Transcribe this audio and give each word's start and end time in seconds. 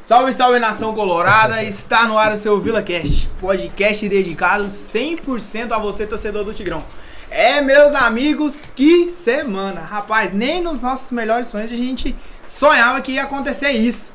Salve, 0.00 0.32
salve 0.32 0.58
nação 0.58 0.94
colorada! 0.94 1.62
Está 1.62 2.06
no 2.06 2.16
ar 2.16 2.32
o 2.32 2.36
seu 2.36 2.58
VilaCast, 2.58 3.28
podcast 3.38 4.08
dedicado 4.08 4.64
100% 4.64 5.72
a 5.72 5.78
você, 5.78 6.06
torcedor 6.06 6.42
do 6.42 6.54
Tigrão. 6.54 6.82
É, 7.30 7.60
meus 7.60 7.94
amigos, 7.94 8.62
que 8.74 9.10
semana! 9.10 9.82
Rapaz, 9.82 10.32
nem 10.32 10.62
nos 10.62 10.80
nossos 10.80 11.10
melhores 11.10 11.48
sonhos 11.48 11.70
a 11.70 11.76
gente 11.76 12.16
sonhava 12.46 13.02
que 13.02 13.12
ia 13.12 13.24
acontecer 13.24 13.72
isso. 13.72 14.10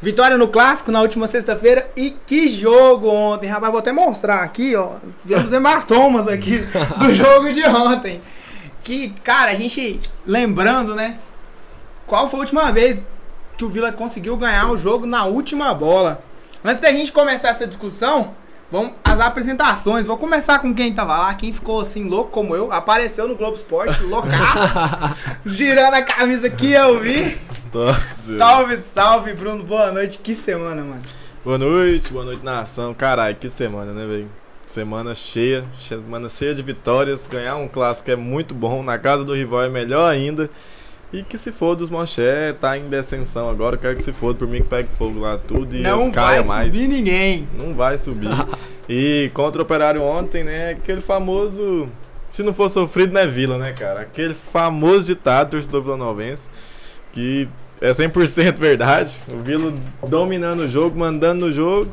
Vitória 0.00 0.38
no 0.38 0.46
clássico 0.46 0.92
na 0.92 1.02
última 1.02 1.26
sexta-feira 1.26 1.90
e 1.96 2.12
que 2.24 2.46
jogo 2.46 3.08
ontem, 3.08 3.48
rapaz. 3.48 3.72
Vou 3.72 3.80
até 3.80 3.90
mostrar 3.90 4.44
aqui, 4.44 4.76
ó. 4.76 4.92
Vemos 5.24 5.52
hematomas 5.52 6.28
aqui 6.28 6.58
do 6.98 7.12
jogo 7.12 7.52
de 7.52 7.64
ontem. 7.64 8.22
Que, 8.84 9.12
cara, 9.24 9.50
a 9.50 9.56
gente 9.56 10.00
lembrando, 10.24 10.94
né? 10.94 11.18
Qual 12.06 12.30
foi 12.30 12.38
a 12.38 12.42
última 12.42 12.70
vez 12.70 13.00
que 13.60 13.64
o 13.64 13.68
Vila 13.68 13.92
conseguiu 13.92 14.38
ganhar 14.38 14.70
o 14.70 14.76
jogo 14.76 15.04
na 15.04 15.26
última 15.26 15.74
bola? 15.74 16.22
Antes 16.64 16.80
da 16.80 16.90
gente 16.92 17.12
começar 17.12 17.50
essa 17.50 17.66
discussão, 17.66 18.30
vamos 18.72 18.92
às 19.04 19.20
apresentações. 19.20 20.06
Vou 20.06 20.16
começar 20.16 20.60
com 20.60 20.74
quem 20.74 20.94
tava 20.94 21.14
lá, 21.18 21.34
quem 21.34 21.52
ficou 21.52 21.82
assim 21.82 22.08
louco 22.08 22.30
como 22.30 22.56
eu, 22.56 22.72
apareceu 22.72 23.28
no 23.28 23.36
Globo 23.36 23.54
Esporte, 23.56 24.00
loucaço, 24.04 25.36
girando 25.44 25.92
a 25.92 26.02
camisa 26.02 26.48
que 26.48 26.72
eu 26.72 27.00
vi. 27.00 27.38
Nossa. 27.70 28.38
Salve, 28.38 28.78
salve, 28.78 29.34
Bruno. 29.34 29.62
Boa 29.62 29.92
noite. 29.92 30.16
Que 30.16 30.34
semana, 30.34 30.82
mano. 30.82 31.02
Boa 31.44 31.58
noite, 31.58 32.10
boa 32.10 32.24
noite, 32.24 32.42
nação. 32.42 32.94
Caralho, 32.94 33.36
que 33.36 33.50
semana, 33.50 33.92
né, 33.92 34.06
velho? 34.06 34.28
Semana 34.66 35.14
cheia, 35.14 35.66
semana 35.78 36.30
cheia 36.30 36.54
de 36.54 36.62
vitórias. 36.62 37.26
Ganhar 37.26 37.56
um 37.56 37.68
clássico 37.68 38.10
é 38.10 38.16
muito 38.16 38.54
bom. 38.54 38.82
Na 38.82 38.98
casa 38.98 39.22
do 39.22 39.34
rival 39.34 39.64
é 39.64 39.68
melhor 39.68 40.10
ainda. 40.10 40.48
E 41.12 41.22
que 41.24 41.36
se 41.36 41.50
for 41.50 41.74
dos 41.74 41.90
Manché, 41.90 42.52
tá 42.52 42.78
em 42.78 42.88
descensão 42.88 43.50
agora. 43.50 43.76
Quero 43.76 43.96
que 43.96 44.02
se 44.02 44.12
for 44.12 44.34
por 44.34 44.46
mim 44.46 44.62
que 44.62 44.68
pegue 44.68 44.88
fogo 44.96 45.18
lá 45.18 45.38
tudo 45.38 45.74
e 45.74 45.80
Não 45.80 46.12
vai 46.12 46.44
mais. 46.44 46.66
subir 46.66 46.88
ninguém. 46.88 47.48
Não 47.56 47.74
vai 47.74 47.98
subir. 47.98 48.28
e 48.88 49.30
contra 49.34 49.60
o 49.60 49.64
Operário 49.64 50.02
ontem, 50.02 50.44
né? 50.44 50.70
Aquele 50.70 51.00
famoso. 51.00 51.88
Se 52.28 52.44
não 52.44 52.54
for 52.54 52.70
sofrido, 52.70 53.12
não 53.12 53.20
é 53.20 53.26
vila, 53.26 53.58
né, 53.58 53.72
cara? 53.72 54.02
Aquele 54.02 54.34
famoso 54.34 55.06
ditado 55.06 55.50
torcedor 55.50 55.82
vilanovense 55.82 56.48
que 57.12 57.48
é 57.80 57.90
100% 57.90 58.56
verdade. 58.56 59.16
O 59.28 59.38
Vila 59.38 59.72
dominando 60.06 60.60
o 60.60 60.68
jogo, 60.68 60.98
mandando 60.98 61.46
no 61.46 61.52
jogo. 61.52 61.90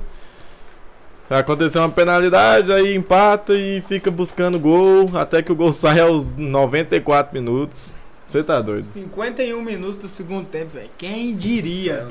Aconteceu 1.29 1.81
uma 1.81 1.89
penalidade, 1.89 2.71
aí 2.71 2.95
empata 2.95 3.53
e 3.53 3.81
fica 3.81 4.09
buscando 4.09 4.57
gol 4.57 5.11
até 5.17 5.41
que 5.41 5.52
o 5.52 5.55
gol 5.55 5.71
sai 5.73 5.99
aos 5.99 6.35
94 6.37 7.33
minutos. 7.33 7.93
Você 8.28 8.44
tá 8.44 8.61
doido? 8.61 8.83
51 8.83 9.61
minutos 9.61 9.97
do 9.97 10.09
segundo 10.09 10.45
tempo, 10.47 10.73
velho. 10.73 10.89
Quem 10.97 11.36
diria? 11.36 12.09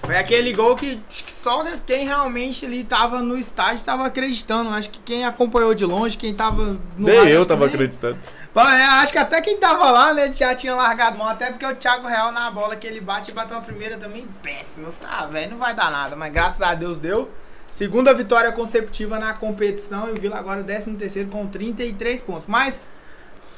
Foi 0.00 0.16
aquele 0.16 0.52
gol 0.52 0.76
que, 0.76 1.00
que 1.08 1.32
só 1.32 1.64
quem 1.86 2.04
realmente 2.04 2.64
ali 2.66 2.84
tava 2.84 3.20
no 3.20 3.36
estádio 3.38 3.84
tava 3.84 4.06
acreditando. 4.06 4.70
Acho 4.70 4.90
que 4.90 4.98
quem 5.00 5.24
acompanhou 5.24 5.74
de 5.74 5.84
longe, 5.84 6.16
quem 6.16 6.34
tava 6.34 6.62
no 6.96 7.06
Nem 7.08 7.28
eu 7.28 7.46
tava 7.46 7.60
também. 7.60 7.74
acreditando. 7.74 8.18
Bom, 8.54 8.62
é, 8.62 8.84
acho 8.84 9.12
que 9.12 9.18
até 9.18 9.40
quem 9.40 9.56
tava 9.58 9.90
lá, 9.90 10.14
né, 10.14 10.32
já 10.34 10.54
tinha 10.54 10.74
largado 10.74 11.18
mão. 11.18 11.28
Até 11.28 11.50
porque 11.50 11.66
o 11.66 11.74
Thiago 11.76 12.06
Real 12.08 12.32
na 12.32 12.50
bola 12.50 12.74
que 12.76 12.86
ele 12.86 13.00
bate 13.00 13.30
e 13.30 13.34
bateu 13.34 13.56
a 13.56 13.60
primeira 13.60 13.96
também 13.96 14.26
péssimo. 14.42 14.88
Eu 14.88 14.92
falei, 14.92 15.14
ah, 15.16 15.26
velho, 15.26 15.50
não 15.52 15.58
vai 15.58 15.74
dar 15.74 15.90
nada. 15.90 16.16
Mas 16.16 16.32
graças 16.32 16.62
a 16.62 16.74
Deus 16.74 16.98
deu. 16.98 17.30
Segunda 17.70 18.14
vitória 18.14 18.50
consecutiva 18.52 19.18
na 19.18 19.34
competição 19.34 20.08
e 20.08 20.12
o 20.12 20.16
Vila 20.16 20.38
agora 20.38 20.62
13 20.62 20.94
terceiro 20.94 21.28
com 21.28 21.46
33 21.46 22.20
pontos. 22.22 22.46
Mas 22.46 22.82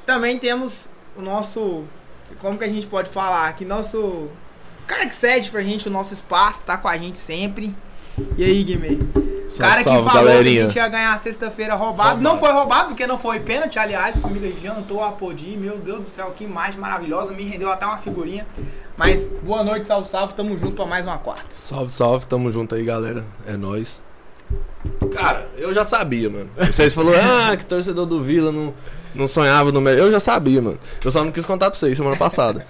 também 0.04 0.38
temos 0.38 0.90
o 1.18 1.22
nosso, 1.22 1.84
como 2.40 2.58
que 2.58 2.64
a 2.64 2.68
gente 2.68 2.86
pode 2.86 3.10
falar, 3.10 3.52
que 3.54 3.64
nosso 3.64 3.98
o 3.98 4.30
cara 4.86 5.06
que 5.06 5.14
cede 5.14 5.50
pra 5.50 5.60
gente 5.60 5.86
o 5.86 5.90
nosso 5.90 6.14
espaço, 6.14 6.62
tá 6.62 6.78
com 6.78 6.88
a 6.88 6.96
gente 6.96 7.18
sempre. 7.18 7.74
E 8.36 8.44
aí, 8.44 8.64
Guimê? 8.64 8.98
O 9.18 9.58
cara 9.58 9.78
que 9.78 9.84
salve, 9.84 9.84
falou 9.84 10.10
que 10.10 10.18
a 10.18 10.22
galerinha. 10.22 10.62
gente 10.62 10.76
ia 10.76 10.88
ganhar 10.88 11.18
sexta-feira 11.20 11.74
roubado. 11.74 12.20
Não 12.20 12.38
foi 12.38 12.52
roubado, 12.52 12.88
porque 12.88 13.06
não 13.06 13.18
foi 13.18 13.40
pênalti. 13.40 13.78
Aliás, 13.78 14.16
a 14.16 14.20
família 14.20 14.52
jantou 14.60 15.02
a 15.02 15.12
Podi. 15.12 15.56
Meu 15.56 15.78
Deus 15.78 16.00
do 16.00 16.06
céu, 16.06 16.32
que 16.36 16.44
imagem 16.44 16.80
maravilhosa. 16.80 17.32
Me 17.32 17.44
rendeu 17.44 17.70
até 17.70 17.86
uma 17.86 17.98
figurinha. 17.98 18.46
Mas 18.96 19.28
boa 19.42 19.62
noite, 19.62 19.86
salve, 19.86 20.08
salve. 20.08 20.34
Tamo 20.34 20.56
junto 20.58 20.76
pra 20.76 20.86
mais 20.86 21.06
uma 21.06 21.18
quarta. 21.18 21.44
Salve, 21.54 21.90
salve, 21.90 22.26
tamo 22.26 22.50
junto 22.50 22.74
aí, 22.74 22.84
galera. 22.84 23.24
É 23.46 23.56
nóis. 23.56 24.02
Cara, 25.12 25.48
eu 25.56 25.72
já 25.72 25.84
sabia, 25.84 26.28
mano. 26.28 26.50
Vocês 26.56 26.94
falaram, 26.94 27.20
ah, 27.50 27.56
que 27.56 27.64
torcedor 27.64 28.06
do 28.06 28.22
Vila 28.22 28.50
não, 28.50 28.74
não 29.18 29.28
sonhava 29.28 29.72
no 29.72 29.80
melhor. 29.80 30.06
Eu 30.06 30.12
já 30.12 30.20
sabia, 30.20 30.62
mano. 30.62 30.78
Eu 31.04 31.10
só 31.10 31.22
não 31.22 31.32
quis 31.32 31.44
contar 31.44 31.70
pra 31.70 31.78
vocês 31.78 31.96
semana 31.96 32.16
passada. 32.16 32.64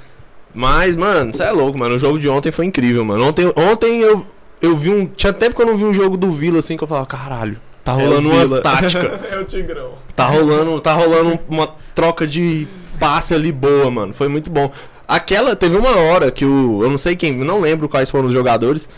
Mas, 0.55 0.97
mano, 0.97 1.33
você 1.33 1.43
é 1.43 1.53
louco, 1.53 1.79
mano. 1.79 1.97
O 1.97 1.99
jogo 1.99 2.19
de 2.19 2.29
ontem 2.29 2.51
foi 2.51 2.65
incrível, 2.65 3.05
mano. 3.05 3.25
Ontem, 3.25 3.53
ontem 3.55 4.01
eu, 4.01 4.27
eu 4.61 4.77
vi 4.77 4.91
um. 4.91 5.07
Tinha 5.07 5.33
tempo 5.33 5.55
que 5.55 5.63
eu 5.63 5.67
não 5.67 5.77
vi 5.77 5.85
um 5.85 5.95
jogo 5.95 6.17
do 6.17 6.33
Vila 6.33 6.59
assim 6.59 6.77
que 6.77 6.83
eu 6.83 6.89
falava, 6.89 7.07
caralho, 7.07 7.61
tá 7.85 7.93
rolando 7.93 8.31
É 8.31 8.33
umas 8.33 8.61
táticas. 8.61 9.21
é 9.31 9.39
o 9.39 9.45
Tigrão. 9.45 9.93
Tá 10.17 10.27
rolando, 10.27 10.81
tá 10.81 10.95
rolando 10.95 11.39
uma 11.49 11.69
troca 11.95 12.27
de 12.27 12.67
passe 12.99 13.35
ali 13.35 13.53
boa, 13.53 13.91
mano. 13.91 14.15
Foi 14.15 14.29
muito 14.29 14.51
bom. 14.51 14.73
Aquela, 15.07 15.55
teve 15.55 15.77
uma 15.77 15.97
hora 15.97 16.31
que 16.31 16.45
o. 16.45 16.83
Eu 16.83 16.91
não 16.91 16.99
sei 16.99 17.15
quem, 17.15 17.33
não 17.33 17.61
lembro 17.61 17.89
quais 17.89 18.11
foram 18.11 18.27
os 18.27 18.33
jogadores, 18.33 18.89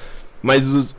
mas 0.43 0.69
os. 0.69 0.97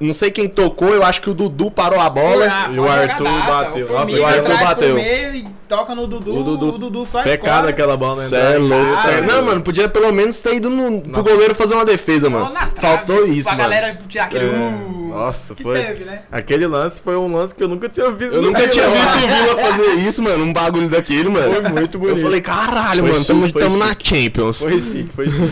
Não 0.00 0.14
sei 0.14 0.30
quem 0.30 0.48
tocou, 0.48 0.94
eu 0.94 1.02
acho 1.02 1.20
que 1.20 1.28
o 1.28 1.34
Dudu 1.34 1.72
parou 1.72 1.98
a 1.98 2.08
bola. 2.08 2.46
Ah, 2.48 2.70
e 2.72 2.78
o 2.78 2.88
Arthur 2.88 3.26
jogadaça. 3.26 3.50
bateu. 3.50 3.86
O 3.88 3.92
Nossa, 3.92 4.12
o 4.12 4.24
Arthur 4.24 4.58
bateu. 4.58 4.94
meio 4.94 5.34
e 5.34 5.57
toca 5.68 5.94
no 5.94 6.06
Dudu. 6.06 6.32
O 6.32 6.40
O 6.40 6.42
Dudu- 6.44 6.78
Dudu, 6.78 7.04
só 7.06 7.22
Pecado 7.22 7.48
escora. 7.50 7.70
aquela 7.70 7.96
bola 7.96 8.16
não 8.22 8.28
Cê 8.28 8.36
é 8.36 8.58
louco, 8.58 8.92
Ah, 8.96 9.02
cê 9.02 9.10
é-. 9.10 9.20
Não, 9.20 9.42
mano, 9.44 9.62
podia 9.62 9.88
pelo 9.88 10.10
menos 10.12 10.38
ter 10.38 10.54
ido 10.54 10.70
no, 10.70 11.02
pro 11.02 11.22
goleiro 11.22 11.54
fazer 11.54 11.74
uma 11.74 11.84
defesa, 11.84 12.28
mano. 12.30 12.50
trave, 12.50 12.72
Faltou 12.80 13.26
isso, 13.26 13.48
pra 13.48 13.56
mano. 13.58 13.68
galera 13.70 13.98
tirar 14.08 14.24
aquele. 14.24 14.44
É. 14.46 14.48
uh, 14.48 15.08
Nossa, 15.08 15.54
que 15.54 15.62
foi. 15.62 15.78
teve, 15.82 16.04
né? 16.04 16.22
Aquele 16.32 16.66
lance 16.66 17.00
foi 17.02 17.16
um 17.16 17.34
lance 17.36 17.54
que 17.54 17.62
eu 17.62 17.68
nunca 17.68 17.88
tinha 17.88 18.10
visto. 18.10 18.34
Eu 18.34 18.42
nunca 18.42 18.66
tinha 18.68 18.88
visto 18.88 19.14
o 19.16 19.20
Vila 19.20 19.58
fazer 19.70 19.94
isso, 20.08 20.22
mano. 20.22 20.44
Um 20.44 20.52
bagulho 20.52 20.88
daquele, 20.88 21.28
mano. 21.28 21.52
Foi 21.52 21.62
muito 21.70 21.98
bonito. 21.98 22.16
Eu 22.18 22.22
falei, 22.24 22.40
caralho, 22.40 23.02
Foi 23.04 23.12
mano, 23.38 23.52
tamo 23.52 23.76
na. 23.76 23.94
Champions. 24.02 24.60
Foi 24.62 24.80
chique, 24.80 25.10
foi 25.14 25.28
chique. 25.30 25.44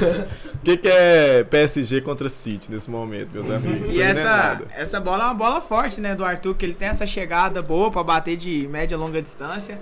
O 0.55 0.59
que, 0.67 0.77
que 0.79 0.89
é 0.89 1.45
PSG 1.45 2.01
contra 2.01 2.29
City 2.29 2.73
nesse 2.73 2.91
momento, 2.91 3.29
meus 3.33 3.49
amigos? 3.51 3.95
E 3.95 3.99
não 3.99 4.05
é 4.05 4.11
essa, 4.11 4.61
essa 4.77 5.01
bola 5.01 5.25
é 5.25 5.27
uma 5.27 5.35
bola 5.35 5.61
forte, 5.61 6.01
né, 6.01 6.15
do 6.15 6.25
Arthur, 6.25 6.55
que 6.55 6.65
ele 6.65 6.75
tem 6.75 6.89
essa 6.89 7.07
chegada 7.07 7.61
boa 7.63 7.91
pra 7.91 8.03
bater 8.03 8.37
de 8.37 8.67
média 8.71 8.95
e 8.95 8.99
longa 8.99 9.21
distância. 9.23 9.79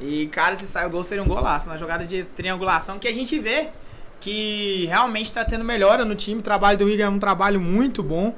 E, 0.00 0.26
cara, 0.28 0.54
se 0.54 0.66
sair 0.66 0.86
o 0.86 0.90
gol, 0.90 1.02
seria 1.02 1.22
um 1.22 1.28
golaço. 1.28 1.68
Uma 1.68 1.76
jogada 1.76 2.06
de 2.06 2.24
triangulação 2.24 2.98
que 2.98 3.08
a 3.08 3.12
gente 3.12 3.38
vê 3.38 3.68
que 4.20 4.86
realmente 4.86 5.32
tá 5.32 5.44
tendo 5.44 5.64
melhora 5.64 6.04
no 6.04 6.14
time. 6.14 6.40
O 6.40 6.42
trabalho 6.42 6.78
do 6.78 6.88
Igor 6.88 7.06
é 7.06 7.08
um 7.08 7.18
trabalho 7.18 7.60
muito 7.60 8.02
bom. 8.02 8.34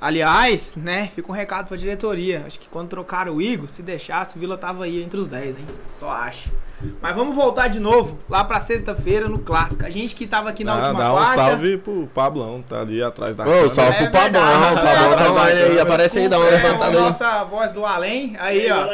Aliás, 0.00 0.74
né, 0.74 1.10
fica 1.14 1.30
um 1.30 1.34
recado 1.34 1.68
pra 1.68 1.76
diretoria. 1.76 2.42
Acho 2.46 2.58
que 2.58 2.68
quando 2.68 2.88
trocaram 2.88 3.36
o 3.36 3.42
Igor, 3.42 3.68
se 3.68 3.82
deixasse, 3.82 4.36
o 4.36 4.40
Vila 4.40 4.58
tava 4.58 4.84
aí 4.84 5.02
entre 5.02 5.20
os 5.20 5.28
10, 5.28 5.58
hein? 5.58 5.66
Só 5.86 6.10
acho. 6.10 6.52
Mas 7.00 7.14
vamos 7.14 7.34
voltar 7.34 7.68
de 7.68 7.78
novo 7.80 8.18
lá 8.28 8.44
pra 8.44 8.60
sexta-feira 8.60 9.28
no 9.28 9.38
Clássico. 9.38 9.84
A 9.84 9.90
gente 9.90 10.14
que 10.14 10.26
tava 10.26 10.50
aqui 10.50 10.64
na 10.64 10.72
Ah, 10.72 10.76
última 10.78 10.98
dá 11.00 11.12
um 11.12 11.16
quarta. 11.16 11.34
salve 11.34 11.78
pro 11.78 12.06
Pablão, 12.14 12.62
tá 12.68 12.80
ali 12.80 13.02
atrás 13.02 13.34
da 13.36 13.44
Ô, 13.44 13.46
câmera. 13.46 13.68
salve 13.68 13.92
pro 13.98 14.10
Pablão, 14.10 14.60
verdade. 14.60 14.72
o 14.72 14.82
Pablão 14.82 15.16
tá 15.16 15.30
online 15.32 15.60
aí, 15.62 15.80
aparece 15.80 16.18
aí, 16.18 16.28
dá 16.28 16.38
uma 16.38 16.48
É, 16.48 16.50
levantada 16.50 16.84
a 16.84 16.88
aí. 17.00 17.06
nossa 17.06 17.44
voz 17.44 17.72
do 17.72 17.84
além. 17.84 18.36
Aí, 18.38 18.70
ó. 18.70 18.86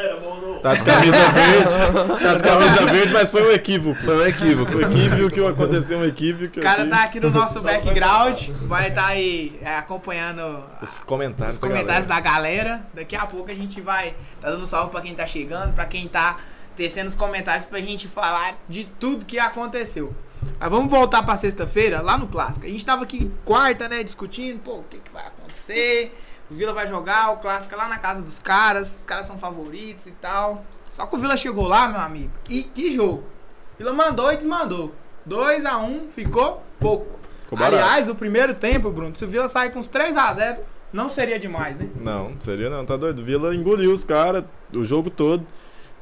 Tá 0.61 0.75
de 0.75 0.83
camisa 0.85 1.17
verde. 1.31 2.23
Tá 2.25 2.35
de 2.35 2.43
camisa 2.43 2.87
verde, 2.87 3.13
mas 3.13 3.31
foi 3.31 3.49
um 3.49 3.53
equívoco. 3.53 4.01
Foi 4.03 4.17
um 4.17 4.27
equívoco. 4.27 4.73
O 4.77 4.81
equívoco 4.81 5.31
que 5.31 5.47
aconteceu, 5.47 5.99
um 5.99 6.05
equívoco. 6.05 6.59
O 6.59 6.63
cara 6.63 6.87
tá 6.87 7.05
aqui 7.05 7.21
no 7.21 7.31
nosso 7.31 7.61
background. 7.61 8.49
Vai 8.63 8.89
estar 8.89 9.07
aí 9.07 9.59
é, 9.63 9.77
acompanhando 9.77 10.63
Os 10.83 11.01
comentários, 11.01 11.57
os 11.57 11.61
comentários 11.61 12.07
da 12.07 12.19
galera. 12.21 12.81
Daqui 12.95 13.15
a 13.17 13.27
pouco 13.27 13.51
a 13.51 13.55
gente 13.55 13.81
vai 13.81 14.15
tá 14.41 14.51
dando 14.51 14.67
salve 14.67 14.91
pra 14.91 15.01
quem 15.01 15.15
tá 15.15 15.27
chegando, 15.27 15.73
pra 15.75 15.85
quem 15.87 16.09
tá 16.09 16.37
tecendo 16.79 17.09
os 17.09 17.17
comentários 17.17 17.65
pra 17.65 17.81
gente 17.81 18.07
falar 18.07 18.57
de 18.69 18.85
tudo 18.85 19.27
que 19.27 19.37
aconteceu. 19.37 20.15
Mas 20.61 20.71
vamos 20.71 20.89
voltar 20.89 21.25
pra 21.25 21.37
sexta-feira, 21.37 22.01
lá 22.01 22.17
no 22.17 22.29
clássico. 22.29 22.67
A 22.67 22.69
gente 22.69 22.85
tava 22.85 23.03
aqui 23.03 23.29
quarta, 23.45 23.89
né, 23.89 24.05
discutindo, 24.05 24.61
pô, 24.61 24.77
o 24.77 24.85
que, 24.85 24.99
que 24.99 25.11
vai 25.11 25.27
acontecer? 25.27 26.17
O 26.49 26.55
Vila 26.55 26.73
vai 26.73 26.87
jogar, 26.87 27.33
o 27.33 27.39
clássico 27.39 27.75
é 27.75 27.77
lá 27.77 27.89
na 27.89 27.99
casa 27.99 28.23
dos 28.23 28.39
caras, 28.39 29.01
os 29.01 29.05
caras 29.05 29.27
são 29.27 29.37
favoritos 29.37 30.07
e 30.07 30.13
tal. 30.13 30.65
Só 30.93 31.05
que 31.05 31.17
o 31.17 31.19
Vila 31.19 31.37
chegou 31.37 31.67
lá, 31.67 31.89
meu 31.89 32.01
amigo, 32.01 32.31
e 32.49 32.63
que 32.63 32.93
jogo. 32.93 33.25
O 33.75 33.79
Vila 33.79 33.93
mandou 33.93 34.33
e 34.33 34.37
desmandou. 34.37 34.95
2 35.27 35.65
a 35.65 35.79
1 35.79 36.11
ficou 36.11 36.63
pouco. 36.79 37.19
Ficou. 37.43 37.59
Aliás, 37.59 38.09
o 38.09 38.15
primeiro 38.15 38.55
tempo, 38.55 38.89
Bruno, 38.89 39.17
se 39.17 39.25
o 39.25 39.29
Vila 39.29 39.49
sair 39.49 39.73
com 39.73 39.81
uns 39.81 39.89
3 39.89 40.17
a 40.17 40.33
0 40.33 40.59
não 40.93 41.09
seria 41.09 41.41
demais, 41.41 41.77
né? 41.77 41.91
Não, 42.01 42.37
seria 42.39 42.71
não, 42.71 42.87
tá 42.87 42.97
doido. 42.97 43.21
O 43.21 43.25
Vila 43.25 43.53
engoliu 43.53 43.93
os 43.93 44.05
caras 44.05 44.45
o 44.73 44.85
jogo 44.85 45.11
todo. 45.11 45.45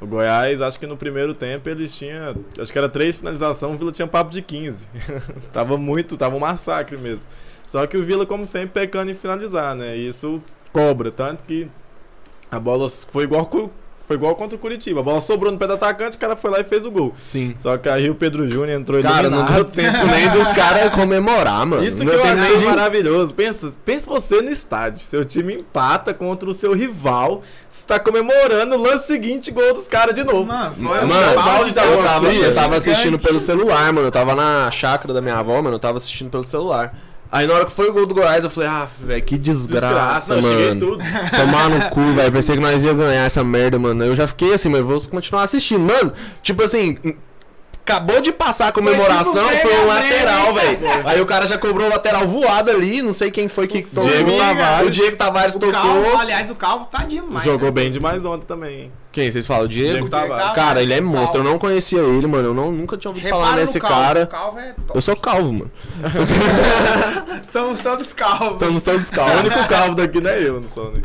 O 0.00 0.06
Goiás, 0.06 0.60
acho 0.60 0.78
que 0.78 0.86
no 0.86 0.96
primeiro 0.96 1.32
tempo 1.32 1.68
eles 1.68 1.96
tinham. 1.96 2.36
Acho 2.60 2.70
que 2.70 2.78
era 2.78 2.88
três 2.88 3.16
finalizações, 3.16 3.74
o 3.74 3.78
Vila 3.78 3.92
tinha 3.92 4.06
papo 4.06 4.30
de 4.30 4.42
15. 4.42 4.86
tava 5.52 5.78
muito, 5.78 6.16
tava 6.16 6.36
um 6.36 6.40
massacre 6.40 6.98
mesmo. 6.98 7.28
Só 7.66 7.86
que 7.86 7.96
o 7.96 8.04
Vila, 8.04 8.26
como 8.26 8.46
sempre, 8.46 8.80
pecando 8.80 9.10
em 9.10 9.14
finalizar, 9.14 9.74
né? 9.74 9.96
E 9.96 10.08
isso 10.08 10.40
cobra. 10.72 11.10
Tanto 11.10 11.44
que 11.44 11.66
a 12.50 12.60
bola 12.60 12.88
foi 12.88 13.24
igual 13.24 13.48
Foi 14.06 14.14
igual 14.16 14.36
contra 14.36 14.54
o 14.54 14.58
Curitiba. 14.58 15.00
A 15.00 15.02
bola 15.02 15.20
sobrou 15.20 15.50
no 15.50 15.58
pé 15.58 15.66
do 15.66 15.72
atacante, 15.72 16.16
o 16.16 16.20
cara 16.20 16.36
foi 16.36 16.48
lá 16.50 16.60
e 16.60 16.64
fez 16.64 16.84
o 16.86 16.90
gol. 16.92 17.12
Sim. 17.20 17.56
Só 17.58 17.76
que 17.76 17.88
aí 17.88 18.08
o 18.08 18.14
Pedro 18.14 18.48
Júnior 18.48 18.78
entrou 18.80 19.02
Cara, 19.02 19.28
não 19.28 19.44
deu 19.44 19.64
tempo 19.64 20.06
nem 20.06 20.28
dos 20.30 20.48
caras 20.52 20.92
comemorar, 20.94 21.66
mano. 21.66 21.82
Isso 21.82 21.98
que 21.98 22.04
não 22.04 22.12
eu 22.12 22.22
tem 22.22 22.30
achei 22.30 22.56
de- 22.56 22.64
maravilhoso. 22.64 23.34
Pensa, 23.34 23.72
pensa 23.84 24.08
você 24.08 24.40
no 24.40 24.50
estádio. 24.50 25.00
Seu 25.00 25.24
time 25.24 25.54
empata 25.54 26.14
contra 26.14 26.48
o 26.48 26.54
seu 26.54 26.72
rival. 26.72 27.42
Você 27.68 27.84
tá 27.84 27.98
comemorando 27.98 28.76
o 28.76 28.78
lance 28.80 29.06
seguinte, 29.08 29.50
gol 29.50 29.74
dos 29.74 29.88
caras 29.88 30.14
de 30.14 30.22
novo. 30.22 30.44
Mano, 30.46 30.74
foi 30.74 30.84
Mano, 30.84 31.04
um 31.06 31.30
eu 31.32 31.34
balde 31.42 31.68
de 31.70 31.74
tava- 31.74 32.20
fria, 32.26 32.44
eu 32.46 32.54
tava 32.54 32.76
assistindo 32.76 33.18
pelo 33.18 33.40
celular, 33.40 33.92
mano. 33.92 34.06
Eu 34.06 34.12
tava 34.12 34.34
na 34.36 34.70
chácara 34.70 35.12
da 35.12 35.20
minha 35.20 35.34
avó, 35.36 35.60
mano. 35.60 35.74
Eu 35.74 35.80
tava 35.80 35.98
assistindo 35.98 36.30
pelo 36.30 36.44
celular. 36.44 36.94
Aí 37.30 37.46
na 37.46 37.54
hora 37.54 37.66
que 37.66 37.72
foi 37.72 37.88
o 37.88 37.92
gol 37.92 38.06
do 38.06 38.14
Goiás, 38.14 38.44
eu 38.44 38.50
falei, 38.50 38.68
ah, 38.68 38.88
velho, 39.00 39.22
que 39.22 39.36
desgraça, 39.36 40.36
não, 40.36 40.42
cheguei 40.42 40.68
mano. 40.68 40.80
tudo. 40.80 41.04
Tomar 41.36 41.68
no 41.68 41.90
cu, 41.90 42.00
velho. 42.14 42.32
Pensei 42.32 42.56
que 42.56 42.62
nós 42.62 42.82
ia 42.82 42.94
ganhar 42.94 43.24
essa 43.24 43.42
merda, 43.42 43.78
mano. 43.78 44.04
Eu 44.04 44.14
já 44.14 44.26
fiquei 44.26 44.54
assim, 44.54 44.68
mas 44.68 44.82
vou 44.82 45.00
continuar 45.02 45.42
assistindo. 45.42 45.80
Mano, 45.80 46.12
tipo 46.42 46.62
assim, 46.62 46.96
acabou 47.86 48.20
de 48.20 48.32
passar 48.32 48.68
a 48.68 48.72
comemoração, 48.72 49.48
tipo 49.48 49.60
foi, 49.60 49.70
um 49.70 49.74
prêmio, 49.74 49.86
lateral, 49.86 50.54
prêmio, 50.54 50.78
velho. 50.80 51.08
Aí 51.08 51.20
o 51.20 51.26
cara 51.26 51.46
já 51.46 51.56
cobrou 51.56 51.86
o 51.86 51.90
lateral 51.90 52.26
voado 52.26 52.70
ali, 52.70 53.00
não 53.00 53.12
sei 53.12 53.30
quem 53.30 53.48
foi 53.48 53.68
que 53.68 53.82
tocou. 53.82 54.10
Diego 54.10 54.36
Tavares. 54.36 54.86
O 54.86 54.90
Diego 54.90 55.16
Tavares 55.16 55.54
O 55.54 55.58
tocou. 55.60 55.72
Calvo, 55.72 56.16
aliás, 56.18 56.50
o 56.50 56.54
Calvo 56.54 56.86
tá 56.86 57.04
demais. 57.04 57.44
Jogou 57.44 57.66
né? 57.66 57.72
bem 57.72 57.90
demais 57.92 58.24
ontem 58.24 58.46
também. 58.46 58.80
hein? 58.82 58.92
Quem? 59.16 59.32
Vocês 59.32 59.46
falam? 59.46 59.64
O 59.64 59.68
Diego? 59.68 59.92
Diego 59.92 60.08
Tavares. 60.10 60.52
Cara, 60.54 60.82
ele 60.82 60.92
é 60.92 61.00
O 61.00 61.04
monstro. 61.04 61.40
Eu 61.40 61.44
não 61.44 61.58
conhecia 61.58 62.00
ele, 62.00 62.26
mano. 62.26 62.48
Eu 62.48 62.52
não, 62.54 62.70
nunca 62.70 62.98
tinha 62.98 63.10
ouvido 63.10 63.24
Repara 63.24 63.44
falar 63.44 63.56
nesse 63.56 63.80
Calvo, 63.80 63.94
cara. 63.96 64.22
O 64.24 64.26
Calvo 64.26 64.58
é 64.58 64.72
top. 64.74 64.90
Eu 64.94 65.00
sou 65.00 65.16
calvo, 65.16 65.52
mano. 65.54 65.70
Somos 67.48 67.80
todos 67.80 68.12
calvos. 68.12 68.52
Estamos 68.60 68.82
todos 68.82 69.08
O 69.08 69.12
calvos. 69.12 69.40
único 69.40 69.68
calvo 69.68 69.94
daqui 69.94 70.20
não 70.20 70.30
é 70.30 70.42
eu, 70.42 70.60
não 70.60 70.68
sou, 70.68 70.92
né? 70.92 71.00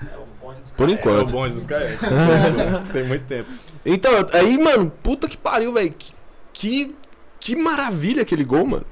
É 0.00 0.16
o 0.16 0.20
Por 0.40 0.52
caras. 0.52 0.78
É 0.78 0.84
o 0.84 0.90
enquanto. 0.92 1.30
bonde 1.32 1.54
dos 1.54 1.66
caras. 1.66 1.98
Tem 2.92 3.02
muito 3.02 3.24
tempo. 3.24 3.48
Então, 3.84 4.12
aí, 4.32 4.56
mano, 4.56 4.92
puta 5.02 5.26
que 5.26 5.36
pariu, 5.36 5.72
velho. 5.72 5.92
Que, 5.98 6.12
que, 6.52 6.94
que 7.40 7.56
maravilha 7.56 8.22
aquele 8.22 8.44
gol, 8.44 8.64
mano. 8.64 8.86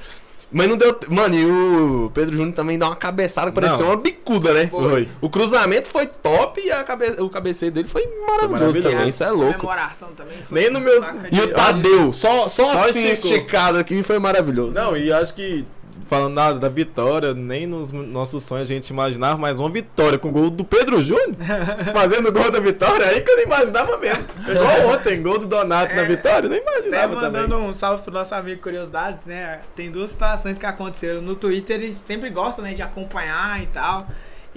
Mas 0.51 0.67
não 0.69 0.77
deu. 0.79 0.99
Mano, 1.11 1.35
e 1.35 1.45
o 1.45 2.11
Pedro 2.15 2.35
Júnior 2.37 2.55
também 2.55 2.79
dá 2.79 2.87
uma 2.87 2.97
cabeçada 2.97 3.51
que 3.51 3.55
parecia 3.55 3.79
Não. 3.85 3.93
uma 3.93 3.97
bicuda, 3.97 4.55
né? 4.55 4.67
Foi. 4.69 5.07
O 5.21 5.29
cruzamento 5.29 5.89
foi 5.89 6.07
top 6.07 6.61
e 6.61 6.73
a 6.73 6.83
cabe... 6.85 7.07
o 7.21 7.29
cabeceio 7.29 7.71
dele 7.71 7.87
foi 7.89 8.03
maravilhoso 8.27 8.49
maravilhoso. 8.53 8.91
também. 8.91 9.09
Isso 9.11 9.25
é 9.25 9.31
louco. 9.31 9.59
Comemoração 9.61 10.09
também. 10.17 10.39
foi 10.45 10.59
Nem 10.61 10.71
no 10.71 10.81
meu- 10.81 11.03
E 11.31 11.41
o 11.41 11.49
Tadeu, 11.53 12.13
só, 12.15 12.49
só, 12.49 12.65
Só 12.65 12.89
assim 12.89 13.01
esticou. 13.11 13.31
esticado 13.31 13.79
aqui 13.79 14.03
foi 14.03 14.19
maravilhoso. 14.19 14.73
Não, 14.73 14.97
e 14.97 15.13
acho 15.13 15.35
que, 15.35 15.67
falando 16.09 16.35
da, 16.35 16.53
da 16.55 16.69
vitória, 16.69 17.35
nem 17.35 17.67
nos 17.67 17.93
nossos 17.93 18.45
sonhos 18.45 18.71
a 18.71 18.75
gente 18.75 18.89
imaginava, 18.89 19.39
mas 19.39 19.61
uma 19.61 19.69
vitória 19.69 20.19
com 20.19 20.29
o 20.29 20.33
gol 20.33 20.51
do 20.51 20.65
Pedro 20.65 21.01
Júnior, 21.01 21.37
fazendo 21.93 22.33
gol 22.33 22.51
da 22.51 22.59
vitória, 22.59 23.07
aí 23.07 23.21
que 23.21 23.31
eu 23.31 23.37
não 23.37 23.45
imaginava 23.45 23.97
mesmo. 23.99 24.25
Igual 24.49 24.89
ontem, 24.95 25.23
gol 25.23 25.39
do 25.39 25.47
Donato 25.47 25.95
na 25.95 26.03
vitória, 26.05 26.49
não 26.49 26.57
Até 26.57 26.71
imaginava 26.71 27.15
mandando 27.15 27.49
também. 27.49 27.69
um 27.69 27.75
salve 27.75 28.03
pro 28.03 28.13
nosso 28.13 28.35
amigo 28.35 28.63
Curiosidades, 28.63 29.21
né? 29.25 29.61
Tem 29.77 29.91
duas 29.91 30.11
situações 30.11 30.59
que 30.59 30.67
aconteceram. 30.67 31.21
No 31.21 31.37
Twitter 31.37 31.77
ele 31.77 31.93
sempre 31.93 32.31
gosta, 32.31 32.63
né, 32.63 32.73
de 32.73 32.83
acompanhar 32.83 33.63
e 33.63 33.67
tal. 33.67 34.07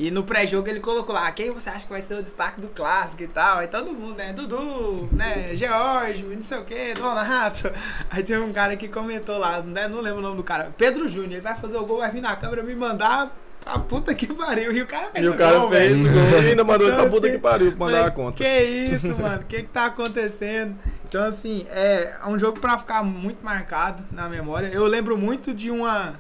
E 0.02 0.10
no 0.10 0.24
pré-jogo 0.24 0.68
ele 0.68 0.80
colocou 0.80 1.14
lá, 1.14 1.32
quem 1.32 1.52
você 1.52 1.70
acha 1.70 1.86
que 1.86 1.92
vai 1.92 2.02
ser 2.02 2.16
o 2.16 2.24
destaque 2.24 2.60
do 2.60 2.70
clássico 2.70 3.22
e 3.22 3.28
tal? 3.28 3.60
Aí 3.60 3.68
todo 3.68 3.92
mundo, 3.92 4.18
né? 4.18 4.34
Dudu, 4.34 5.08
né? 5.12 5.56
George, 5.56 6.24
não 6.24 6.42
sei 6.42 6.58
o 6.58 6.66
que, 6.66 6.96
Donato. 6.96 7.72
Aí 8.10 8.24
teve 8.24 8.44
um 8.44 8.52
cara 8.52 8.76
que 8.76 8.88
comentou 8.88 9.38
lá, 9.38 9.62
né? 9.62 9.88
Não 9.88 10.02
lembro 10.02 10.18
o 10.18 10.22
nome 10.24 10.38
do 10.38 10.44
cara. 10.44 10.74
Pedro 10.76 11.08
Júnior, 11.08 11.34
ele 11.34 11.42
vai 11.42 11.56
fazer 11.56 11.78
o 11.78 11.86
gol, 11.86 12.00
vai 12.00 12.10
vir 12.10 12.20
na 12.20 12.36
câmera 12.36 12.64
me 12.64 12.74
mandar 12.74 13.32
a 13.64 13.78
puta 13.78 14.16
que 14.16 14.26
pariu. 14.26 14.72
E 14.72 14.82
o 14.82 14.88
cara 14.88 15.12
fez 15.12 15.24
E 15.24 15.30
o 15.30 15.36
cara 15.36 15.60
gol, 15.60 15.70
fez 15.70 15.92
o 15.92 16.10
gol 16.10 16.42
e 16.42 16.50
ainda 16.50 16.64
mandou 16.64 16.88
ele 16.88 16.96
pra 16.96 17.06
Então, 17.06 17.14
puta 17.14 17.28
assim, 17.28 17.36
que 17.36 17.42
pariu 17.44 17.72
pra 17.74 17.86
mandar 17.86 17.98
Falei, 17.98 18.08
a 18.08 18.12
conta. 18.12 18.38
Que 18.44 18.60
isso, 18.60 19.16
mano? 19.16 19.42
O 19.44 19.46
que 19.46 19.58
que 19.58 19.70
tá 19.70 19.86
acontecendo? 19.86 20.76
Então, 21.08 21.24
assim, 21.24 21.68
é 21.70 22.16
um 22.26 22.40
jogo 22.40 22.60
pra 22.60 22.76
ficar 22.76 23.04
muito 23.04 23.46
marcado 23.46 24.04
na 24.12 24.28
memória. 24.28 24.68
Eu 24.74 24.88
lembro 24.88 25.16
muito 25.16 25.54
de 25.54 25.70
uma. 25.70 26.16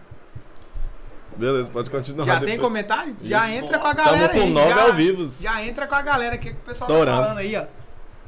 Beleza, 1.38 1.70
pode 1.72 1.90
continuar. 1.90 2.26
Já 2.26 2.34
tem 2.40 2.42
depois. 2.50 2.62
comentário? 2.62 3.16
Já 3.24 3.48
Isso. 3.50 3.66
entra 3.66 3.80
com 3.80 3.88
a 3.88 3.96
Tamo 3.96 4.06
galera 4.08 4.30
Tamo 4.30 4.42
com 4.42 4.48
aí. 4.48 4.54
nove 4.54 4.70
já, 4.74 4.82
ao 4.84 4.94
vivo. 4.94 5.30
Já 5.42 5.64
entra 5.66 5.88
com 5.88 5.96
a 5.96 6.02
galera. 6.02 6.36
O 6.36 6.40
que, 6.40 6.50
o 6.50 6.56
pessoal 6.56 6.90
Estourando. 6.90 7.18
tá 7.18 7.24
falando 7.24 7.38
aí, 7.40 7.56
ó? 7.56 7.66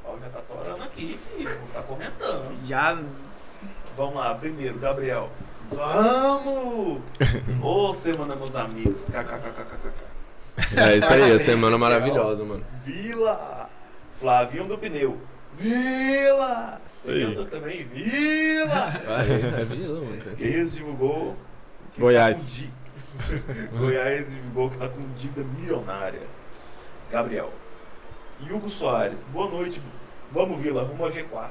Ó, 0.06 0.16
já 0.20 0.30
tá 0.30 0.40
torando 0.48 0.84
aqui, 0.84 1.20
filho. 1.36 1.58
Tá 1.74 1.82
comentando. 1.82 2.56
Já. 2.66 2.98
Vamos 3.98 4.16
lá, 4.16 4.34
primeiro, 4.36 4.80
Gabriel. 4.80 5.30
Vamos! 5.72 7.02
Ô, 7.62 7.94
semana, 7.94 8.36
meus 8.36 8.56
amigos. 8.56 9.04
KKKKKK. 9.06 10.14
É 10.78 10.98
isso 10.98 11.12
aí, 11.14 11.32
a 11.32 11.40
semana 11.40 11.78
maravilhosa, 11.78 12.44
mano. 12.44 12.64
Vila! 12.86 13.70
Flavinho 14.20 14.66
do 14.66 14.78
Pneu. 14.78 15.20
Vila! 15.58 16.80
Seguindo 16.86 17.46
também, 17.46 17.84
Vila! 17.86 18.94
Reis 20.38 20.74
divulgou. 20.74 21.36
que 21.94 22.02
Goiás. 22.02 22.38
está 22.38 22.50
com 22.52 22.56
dí- 22.62 22.74
Goiás 23.78 24.34
divulgou 24.34 24.70
que 24.70 24.78
tá 24.78 24.88
com 24.88 25.02
dívida 25.18 25.44
milionária. 25.44 26.22
Gabriel. 27.12 27.52
Hugo 28.50 28.70
Soares, 28.70 29.26
boa 29.32 29.50
noite. 29.50 29.82
Vamos, 30.32 30.62
Vila, 30.62 30.84
rumo 30.84 31.06
ao 31.06 31.12
G4. 31.12 31.50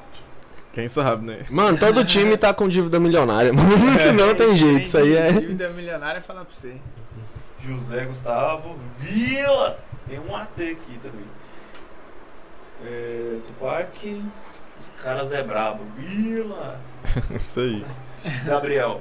Quem 0.71 0.89
sabe, 0.89 1.25
né? 1.25 1.43
Mano, 1.49 1.77
todo 1.77 2.03
time 2.03 2.35
tá 2.35 2.53
com 2.53 2.67
dívida 2.67 2.99
milionária, 2.99 3.53
mano. 3.53 3.69
Não 4.13 4.35
tem 4.35 4.55
jeito, 4.55 4.85
isso 4.85 4.97
aí 4.97 5.15
é. 5.15 5.31
Dívida 5.31 5.69
milionária 5.69 6.21
falar 6.21 6.45
pra 6.45 6.53
você. 6.53 6.75
José 7.59 8.05
Gustavo, 8.05 8.77
Vila! 8.97 9.79
Tem 10.07 10.19
um 10.19 10.35
AT 10.35 10.49
aqui 10.57 10.99
também. 11.01 11.25
É, 12.85 13.37
Tupac, 13.47 14.25
os 14.81 14.89
caras 15.01 15.31
é 15.31 15.41
brabo. 15.41 15.83
Vila! 15.97 16.79
Isso 17.39 17.59
aí. 17.61 17.85
Gabriel, 18.45 18.99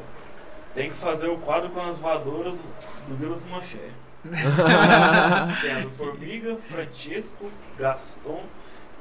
tem 0.75 0.91
que 0.91 0.97
fazer 0.97 1.29
o 1.29 1.37
quadro 1.39 1.71
com 1.71 1.81
as 1.81 1.99
voadoras 1.99 2.55
do 3.09 3.17
Vilas 3.17 3.41
Manché. 3.51 3.91
Tem 5.61 5.73
a 5.73 5.81
do 5.81 5.91
Formiga, 5.91 6.57
Francesco, 6.71 7.51
Gaston. 7.79 8.41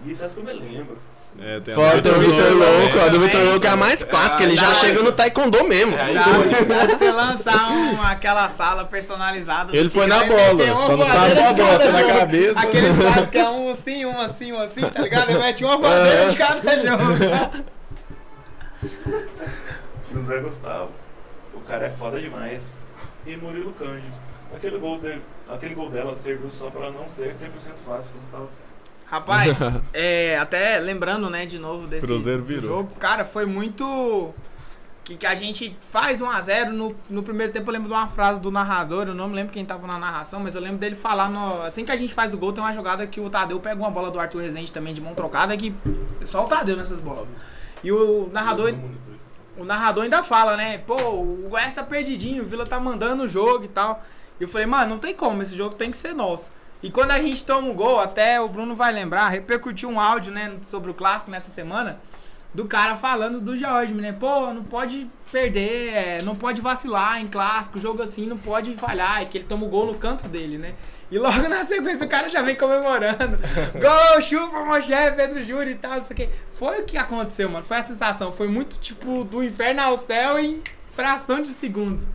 E 0.03 0.11
isso 0.11 0.25
é 0.25 0.27
que 0.27 0.37
eu 0.37 0.43
me 0.43 0.51
lembro. 0.53 0.97
É, 1.39 1.59
tem 1.61 1.73
a 1.73 1.77
Foda 1.77 2.01
do 2.01 2.19
Vitor. 2.19 2.51
Louco, 2.53 2.99
a 2.99 3.07
do. 3.07 3.19
Vitor 3.21 3.41
Louco 3.45 3.65
é 3.65 3.69
a 3.69 3.75
mais 3.77 4.03
clássica, 4.03 4.43
ele 4.43 4.57
já 4.57 4.69
Ah, 4.71 4.75
chega 4.75 5.01
no 5.03 5.11
taekwondo 5.11 5.63
mesmo. 5.63 5.95
Dá 5.95 6.85
pra 6.87 6.95
você 6.95 7.11
lançar 7.11 7.71
um, 7.71 8.01
aquela 8.01 8.49
sala 8.49 8.83
personalizada. 8.85 9.71
do 9.71 9.77
Ele 9.77 9.89
foi 9.89 10.07
na 10.07 10.23
bola, 10.25 10.65
só 10.65 10.97
não 10.97 11.53
de 11.53 11.61
bola, 11.61 11.83
é 11.83 11.91
na 11.91 12.01
jogo. 12.01 12.13
cabeça. 12.19 12.59
Aqueles 12.59 12.97
caras 12.97 13.29
que 13.29 13.37
é 13.37 13.49
um 13.49 13.71
assim, 13.71 14.05
um 14.05 14.19
assim, 14.21 14.51
um 14.51 14.59
assim, 14.59 14.81
tá 14.89 15.01
ligado? 15.01 15.29
Ele 15.29 15.39
mete 15.39 15.63
uma 15.63 15.77
voadeira 15.77 16.29
de 16.31 16.35
cada 16.35 16.77
jogo. 16.79 17.03
José 20.13 20.39
Gustavo. 20.39 20.89
O 21.71 21.73
cara 21.73 21.87
é 21.87 21.89
foda 21.89 22.19
demais. 22.19 22.75
E 23.25 23.37
Murilo 23.37 23.71
Cândido. 23.71 24.11
Aquele 24.53 24.77
gol, 24.77 24.99
de, 24.99 25.21
aquele 25.47 25.73
gol 25.73 25.89
dela 25.89 26.13
serviu 26.13 26.49
só 26.49 26.69
pra 26.69 26.91
não 26.91 27.07
ser 27.07 27.33
100% 27.33 27.47
fácil 27.85 28.11
como 28.11 28.25
estava 28.25 28.45
sendo. 28.45 28.65
Rapaz, 29.05 29.57
é, 29.93 30.37
até 30.37 30.79
lembrando, 30.79 31.29
né, 31.29 31.45
de 31.45 31.57
novo 31.57 31.87
desse 31.87 32.05
Cruzeiro 32.05 32.41
do 32.41 32.47
virou. 32.47 32.61
jogo, 32.61 32.91
cara, 32.99 33.23
foi 33.23 33.45
muito. 33.45 34.33
Que, 35.05 35.15
que 35.15 35.25
a 35.25 35.33
gente 35.33 35.77
faz 35.79 36.21
1x0 36.21 36.71
no, 36.71 36.93
no 37.09 37.23
primeiro 37.23 37.53
tempo. 37.53 37.69
Eu 37.69 37.73
lembro 37.73 37.87
de 37.87 37.93
uma 37.93 38.07
frase 38.07 38.41
do 38.41 38.51
narrador, 38.51 39.07
eu 39.07 39.15
não 39.15 39.29
me 39.29 39.35
lembro 39.35 39.53
quem 39.53 39.63
tava 39.63 39.87
na 39.87 39.97
narração, 39.97 40.41
mas 40.41 40.55
eu 40.55 40.61
lembro 40.61 40.77
dele 40.77 40.97
falar: 40.97 41.29
no, 41.29 41.61
assim 41.61 41.85
que 41.85 41.91
a 41.93 41.95
gente 41.95 42.13
faz 42.13 42.33
o 42.33 42.37
gol, 42.37 42.51
tem 42.51 42.61
uma 42.61 42.73
jogada 42.73 43.07
que 43.07 43.21
o 43.21 43.29
Tadeu 43.29 43.61
pega 43.61 43.79
uma 43.79 43.89
bola 43.91 44.11
do 44.11 44.19
Arthur 44.19 44.41
Rezende 44.41 44.73
também 44.73 44.93
de 44.93 44.99
mão 44.99 45.15
trocada, 45.15 45.55
que 45.55 45.73
só 46.25 46.43
o 46.43 46.49
Tadeu 46.49 46.75
nessas 46.75 46.99
bolas. 46.99 47.29
E 47.81 47.93
o 47.93 48.29
narrador, 48.33 48.73
o 49.57 49.63
narrador 49.63 50.03
ainda 50.03 50.23
fala, 50.23 50.55
né? 50.55 50.77
Pô, 50.79 50.95
o 50.95 51.47
Goiás 51.49 51.75
tá 51.75 51.83
perdidinho, 51.83 52.43
o 52.43 52.45
Vila 52.45 52.65
tá 52.65 52.79
mandando 52.79 53.23
o 53.23 53.27
jogo 53.27 53.65
e 53.65 53.67
tal. 53.67 54.03
E 54.39 54.43
eu 54.43 54.47
falei, 54.47 54.65
mano, 54.65 54.91
não 54.91 54.97
tem 54.97 55.13
como, 55.13 55.41
esse 55.41 55.55
jogo 55.55 55.75
tem 55.75 55.91
que 55.91 55.97
ser 55.97 56.13
nosso. 56.13 56.51
E 56.81 56.89
quando 56.89 57.11
a 57.11 57.21
gente 57.21 57.43
toma 57.43 57.69
o 57.69 57.73
gol, 57.73 57.99
até 57.99 58.41
o 58.41 58.47
Bruno 58.47 58.75
vai 58.75 58.91
lembrar, 58.91 59.29
repercutiu 59.29 59.89
um 59.89 59.99
áudio, 59.99 60.31
né, 60.31 60.57
sobre 60.63 60.89
o 60.89 60.93
clássico 60.93 61.29
nessa 61.29 61.51
semana, 61.51 61.99
do 62.53 62.65
cara 62.65 62.95
falando 62.95 63.39
do 63.39 63.55
George, 63.55 63.93
né? 63.93 64.11
Pô, 64.11 64.51
não 64.53 64.63
pode 64.63 65.09
perder, 65.31 65.93
é, 65.93 66.21
não 66.21 66.35
pode 66.35 66.59
vacilar 66.59 67.21
em 67.21 67.27
clássico, 67.27 67.79
jogo 67.79 68.01
assim 68.01 68.25
não 68.25 68.37
pode 68.37 68.73
falhar, 68.73 69.21
é 69.21 69.25
que 69.25 69.37
ele 69.37 69.45
toma 69.45 69.65
o 69.65 69.69
gol 69.69 69.85
no 69.85 69.95
canto 69.95 70.27
dele, 70.27 70.57
né? 70.57 70.73
E 71.11 71.19
logo 71.19 71.49
na 71.49 71.65
sequência 71.65 72.05
o 72.05 72.09
cara 72.09 72.29
já 72.29 72.41
vem 72.41 72.55
comemorando. 72.55 73.37
Gol, 73.75 74.21
chupa, 74.21 74.63
Moché, 74.63 75.11
Pedro 75.11 75.43
Júnior 75.43 75.67
e 75.67 75.75
tal, 75.75 75.97
não 75.97 76.05
sei 76.05 76.13
o 76.13 76.17
que. 76.17 76.29
Foi 76.51 76.81
o 76.81 76.85
que 76.85 76.97
aconteceu, 76.97 77.49
mano. 77.49 77.65
Foi 77.65 77.77
a 77.77 77.83
sensação. 77.83 78.31
Foi 78.31 78.47
muito 78.47 78.79
tipo 78.79 79.25
do 79.25 79.43
inferno 79.43 79.81
ao 79.81 79.97
céu 79.97 80.39
em 80.39 80.63
fração 80.93 81.41
de 81.41 81.49
segundos. 81.49 82.07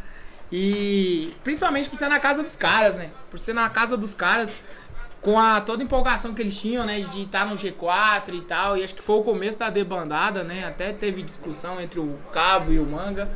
E 0.50 1.30
principalmente 1.44 1.90
por 1.90 1.96
ser 1.96 2.08
na 2.08 2.18
casa 2.18 2.42
dos 2.42 2.56
caras, 2.56 2.96
né? 2.96 3.10
Por 3.30 3.38
ser 3.38 3.52
na 3.52 3.68
casa 3.68 3.98
dos 3.98 4.14
caras, 4.14 4.56
com 5.20 5.38
a 5.38 5.60
toda 5.60 5.82
a 5.82 5.84
empolgação 5.84 6.32
que 6.32 6.40
eles 6.40 6.58
tinham, 6.58 6.86
né? 6.86 7.00
De 7.00 7.22
estar 7.22 7.44
no 7.44 7.54
G4 7.54 8.32
e 8.32 8.40
tal. 8.40 8.78
E 8.78 8.84
acho 8.84 8.94
que 8.94 9.02
foi 9.02 9.16
o 9.16 9.22
começo 9.22 9.58
da 9.58 9.68
debandada, 9.68 10.42
né? 10.42 10.64
Até 10.64 10.92
teve 10.94 11.22
discussão 11.22 11.78
entre 11.80 12.00
o 12.00 12.16
Cabo 12.32 12.72
e 12.72 12.78
o 12.78 12.86
Manga. 12.86 13.30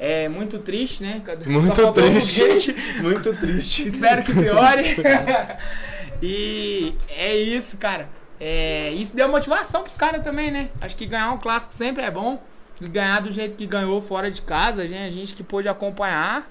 É 0.00 0.28
muito 0.28 0.58
triste, 0.58 1.02
né? 1.02 1.22
Muito 1.46 1.92
triste. 1.92 2.74
Muito 3.02 3.34
triste. 3.34 3.88
Espero 3.88 4.22
que 4.22 4.32
piore. 4.32 4.96
e 6.22 6.94
é 7.08 7.36
isso, 7.36 7.76
cara. 7.78 8.08
É, 8.40 8.92
isso 8.92 9.16
deu 9.16 9.28
motivação 9.28 9.82
pros 9.82 9.96
caras 9.96 10.22
também, 10.22 10.50
né? 10.50 10.70
Acho 10.80 10.96
que 10.96 11.04
ganhar 11.04 11.32
um 11.32 11.38
clássico 11.38 11.74
sempre 11.74 12.04
é 12.04 12.10
bom. 12.10 12.40
E 12.80 12.86
ganhar 12.86 13.20
do 13.20 13.30
jeito 13.30 13.56
que 13.56 13.66
ganhou 13.66 14.00
fora 14.00 14.30
de 14.30 14.40
casa, 14.40 14.86
gente, 14.86 15.08
a 15.08 15.10
gente 15.10 15.34
que 15.34 15.42
pôde 15.42 15.68
acompanhar. 15.68 16.48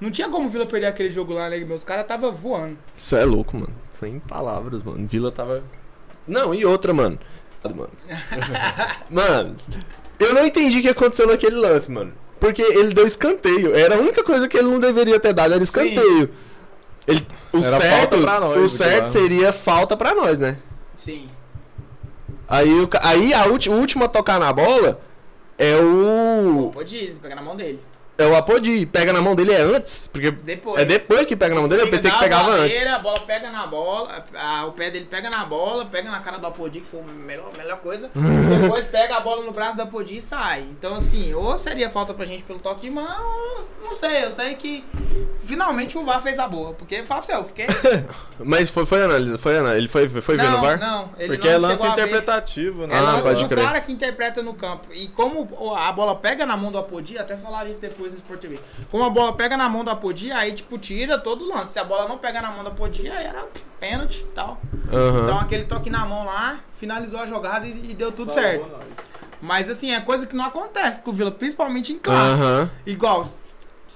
Não 0.00 0.10
tinha 0.10 0.28
como 0.28 0.46
o 0.46 0.48
Vila 0.48 0.64
perder 0.64 0.86
aquele 0.86 1.10
jogo 1.10 1.34
lá, 1.34 1.50
né? 1.50 1.58
Meus 1.58 1.84
caras 1.84 2.06
tava 2.06 2.30
voando. 2.30 2.78
Isso 2.96 3.14
é 3.14 3.24
louco, 3.24 3.56
mano. 3.56 3.74
Foi 3.92 4.08
em 4.08 4.18
palavras, 4.18 4.82
mano. 4.82 5.06
Vila 5.06 5.30
tava. 5.30 5.62
Não, 6.26 6.54
e 6.54 6.64
outra, 6.64 6.94
mano. 6.94 7.18
Mano. 7.64 7.90
mano, 9.10 9.56
eu 10.18 10.32
não 10.32 10.46
entendi 10.46 10.78
o 10.78 10.82
que 10.82 10.88
aconteceu 10.88 11.26
naquele 11.26 11.56
lance, 11.56 11.90
mano. 11.90 12.12
Porque 12.40 12.62
ele 12.62 12.94
deu 12.94 13.06
escanteio. 13.06 13.74
Era 13.74 13.96
a 13.96 13.98
única 13.98 14.22
coisa 14.22 14.48
que 14.48 14.56
ele 14.56 14.68
não 14.68 14.78
deveria 14.80 15.18
ter 15.18 15.32
dado, 15.32 15.54
era 15.54 15.62
escanteio. 15.62 16.30
Ele, 17.06 17.26
o 17.52 17.58
Era 17.58 17.80
certo, 17.80 17.98
falta 18.00 18.18
pra 18.18 18.40
nós, 18.40 18.62
o 18.62 18.68
certo 18.68 19.08
seria 19.08 19.52
falta 19.52 19.96
pra 19.96 20.14
nós, 20.14 20.38
né? 20.38 20.56
Sim. 20.94 21.28
Aí, 22.48 22.70
aí 23.02 23.34
a 23.34 23.46
ulti- 23.46 23.68
o 23.70 23.74
último 23.74 24.04
a 24.04 24.08
tocar 24.08 24.38
na 24.38 24.52
bola 24.52 25.00
é 25.58 25.76
o. 25.76 26.70
Pode 26.72 26.96
ir, 26.96 27.18
pegar 27.20 27.34
na 27.34 27.42
mão 27.42 27.56
dele. 27.56 27.80
É 28.18 28.26
o 28.26 28.34
Apodi. 28.34 28.84
Pega 28.84 29.12
na 29.12 29.22
mão 29.22 29.36
dele 29.36 29.52
é 29.52 29.60
antes? 29.60 30.08
Porque 30.12 30.30
Depois. 30.32 30.82
é 30.82 30.84
depois 30.84 31.24
que 31.24 31.36
pega 31.36 31.54
na 31.54 31.60
mão 31.60 31.68
dele, 31.68 31.82
eu 31.82 31.88
pensei 31.90 32.10
que 32.10 32.18
pegava 32.18 32.50
antes. 32.50 32.72
barreira, 32.72 32.96
A 32.96 32.98
bola 32.98 33.20
pega 33.20 33.50
na 33.50 33.64
bola, 33.66 34.24
a- 34.34 34.66
o 34.66 34.72
pé 34.72 34.90
dele 34.90 35.06
pega 35.08 35.30
na 35.30 35.44
bola, 35.44 35.86
pega 35.86 36.10
na 36.10 36.18
cara 36.18 36.36
do 36.38 36.46
Apodi, 36.48 36.80
que 36.80 36.86
foi 36.86 36.98
a 37.00 37.04
melhor, 37.04 37.50
melhor 37.56 37.78
coisa. 37.78 38.10
Depois 38.60 38.86
pega 38.86 39.16
a 39.16 39.20
bola 39.20 39.44
no 39.44 39.52
braço 39.52 39.76
do 39.76 39.82
Apodi 39.84 40.16
e 40.16 40.20
sai. 40.20 40.62
Então, 40.62 40.96
assim, 40.96 41.32
ou 41.32 41.56
seria 41.56 41.88
falta 41.90 42.12
pra 42.12 42.24
gente 42.24 42.42
pelo 42.42 42.58
toque 42.58 42.80
de 42.80 42.90
mão, 42.90 43.06
ou 43.06 43.68
não 43.90 43.94
sei. 43.96 44.24
Eu 44.24 44.30
sei 44.32 44.54
que 44.56 44.84
finalmente 45.38 45.96
o 45.96 46.04
VAR 46.04 46.20
fez 46.20 46.38
a 46.40 46.48
boa. 46.48 46.74
Porque, 46.74 47.04
fala 47.04 47.22
pra 47.22 47.34
você, 47.36 47.40
eu 47.40 47.44
fiquei. 47.44 47.66
Mas 48.40 48.68
foi, 48.68 48.84
foi 48.84 49.02
análise, 49.04 49.38
foi 49.38 49.56
análise. 49.58 49.78
Ele 49.78 49.88
foi, 49.88 50.08
foi, 50.08 50.20
foi 50.20 50.36
ver 50.36 50.44
no 50.44 50.50
não, 50.56 50.60
VAR? 50.62 50.78
não, 50.80 51.10
ele 51.18 51.36
Porque 51.36 51.46
não 51.48 51.54
é 51.54 51.58
lance 51.58 51.86
interpretativo, 51.86 52.86
né? 52.86 52.94
É 52.94 52.98
Ah, 52.98 53.02
lance 53.02 53.22
pode 53.22 53.42
do 53.44 53.48
crer. 53.48 53.64
cara 53.64 53.80
que 53.80 53.92
interpreta 53.92 54.42
no 54.42 54.54
campo. 54.54 54.88
E 54.92 55.06
como 55.08 55.48
a 55.76 55.92
bola 55.92 56.16
pega 56.16 56.44
na 56.44 56.56
mão 56.56 56.72
do 56.72 56.78
Apodi, 56.78 57.16
até 57.16 57.36
falaram 57.36 57.70
isso 57.70 57.80
depois 57.80 58.07
no 58.12 58.18
Sport 58.18 58.40
TV. 58.40 58.58
Como 58.90 59.04
a 59.04 59.10
bola 59.10 59.32
pega 59.34 59.56
na 59.56 59.68
mão 59.68 59.84
do 59.84 59.90
Apodi, 59.90 60.30
aí 60.32 60.52
tipo 60.52 60.78
tira 60.78 61.18
todo 61.18 61.44
o 61.44 61.48
lance. 61.48 61.72
Se 61.72 61.78
a 61.78 61.84
bola 61.84 62.08
não 62.08 62.18
pega 62.18 62.40
na 62.40 62.50
mão 62.50 62.62
do 62.62 62.70
Apodi, 62.70 63.08
aí 63.08 63.26
era 63.26 63.42
pff, 63.42 63.64
pênalti 63.80 64.20
e 64.20 64.32
tal. 64.34 64.60
Aham. 64.92 65.22
Então 65.22 65.38
aquele 65.38 65.64
toque 65.64 65.90
na 65.90 66.04
mão 66.06 66.24
lá, 66.24 66.58
finalizou 66.74 67.20
a 67.20 67.26
jogada 67.26 67.66
e, 67.66 67.90
e 67.90 67.94
deu 67.94 68.10
tudo 68.12 68.32
certo. 68.32 68.68
nós. 68.68 68.82
Mas 69.40 69.70
assim, 69.70 69.92
é 69.92 70.00
coisa 70.00 70.26
que 70.26 70.34
não 70.34 70.44
acontece 70.44 71.00
com 71.00 71.10
o 71.10 71.14
Vila, 71.14 71.30
principalmente 71.30 71.92
em 71.92 71.98
clássico. 71.98 72.42
Aham. 72.42 72.70
Igual, 72.84 73.22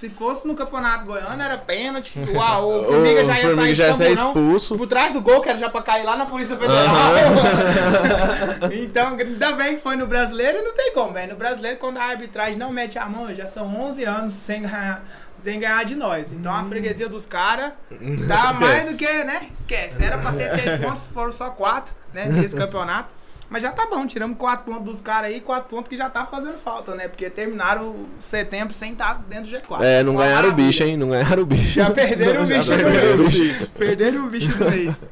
se 0.02 0.10
fosse 0.10 0.48
no 0.48 0.54
Campeonato 0.54 1.04
Goiano, 1.04 1.40
era 1.40 1.56
pênalti. 1.56 2.18
O, 2.34 2.40
a- 2.40 2.58
o 2.60 2.84
Formiga 2.84 3.24
já 3.24 3.34
ia 3.38 3.42
Formiga 3.42 3.62
sair 3.62 3.74
já 3.76 3.86
ia 3.86 3.94
ser 3.94 4.12
expulso. 4.12 4.76
Por 4.76 4.86
trás 4.88 5.12
do 5.12 5.20
gol, 5.20 5.40
que 5.40 5.48
era 5.48 5.56
já 5.58 5.68
pra 5.68 5.80
cair 5.82 6.04
lá 6.04 6.16
na 6.16 6.26
Polícia 6.26 6.56
Federal. 6.56 6.84
então, 8.72 9.16
ainda 9.16 9.52
bem 9.52 9.76
que 9.76 9.82
foi 9.82 9.96
no 9.96 10.06
brasileiro 10.06 10.58
e 10.58 10.62
não 10.62 10.74
tem 10.74 10.92
como, 10.92 11.12
velho. 11.12 11.32
No 11.32 11.38
brasileiro, 11.38 11.78
quando 11.78 11.98
a 11.98 12.04
arbitragem 12.04 12.56
não 12.56 12.72
mete 12.72 12.98
a 12.98 13.06
mão, 13.06 13.32
já 13.34 13.46
são 13.46 13.66
11 13.80 14.04
anos 14.04 14.32
sem 14.32 14.62
ganhar, 14.62 15.04
sem 15.36 15.60
ganhar 15.60 15.84
de 15.84 15.94
nós. 15.94 16.32
Então 16.32 16.52
a 16.52 16.64
freguesia 16.64 17.08
dos 17.08 17.26
caras 17.26 17.72
tá 18.26 18.52
mais 18.54 18.90
do 18.90 18.96
que, 18.96 19.24
né? 19.24 19.42
Esquece. 19.52 20.02
Era 20.02 20.18
pra 20.18 20.32
ser 20.32 20.50
6 20.58 20.80
pontos, 20.80 21.02
foram 21.14 21.32
só 21.32 21.50
4, 21.50 21.94
né? 22.12 22.26
Nesse 22.26 22.56
campeonato. 22.56 23.08
Mas 23.52 23.62
já 23.62 23.70
tá 23.70 23.84
bom, 23.84 24.06
tiramos 24.06 24.38
4 24.38 24.64
pontos 24.64 24.84
dos 24.84 25.00
caras 25.02 25.30
aí, 25.30 25.38
4 25.38 25.68
pontos 25.68 25.86
que 25.86 25.94
já 25.94 26.08
tá 26.08 26.24
fazendo 26.24 26.56
falta, 26.56 26.94
né? 26.94 27.06
Porque 27.06 27.28
terminaram 27.28 27.88
o 27.88 28.08
setembro 28.18 28.72
sem 28.72 28.92
estar 28.92 29.22
dentro 29.28 29.50
do 29.50 29.58
G4. 29.58 29.82
É, 29.82 30.02
não 30.02 30.16
ganharam 30.16 30.48
o 30.48 30.52
bicho, 30.52 30.82
hein? 30.82 30.96
Não 30.96 31.10
ganharam 31.10 31.42
o 31.42 31.44
bicho. 31.44 31.74
Já 31.74 31.90
perderam 31.90 32.44
o 32.44 32.46
Já 32.46 32.56
bicho 32.56 32.70
do 32.70 32.86
o 32.86 33.30
mês. 33.30 33.68
Perderam 33.76 34.24
o 34.24 34.30
bicho 34.30 34.56
do 34.56 34.70
mês. 34.70 35.06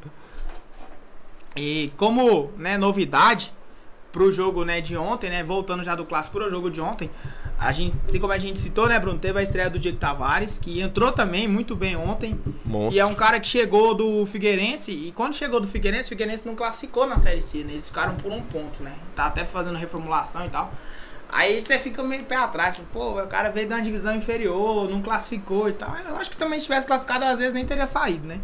E 1.54 1.92
como, 1.98 2.50
né, 2.56 2.78
novidade 2.78 3.52
pro 4.10 4.32
jogo, 4.32 4.64
né, 4.64 4.80
de 4.80 4.96
ontem, 4.96 5.28
né, 5.28 5.44
voltando 5.44 5.84
já 5.84 5.94
do 5.94 6.06
clássico 6.06 6.38
pro 6.38 6.48
jogo 6.48 6.70
de 6.70 6.80
ontem, 6.80 7.10
a 7.60 7.72
gente, 7.72 7.94
assim 8.08 8.18
como 8.18 8.32
a 8.32 8.38
gente 8.38 8.58
citou, 8.58 8.88
né, 8.88 8.98
Bruno, 8.98 9.18
teve 9.18 9.38
a 9.38 9.42
estreia 9.42 9.68
do 9.68 9.78
Diego 9.78 9.98
Tavares, 9.98 10.58
que 10.58 10.80
entrou 10.80 11.12
também 11.12 11.46
muito 11.46 11.76
bem 11.76 11.94
ontem, 11.94 12.40
Monstro. 12.64 12.96
e 12.96 12.98
é 12.98 13.04
um 13.04 13.14
cara 13.14 13.38
que 13.38 13.46
chegou 13.46 13.94
do 13.94 14.24
Figueirense, 14.24 14.90
e 14.90 15.12
quando 15.12 15.36
chegou 15.36 15.60
do 15.60 15.68
Figueirense, 15.68 16.06
o 16.06 16.08
Figueirense 16.08 16.46
não 16.46 16.56
classificou 16.56 17.06
na 17.06 17.18
Série 17.18 17.42
C, 17.42 17.58
né, 17.58 17.72
eles 17.72 17.86
ficaram 17.86 18.14
por 18.14 18.32
um 18.32 18.40
ponto, 18.40 18.82
né, 18.82 18.94
tá 19.14 19.26
até 19.26 19.44
fazendo 19.44 19.76
reformulação 19.76 20.46
e 20.46 20.48
tal. 20.48 20.72
Aí 21.32 21.60
você 21.60 21.78
fica 21.78 22.02
meio 22.02 22.24
pé 22.24 22.36
atrás, 22.36 22.80
pô, 22.92 23.20
o 23.20 23.26
cara 23.26 23.48
veio 23.50 23.66
de 23.68 23.74
uma 23.74 23.82
divisão 23.82 24.14
inferior, 24.14 24.88
não 24.90 25.00
classificou 25.00 25.68
e 25.68 25.72
tal. 25.72 25.94
Eu 26.08 26.16
acho 26.16 26.30
que 26.30 26.36
também 26.36 26.58
se 26.58 26.66
tivesse 26.66 26.86
classificado, 26.86 27.24
às 27.24 27.38
vezes 27.38 27.54
nem 27.54 27.64
teria 27.64 27.86
saído, 27.86 28.26
né? 28.26 28.40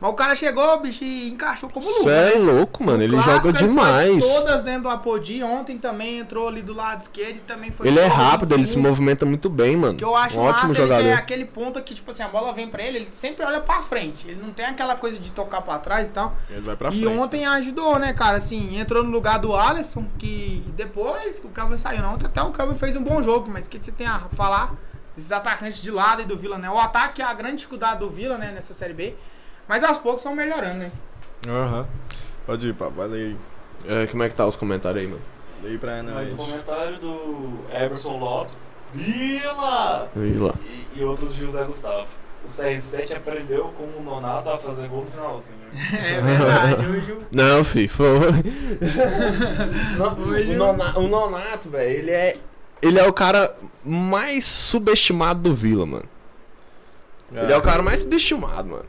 Mas 0.00 0.10
o 0.10 0.14
cara 0.14 0.34
chegou, 0.36 0.78
bicho, 0.80 1.02
e 1.02 1.28
encaixou 1.28 1.68
como 1.68 1.88
Isso 1.90 1.98
luva. 2.00 2.12
é 2.12 2.34
né? 2.38 2.52
louco, 2.52 2.84
mano. 2.84 2.98
No 2.98 3.04
Ele 3.04 3.12
clássico, 3.14 3.46
joga 3.48 3.58
foi 3.58 3.68
demais. 3.68 4.22
todas 4.24 4.62
dentro 4.62 4.82
do 4.82 4.88
Apodi. 4.90 5.42
Ontem 5.42 5.76
também 5.76 6.18
entrou 6.20 6.46
ali 6.46 6.62
do 6.62 6.72
lado 6.72 7.00
esquerdo 7.00 7.36
e 7.36 7.40
também 7.40 7.72
foi. 7.72 7.88
Ele 7.88 7.98
é 7.98 8.06
rápido, 8.06 8.54
ele 8.54 8.64
se 8.64 8.76
movimenta 8.78 9.26
muito 9.26 9.50
bem, 9.50 9.76
mano. 9.76 9.98
que 9.98 10.04
eu 10.04 10.14
acho 10.14 10.38
um 10.38 10.42
ótimo 10.42 10.68
massa, 10.68 10.72
ele 10.82 10.82
jogador. 10.88 11.08
é 11.08 11.12
aquele 11.14 11.44
ponto 11.44 11.82
que, 11.82 11.94
tipo 11.94 12.08
assim, 12.12 12.22
a 12.22 12.28
bola 12.28 12.52
vem 12.52 12.68
pra 12.68 12.82
ele, 12.84 12.98
ele 12.98 13.10
sempre 13.10 13.44
olha 13.44 13.60
pra 13.60 13.82
frente. 13.82 14.28
Ele 14.28 14.40
não 14.40 14.50
tem 14.52 14.66
aquela 14.66 14.94
coisa 14.94 15.18
de 15.18 15.32
tocar 15.32 15.60
pra 15.62 15.78
trás 15.80 16.06
e 16.06 16.10
tal. 16.10 16.36
Ele 16.48 16.60
vai 16.60 16.76
pra 16.76 16.90
e 16.90 17.00
frente. 17.00 17.06
ontem 17.18 17.44
ajudou, 17.44 17.98
né, 17.98 18.12
cara? 18.12 18.36
Assim, 18.36 18.78
entrou 18.78 19.02
no 19.02 19.10
lugar 19.10 19.40
do 19.40 19.54
Alisson, 19.56 20.06
que 20.16 20.62
depois 20.76 21.40
o 21.44 21.48
Calvin 21.48 21.76
saiu, 21.76 22.02
não. 22.02 22.15
Até 22.24 22.42
o 22.42 22.50
Calvin 22.50 22.76
fez 22.76 22.96
um 22.96 23.02
bom 23.02 23.22
jogo, 23.22 23.50
mas 23.50 23.66
o 23.66 23.70
que 23.70 23.82
você 23.82 23.92
tem 23.92 24.06
a 24.06 24.20
falar 24.34 24.74
desses 25.14 25.32
atacantes 25.32 25.80
de 25.80 25.90
lado 25.90 26.22
e 26.22 26.24
do 26.24 26.36
Vila, 26.36 26.58
né? 26.58 26.70
O 26.70 26.78
ataque 26.78 27.22
é 27.22 27.24
a 27.24 27.34
grande 27.34 27.56
dificuldade 27.56 28.00
do 28.00 28.08
Vila, 28.08 28.38
né, 28.38 28.52
nessa 28.52 28.72
Série 28.72 28.94
B. 28.94 29.14
Mas 29.68 29.82
aos 29.82 29.98
poucos 29.98 30.20
estão 30.20 30.34
melhorando, 30.34 30.78
né? 30.78 30.92
Aham. 31.48 31.86
Pode 32.44 32.68
ir, 32.68 32.74
papai. 32.74 33.08
Lê 33.08 33.18
aí. 33.18 33.36
É, 33.86 34.06
como 34.06 34.22
é 34.22 34.28
que 34.28 34.34
tá 34.34 34.46
os 34.46 34.56
comentários 34.56 35.02
aí, 35.02 35.08
mano? 35.08 35.22
Lê 35.62 35.70
aí 35.70 35.78
pra 35.78 36.02
nós. 36.02 36.14
Mais 36.14 36.32
um 36.32 36.36
comentário 36.36 36.98
do 36.98 37.58
Emerson 37.72 38.18
Lopes. 38.18 38.70
Vila! 38.94 40.08
Lá. 40.14 40.54
E, 40.64 40.86
e 40.94 41.04
outro 41.04 41.28
de 41.28 41.40
José 41.40 41.64
Gustavo. 41.64 42.06
O 42.46 42.48
CR7 42.48 43.16
aprendeu 43.16 43.64
com 43.76 43.82
o 43.84 44.02
Nonato 44.04 44.48
a 44.50 44.56
fazer 44.58 44.86
gol 44.88 45.04
no 45.04 45.10
finalzinho. 45.10 45.58
É 45.92 46.20
verdade, 46.20 46.86
hoje 46.86 47.12
o 47.18 47.18
Não, 47.32 47.64
fi, 47.64 47.88
foi. 47.88 48.06
O, 49.98 50.56
Nona- 50.56 50.98
o 50.98 51.08
Nonato, 51.08 51.68
velho, 51.68 51.90
ele 51.98 52.10
é. 52.10 52.36
Ele 52.80 52.98
é 53.00 53.06
o 53.06 53.12
cara 53.12 53.54
mais 53.84 54.44
subestimado 54.44 55.40
do 55.40 55.54
Vila, 55.54 55.86
mano. 55.86 56.04
Ele 57.32 57.52
é 57.52 57.56
o 57.56 57.62
cara 57.62 57.82
mais 57.82 58.00
subestimado, 58.00 58.68
mano. 58.68 58.84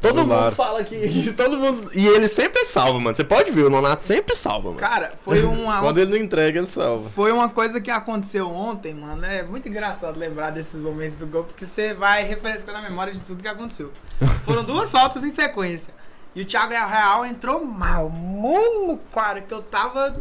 Todo 0.00 0.26
mundo 0.26 0.50
fala 0.52 0.82
que. 0.82 1.32
Todo 1.36 1.56
mundo. 1.56 1.90
E 1.94 2.06
ele 2.06 2.26
sempre 2.26 2.66
salva, 2.66 2.98
mano. 2.98 3.16
Você 3.16 3.22
pode 3.22 3.52
ver, 3.52 3.64
o 3.64 3.70
Nonato 3.70 4.02
sempre 4.02 4.34
salva, 4.34 4.68
mano. 4.68 4.80
Cara, 4.80 5.14
foi 5.16 5.42
uma, 5.44 5.80
Quando 5.80 5.98
ele 5.98 6.10
não 6.10 6.16
entrega, 6.16 6.58
ele 6.58 6.66
salva. 6.66 7.08
foi 7.10 7.30
uma 7.30 7.48
coisa 7.48 7.80
que 7.80 7.90
aconteceu 7.90 8.50
ontem, 8.50 8.94
mano. 8.94 9.24
É 9.24 9.44
muito 9.44 9.68
engraçado 9.68 10.18
lembrar 10.18 10.50
desses 10.50 10.80
momentos 10.80 11.16
do 11.16 11.26
gol, 11.26 11.44
porque 11.44 11.64
você 11.64 11.94
vai 11.94 12.24
refrescando 12.24 12.78
a 12.78 12.82
memória 12.82 13.12
de 13.12 13.20
tudo 13.20 13.40
que 13.40 13.48
aconteceu. 13.48 13.92
Foram 14.44 14.64
duas 14.64 14.90
faltas 14.90 15.24
em 15.24 15.30
sequência. 15.30 15.94
E 16.34 16.42
o 16.42 16.44
Thiago 16.44 16.72
Real 16.72 17.24
entrou 17.24 17.64
mal. 17.64 18.08
Mano, 18.08 18.98
cara, 19.14 19.40
que 19.40 19.54
eu 19.54 19.62
tava 19.62 20.20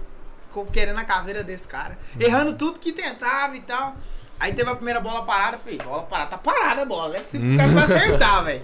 querendo 0.71 0.99
a 0.99 1.05
caveira 1.05 1.43
desse 1.43 1.67
cara. 1.67 1.97
Errando 2.19 2.53
tudo 2.53 2.77
que 2.77 2.91
tentava 2.91 3.55
e 3.55 3.61
tal. 3.61 3.95
Aí 4.41 4.53
teve 4.53 4.67
a 4.67 4.75
primeira 4.75 4.99
bola 4.99 5.23
parada, 5.23 5.59
falei, 5.59 5.77
bola 5.77 6.01
parada, 6.01 6.31
tá 6.31 6.37
parada 6.39 6.81
a 6.81 6.85
bola, 6.85 7.09
não 7.09 7.15
é 7.17 7.19
possível 7.19 7.47
que 7.47 7.53
o 7.53 7.57
cara 7.59 7.69
vai 7.69 7.83
acertar, 7.83 8.41
velho. 8.43 8.61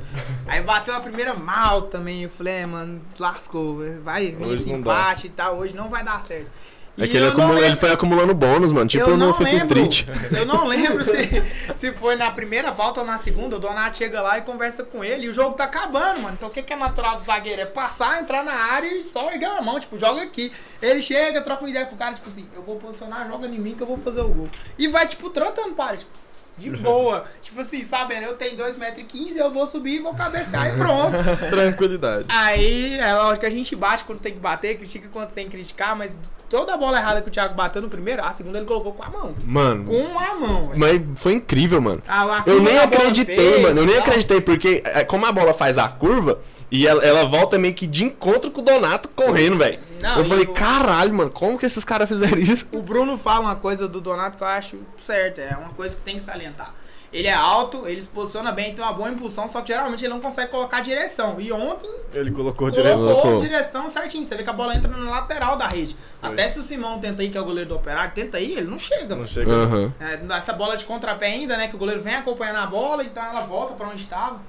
Aí 0.48 0.63
bateu 0.63 0.96
a 0.96 1.00
primeira 1.00 1.36
mal 1.36 1.84
também, 1.84 2.24
eu 2.24 2.29
falei, 2.31 2.53
é, 2.55 2.65
mano, 2.65 3.00
lascou, 3.19 3.77
vai 4.03 4.31
vir 4.31 4.43
Hoje 4.43 4.55
esse 4.55 4.72
empate 4.72 5.27
e 5.27 5.29
tal, 5.29 5.57
hoje 5.57 5.75
não 5.75 5.88
vai 5.88 6.03
dar 6.03 6.19
certo. 6.24 6.50
É 6.99 7.07
que 7.07 7.15
ele, 7.15 7.27
acumula- 7.27 7.59
ele 7.61 7.75
foi 7.75 7.91
acumulando 7.91 8.33
bônus, 8.33 8.71
mano. 8.71 8.87
Tipo 8.87 9.09
eu 9.11 9.17
no 9.17 9.27
lembro, 9.37 9.57
Street. 9.57 10.05
Eu 10.35 10.45
não 10.45 10.65
lembro 10.67 11.03
se, 11.03 11.43
se 11.75 11.93
foi 11.93 12.15
na 12.15 12.31
primeira 12.31 12.71
volta 12.71 13.01
ou 13.01 13.05
na 13.05 13.17
segunda. 13.19 13.55
O 13.55 13.59
Donato 13.59 13.97
chega 13.97 14.19
lá 14.19 14.37
e 14.39 14.41
conversa 14.41 14.83
com 14.83 15.03
ele. 15.03 15.25
E 15.25 15.29
o 15.29 15.33
jogo 15.33 15.55
tá 15.55 15.65
acabando, 15.65 16.21
mano. 16.21 16.33
Então 16.35 16.49
o 16.49 16.51
que, 16.51 16.63
que 16.63 16.73
é 16.73 16.75
natural 16.75 17.17
do 17.17 17.23
zagueiro? 17.23 17.61
É 17.61 17.65
passar, 17.65 18.19
entrar 18.21 18.43
na 18.43 18.53
área 18.53 18.87
e 18.87 19.03
só 19.03 19.31
erguer 19.31 19.45
a 19.45 19.61
mão. 19.61 19.79
Tipo, 19.79 19.99
joga 19.99 20.23
aqui. 20.23 20.51
Ele 20.81 21.01
chega, 21.01 21.41
troca 21.41 21.63
uma 21.63 21.69
ideia 21.69 21.85
com 21.85 21.93
o 21.95 21.97
cara, 21.97 22.15
tipo 22.15 22.29
assim, 22.29 22.47
eu 22.55 22.63
vou 22.63 22.77
posicionar, 22.77 23.27
joga 23.27 23.45
em 23.47 23.59
mim 23.59 23.75
que 23.75 23.83
eu 23.83 23.87
vou 23.87 23.97
fazer 23.97 24.21
o 24.21 24.29
gol. 24.29 24.49
E 24.77 24.87
vai, 24.87 25.07
tipo, 25.07 25.29
trotando 25.29 25.75
para, 25.75 25.97
tipo, 25.97 26.09
de 26.57 26.69
boa. 26.71 27.25
tipo 27.41 27.61
assim, 27.61 27.81
sabendo, 27.83 28.23
eu 28.23 28.33
tenho 28.33 28.57
2,15m, 28.57 29.37
eu 29.37 29.51
vou 29.51 29.67
subir 29.67 29.95
e 29.95 29.99
vou 29.99 30.13
cabecear 30.13 30.73
e 30.73 30.77
pronto. 30.77 31.15
Tranquilidade. 31.49 32.25
Aí, 32.29 32.97
é 32.99 33.13
lógico 33.13 33.41
que 33.41 33.45
a 33.45 33.49
gente 33.51 33.75
bate 33.75 34.03
quando 34.03 34.19
tem 34.19 34.33
que 34.33 34.39
bater, 34.39 34.77
critica 34.77 35.07
quando 35.11 35.29
tem 35.29 35.45
que 35.45 35.51
criticar, 35.51 35.95
mas 35.95 36.17
toda 36.49 36.73
a 36.73 36.77
bola 36.77 36.97
errada 36.97 37.21
que 37.21 37.27
o 37.29 37.31
Thiago 37.31 37.53
bateu 37.53 37.81
no 37.81 37.89
primeiro, 37.89 38.23
a 38.23 38.31
segunda 38.31 38.57
ele 38.57 38.65
colocou 38.67 38.93
com 38.93 39.03
a 39.03 39.09
mão. 39.09 39.35
Mano. 39.45 39.85
Com 39.85 40.19
a 40.19 40.35
mão. 40.35 40.71
Mas 40.75 41.01
foi 41.15 41.33
incrível, 41.33 41.81
mano. 41.81 42.01
A- 42.07 42.23
a 42.23 42.43
Eu 42.45 42.61
nem 42.61 42.77
acreditei, 42.77 43.35
fez 43.35 43.61
mano. 43.61 43.79
Eu 43.81 43.85
nem 43.85 43.97
acreditei, 43.97 44.41
porque 44.41 44.81
é, 44.85 45.03
como 45.03 45.25
a 45.25 45.31
bola 45.31 45.53
faz 45.53 45.77
a 45.77 45.87
curva 45.87 46.39
e 46.71 46.85
ela, 46.87 47.03
ela 47.03 47.25
volta 47.25 47.57
meio 47.57 47.73
que 47.73 47.87
de 47.87 48.03
encontro 48.03 48.51
com 48.51 48.61
o 48.61 48.63
Donato 48.63 49.07
correndo, 49.09 49.57
velho. 49.57 49.79
Não, 50.01 50.19
Eu 50.19 50.25
falei, 50.25 50.45
o- 50.45 50.53
caralho, 50.53 51.13
mano, 51.13 51.31
como 51.31 51.57
que 51.57 51.65
esses 51.65 51.83
caras 51.83 52.07
fizeram 52.07 52.37
isso? 52.37 52.67
O 52.71 52.81
Bruno 52.81 53.17
fala 53.17 53.41
uma 53.41 53.55
coisa 53.55 53.87
do 53.87 53.99
Donato 54.01 54.37
que 54.37 54.43
eu 54.43 54.47
acho 54.47 54.77
certa, 55.03 55.41
é 55.41 55.55
uma 55.55 55.69
coisa 55.69 55.95
que 55.95 56.01
tem 56.01 56.15
que 56.17 56.21
salientar. 56.23 56.73
Ele 57.13 57.25
é 57.29 57.33
alto, 57.33 57.87
ele 57.87 58.01
se 58.01 58.07
posiciona 58.07 58.51
bem, 58.51 58.75
tem 58.75 58.83
uma 58.83 58.91
boa 58.91 59.09
impulsão, 59.09 59.47
só 59.47 59.61
que 59.61 59.69
geralmente 59.69 60.03
ele 60.03 60.13
não 60.13 60.19
consegue 60.19 60.51
colocar 60.51 60.81
direção. 60.81 61.39
E 61.39 61.49
ontem 61.53 61.89
Ele 62.13 62.29
colocou 62.31 62.69
colocou. 62.69 63.37
direção 63.39 63.89
certinho. 63.89 64.25
Você 64.25 64.35
vê 64.35 64.43
que 64.43 64.49
a 64.49 64.53
bola 64.53 64.75
entra 64.75 64.91
na 64.91 65.09
lateral 65.09 65.55
da 65.57 65.69
rede. 65.69 65.95
Foi. 66.19 66.29
Até 66.29 66.49
se 66.49 66.59
o 66.59 66.61
Simão 66.61 66.99
tenta 66.99 67.23
ir, 67.23 67.29
que 67.29 67.37
é 67.37 67.41
o 67.41 67.45
goleiro 67.45 67.69
do 67.69 67.75
Operário, 67.77 68.11
tenta 68.13 68.37
ir, 68.41 68.57
ele 68.57 68.67
não 68.69 68.77
chega. 68.77 69.15
Não 69.15 69.23
velho. 69.23 69.27
chega. 69.27 69.49
Aham. 69.53 69.93
É, 70.01 70.19
essa 70.37 70.51
bola 70.51 70.75
de 70.75 70.83
contrapé 70.83 71.27
ainda, 71.27 71.55
né? 71.55 71.69
Que 71.69 71.75
o 71.77 71.79
goleiro 71.79 72.01
vem 72.01 72.13
acompanhando 72.13 72.57
a 72.57 72.65
bola, 72.67 73.01
então 73.05 73.23
ela 73.23 73.41
volta 73.41 73.73
pra 73.73 73.87
onde 73.87 74.01
estava. 74.01 74.41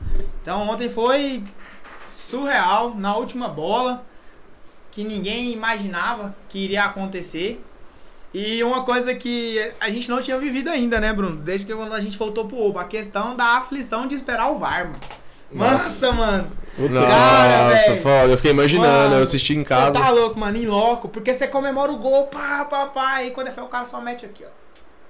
Então 0.43 0.69
ontem 0.69 0.89
foi 0.89 1.45
surreal 2.09 2.95
na 2.97 3.17
última 3.17 3.49
bola, 3.49 4.05
que 4.99 5.05
ninguém 5.05 5.53
imaginava 5.53 6.35
que 6.49 6.59
iria 6.59 6.83
acontecer. 6.83 7.65
E 8.35 8.65
uma 8.65 8.83
coisa 8.83 9.15
que 9.15 9.71
a 9.79 9.89
gente 9.91 10.11
não 10.11 10.21
tinha 10.21 10.37
vivido 10.37 10.69
ainda, 10.71 10.99
né, 10.99 11.13
Bruno? 11.13 11.37
Desde 11.37 11.65
que 11.65 11.73
quando 11.73 11.95
a 11.95 12.01
gente 12.01 12.19
voltou 12.19 12.47
pro 12.47 12.59
Oba, 12.59 12.81
a 12.81 12.85
questão 12.85 13.37
da 13.37 13.59
aflição 13.59 14.09
de 14.09 14.17
esperar 14.17 14.51
o 14.51 14.59
VAR, 14.59 14.87
mano. 14.87 14.99
Nossa, 15.53 16.11
mano. 16.11 16.51
Cara, 16.77 17.75
Nossa, 17.75 17.87
velho. 17.91 18.03
foda. 18.03 18.33
Eu 18.33 18.37
fiquei 18.39 18.51
imaginando, 18.51 18.89
Mano, 18.89 19.15
eu 19.15 19.23
assisti 19.23 19.55
em 19.55 19.63
casa. 19.63 19.93
Você 19.93 20.01
tá 20.01 20.11
louco, 20.11 20.39
mano, 20.39 20.57
em 20.59 20.67
loco, 20.67 21.09
porque 21.09 21.33
você 21.33 21.47
comemora 21.47 21.93
o 21.93 21.99
gol, 21.99 22.27
pá, 22.27 22.65
pá, 22.65 22.87
pá, 22.87 23.23
e 23.23 23.31
quando 23.31 23.47
é 23.47 23.53
fé 23.53 23.63
o 23.63 23.67
cara 23.67 23.85
só 23.85 24.01
mete 24.01 24.27
aqui, 24.27 24.45
ó. 24.45 24.49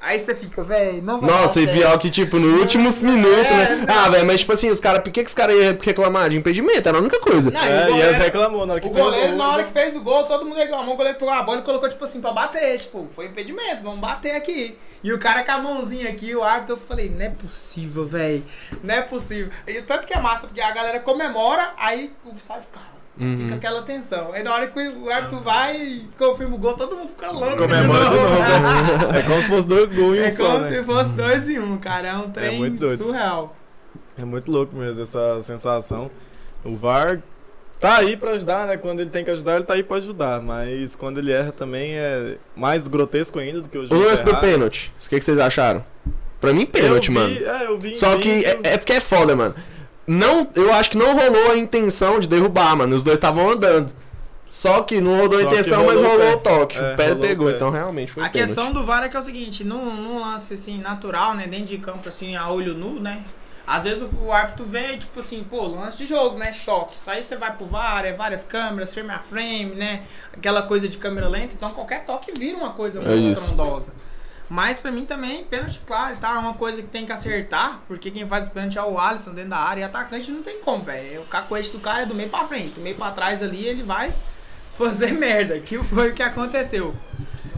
Aí 0.01 0.21
você 0.21 0.33
fica, 0.33 0.63
velho, 0.63 1.03
não 1.03 1.21
vai 1.21 1.29
Nossa, 1.29 1.61
dar 1.65 1.73
e 1.73 1.75
pior 1.77 1.99
que, 1.99 2.09
tipo, 2.09 2.39
no 2.39 2.61
últimos 2.61 3.03
minutos, 3.03 3.35
É, 3.47 3.77
né? 3.77 3.85
não. 3.89 3.95
Ah, 4.05 4.09
velho, 4.09 4.25
mas 4.27 4.41
tipo 4.41 4.53
assim, 4.53 4.71
os 4.71 4.79
caras, 4.79 5.03
por 5.03 5.11
que, 5.11 5.25
que 5.25 5.29
os 5.29 5.35
caras 5.35 5.57
iam 5.57 5.77
reclamar 5.81 6.31
de 6.31 6.37
impedimento? 6.37 6.89
Era 6.89 6.99
a 6.99 7.01
única 7.01 7.19
coisa. 7.19 7.51
Não, 7.51 7.61
É, 7.61 7.65
o 7.67 7.71
e 7.71 7.87
goleiro- 7.89 8.09
eles 8.11 8.19
reclamou 8.19 8.65
na 8.65 8.73
hora 8.75 8.81
que 8.81 8.87
O 8.89 8.93
fez 8.93 9.05
goleiro, 9.05 9.29
gol, 9.31 9.37
na 9.39 9.49
hora 9.49 9.63
né? 9.63 9.65
que 9.65 9.73
fez 9.73 9.97
o 9.97 10.01
gol, 10.01 10.25
todo 10.25 10.45
mundo 10.45 10.57
reclamou. 10.57 10.95
O 10.95 10.97
goleiro 10.97 11.19
pegou 11.19 11.35
a 11.35 11.43
bola 11.43 11.59
e 11.59 11.63
colocou, 11.63 11.89
tipo 11.89 12.05
assim, 12.05 12.21
pra 12.21 12.31
bater. 12.33 12.79
Tipo, 12.79 13.09
foi 13.15 13.27
impedimento, 13.27 13.83
vamos 13.83 13.99
bater 13.99 14.37
aqui. 14.37 14.79
E 15.03 15.13
o 15.13 15.19
cara 15.19 15.43
com 15.43 15.51
a 15.53 15.59
mãozinha 15.59 16.11
aqui, 16.11 16.35
o 16.35 16.45
árbitro, 16.45 16.75
eu 16.75 16.79
falei, 16.79 17.09
não 17.11 17.27
é 17.27 17.31
possível, 17.31 18.07
velho. 18.07 18.45
Não 18.85 18.95
é 18.95 19.03
possível. 19.03 19.51
E 19.67 19.79
o 19.79 19.83
tanto 19.83 20.07
que 20.07 20.15
é 20.17 20.21
massa, 20.21 20.47
porque 20.47 20.61
a 20.61 20.71
galera 20.71 21.01
comemora, 21.01 21.73
aí 21.77 22.13
o 22.25 22.35
estádio, 22.35 22.69
cara, 22.73 22.87
Uhum. 23.21 23.39
fica 23.41 23.55
aquela 23.57 23.83
tensão. 23.83 24.33
Aí 24.33 24.43
na 24.43 24.55
hora 24.55 24.67
que 24.69 24.79
o 24.79 25.11
árbitro 25.11 25.39
vai 25.41 25.77
e 25.77 26.09
confirma 26.19 26.55
o 26.55 26.59
gol, 26.59 26.75
todo 26.75 26.97
mundo 26.97 27.09
fica 27.09 27.31
louco. 27.31 27.57
Comemora 27.57 28.05
de 28.05 28.15
novo. 28.15 29.13
né? 29.13 29.19
É 29.19 29.23
como 29.23 29.41
se 29.43 29.49
fosse 29.49 29.69
dois 29.69 29.93
gols 29.93 30.17
em 30.17 30.21
um 30.21 30.25
É 30.25 30.31
só, 30.31 30.45
como 30.53 30.59
né? 30.61 30.69
se 30.71 30.85
fosse 30.85 31.11
dois 31.11 31.49
em 31.49 31.59
um, 31.59 31.77
cara. 31.79 32.09
É 32.09 32.17
um 32.17 32.31
trem 32.31 32.59
muito 32.59 32.79
doido. 32.81 32.99
surreal. 33.05 33.57
É 34.17 34.25
muito 34.25 34.51
louco 34.51 34.77
mesmo 34.77 35.03
essa 35.03 35.43
sensação. 35.43 36.11
O 36.65 36.77
VAR 36.77 37.21
tá 37.81 37.97
aí 37.99 38.17
pra 38.17 38.33
ajudar, 38.33 38.67
né? 38.67 38.77
Quando 38.77 39.01
ele 39.01 39.11
tem 39.11 39.25
que 39.25 39.31
ajudar, 39.31 39.57
ele 39.57 39.65
tá 39.65 39.75
aí 39.75 39.83
pra 39.83 39.97
ajudar. 39.99 40.41
Mas 40.43 40.95
quando 40.97 41.19
ele 41.19 41.33
erra 41.33 41.53
também 41.53 41.93
é 41.97 42.37
mais 42.57 42.87
grotesco 42.89 43.39
ainda 43.39 43.61
do 43.61 43.69
que 43.69 43.79
o 43.79 43.83
O 43.83 43.87
jogo. 43.87 44.03
lance 44.05 44.25
do 44.25 44.37
pênalti, 44.37 44.93
o 45.05 45.09
que, 45.09 45.19
que 45.19 45.25
vocês 45.25 45.39
acharam? 45.39 45.85
Pra 46.41 46.53
mim, 46.53 46.67
pênalti, 46.67 47.09
Eu 47.09 47.15
vi- 47.15 47.19
mano. 47.21 47.37
É, 47.47 47.67
eu 47.67 47.79
vi 47.79 47.91
em 47.91 47.95
Só 47.97 48.17
que 48.17 48.45
é, 48.45 48.61
é 48.63 48.77
porque 48.79 48.93
é 48.93 49.01
foda, 49.01 49.35
mano. 49.35 49.55
Não, 50.09 50.49
eu 50.55 50.73
acho 50.73 50.91
que 50.91 50.97
não 50.97 51.15
rolou 51.15 51.53
a 51.53 51.57
intenção 51.59 52.19
de 52.19 52.27
derrubar, 52.27 52.75
mano. 52.75 52.97
Os 52.97 53.05
dois 53.05 53.19
estavam 53.19 53.51
andando. 53.51 53.93
Só 54.49 54.81
que 54.81 55.01
não 55.01 55.19
rolou 55.19 55.39
a 55.39 55.43
intenção, 55.43 55.85
mas 55.85 56.01
rolou 56.01 56.17
o 56.17 56.19
rolou 56.19 56.37
o 56.37 56.41
toque. 56.41 56.79
É, 56.79 56.95
o 56.95 56.97
pé 56.97 57.09
rolou 57.09 57.21
pegou, 57.21 57.47
pé. 57.49 57.57
então 57.57 57.71
realmente 57.71 58.13
foi 58.13 58.25
A 58.25 58.31
pênalti. 58.31 58.49
questão 58.49 58.73
do 58.73 58.87
VAR 58.87 59.05
é 59.05 59.09
que 59.11 59.17
é 59.17 59.21
o 59.21 59.23
seguinte, 59.23 59.63
num, 59.63 59.95
num 59.95 60.19
lance 60.21 60.55
assim, 60.55 60.79
natural, 60.79 61.35
né? 61.35 61.47
Dentro 61.47 61.67
de 61.67 61.77
campo, 61.79 62.09
assim, 62.09 62.35
a 62.35 62.49
olho 62.51 62.75
nu, 62.75 62.99
né? 62.99 63.23
Às 63.67 63.85
vezes 63.85 64.03
o, 64.03 64.25
o 64.25 64.33
árbitro 64.33 64.65
vê, 64.65 64.97
tipo 64.97 65.21
assim, 65.21 65.45
pô, 65.45 65.67
lance 65.67 65.99
de 65.99 66.07
jogo, 66.07 66.39
né? 66.39 66.55
Choque. 66.55 66.97
Isso 66.97 67.11
aí 67.11 67.23
você 67.23 67.37
vai 67.37 67.55
pro 67.55 67.67
VAR, 67.67 68.07
é 68.07 68.15
várias 68.15 68.43
câmeras, 68.43 68.95
frame 68.95 69.11
a 69.11 69.19
frame, 69.19 69.75
né? 69.75 70.05
Aquela 70.33 70.63
coisa 70.63 70.89
de 70.89 70.97
câmera 70.97 71.29
lenta, 71.29 71.55
então 71.55 71.71
qualquer 71.73 72.07
toque 72.07 72.33
vira 72.33 72.57
uma 72.57 72.71
coisa 72.71 72.99
É 73.01 73.03
muito 73.03 73.39
isso. 73.39 73.55
Mas 74.51 74.79
pra 74.79 74.91
mim 74.91 75.05
também, 75.05 75.45
pênalti, 75.45 75.81
claro, 75.87 76.17
tá? 76.17 76.35
É 76.35 76.39
uma 76.39 76.55
coisa 76.55 76.81
que 76.83 76.89
tem 76.89 77.05
que 77.05 77.13
acertar, 77.13 77.81
porque 77.87 78.11
quem 78.11 78.27
faz 78.27 78.47
o 78.47 78.51
pênalti 78.51 78.79
é 78.79 78.83
o 78.83 78.99
Alisson 78.99 79.33
dentro 79.35 79.51
da 79.51 79.59
área 79.59 79.83
e 79.83 79.85
atacante 79.85 80.31
não 80.31 80.43
tem 80.43 80.59
como, 80.61 80.83
velho. 80.85 81.21
O 81.23 81.27
cacoete 81.27 81.71
do 81.71 81.79
cara 81.81 82.03
é 82.05 82.07
do 82.07 82.15
meio 82.15 82.31
pra 82.31 82.45
frente, 82.47 82.73
do 82.73 82.81
meio 82.81 82.97
pra 82.97 83.11
trás 83.11 83.43
ali 83.43 83.67
ele 83.67 83.83
vai 83.83 84.13
fazer 84.79 85.13
merda, 85.13 85.59
que 85.61 85.77
foi 85.83 86.11
o 86.11 86.15
que 86.15 86.23
aconteceu. 86.23 86.95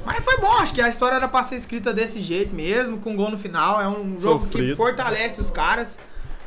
Mas 0.05 0.25
foi 0.25 0.39
bom, 0.39 0.53
acho 0.59 0.73
que 0.75 0.81
a 0.81 0.89
história 0.89 1.15
era 1.17 1.29
pra 1.29 1.45
ser 1.45 1.57
escrita 1.57 1.93
desse 1.93 2.21
jeito 2.23 2.55
mesmo, 2.55 2.99
com 2.99 3.15
gol 3.15 3.31
no 3.31 3.39
final. 3.39 3.81
É 3.81 3.87
um 3.87 4.19
jogo 4.19 4.47
que 4.47 4.53
Sofrido. 4.53 4.77
fortalece 4.77 5.41
os 5.41 5.51
caras. 5.51 5.97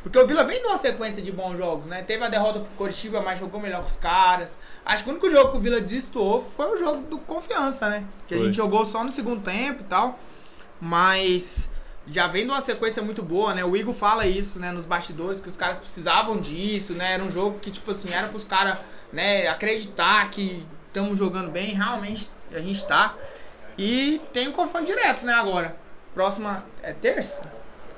Porque 0.02 0.18
o 0.18 0.26
Vila 0.26 0.44
vem 0.44 0.60
de 0.60 0.66
uma 0.66 0.76
sequência 0.76 1.22
de 1.22 1.32
bons 1.32 1.56
jogos, 1.56 1.86
né? 1.86 2.02
Teve 2.02 2.22
a 2.22 2.28
derrota 2.28 2.60
pro 2.60 2.68
Coritiba, 2.76 3.22
mas 3.22 3.38
jogou 3.40 3.58
melhor 3.58 3.80
com 3.80 3.86
os 3.86 3.96
caras. 3.96 4.54
Acho 4.84 5.02
que 5.04 5.08
o 5.08 5.12
único 5.12 5.30
jogo 5.30 5.52
que 5.52 5.56
o 5.56 5.60
Vila 5.60 5.80
destoou 5.80 6.42
foi 6.54 6.74
o 6.74 6.76
jogo 6.76 7.06
do 7.06 7.16
Confiança, 7.16 7.88
né? 7.88 8.04
Que 8.28 8.34
a 8.34 8.36
Foi. 8.36 8.46
gente 8.48 8.56
jogou 8.56 8.84
só 8.84 9.02
no 9.02 9.10
segundo 9.10 9.40
tempo 9.40 9.80
e 9.80 9.84
tal. 9.84 10.18
Mas 10.84 11.70
já 12.06 12.26
vem 12.26 12.44
de 12.44 12.50
uma 12.50 12.60
sequência 12.60 13.02
muito 13.02 13.22
boa, 13.22 13.54
né? 13.54 13.64
O 13.64 13.74
Igor 13.74 13.94
fala 13.94 14.26
isso, 14.26 14.58
né, 14.58 14.70
nos 14.70 14.84
bastidores, 14.84 15.40
que 15.40 15.48
os 15.48 15.56
caras 15.56 15.78
precisavam 15.78 16.38
disso, 16.38 16.92
né? 16.92 17.14
Era 17.14 17.24
um 17.24 17.30
jogo 17.30 17.58
que, 17.58 17.70
tipo 17.70 17.90
assim, 17.90 18.12
era 18.12 18.28
pros 18.28 18.44
caras, 18.44 18.76
né, 19.10 19.48
acreditar 19.48 20.30
que 20.30 20.66
estamos 20.88 21.18
jogando 21.18 21.50
bem, 21.50 21.74
realmente 21.74 22.28
a 22.52 22.58
gente 22.58 22.84
tá. 22.84 23.14
E 23.78 24.20
tem 24.30 24.46
um 24.46 24.52
confronto 24.52 24.84
direto, 24.84 25.24
né, 25.24 25.32
agora. 25.32 25.74
Próxima 26.12 26.62
é 26.82 26.92
terça? 26.92 27.40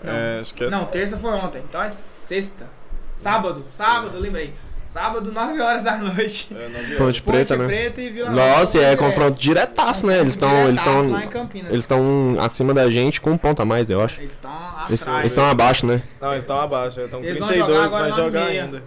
É, 0.05 0.38
acho 0.40 0.55
que 0.55 0.62
é. 0.62 0.70
Não, 0.70 0.85
terça 0.85 1.18
foi 1.18 1.33
ontem, 1.33 1.62
então 1.68 1.83
é 1.83 1.90
sexta. 1.90 2.68
Sábado, 3.16 3.64
sábado, 3.72 4.16
lembrei. 4.16 4.55
Sábado, 4.97 5.31
9 5.31 5.61
horas 5.61 5.83
da 5.83 5.97
noite. 5.99 6.49
é 6.51 6.69
nove 6.69 6.79
horas. 6.87 6.97
Ponte 6.99 7.23
Preta, 7.23 7.55
né? 7.57 7.67
Preta 7.67 8.01
e 8.01 8.09
Vila 8.09 8.31
Nova. 8.31 8.59
Nossa, 8.61 8.79
e 8.79 8.81
é 8.81 8.85
Direto. 8.85 8.99
confronto 8.99 9.39
diretaço, 9.39 10.07
né? 10.07 10.21
Eles 10.21 10.33
estão 10.33 10.69
eles 10.69 10.81
estão 10.81 11.11
lá 11.11 11.23
em 11.25 11.29
Campinas. 11.29 11.69
eles 11.71 11.81
estão 11.85 12.37
acima 12.41 12.73
da 12.73 12.89
gente 12.89 13.21
com 13.21 13.31
um 13.33 13.37
ponto 13.37 13.61
a 13.61 13.65
mais, 13.67 13.91
eu 13.91 14.01
acho. 14.01 14.21
Eles 14.23 14.33
estão 14.33 14.51
atrás. 14.51 15.21
eles 15.21 15.33
estão 15.33 15.45
abaixo, 15.51 15.87
né? 15.87 16.01
Não, 16.19 16.31
eles 16.31 16.45
estão 16.45 16.59
abaixo, 16.59 16.99
estão 17.01 17.23
Eles 17.23 17.39
vão 17.39 17.49
32, 17.49 17.59
jogar 17.77 17.85
agora 17.85 18.11
vai 18.11 18.25
jogar 18.25 18.45
meia. 18.47 18.63
ainda. 18.65 18.83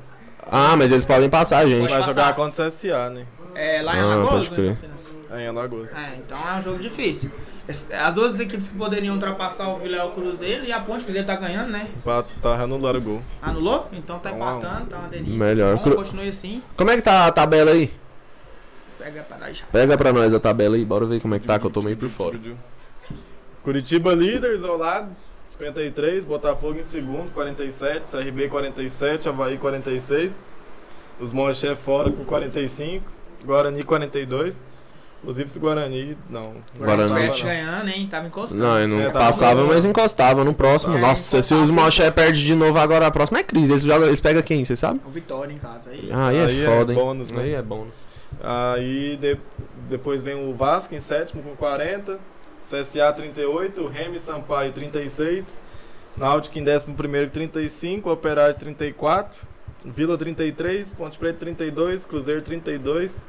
Ah, 0.51 0.75
mas 0.75 0.91
eles 0.91 1.05
podem 1.05 1.29
passar 1.29 1.59
a 1.59 1.65
gente. 1.67 1.81
Pode 1.81 1.91
Vai 1.91 1.99
passar. 2.01 2.11
jogar 2.13 2.33
contra 2.33 2.63
o 2.67 2.71
CSA, 2.71 3.09
né? 3.11 3.25
É, 3.53 3.81
lá 3.83 3.95
em 3.95 3.99
Ah, 3.99 4.03
Alagoas, 4.13 4.47
pode 4.47 4.61
né? 4.61 4.77
É, 5.31 5.41
em 5.43 5.47
Alagoas. 5.47 5.91
É, 5.93 6.15
então 6.17 6.37
é 6.49 6.57
um 6.57 6.61
jogo 6.63 6.79
difícil. 6.79 7.31
As 7.93 8.13
duas 8.15 8.39
equipes 8.39 8.67
que 8.67 8.75
poderiam 8.75 9.13
ultrapassar 9.13 9.69
o 9.69 9.77
Vila 9.77 9.97
é 9.97 10.03
o 10.03 10.11
Cruzeiro 10.11 10.65
e 10.65 10.71
a 10.71 10.79
Ponte, 10.79 11.01
o 11.01 11.03
Cruzeiro 11.03 11.27
tá 11.27 11.35
ganhando, 11.35 11.69
né? 11.71 11.87
Pra 12.03 12.23
tá 12.23 12.55
anulando 12.61 12.95
o 12.97 13.01
gol. 13.01 13.21
Anulou? 13.41 13.87
Então 13.93 14.17
tá 14.17 14.29
a 14.29 14.33
empatando, 14.33 14.87
tá 14.87 14.97
uma 14.97 15.07
delícia. 15.07 15.37
Melhor. 15.45 15.75
Bom, 15.75 15.83
Cru- 15.83 15.95
continue 15.97 16.29
assim. 16.29 16.63
Como 16.75 16.89
é 16.89 16.95
que 16.95 17.03
tá 17.03 17.27
a 17.27 17.31
tabela 17.31 17.69
aí? 17.71 17.93
Pega 18.97 19.21
pra 19.21 19.37
nós 19.37 19.57
já. 19.57 19.65
Pega 19.71 19.97
pra 19.97 20.11
nós 20.11 20.33
a 20.33 20.39
tabela 20.39 20.75
aí, 20.75 20.83
bora 20.83 21.05
ver 21.05 21.21
como 21.21 21.35
é 21.35 21.39
que 21.39 21.45
tá, 21.45 21.59
que 21.59 21.65
eu 21.65 21.69
tô 21.69 21.81
meio 21.83 21.95
por 21.95 22.09
fora. 22.09 22.39
Curitiba 23.63 24.13
líder, 24.15 24.55
isolado, 24.55 25.11
53. 25.45 26.23
Botafogo 26.25 26.79
em 26.79 26.83
segundo, 26.83 27.31
47. 27.33 28.09
CRB 28.09 28.47
47. 28.49 29.29
Havaí 29.29 29.57
46. 29.57 30.39
Os 31.19 31.31
Monchés 31.31 31.77
fora 31.77 32.09
com 32.09 32.23
45. 32.25 33.05
Guarani 33.45 33.83
42. 33.83 34.63
Inclusive 35.21 35.49
se 35.49 35.59
Guarani. 35.59 36.17
Não. 36.29 36.53
Guarani. 36.77 37.09
Passava, 37.09 37.43
ganhando, 37.43 37.89
hein? 37.89 38.07
Tava 38.09 38.27
encostando. 38.27 38.61
Não, 38.63 38.79
eu 38.79 38.87
não 38.87 39.01
É, 39.01 39.09
passava, 39.09 39.63
mas 39.65 39.83
encostava 39.83 40.43
no 40.45 40.53
próximo. 40.53 40.97
É, 40.97 41.01
Nossa, 41.01 41.41
se 41.41 41.53
os 41.53 41.69
Malché 41.69 42.09
perde 42.09 42.45
de 42.45 42.55
novo 42.55 42.79
agora, 42.79 43.05
a 43.07 43.11
próxima 43.11 43.39
é 43.39 43.43
crise. 43.43 43.73
Eles, 43.73 43.83
jogam, 43.83 44.07
eles 44.07 44.21
pegam 44.21 44.41
quem, 44.41 44.63
você 44.63 44.75
sabe? 44.77 45.01
O 45.05 45.09
Vitória 45.09 45.51
em 45.53 45.57
casa 45.57 45.89
aí. 45.89 46.09
Ah, 46.11 46.27
aí 46.27 46.37
é 46.37 46.45
Aí 46.45 46.63
é 46.63 46.65
foda, 46.65 46.93
hein? 46.93 46.99
bônus, 46.99 47.31
né? 47.31 47.43
Aí 47.43 47.53
é 47.53 47.61
bônus. 47.61 47.93
Aí 48.41 49.17
de- 49.17 49.37
depois 49.89 50.23
vem 50.23 50.35
o 50.49 50.53
Vasco 50.53 50.95
em 50.95 51.01
sétimo 51.01 51.43
com 51.43 51.55
40. 51.55 52.17
CSA 52.69 53.11
38. 53.11 53.87
Remy 53.87 54.19
Sampaio 54.19 54.71
36. 54.71 55.57
Náutico 56.15 56.57
em 56.59 56.63
décimo 56.63 56.95
primeiro 56.95 57.29
35. 57.29 58.09
Operário 58.11 58.55
34. 58.55 59.47
Vila 59.83 60.17
33. 60.17 60.93
Ponte 60.93 61.17
Preta 61.17 61.39
32. 61.39 62.05
Cruzeiro 62.05 62.41
32. 62.41 63.21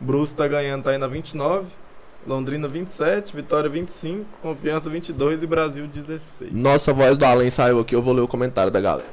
Brusque 0.00 0.36
tá 0.36 0.46
ganhando, 0.48 0.82
tá 0.84 0.94
indo 0.94 1.04
a 1.04 1.08
29. 1.08 1.66
Londrina 2.26 2.66
27. 2.66 3.34
Vitória 3.36 3.68
25. 3.68 4.24
Confiança 4.40 4.88
22. 4.90 5.42
E 5.42 5.46
Brasil 5.46 5.86
16. 5.86 6.52
Nossa, 6.52 6.90
a 6.90 6.94
voz 6.94 7.16
do 7.16 7.24
Allen 7.24 7.50
saiu 7.50 7.80
aqui, 7.80 7.94
eu 7.94 8.02
vou 8.02 8.14
ler 8.14 8.22
o 8.22 8.28
comentário 8.28 8.70
da 8.72 8.80
galera. 8.80 9.08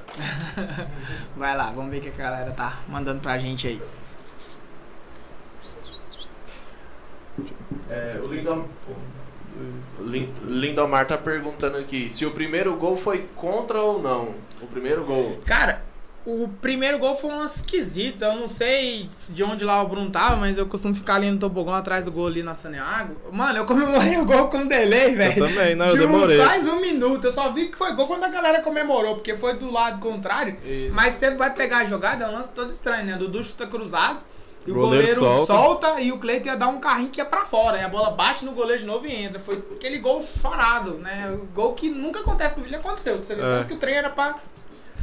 Vai 1.35 1.55
lá, 1.55 1.71
vamos 1.71 1.91
ver 1.91 1.97
o 1.97 2.01
que 2.01 2.09
a 2.09 2.11
galera 2.23 2.51
tá 2.51 2.79
mandando 2.87 3.19
pra 3.21 3.37
gente 3.37 3.67
aí. 3.67 3.81
É, 7.89 8.19
o 8.23 8.27
Lindom... 8.27 8.65
Lin- 9.99 10.33
Lindomar 10.47 11.05
tá 11.05 11.17
perguntando 11.17 11.77
aqui 11.77 12.09
se 12.09 12.25
o 12.25 12.31
primeiro 12.31 12.75
gol 12.77 12.97
foi 12.97 13.27
contra 13.35 13.79
ou 13.81 14.01
não. 14.01 14.33
O 14.61 14.67
primeiro 14.67 15.03
gol. 15.03 15.39
Cara, 15.45 15.83
o 16.25 16.47
primeiro 16.61 16.99
gol 16.99 17.15
foi 17.15 17.31
uma 17.31 17.45
esquisita. 17.45 18.25
Eu 18.25 18.35
não 18.35 18.47
sei 18.47 19.09
de 19.29 19.43
onde 19.43 19.65
lá 19.65 19.81
o 19.81 19.87
Bruno 19.87 20.09
tava, 20.09 20.35
mas 20.35 20.57
eu 20.57 20.65
costumo 20.67 20.93
ficar 20.93 21.15
ali 21.15 21.29
no 21.31 21.37
tobogão 21.39 21.73
atrás 21.73 22.05
do 22.05 22.11
gol 22.11 22.27
ali 22.27 22.43
na 22.43 22.53
Saneago. 22.53 23.15
Mano, 23.31 23.59
eu 23.59 23.65
comemorei 23.65 24.17
o 24.17 24.25
gol 24.25 24.47
com 24.47 24.65
delay, 24.67 25.15
velho. 25.15 25.43
Eu 25.43 25.47
também, 25.47 25.75
não, 25.75 25.87
eu 25.87 25.93
De 25.93 25.97
um- 25.99 26.01
demorei. 26.11 26.37
Quase 26.37 26.69
um 26.69 26.79
minuto. 26.79 27.25
Eu 27.25 27.31
só 27.31 27.49
vi 27.49 27.69
que 27.69 27.77
foi 27.77 27.93
gol 27.95 28.07
quando 28.07 28.23
a 28.23 28.29
galera 28.29 28.61
comemorou, 28.61 29.15
porque 29.15 29.35
foi 29.35 29.55
do 29.55 29.71
lado 29.71 29.99
contrário. 29.99 30.57
Mas 30.93 31.15
você 31.15 31.31
vai 31.31 31.51
pegar 31.53 31.79
a 31.79 31.85
jogada, 31.85 32.25
é 32.25 32.27
um 32.27 32.33
lance 32.33 32.49
todo 32.49 32.69
estranho, 32.71 33.05
né? 33.05 33.17
Dudu 33.17 33.43
chuta 33.43 33.65
cruzado. 33.65 34.19
E 34.65 34.69
o 34.69 34.75
Goleiro 34.75 35.15
goleiro 35.19 35.19
solta. 35.47 35.53
solta. 35.53 36.01
e 36.01 36.11
o 36.11 36.19
Cleiton 36.19 36.49
ia 36.49 36.55
dar 36.55 36.67
um 36.67 36.79
carrinho 36.79 37.09
que 37.09 37.19
ia 37.19 37.25
pra 37.25 37.45
fora. 37.45 37.79
E 37.79 37.83
a 37.83 37.89
bola 37.89 38.11
bate 38.11 38.45
no 38.45 38.51
goleiro 38.51 38.79
de 38.79 38.85
novo 38.85 39.07
e 39.07 39.11
entra. 39.11 39.39
Foi 39.39 39.55
aquele 39.71 39.97
gol 39.97 40.21
chorado, 40.21 40.99
né? 40.99 41.31
O 41.33 41.47
gol 41.47 41.73
que 41.73 41.89
nunca 41.89 42.19
acontece 42.19 42.53
com 42.53 42.61
o 42.61 42.63
Vila 42.63 42.77
aconteceu. 42.77 43.17
Você 43.17 43.33
vê 43.33 43.41
É. 43.41 43.63
que 43.63 43.73
o 43.73 43.77
trem 43.77 43.95
era 43.95 44.11
pra. 44.11 44.35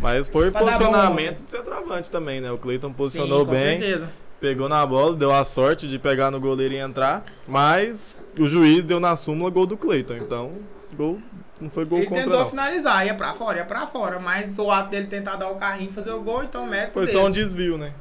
Mas 0.00 0.28
foi 0.28 0.50
Pra 0.50 0.61
posicionamento 0.61 1.42
de 1.42 1.50
centroavante 1.50 2.11
também, 2.11 2.40
né? 2.40 2.50
O 2.52 2.58
Cleiton 2.58 2.92
posicionou 2.92 3.40
Sim, 3.40 3.46
com 3.46 3.50
bem, 3.52 3.78
certeza. 3.80 4.11
pegou 4.40 4.68
na 4.68 4.84
bola, 4.87 5.16
deu 5.16 5.32
a 5.34 5.42
sorte 5.42 5.88
de 5.88 5.98
pegar 5.98 6.30
no 6.30 6.38
goleiro 6.40 6.74
e 6.74 6.76
entrar, 6.78 7.24
mas 7.46 8.22
o 8.38 8.46
juiz 8.46 8.84
deu 8.84 9.00
na 9.00 9.16
súmula 9.16 9.50
gol 9.50 9.66
do 9.66 9.76
Cleiton. 9.76 10.14
Então, 10.14 10.52
gol 10.94 11.18
não 11.61 11.68
foi 11.68 11.84
gol 11.84 11.98
Ele 11.98 12.06
contra 12.06 12.22
tentou 12.22 12.38
não. 12.40 12.48
finalizar, 12.48 13.04
ia 13.04 13.14
pra 13.14 13.34
fora, 13.34 13.58
ia 13.58 13.64
pra 13.64 13.87
fora. 13.88 14.20
Mas 14.20 14.56
o 14.58 14.70
ato 14.70 14.90
dele 14.90 15.08
tentar 15.08 15.34
dar 15.34 15.50
o 15.50 15.56
carrinho 15.56 15.90
e 15.90 15.92
fazer 15.92 16.12
o 16.12 16.20
gol, 16.22 16.44
então 16.44 16.62
o 16.62 16.68
mérito 16.68 16.92
Foi 16.92 17.06
dele. 17.06 17.18
só 17.18 17.24
um 17.26 17.30
desvio, 17.32 17.76
né? 17.76 17.92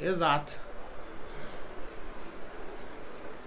Exato. 0.00 0.56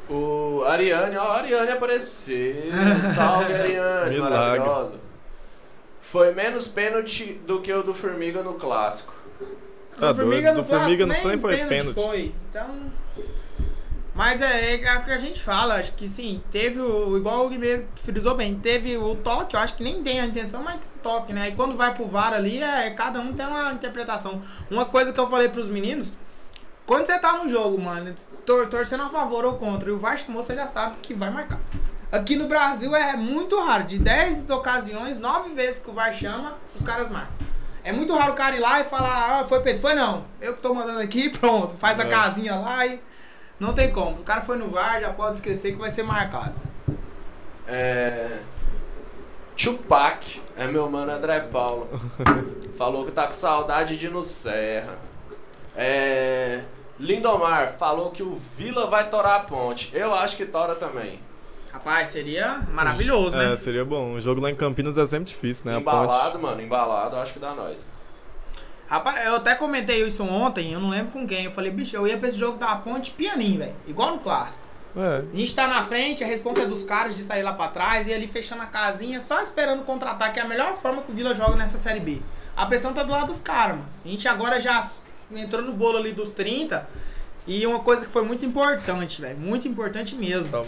O 0.10 0.64
Ariane, 0.68 1.16
ó, 1.18 1.24
a 1.24 1.38
Ariane 1.38 1.72
apareceu. 1.72 2.54
Salve, 3.16 3.54
Ariane, 3.54 4.10
Milagre. 4.16 4.20
maravilhosa. 4.60 5.11
Foi 6.12 6.34
menos 6.34 6.68
pênalti 6.68 7.40
do 7.48 7.62
que 7.62 7.72
o 7.72 7.82
do 7.84 7.94
Formiga 7.94 8.44
no 8.44 8.56
clássico. 8.56 9.14
Tá 9.98 10.12
o 10.12 10.16
Formiga 10.16 10.52
doido, 10.52 10.58
no 10.58 10.64
do 10.64 10.68
Formiga 10.68 11.06
clássico 11.06 11.08
não 11.08 11.32
nem 11.32 11.40
foi- 11.40 11.56
foi 11.58 11.68
pênalti. 11.68 11.94
Foi. 11.94 12.36
Então. 12.50 12.92
Mas 14.14 14.42
é, 14.42 14.76
é 14.84 14.98
o 14.98 15.06
que 15.06 15.12
a 15.12 15.18
gente 15.18 15.42
fala, 15.42 15.76
acho 15.76 15.94
que 15.94 16.06
sim, 16.06 16.44
teve 16.52 16.82
o. 16.82 17.16
Igual 17.18 17.46
o 17.46 17.50
Guimê 17.50 17.86
frisou 18.04 18.36
bem, 18.36 18.56
teve 18.56 18.98
o 18.98 19.16
toque, 19.16 19.56
eu 19.56 19.60
acho 19.62 19.78
que 19.78 19.84
nem 19.84 20.04
tem 20.04 20.20
a 20.20 20.26
intenção, 20.26 20.62
mas 20.62 20.74
tem 20.82 20.90
o 20.98 21.00
toque, 21.02 21.32
né? 21.32 21.48
E 21.48 21.52
quando 21.54 21.78
vai 21.78 21.94
pro 21.94 22.06
VAR 22.06 22.34
ali, 22.34 22.62
é, 22.62 22.90
cada 22.90 23.22
um 23.22 23.32
tem 23.34 23.46
uma 23.48 23.72
interpretação. 23.72 24.42
Uma 24.70 24.84
coisa 24.86 25.14
que 25.14 25.20
eu 25.20 25.30
falei 25.30 25.48
pros 25.48 25.70
meninos, 25.70 26.12
quando 26.86 27.06
você 27.06 27.18
tá 27.20 27.38
no 27.38 27.48
jogo, 27.48 27.80
mano, 27.82 28.14
tor 28.46 28.68
torcendo 28.68 29.04
a 29.04 29.10
favor 29.10 29.46
ou 29.46 29.54
contra, 29.54 29.90
e 29.90 29.94
o 29.94 29.98
VAR 29.98 30.18
chamou, 30.18 30.44
você 30.44 30.56
já 30.56 30.68
sabe 30.68 30.98
que 31.02 31.14
vai 31.14 31.30
marcar. 31.32 31.62
Aqui 32.12 32.36
no 32.36 32.48
Brasil 32.48 32.94
é 32.96 33.16
muito 33.16 33.58
raro, 33.64 33.86
de 33.86 33.98
10 33.98 34.50
ocasiões, 34.50 35.18
9 35.18 35.54
vezes 35.54 35.80
que 35.80 35.90
o 35.90 35.94
VAR 35.94 36.12
chama, 36.14 36.58
os 36.76 36.84
caras 36.84 37.10
marcam. 37.10 37.32
É 37.84 37.92
muito 37.94 38.14
raro 38.16 38.34
o 38.34 38.36
cara 38.36 38.56
ir 38.56 38.60
lá 38.60 38.82
e 38.82 38.84
falar, 38.84 39.40
ah, 39.40 39.44
foi 39.46 39.62
Pedro. 39.62 39.82
Foi 39.82 39.94
não, 39.94 40.26
eu 40.42 40.54
que 40.56 40.62
tô 40.62 40.74
mandando 40.74 41.00
aqui, 41.00 41.30
pronto, 41.40 41.74
faz 41.76 42.00
a 42.00 42.04
É. 42.04 42.08
casinha 42.10 42.56
lá 42.56 42.86
e. 42.86 43.02
Não 43.60 43.74
tem 43.74 43.92
como. 43.92 44.18
O 44.18 44.24
cara 44.24 44.42
foi 44.42 44.58
no 44.58 44.70
VAR, 44.70 45.00
já 45.00 45.12
pode 45.14 45.36
esquecer 45.36 45.72
que 45.72 45.78
vai 45.78 45.90
ser 45.90 46.04
marcado. 46.04 46.54
É. 47.68 48.40
Tupac, 49.56 50.42
é 50.58 50.66
meu 50.68 50.90
mano 50.90 51.12
André 51.12 51.40
Paulo. 51.42 51.88
falou 52.78 53.06
que 53.06 53.12
tá 53.12 53.28
com 53.28 53.34
saudade 53.34 53.98
de 53.98 54.08
ir 54.08 54.12
no 54.12 54.24
Serra. 54.24 54.98
É. 55.76 56.64
Lindomar 57.00 57.76
falou 57.78 58.12
que 58.12 58.22
o 58.24 58.36
Vila 58.58 58.88
vai 58.88 59.10
torar 59.10 59.38
a 59.38 59.40
ponte. 59.42 59.92
Eu 59.94 60.14
acho 60.14 60.36
que 60.38 60.46
tora 60.46 60.76
também. 60.76 61.20
Rapaz, 61.72 62.10
seria 62.10 62.62
maravilhoso, 62.72 63.36
né? 63.36 63.54
É, 63.54 63.56
seria 63.56 63.86
bom. 63.86 64.14
O 64.14 64.22
jogo 64.22 64.42
lá 64.42 64.52
em 64.52 64.56
Campinas 64.56 64.98
é 64.98 65.08
sempre 65.08 65.30
difícil, 65.30 65.72
né? 65.72 65.78
Embalado, 65.78 66.34
ponte. 66.34 66.42
mano, 66.42 66.62
embalado, 66.62 67.16
acho 67.18 67.34
que 67.34 67.40
dá 67.40 67.54
nós. 67.54 67.78
Rapaz, 68.88 69.26
eu 69.26 69.36
até 69.36 69.56
comentei 69.56 70.06
isso 70.06 70.22
ontem, 70.24 70.74
eu 70.74 70.80
não 70.80 70.90
lembro 70.90 71.14
com 71.14 71.26
quem. 71.26 71.46
Eu 71.46 71.52
falei, 71.52 71.72
bicho, 71.72 71.96
eu 71.96 72.06
ia 72.06 72.18
pra 72.18 72.28
esse 72.28 72.38
jogo 72.38 72.58
da 72.58 72.76
ponte 72.76 73.12
pianinho, 73.12 73.60
velho. 73.60 73.76
Igual 73.88 74.12
no 74.12 74.20
clássico. 74.20 74.66
É. 74.98 75.24
A 75.34 75.38
gente 75.38 75.56
tá 75.56 75.66
na 75.66 75.84
frente, 75.86 76.24
a 76.24 76.28
responsa 76.28 76.64
é 76.64 76.66
dos 76.66 76.84
caras 76.84 77.16
de 77.16 77.24
sair 77.24 77.42
lá 77.42 77.54
pra 77.54 77.70
trás 77.70 78.08
e 78.08 78.14
ali 78.14 78.28
fechando 78.28 78.62
a 78.64 78.66
casinha, 78.66 79.22
só 79.22 79.42
esperando 79.42 79.84
contra-ataque. 79.84 80.40
É 80.40 80.44
a 80.44 80.48
melhor 80.48 80.76
forma 80.76 81.02
que 81.02 81.12
o 81.12 81.16
Vila 81.16 81.34
joga 81.34 81.56
nessa 81.56 81.78
Série 81.78 82.02
B. 82.02 82.22
A 82.56 82.66
pressão 82.66 82.94
tá 82.94 83.02
do 83.02 83.12
lado 83.14 83.28
dos 83.28 83.40
caras, 83.40 83.78
mano. 83.78 83.90
A 84.04 84.08
gente 84.10 84.28
agora 84.28 84.60
já 84.60 84.86
entrou 85.34 85.62
no 85.62 85.72
bolo 85.72 85.98
ali 85.98 86.12
dos 86.12 86.32
30. 86.32 86.86
E 87.48 87.66
uma 87.66 87.80
coisa 87.80 88.06
que 88.06 88.12
foi 88.12 88.24
muito 88.24 88.46
importante, 88.46 89.22
velho. 89.22 89.38
Muito 89.38 89.68
importante 89.68 90.16
mesmo. 90.16 90.48
Então, 90.48 90.66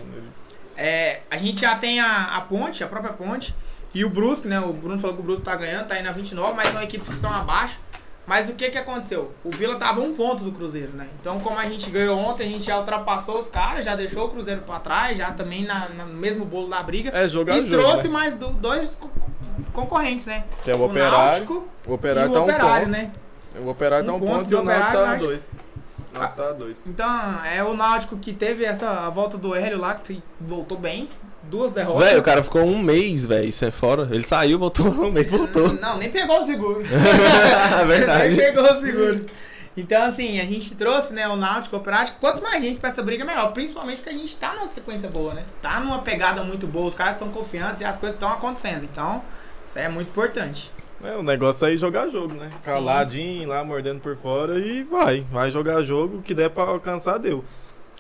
É, 0.78 1.22
a 1.30 1.38
gente 1.38 1.62
já 1.62 1.76
tem 1.76 2.00
a, 2.00 2.36
a 2.36 2.42
ponte, 2.42 2.84
a 2.84 2.88
própria 2.88 3.14
ponte, 3.14 3.54
e 3.94 4.04
o 4.04 4.10
Brusque, 4.10 4.48
né? 4.48 4.60
O 4.60 4.74
Bruno 4.74 4.98
falou 5.00 5.16
que 5.16 5.22
o 5.22 5.26
Brusque 5.26 5.44
tá 5.46 5.56
ganhando, 5.56 5.88
tá 5.88 5.96
aí 5.96 6.04
na 6.04 6.12
29, 6.12 6.54
mas 6.56 6.70
são 6.70 6.82
equipes 6.82 7.08
que 7.10 7.16
estão 7.16 7.32
abaixo. 7.32 7.80
Mas 8.26 8.48
o 8.48 8.54
que 8.54 8.70
que 8.70 8.78
aconteceu? 8.78 9.34
O 9.44 9.50
Vila 9.52 9.76
tava 9.78 10.00
um 10.00 10.14
ponto 10.16 10.46
do 10.46 10.52
Cruzeiro, 10.54 10.94
né? 10.94 11.10
Então, 11.20 11.42
como 11.42 11.60
a 11.60 11.66
gente 11.68 11.90
ganhou 11.92 12.18
ontem, 12.18 12.48
a 12.48 12.50
gente 12.50 12.64
já 12.64 12.80
ultrapassou 12.80 13.38
os 13.38 13.50
caras, 13.50 13.84
já 13.84 13.98
deixou 13.98 14.28
o 14.28 14.30
Cruzeiro 14.30 14.62
pra 14.62 14.80
trás, 14.80 15.18
já 15.18 15.32
também 15.32 15.66
na, 15.66 15.90
na- 15.90 16.06
no 16.06 16.14
mesmo 16.14 16.46
bolo 16.46 16.70
da 16.70 16.82
briga. 16.82 17.12
É, 17.14 17.28
jogar 17.28 17.58
e 17.58 17.66
jogo, 17.66 17.84
trouxe 17.84 18.08
né? 18.08 18.14
mais 18.14 18.34
do- 18.34 18.52
dois 18.52 18.96
co- 18.96 19.12
concorrentes, 19.74 20.26
né? 20.26 20.46
Que 20.64 20.72
é 20.72 20.76
o 20.76 20.84
Operário. 20.84 21.18
Náutico 21.18 21.68
O 21.86 21.94
Operário 21.94 22.30
e 22.30 22.34
tá 22.34 22.40
o 22.40 22.42
um 22.42 22.46
Operário, 22.46 22.86
ponto. 22.88 22.92
né? 22.98 23.12
O 23.60 23.70
Operário 23.70 24.06
tá 24.06 24.12
Um 24.14 24.16
um 24.16 24.20
ponto 24.20 24.32
ponto, 24.40 24.52
e 24.52 24.56
o 24.56 24.64
Náutico 24.64 24.92
tá 24.94 25.16
dois. 25.16 25.52
Náutico 26.14 26.42
tá 26.42 26.52
dois. 26.52 26.88
Então, 26.88 27.46
é 27.46 27.64
o 27.64 27.74
Náutico 27.74 28.18
que 28.18 28.34
teve 28.34 28.64
essa 28.64 28.90
a 28.90 29.10
volta 29.10 29.38
do 29.38 29.56
Hélio 29.56 29.80
lá, 29.80 29.96
que 29.96 30.22
voltou 30.40 30.78
bem. 30.78 31.10
Duas 31.44 31.74
derrotas. 31.74 32.08
Velho, 32.08 32.20
o 32.22 32.24
cara 32.24 32.42
ficou 32.42 32.64
um 32.64 32.80
mês, 32.80 33.26
velho, 33.26 33.52
sem 33.52 33.70
fora. 33.70 34.08
Ele 34.12 34.26
saiu, 34.26 34.58
voltou, 34.58 34.88
um 34.88 35.12
mês 35.12 35.30
voltou. 35.30 35.74
Não, 35.74 35.98
nem 35.98 36.10
pegou 36.10 36.40
o 36.40 36.44
seguro. 36.44 36.84
É 37.82 37.86
verdade. 37.86 38.36
nem 38.36 38.38
pegou 38.38 38.64
o 38.64 38.80
seguro. 38.80 39.26
Então, 39.76 40.04
assim, 40.04 40.40
a 40.40 40.46
gente 40.46 40.76
trouxe, 40.76 41.14
né, 41.14 41.28
o 41.28 41.36
Náutico, 41.36 41.76
o 41.76 41.80
Operário. 41.80 42.14
Quanto 42.20 42.42
mais 42.42 42.64
gente 42.64 42.80
pra 42.80 42.90
essa 42.90 43.02
briga, 43.02 43.26
melhor. 43.26 43.52
Principalmente 43.52 43.98
porque 43.98 44.10
a 44.10 44.18
gente 44.18 44.38
tá 44.38 44.54
numa 44.54 44.68
sequência 44.68 45.10
boa, 45.10 45.34
né? 45.34 45.44
Tá 45.62 45.80
numa 45.80 46.00
pegada 46.00 46.44
muito 46.44 46.66
boa, 46.68 46.86
os 46.88 46.94
caras 46.94 47.16
estão 47.16 47.30
confiantes 47.30 47.82
e 47.82 47.86
as 47.86 47.98
coisas 47.98 48.16
estão 48.16 48.30
acontecendo. 48.30 48.84
Então, 48.84 49.22
isso 49.66 49.80
aí 49.80 49.86
é 49.86 49.90
muito 49.90 50.10
importante. 50.10 50.72
É, 51.04 51.18
o 51.18 51.24
negócio 51.24 51.68
é 51.68 51.74
ir 51.74 51.78
jogar 51.78 52.08
jogo, 52.08 52.34
né? 52.34 52.50
Caladinho 52.64 53.50
lá, 53.50 53.64
mordendo 53.64 54.00
por 54.00 54.16
fora 54.16 54.58
e 54.58 54.84
vai. 54.84 55.26
Vai 55.32 55.52
jogar 55.52 55.82
jogo, 55.84 56.18
o 56.18 56.22
que 56.22 56.34
der 56.34 56.50
pra 56.50 56.64
alcançar, 56.64 57.18
deu. 57.18 57.44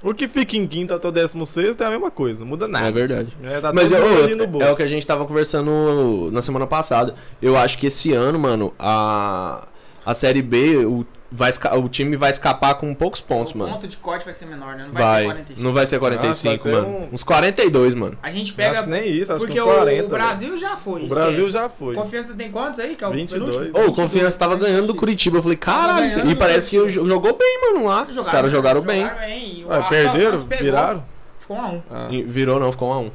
O 0.02 0.14
que 0.14 0.28
fica 0.28 0.58
em 0.58 0.68
quinta 0.68 0.96
até 0.96 1.08
o 1.08 1.12
décimo 1.12 1.46
sexto 1.46 1.82
é 1.82 1.86
a 1.86 1.90
mesma 1.90 2.12
coisa, 2.12 2.42
não 2.42 2.48
muda 2.48 2.68
nada. 2.68 2.88
É 2.88 2.92
verdade. 2.92 3.36
É, 3.44 3.60
tá 3.62 3.72
Mas 3.72 3.92
eu, 3.92 4.36
no 4.36 4.48
bolso. 4.48 4.68
é 4.68 4.72
o 4.72 4.76
que 4.76 4.84
a 4.84 4.88
gente 4.88 5.06
tava 5.08 5.26
conversando 5.26 6.30
na 6.32 6.42
semana 6.42 6.68
passada. 6.68 7.16
Eu 7.42 7.58
acho 7.58 7.78
que 7.78 7.88
esse 7.88 8.12
ano, 8.12 8.38
mano, 8.38 8.74
a, 8.78 9.66
a 10.06 10.14
Série 10.14 10.42
B, 10.42 10.86
o, 10.86 11.06
vai, 11.34 11.52
o 11.78 11.90
time 11.90 12.16
vai 12.16 12.30
escapar 12.32 12.76
com 12.76 12.94
poucos 12.94 13.20
pontos, 13.20 13.54
o 13.54 13.58
mano. 13.58 13.72
ponto 13.74 13.88
de 13.88 13.98
corte 13.98 14.24
vai 14.24 14.34
ser 14.34 14.46
menor, 14.46 14.76
né? 14.76 14.86
Não 14.86 14.94
vai, 14.94 15.04
Vai. 15.04 15.22
ser 15.22 15.28
45. 15.28 15.62
Não 15.64 15.74
vai 15.74 15.88
ser 15.88 16.00
45, 16.00 16.28
Nossa, 16.28 16.70
vai 16.72 16.82
ser 16.84 16.88
mano. 16.90 17.06
um- 17.06 17.14
Uns 17.14 17.24
42, 17.24 17.94
mano. 17.96 18.18
A 18.22 18.30
gente 18.32 18.44
Acho 18.48 18.56
pega. 18.56 18.84
que 18.84 18.90
nem 18.90 19.08
isso, 19.12 19.32
acho 19.34 19.40
porque 19.40 19.54
que 19.56 19.62
uns 19.62 19.74
40. 19.74 20.04
o, 20.04 20.06
o 20.06 20.10
Brasil 20.10 20.58
já 20.58 20.78
foi. 20.78 21.02
velho. 21.02 21.12
o 21.12 21.16
Brasil 21.16 21.32
esquece. 21.48 21.52
já 21.54 21.70
foi. 21.70 21.96
Confiança 21.96 22.34
tem 22.34 22.52
quantos 22.52 22.80
aí? 22.80 22.96
Que 22.96 23.04
é 23.04 23.08
o 23.08 23.12
22. 23.12 23.56
penúltimo? 23.56 23.80
Ô, 23.80 23.88
o 23.90 23.94
Confiança 23.94 24.38
tava 24.40 24.56
ganhando 24.56 24.88
do 24.88 24.96
Curitiba. 24.96 25.38
Eu 25.38 25.42
falei, 25.44 25.58
caralho. 25.58 26.30
E 26.30 26.36
parece 26.36 26.70
que 26.70 26.78
Curitiba. 26.78 27.04
jo- 27.04 27.10
jogou 27.10 27.38
bem, 27.38 27.60
mano, 27.74 27.88
lá. 27.88 28.04
Os 28.04 28.28
caras 28.28 28.52
jogaram 28.52 28.82
bem. 28.82 29.06
bem. 29.20 29.66
O 29.66 29.70
Ué, 29.70 29.82
perderam? 29.90 30.38
Viraram? 30.38 31.04
Ficou 31.40 31.58
um 31.58 31.62
a 31.62 31.68
um. 31.68 31.82
Ah. 31.92 32.08
Virou 32.28 32.60
não, 32.60 32.72
ficou 32.72 32.90
1 32.90 32.94
a 32.94 33.00
1 33.00 33.12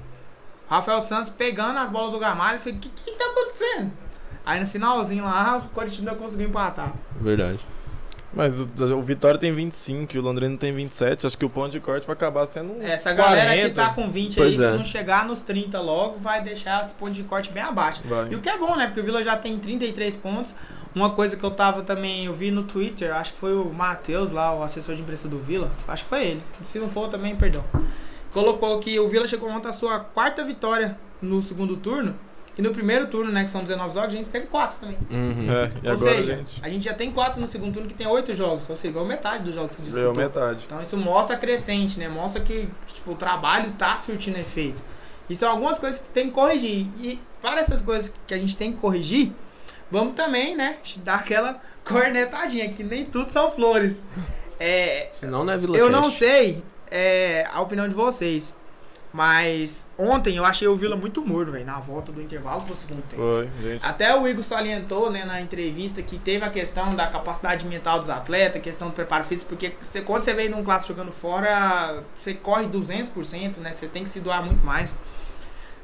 Rafael 0.68 1.00
Santos 1.00 1.30
pegando 1.30 1.78
as 1.78 1.88
bolas 1.88 2.12
do 2.12 2.18
Gamalho. 2.18 2.56
Eu 2.56 2.60
falei, 2.60 2.76
o 2.76 2.78
que, 2.80 2.88
que 2.90 3.12
tá 3.12 3.24
acontecendo? 3.24 3.90
Aí 4.44 4.60
no 4.60 4.66
finalzinho 4.66 5.24
lá, 5.24 5.58
o 5.64 5.68
Coritiba 5.70 6.14
conseguiu 6.14 6.48
empatar. 6.48 6.92
Verdade. 7.20 7.58
Mas 8.32 8.60
o, 8.60 8.68
o 8.96 9.02
Vitória 9.02 9.40
tem 9.40 9.52
25 9.52 10.14
e 10.14 10.18
o 10.18 10.22
Londrina 10.22 10.56
tem 10.56 10.72
27. 10.72 11.26
Acho 11.26 11.38
que 11.38 11.44
o 11.44 11.50
ponto 11.50 11.70
de 11.72 11.80
corte 11.80 12.06
vai 12.06 12.14
acabar 12.14 12.46
sendo 12.46 12.74
uns 12.74 12.84
Essa 12.84 13.14
40. 13.14 13.36
galera 13.36 13.68
que 13.68 13.74
tá 13.74 13.88
com 13.94 14.08
20 14.08 14.40
aí, 14.42 14.46
Pois 14.54 14.60
se 14.60 14.66
é. 14.66 14.76
não 14.76 14.84
chegar 14.84 15.26
nos 15.26 15.40
30 15.40 15.80
logo, 15.80 16.18
vai 16.18 16.42
deixar 16.42 16.82
esse 16.84 16.94
ponto 16.94 17.12
de 17.12 17.24
corte 17.24 17.50
bem 17.50 17.62
abaixo. 17.62 18.02
Vai. 18.04 18.28
E 18.30 18.34
o 18.34 18.40
que 18.40 18.48
é 18.48 18.58
bom, 18.58 18.76
né? 18.76 18.86
Porque 18.86 19.00
o 19.00 19.04
Vila 19.04 19.22
já 19.22 19.36
tem 19.36 19.58
33 19.58 20.14
pontos. 20.16 20.54
Uma 20.94 21.10
coisa 21.10 21.36
que 21.36 21.44
eu 21.44 21.50
tava 21.50 21.82
também, 21.82 22.26
eu 22.26 22.32
vi 22.32 22.50
no 22.50 22.62
Twitter, 22.64 23.14
acho 23.14 23.32
que 23.32 23.38
foi 23.38 23.54
o 23.54 23.72
Matheus 23.72 24.30
lá, 24.32 24.54
o 24.54 24.62
assessor 24.62 24.94
de 24.94 25.02
imprensa 25.02 25.28
do 25.28 25.38
Vila. 25.38 25.70
Acho 25.86 26.02
que 26.02 26.08
foi 26.08 26.24
ele. 26.26 26.42
Se 26.62 26.78
não 26.78 26.88
for, 26.88 27.08
também, 27.08 27.34
perdão. 27.36 27.64
Colocou 28.32 28.78
que 28.78 28.98
o 28.98 29.08
Vila 29.08 29.26
chegou 29.26 29.48
ontem 29.48 29.68
a 29.68 29.72
sua 29.72 30.00
quarta 30.00 30.44
vitória 30.44 30.98
no 31.20 31.42
segundo 31.42 31.76
turno. 31.76 32.14
E 32.58 32.62
no 32.62 32.72
primeiro 32.72 33.06
turno, 33.06 33.30
né, 33.30 33.44
que 33.44 33.50
são 33.50 33.62
19 33.62 33.94
jogos, 33.94 34.12
a 34.12 34.16
gente 34.16 34.28
teve 34.28 34.48
4 34.48 34.80
também. 34.80 34.98
Uhum. 35.08 35.46
É, 35.48 35.88
Ou 35.88 35.92
agora, 35.92 36.10
seja, 36.16 36.36
gente? 36.36 36.60
a 36.60 36.68
gente 36.68 36.84
já 36.86 36.92
tem 36.92 37.12
4 37.12 37.40
no 37.40 37.46
segundo 37.46 37.74
turno 37.74 37.88
que 37.88 37.94
tem 37.94 38.04
8 38.04 38.34
jogos. 38.34 38.68
Ou 38.68 38.74
seja, 38.74 38.88
igual 38.88 39.04
metade 39.04 39.44
dos 39.44 39.54
jogos 39.54 39.70
que 39.70 39.76
se 39.76 39.82
disputou. 39.82 40.14
metade. 40.16 40.64
Então 40.66 40.82
isso 40.82 40.96
mostra 40.96 41.36
crescente, 41.36 42.00
né? 42.00 42.08
Mostra 42.08 42.42
que 42.42 42.68
tipo, 42.92 43.12
o 43.12 43.14
trabalho 43.14 43.70
tá 43.78 43.96
surtindo 43.96 44.38
efeito. 44.38 44.82
E 45.30 45.36
são 45.36 45.50
algumas 45.50 45.78
coisas 45.78 46.00
que 46.00 46.08
tem 46.08 46.26
que 46.26 46.32
corrigir. 46.32 46.88
E 47.00 47.20
para 47.40 47.60
essas 47.60 47.80
coisas 47.80 48.12
que 48.26 48.34
a 48.34 48.38
gente 48.38 48.56
tem 48.56 48.72
que 48.72 48.78
corrigir, 48.78 49.30
vamos 49.88 50.14
também, 50.14 50.56
né? 50.56 50.78
dar 51.04 51.14
aquela 51.14 51.60
cornetadinha, 51.86 52.68
que 52.70 52.82
nem 52.82 53.04
tudo 53.04 53.30
são 53.30 53.52
flores. 53.52 54.04
É, 54.58 55.10
Senão 55.12 55.44
não 55.44 55.52
é 55.52 55.56
Vila 55.58 55.76
eu 55.76 55.88
não 55.88 56.10
sei 56.10 56.60
é, 56.90 57.46
a 57.52 57.60
opinião 57.60 57.88
de 57.88 57.94
vocês. 57.94 58.57
Mas 59.12 59.86
ontem 59.96 60.36
eu 60.36 60.44
achei 60.44 60.68
o 60.68 60.76
Vila 60.76 60.94
muito 60.94 61.22
morno, 61.26 61.52
velho, 61.52 61.64
na 61.64 61.78
volta 61.80 62.12
do 62.12 62.20
intervalo 62.20 62.60
pro 62.62 62.76
segundo 62.76 63.02
tempo. 63.08 63.22
Foi, 63.22 63.48
gente. 63.62 63.80
Até 63.84 64.14
o 64.14 64.28
Igor 64.28 64.44
salientou 64.44 65.10
né, 65.10 65.24
na 65.24 65.40
entrevista 65.40 66.02
que 66.02 66.18
teve 66.18 66.44
a 66.44 66.50
questão 66.50 66.94
da 66.94 67.06
capacidade 67.06 67.66
mental 67.66 67.98
dos 67.98 68.10
atletas, 68.10 68.60
questão 68.60 68.88
do 68.88 68.94
preparo 68.94 69.24
físico, 69.24 69.48
porque 69.48 69.72
você, 69.82 70.02
quando 70.02 70.22
você 70.22 70.34
vem 70.34 70.48
num 70.50 70.62
clássico 70.62 70.92
jogando 70.94 71.10
fora, 71.10 72.02
você 72.14 72.34
corre 72.34 72.66
200%, 72.66 73.56
né? 73.58 73.72
Você 73.72 73.86
tem 73.86 74.02
que 74.04 74.10
se 74.10 74.20
doar 74.20 74.44
muito 74.44 74.64
mais. 74.64 74.94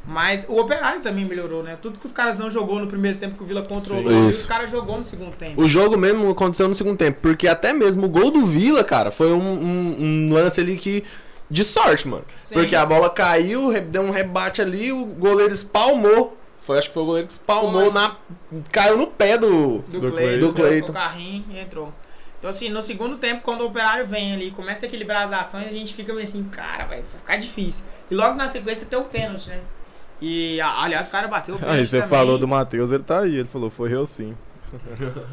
Mas 0.06 0.44
o 0.46 0.58
Operário 0.60 1.00
também 1.00 1.24
melhorou, 1.24 1.62
né? 1.62 1.78
Tudo 1.80 1.98
que 1.98 2.04
os 2.04 2.12
caras 2.12 2.36
não 2.36 2.50
jogou 2.50 2.78
no 2.78 2.86
primeiro 2.86 3.16
tempo 3.18 3.38
que 3.38 3.42
o 3.42 3.46
Vila 3.46 3.62
controlou, 3.62 4.12
Sim. 4.12 4.28
os 4.28 4.44
caras 4.44 4.70
jogou 4.70 4.98
no 4.98 5.02
segundo 5.02 5.34
tempo. 5.34 5.62
O 5.62 5.66
jogo 5.66 5.96
mesmo 5.96 6.28
aconteceu 6.30 6.68
no 6.68 6.74
segundo 6.74 6.98
tempo, 6.98 7.20
porque 7.22 7.48
até 7.48 7.72
mesmo 7.72 8.04
o 8.04 8.08
gol 8.10 8.30
do 8.30 8.44
Vila, 8.44 8.84
cara, 8.84 9.10
foi 9.10 9.32
um, 9.32 9.38
um- 9.40 9.96
um 10.28 10.32
lance 10.34 10.60
ali 10.60 10.76
que. 10.76 11.02
De 11.50 11.64
sorte, 11.64 12.08
mano. 12.08 12.24
Sim. 12.42 12.54
Porque 12.54 12.74
a 12.74 12.84
bola 12.84 13.10
caiu, 13.10 13.72
deu 13.82 14.02
um 14.02 14.10
rebate 14.10 14.60
ali, 14.62 14.92
o 14.92 15.04
goleiro 15.04 15.52
espalmou. 15.52 16.36
Foi, 16.62 16.78
acho 16.78 16.88
que 16.88 16.94
foi 16.94 17.02
o 17.02 17.06
goleiro 17.06 17.26
que 17.26 17.34
espalmou 17.34 17.90
Foi. 17.90 17.92
na. 17.92 18.16
caiu 18.72 18.96
no 18.96 19.06
pé 19.06 19.36
do. 19.36 19.78
do, 19.80 20.00
do 20.00 20.12
Cleiton. 20.12 20.46
Do 20.46 20.54
Cleiton. 20.54 20.90
o 20.90 20.94
carrinho 20.94 21.44
e 21.50 21.58
entrou. 21.58 21.92
Então, 22.38 22.50
assim, 22.50 22.68
no 22.68 22.82
segundo 22.82 23.16
tempo, 23.16 23.42
quando 23.42 23.62
o 23.62 23.66
operário 23.66 24.04
vem 24.04 24.34
ali, 24.34 24.50
começa 24.50 24.84
a 24.84 24.86
equilibrar 24.86 25.22
as 25.22 25.32
ações, 25.32 25.66
a 25.66 25.70
gente 25.70 25.94
fica 25.94 26.12
meio 26.12 26.26
assim, 26.26 26.44
cara, 26.44 26.84
vai 26.84 27.02
ficar 27.02 27.36
difícil. 27.36 27.84
E 28.10 28.14
logo 28.14 28.34
na 28.34 28.48
sequência 28.48 28.86
tem 28.86 28.98
o 28.98 29.04
pênalti, 29.04 29.48
né? 29.48 29.60
E, 30.20 30.60
aliás, 30.60 31.06
o 31.06 31.10
cara 31.10 31.26
bateu 31.26 31.54
o 31.54 31.58
pênalti. 31.58 31.78
Aí 31.78 31.86
você 31.86 32.00
também. 32.00 32.10
falou 32.10 32.38
do 32.38 32.46
Matheus, 32.46 32.90
ele 32.90 33.02
tá 33.02 33.20
aí. 33.20 33.34
Ele 33.36 33.48
falou, 33.48 33.70
foi 33.70 33.94
eu 33.94 34.04
sim. 34.06 34.36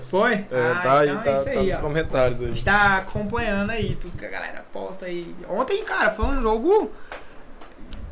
Foi? 0.09 0.33
É, 0.33 0.47
ah, 0.51 0.79
tá 0.81 0.99
aí, 0.99 1.09
então 1.09 1.23
tá, 1.23 1.29
é 1.29 1.35
isso 1.35 1.43
tá 1.45 1.51
aí, 1.51 1.67
nos 1.67 1.77
ó. 1.77 1.81
comentários 1.81 2.41
A 2.41 2.45
aí. 2.45 2.47
gente 2.49 2.65
tá 2.65 2.97
acompanhando 2.97 3.69
aí 3.69 3.95
tudo 3.95 4.17
que 4.17 4.25
a 4.25 4.29
galera 4.29 4.65
posta 4.71 5.05
aí. 5.05 5.35
Ontem, 5.49 5.83
cara, 5.83 6.09
foi 6.09 6.25
um 6.25 6.41
jogo. 6.41 6.91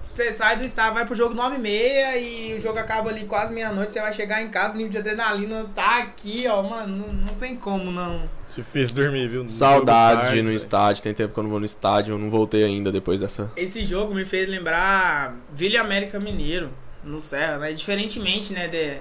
Você 0.03 0.31
sai 0.33 0.57
do 0.57 0.63
estádio, 0.63 0.95
vai 0.95 1.05
pro 1.05 1.15
jogo 1.15 1.33
9 1.33 1.55
e 1.55 1.59
meia 1.59 2.17
e 2.17 2.53
o 2.53 2.59
jogo 2.59 2.77
acaba 2.79 3.09
ali 3.09 3.25
quase 3.25 3.53
meia-noite. 3.53 3.93
Você 3.93 4.01
vai 4.01 4.11
chegar 4.11 4.41
em 4.41 4.49
casa, 4.49 4.73
o 4.73 4.77
nível 4.77 4.91
de 4.91 4.97
adrenalina 4.97 5.65
tá 5.73 5.99
aqui, 5.99 6.45
ó, 6.47 6.61
mano. 6.61 6.97
Não, 6.97 7.13
não 7.13 7.33
tem 7.35 7.55
como 7.55 7.91
não. 7.91 8.29
Difícil 8.55 8.95
dormir, 8.95 9.29
viu? 9.29 9.43
No 9.43 9.49
Saudades 9.49 10.25
jogo 10.25 10.33
de 10.33 10.39
ir 10.39 10.41
no 10.41 10.49
tarde, 10.49 10.63
estádio. 10.63 11.03
Tem 11.03 11.13
tempo 11.13 11.33
que 11.33 11.39
eu 11.39 11.43
não 11.43 11.49
vou 11.51 11.59
no 11.59 11.65
estádio, 11.65 12.15
eu 12.15 12.17
não 12.17 12.29
voltei 12.29 12.63
ainda 12.63 12.91
depois 12.91 13.21
dessa. 13.21 13.51
Esse 13.55 13.85
jogo 13.85 14.13
me 14.13 14.25
fez 14.25 14.49
lembrar 14.49 15.35
Vila 15.53 15.79
América 15.81 16.19
Mineiro, 16.19 16.69
no 17.03 17.19
Serra, 17.19 17.57
né? 17.59 17.71
Diferentemente, 17.71 18.51
né, 18.51 18.67
de, 18.67 18.97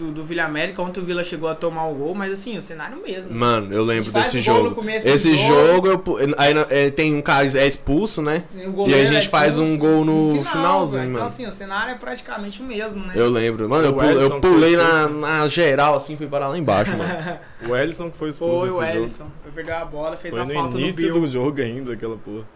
do, 0.00 0.10
do 0.10 0.24
Vila 0.24 0.44
América, 0.44 0.80
ontem 0.82 1.00
o 1.00 1.04
Vila 1.04 1.22
chegou 1.22 1.48
a 1.48 1.54
tomar 1.54 1.86
o 1.86 1.94
gol, 1.94 2.14
mas 2.14 2.32
assim, 2.32 2.56
o 2.56 2.62
cenário 2.62 3.00
mesmo. 3.02 3.32
Mano, 3.32 3.72
eu 3.72 3.84
lembro 3.84 4.10
desse 4.10 4.36
no 4.36 4.42
jogo. 4.42 4.84
Esse 5.04 5.36
jogo. 5.36 5.88
jogo, 5.88 6.18
eu, 6.18 6.34
aí, 6.38 6.54
é, 6.70 6.90
tem 6.90 7.14
um 7.14 7.22
cara 7.22 7.46
é 7.46 7.66
expulso, 7.66 8.22
né? 8.22 8.44
O 8.74 8.88
E 8.88 8.94
a 8.94 9.04
gente 9.04 9.26
é 9.26 9.28
faz 9.28 9.58
um 9.58 9.76
gol 9.76 10.04
no 10.04 10.38
final, 10.38 10.52
finalzinho. 10.52 11.02
Então, 11.02 11.12
mano. 11.12 11.26
assim, 11.26 11.46
o 11.46 11.52
cenário 11.52 11.92
é 11.92 11.96
praticamente 11.96 12.62
o 12.62 12.64
mesmo, 12.64 13.04
né? 13.04 13.12
Eu 13.14 13.28
lembro. 13.28 13.68
Mano, 13.68 13.88
eu, 13.88 13.94
pulei, 13.94 14.24
eu 14.24 14.40
pulei 14.40 14.76
na, 14.76 15.08
na 15.08 15.48
geral, 15.48 15.96
assim, 15.96 16.16
fui 16.16 16.26
parar 16.26 16.48
lá 16.48 16.58
embaixo, 16.58 16.96
mano. 16.96 17.38
O 17.68 17.76
Ellison 17.76 18.10
que 18.10 18.16
foi 18.16 18.30
expulso 18.30 18.58
Foi 18.58 18.70
o. 18.70 18.82
Ellison. 18.82 19.26
Foi 19.42 19.52
pegar 19.52 19.82
a 19.82 19.84
bola, 19.84 20.16
fez 20.16 20.32
Foi 20.32 20.42
a 20.42 20.46
no 20.46 20.54
falta 20.54 20.78
no 20.78 20.80
início 20.80 21.12
do 21.12 21.26
jogo 21.26 21.60
ainda, 21.60 21.92
aquela 21.92 22.16
porra. 22.16 22.46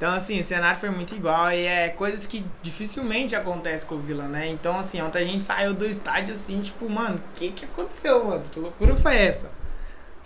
Então, 0.00 0.14
assim, 0.14 0.40
o 0.40 0.42
cenário 0.42 0.80
foi 0.80 0.88
muito 0.88 1.14
igual 1.14 1.52
e 1.52 1.66
é 1.66 1.90
coisas 1.90 2.26
que 2.26 2.42
dificilmente 2.62 3.36
acontece 3.36 3.84
com 3.84 3.96
o 3.96 3.98
Vila, 3.98 4.26
né? 4.26 4.48
Então, 4.48 4.78
assim, 4.78 4.98
ontem 5.02 5.18
a 5.18 5.24
gente 5.26 5.44
saiu 5.44 5.74
do 5.74 5.84
estádio 5.84 6.32
assim, 6.32 6.62
tipo, 6.62 6.88
mano, 6.88 7.16
o 7.16 7.38
que 7.38 7.52
que 7.52 7.66
aconteceu, 7.66 8.24
mano? 8.24 8.42
Que 8.50 8.58
loucura 8.58 8.96
foi 8.96 9.14
essa? 9.14 9.50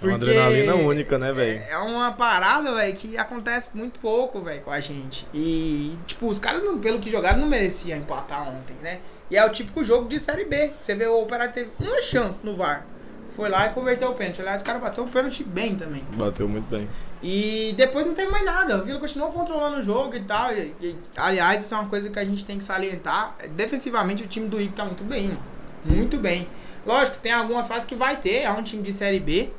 É 0.00 0.06
uma 0.06 0.14
adrenalina 0.14 0.76
única, 0.76 1.18
né, 1.18 1.32
velho? 1.32 1.60
É 1.68 1.76
uma 1.78 2.12
parada, 2.12 2.72
velho, 2.72 2.94
que 2.94 3.18
acontece 3.18 3.70
muito 3.74 3.98
pouco, 3.98 4.40
velho, 4.42 4.60
com 4.62 4.70
a 4.70 4.78
gente. 4.78 5.26
E, 5.34 5.98
tipo, 6.06 6.28
os 6.28 6.38
caras, 6.38 6.62
não, 6.62 6.78
pelo 6.78 7.00
que 7.00 7.10
jogaram, 7.10 7.40
não 7.40 7.48
mereciam 7.48 7.98
empatar 7.98 8.48
ontem, 8.48 8.76
né? 8.80 9.00
E 9.28 9.36
é 9.36 9.44
o 9.44 9.50
típico 9.50 9.82
jogo 9.82 10.08
de 10.08 10.20
Série 10.20 10.44
B. 10.44 10.70
Você 10.80 10.94
vê 10.94 11.08
o 11.08 11.20
Operário 11.20 11.52
teve 11.52 11.72
uma 11.80 12.00
chance 12.00 12.46
no 12.46 12.54
VAR. 12.54 12.86
Foi 13.34 13.48
lá 13.48 13.66
e 13.66 13.70
converteu 13.70 14.10
o 14.10 14.14
pênalti. 14.14 14.40
Aliás, 14.40 14.60
o 14.60 14.64
cara 14.64 14.78
bateu 14.78 15.02
o 15.02 15.08
pênalti 15.08 15.42
bem 15.42 15.74
também. 15.74 16.04
Bateu 16.12 16.48
muito 16.48 16.68
bem. 16.68 16.88
E 17.20 17.74
depois 17.76 18.06
não 18.06 18.14
teve 18.14 18.30
mais 18.30 18.44
nada. 18.44 18.78
O 18.78 18.84
Vila 18.84 19.00
continuou 19.00 19.30
controlando 19.32 19.78
o 19.78 19.82
jogo 19.82 20.14
e 20.14 20.20
tal. 20.20 20.52
E, 20.52 20.72
e, 20.80 20.96
aliás, 21.16 21.64
isso 21.64 21.74
é 21.74 21.78
uma 21.78 21.88
coisa 21.88 22.08
que 22.08 22.18
a 22.18 22.24
gente 22.24 22.44
tem 22.44 22.58
que 22.58 22.64
salientar. 22.64 23.34
Defensivamente, 23.50 24.22
o 24.22 24.26
time 24.28 24.46
do 24.46 24.60
Igor 24.60 24.74
tá 24.74 24.84
muito 24.84 25.02
bem, 25.02 25.28
mano. 25.28 25.42
Muito 25.84 26.16
bem. 26.16 26.46
Lógico, 26.86 27.18
tem 27.18 27.32
algumas 27.32 27.66
fases 27.66 27.86
que 27.86 27.96
vai 27.96 28.16
ter. 28.16 28.42
É 28.42 28.50
um 28.52 28.62
time 28.62 28.82
de 28.82 28.92
Série 28.92 29.18
B. 29.18 29.50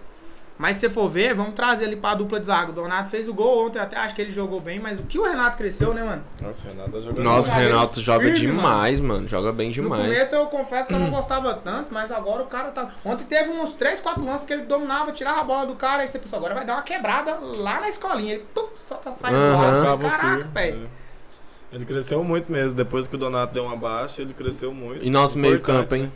Mas 0.58 0.78
se 0.78 0.82
você 0.82 0.90
for 0.90 1.10
ver, 1.10 1.34
vamos 1.34 1.54
trazer 1.54 1.84
ali 1.86 1.98
pra 1.98 2.16
dupla 2.16 2.40
de 2.40 2.46
zaga. 2.48 2.72
O 2.72 2.74
Donato 2.74 3.10
fez 3.10 3.28
o 3.28 3.34
gol 3.34 3.66
ontem, 3.68 3.78
eu 3.78 3.84
até 3.84 3.98
acho 3.98 4.16
que 4.16 4.22
ele 4.22 4.32
jogou 4.32 4.62
bem. 4.62 4.80
Mas 4.80 5.00
o 5.02 5.04
que 5.04 5.20
o 5.20 5.24
Renato 5.24 5.58
cresceu, 5.58 5.94
né, 5.94 6.02
mano? 6.02 6.24
Nossa, 6.42 6.66
o 6.68 6.72
Renato 6.72 6.92
tá 6.92 7.00
jogando 7.02 7.24
Nossa, 7.24 7.52
o 7.52 7.54
Renato 7.56 8.02
joga 8.02 8.24
firme, 8.24 8.40
demais, 8.40 9.00
mano. 9.02 9.28
Joga 9.28 9.52
bem 9.52 9.68
No 9.68 9.74
demais. 9.74 10.04
começo 10.04 10.34
eu 10.36 10.46
confesso 10.46 10.88
que 10.88 10.96
eu 10.96 11.00
não 11.00 11.10
gostava 11.12 11.54
tanto, 11.56 11.94
mas 11.94 12.10
agora 12.10 12.42
o 12.44 12.46
cara 12.48 12.70
tá. 12.72 12.90
Ontem 13.04 13.26
teve 13.26 13.50
uns 13.50 13.74
3, 13.74 14.00
4 14.00 14.24
lances 14.24 14.46
que 14.46 14.54
ele 14.54 14.62
dominava, 14.64 15.12
tirava 15.12 15.42
a 15.42 15.44
bola 15.44 15.66
do 15.66 15.76
cara, 15.76 16.06
e 16.06 16.08
você 16.08 16.20
pensou, 16.20 16.38
agora 16.40 16.56
vai 16.56 16.66
dar 16.66 16.76
uma 16.76 16.84
quebrada 16.84 17.36
lá 17.36 17.82
na 17.82 17.90
escolinha. 17.90 18.36
Ele 18.36 18.46
pum, 18.54 18.68
só 18.80 18.96
tá 18.96 19.12
saindo 19.12 19.36
Aham. 19.38 19.98
bola. 19.98 20.10
Caraca, 20.10 20.48
velho. 20.54 20.90
é. 21.02 21.76
Ele 21.76 21.84
cresceu 21.86 22.24
muito 22.24 22.50
mesmo. 22.50 22.74
Depois 22.76 23.08
que 23.08 23.16
o 23.16 23.18
Donato 23.18 23.54
deu 23.54 23.66
uma 23.66 23.76
baixa, 23.76 24.22
ele 24.22 24.34
cresceu 24.34 24.74
muito. 24.74 25.04
E 25.04 25.10
nosso 25.10 25.38
meio 25.38 25.56
Importante, 25.56 25.82
campo, 25.82 25.96
hein? 25.96 26.04
né? 26.04 26.12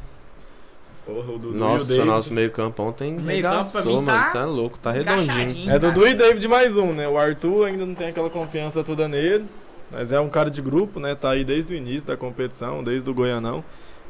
Porra, 1.10 1.32
o 1.32 1.40
Dudu 1.40 1.54
e 1.54 1.58
o 1.58 1.60
Nossa, 1.60 1.86
David. 1.88 2.06
nosso 2.06 2.34
meio 2.34 2.52
campo 2.52 2.84
ontem 2.84 3.14
Meio 3.14 3.38
regaçou, 3.38 4.02
mano. 4.02 4.06
tá 4.06 4.26
Você 4.26 4.38
é 4.38 4.44
louco, 4.46 4.78
tá 4.78 4.92
redondinho. 4.92 5.64
É 5.64 5.66
cara. 5.66 5.80
Dudu 5.80 6.08
e 6.08 6.14
David 6.14 6.48
mais 6.48 6.78
um, 6.78 6.94
né? 6.94 7.08
O 7.08 7.18
Arthur 7.18 7.66
ainda 7.66 7.86
não 7.86 7.96
tem 7.96 8.10
aquela 8.10 8.30
confiança 8.30 8.84
toda 8.84 9.08
nele. 9.08 9.46
Mas 9.92 10.12
é 10.12 10.20
um 10.20 10.30
cara 10.30 10.52
de 10.52 10.62
grupo, 10.62 11.00
né? 11.00 11.16
Tá 11.16 11.32
aí 11.32 11.44
desde 11.44 11.74
o 11.74 11.76
início 11.76 12.08
da 12.08 12.16
competição, 12.16 12.84
desde 12.84 13.10
o 13.10 13.14
Goianão. 13.14 13.64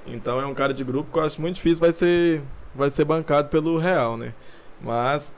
Então 0.06 0.42
é 0.42 0.46
um 0.46 0.54
cara 0.54 0.74
de 0.74 0.84
grupo 0.84 1.10
que 1.12 1.18
eu 1.18 1.24
acho 1.24 1.40
muito 1.40 1.56
difícil 1.56 1.80
vai 1.80 1.94
ser, 1.94 2.42
vai 2.76 2.90
ser 2.90 3.06
bancado 3.06 3.48
pelo 3.48 3.78
Real, 3.78 4.18
né? 4.18 4.34
Mas 4.82 5.34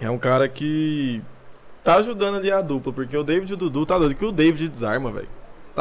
é 0.00 0.08
um 0.08 0.18
cara 0.18 0.48
que 0.48 1.20
tá 1.82 1.96
ajudando 1.96 2.36
ali 2.36 2.50
a 2.50 2.60
dupla, 2.60 2.92
porque 2.92 3.16
o 3.16 3.24
David 3.24 3.50
e 3.50 3.54
o 3.54 3.56
Dudu 3.56 3.84
tá 3.86 3.98
doido, 3.98 4.14
que 4.14 4.24
o 4.24 4.30
David 4.32 4.68
desarma, 4.68 5.10
velho. 5.10 5.28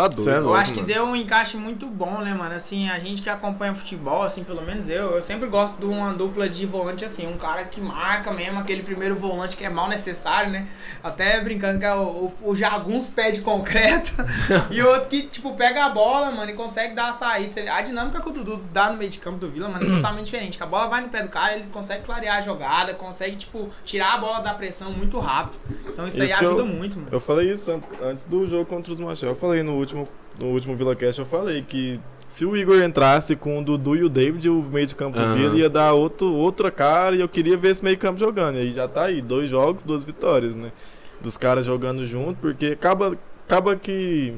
Tá 0.01 0.07
doido. 0.07 0.29
É 0.31 0.37
Eu 0.37 0.41
louco, 0.43 0.57
acho 0.57 0.71
que 0.73 0.81
mano. 0.81 0.93
deu 0.93 1.03
um 1.05 1.15
encaixe 1.15 1.57
muito 1.57 1.85
bom, 1.87 2.19
né, 2.19 2.33
mano? 2.33 2.55
Assim, 2.55 2.89
a 2.89 2.99
gente 2.99 3.21
que 3.21 3.29
acompanha 3.29 3.73
futebol, 3.75 4.21
assim, 4.23 4.43
pelo 4.43 4.61
menos 4.61 4.89
eu, 4.89 5.11
eu 5.15 5.21
sempre 5.21 5.47
gosto 5.47 5.77
de 5.77 5.85
uma 5.85 6.13
dupla 6.13 6.47
de 6.49 6.65
volante, 6.65 7.03
assim, 7.05 7.27
um 7.27 7.37
cara 7.37 7.63
que 7.65 7.81
marca 7.81 8.31
mesmo, 8.31 8.59
aquele 8.59 8.83
primeiro 8.83 9.15
volante 9.15 9.57
que 9.57 9.65
é 9.65 9.69
mal 9.69 9.87
necessário, 9.89 10.51
né? 10.51 10.67
Até 11.03 11.39
brincando 11.41 11.79
que 11.79 11.85
é 11.85 11.93
o, 11.93 11.99
o, 12.01 12.33
o 12.51 12.55
Jaguns 12.55 13.07
pé 13.07 13.31
de 13.31 13.41
concreto 13.41 14.13
e 14.71 14.81
o 14.81 14.87
outro 14.87 15.07
que, 15.07 15.23
tipo, 15.23 15.53
pega 15.55 15.85
a 15.85 15.89
bola, 15.89 16.31
mano, 16.31 16.51
e 16.51 16.53
consegue 16.53 16.93
dar 16.95 17.09
a 17.09 17.13
saída. 17.13 17.73
A 17.73 17.81
dinâmica 17.81 18.21
que 18.21 18.29
o 18.29 18.31
Dudu 18.31 18.63
dá 18.71 18.91
no 18.91 18.97
meio 18.97 19.09
de 19.09 19.19
campo 19.19 19.37
do 19.37 19.49
Vila, 19.49 19.67
mano, 19.69 19.85
é 19.85 19.95
totalmente 19.97 20.25
diferente. 20.25 20.57
Que 20.57 20.63
a 20.63 20.67
bola 20.67 20.87
vai 20.87 21.01
no 21.01 21.09
pé 21.09 21.21
do 21.23 21.29
cara, 21.29 21.53
ele 21.55 21.65
consegue 21.71 22.03
clarear 22.03 22.37
a 22.37 22.41
jogada, 22.41 22.93
consegue, 22.93 23.35
tipo, 23.37 23.69
tirar 23.83 24.13
a 24.13 24.17
bola 24.17 24.39
da 24.39 24.53
pressão 24.53 24.91
muito 24.91 25.19
rápido. 25.19 25.57
Então 25.87 26.07
isso, 26.07 26.21
aí 26.21 26.27
Isso 26.29 26.37
que 26.37 26.45
ajuda 26.45 26.61
eu- 26.61 26.65
muito, 26.65 26.95
mano. 26.97 27.07
Eu 27.11 27.19
falei 27.19 27.51
isso 27.51 27.71
an- 27.71 27.81
antes 28.03 28.23
do 28.25 28.47
jogo 28.47 28.65
contra 28.65 28.91
os 28.93 28.99
Machel. 28.99 29.29
Eu 29.29 29.35
falei 29.35 29.63
no 29.63 29.73
último, 29.73 29.88
no 29.95 30.45
último 30.47 30.75
VilaCast, 30.75 31.19
eu 31.19 31.25
falei 31.25 31.61
que 31.61 31.99
se 32.27 32.45
o 32.45 32.55
Igor 32.55 32.81
entrasse 32.81 33.35
com 33.35 33.59
o 33.59 33.63
Dudu 33.63 33.95
e 33.95 34.03
o 34.03 34.09
David, 34.09 34.49
o 34.49 34.61
meio 34.61 34.85
de 34.85 34.95
campo 34.95 35.17
Aham. 35.17 35.35
Vila 35.35 35.55
ia 35.55 35.69
dar 35.69 35.93
outro, 35.93 36.31
outra 36.31 36.69
cara 36.69 37.15
e 37.15 37.21
eu 37.21 37.27
queria 37.27 37.57
ver 37.57 37.71
esse 37.71 37.83
meio 37.83 37.97
campo 37.97 38.19
jogando. 38.19 38.55
E 38.55 38.59
aí 38.59 38.71
já 38.71 38.87
tá 38.87 39.05
aí, 39.05 39.19
dois 39.21 39.49
jogos, 39.49 39.83
duas 39.83 40.03
vitórias, 40.03 40.55
né? 40.55 40.71
Dos 41.19 41.37
caras 41.37 41.65
jogando 41.65 42.05
junto, 42.05 42.39
porque 42.39 42.67
acaba, 42.67 43.17
acaba 43.45 43.75
que 43.75 44.35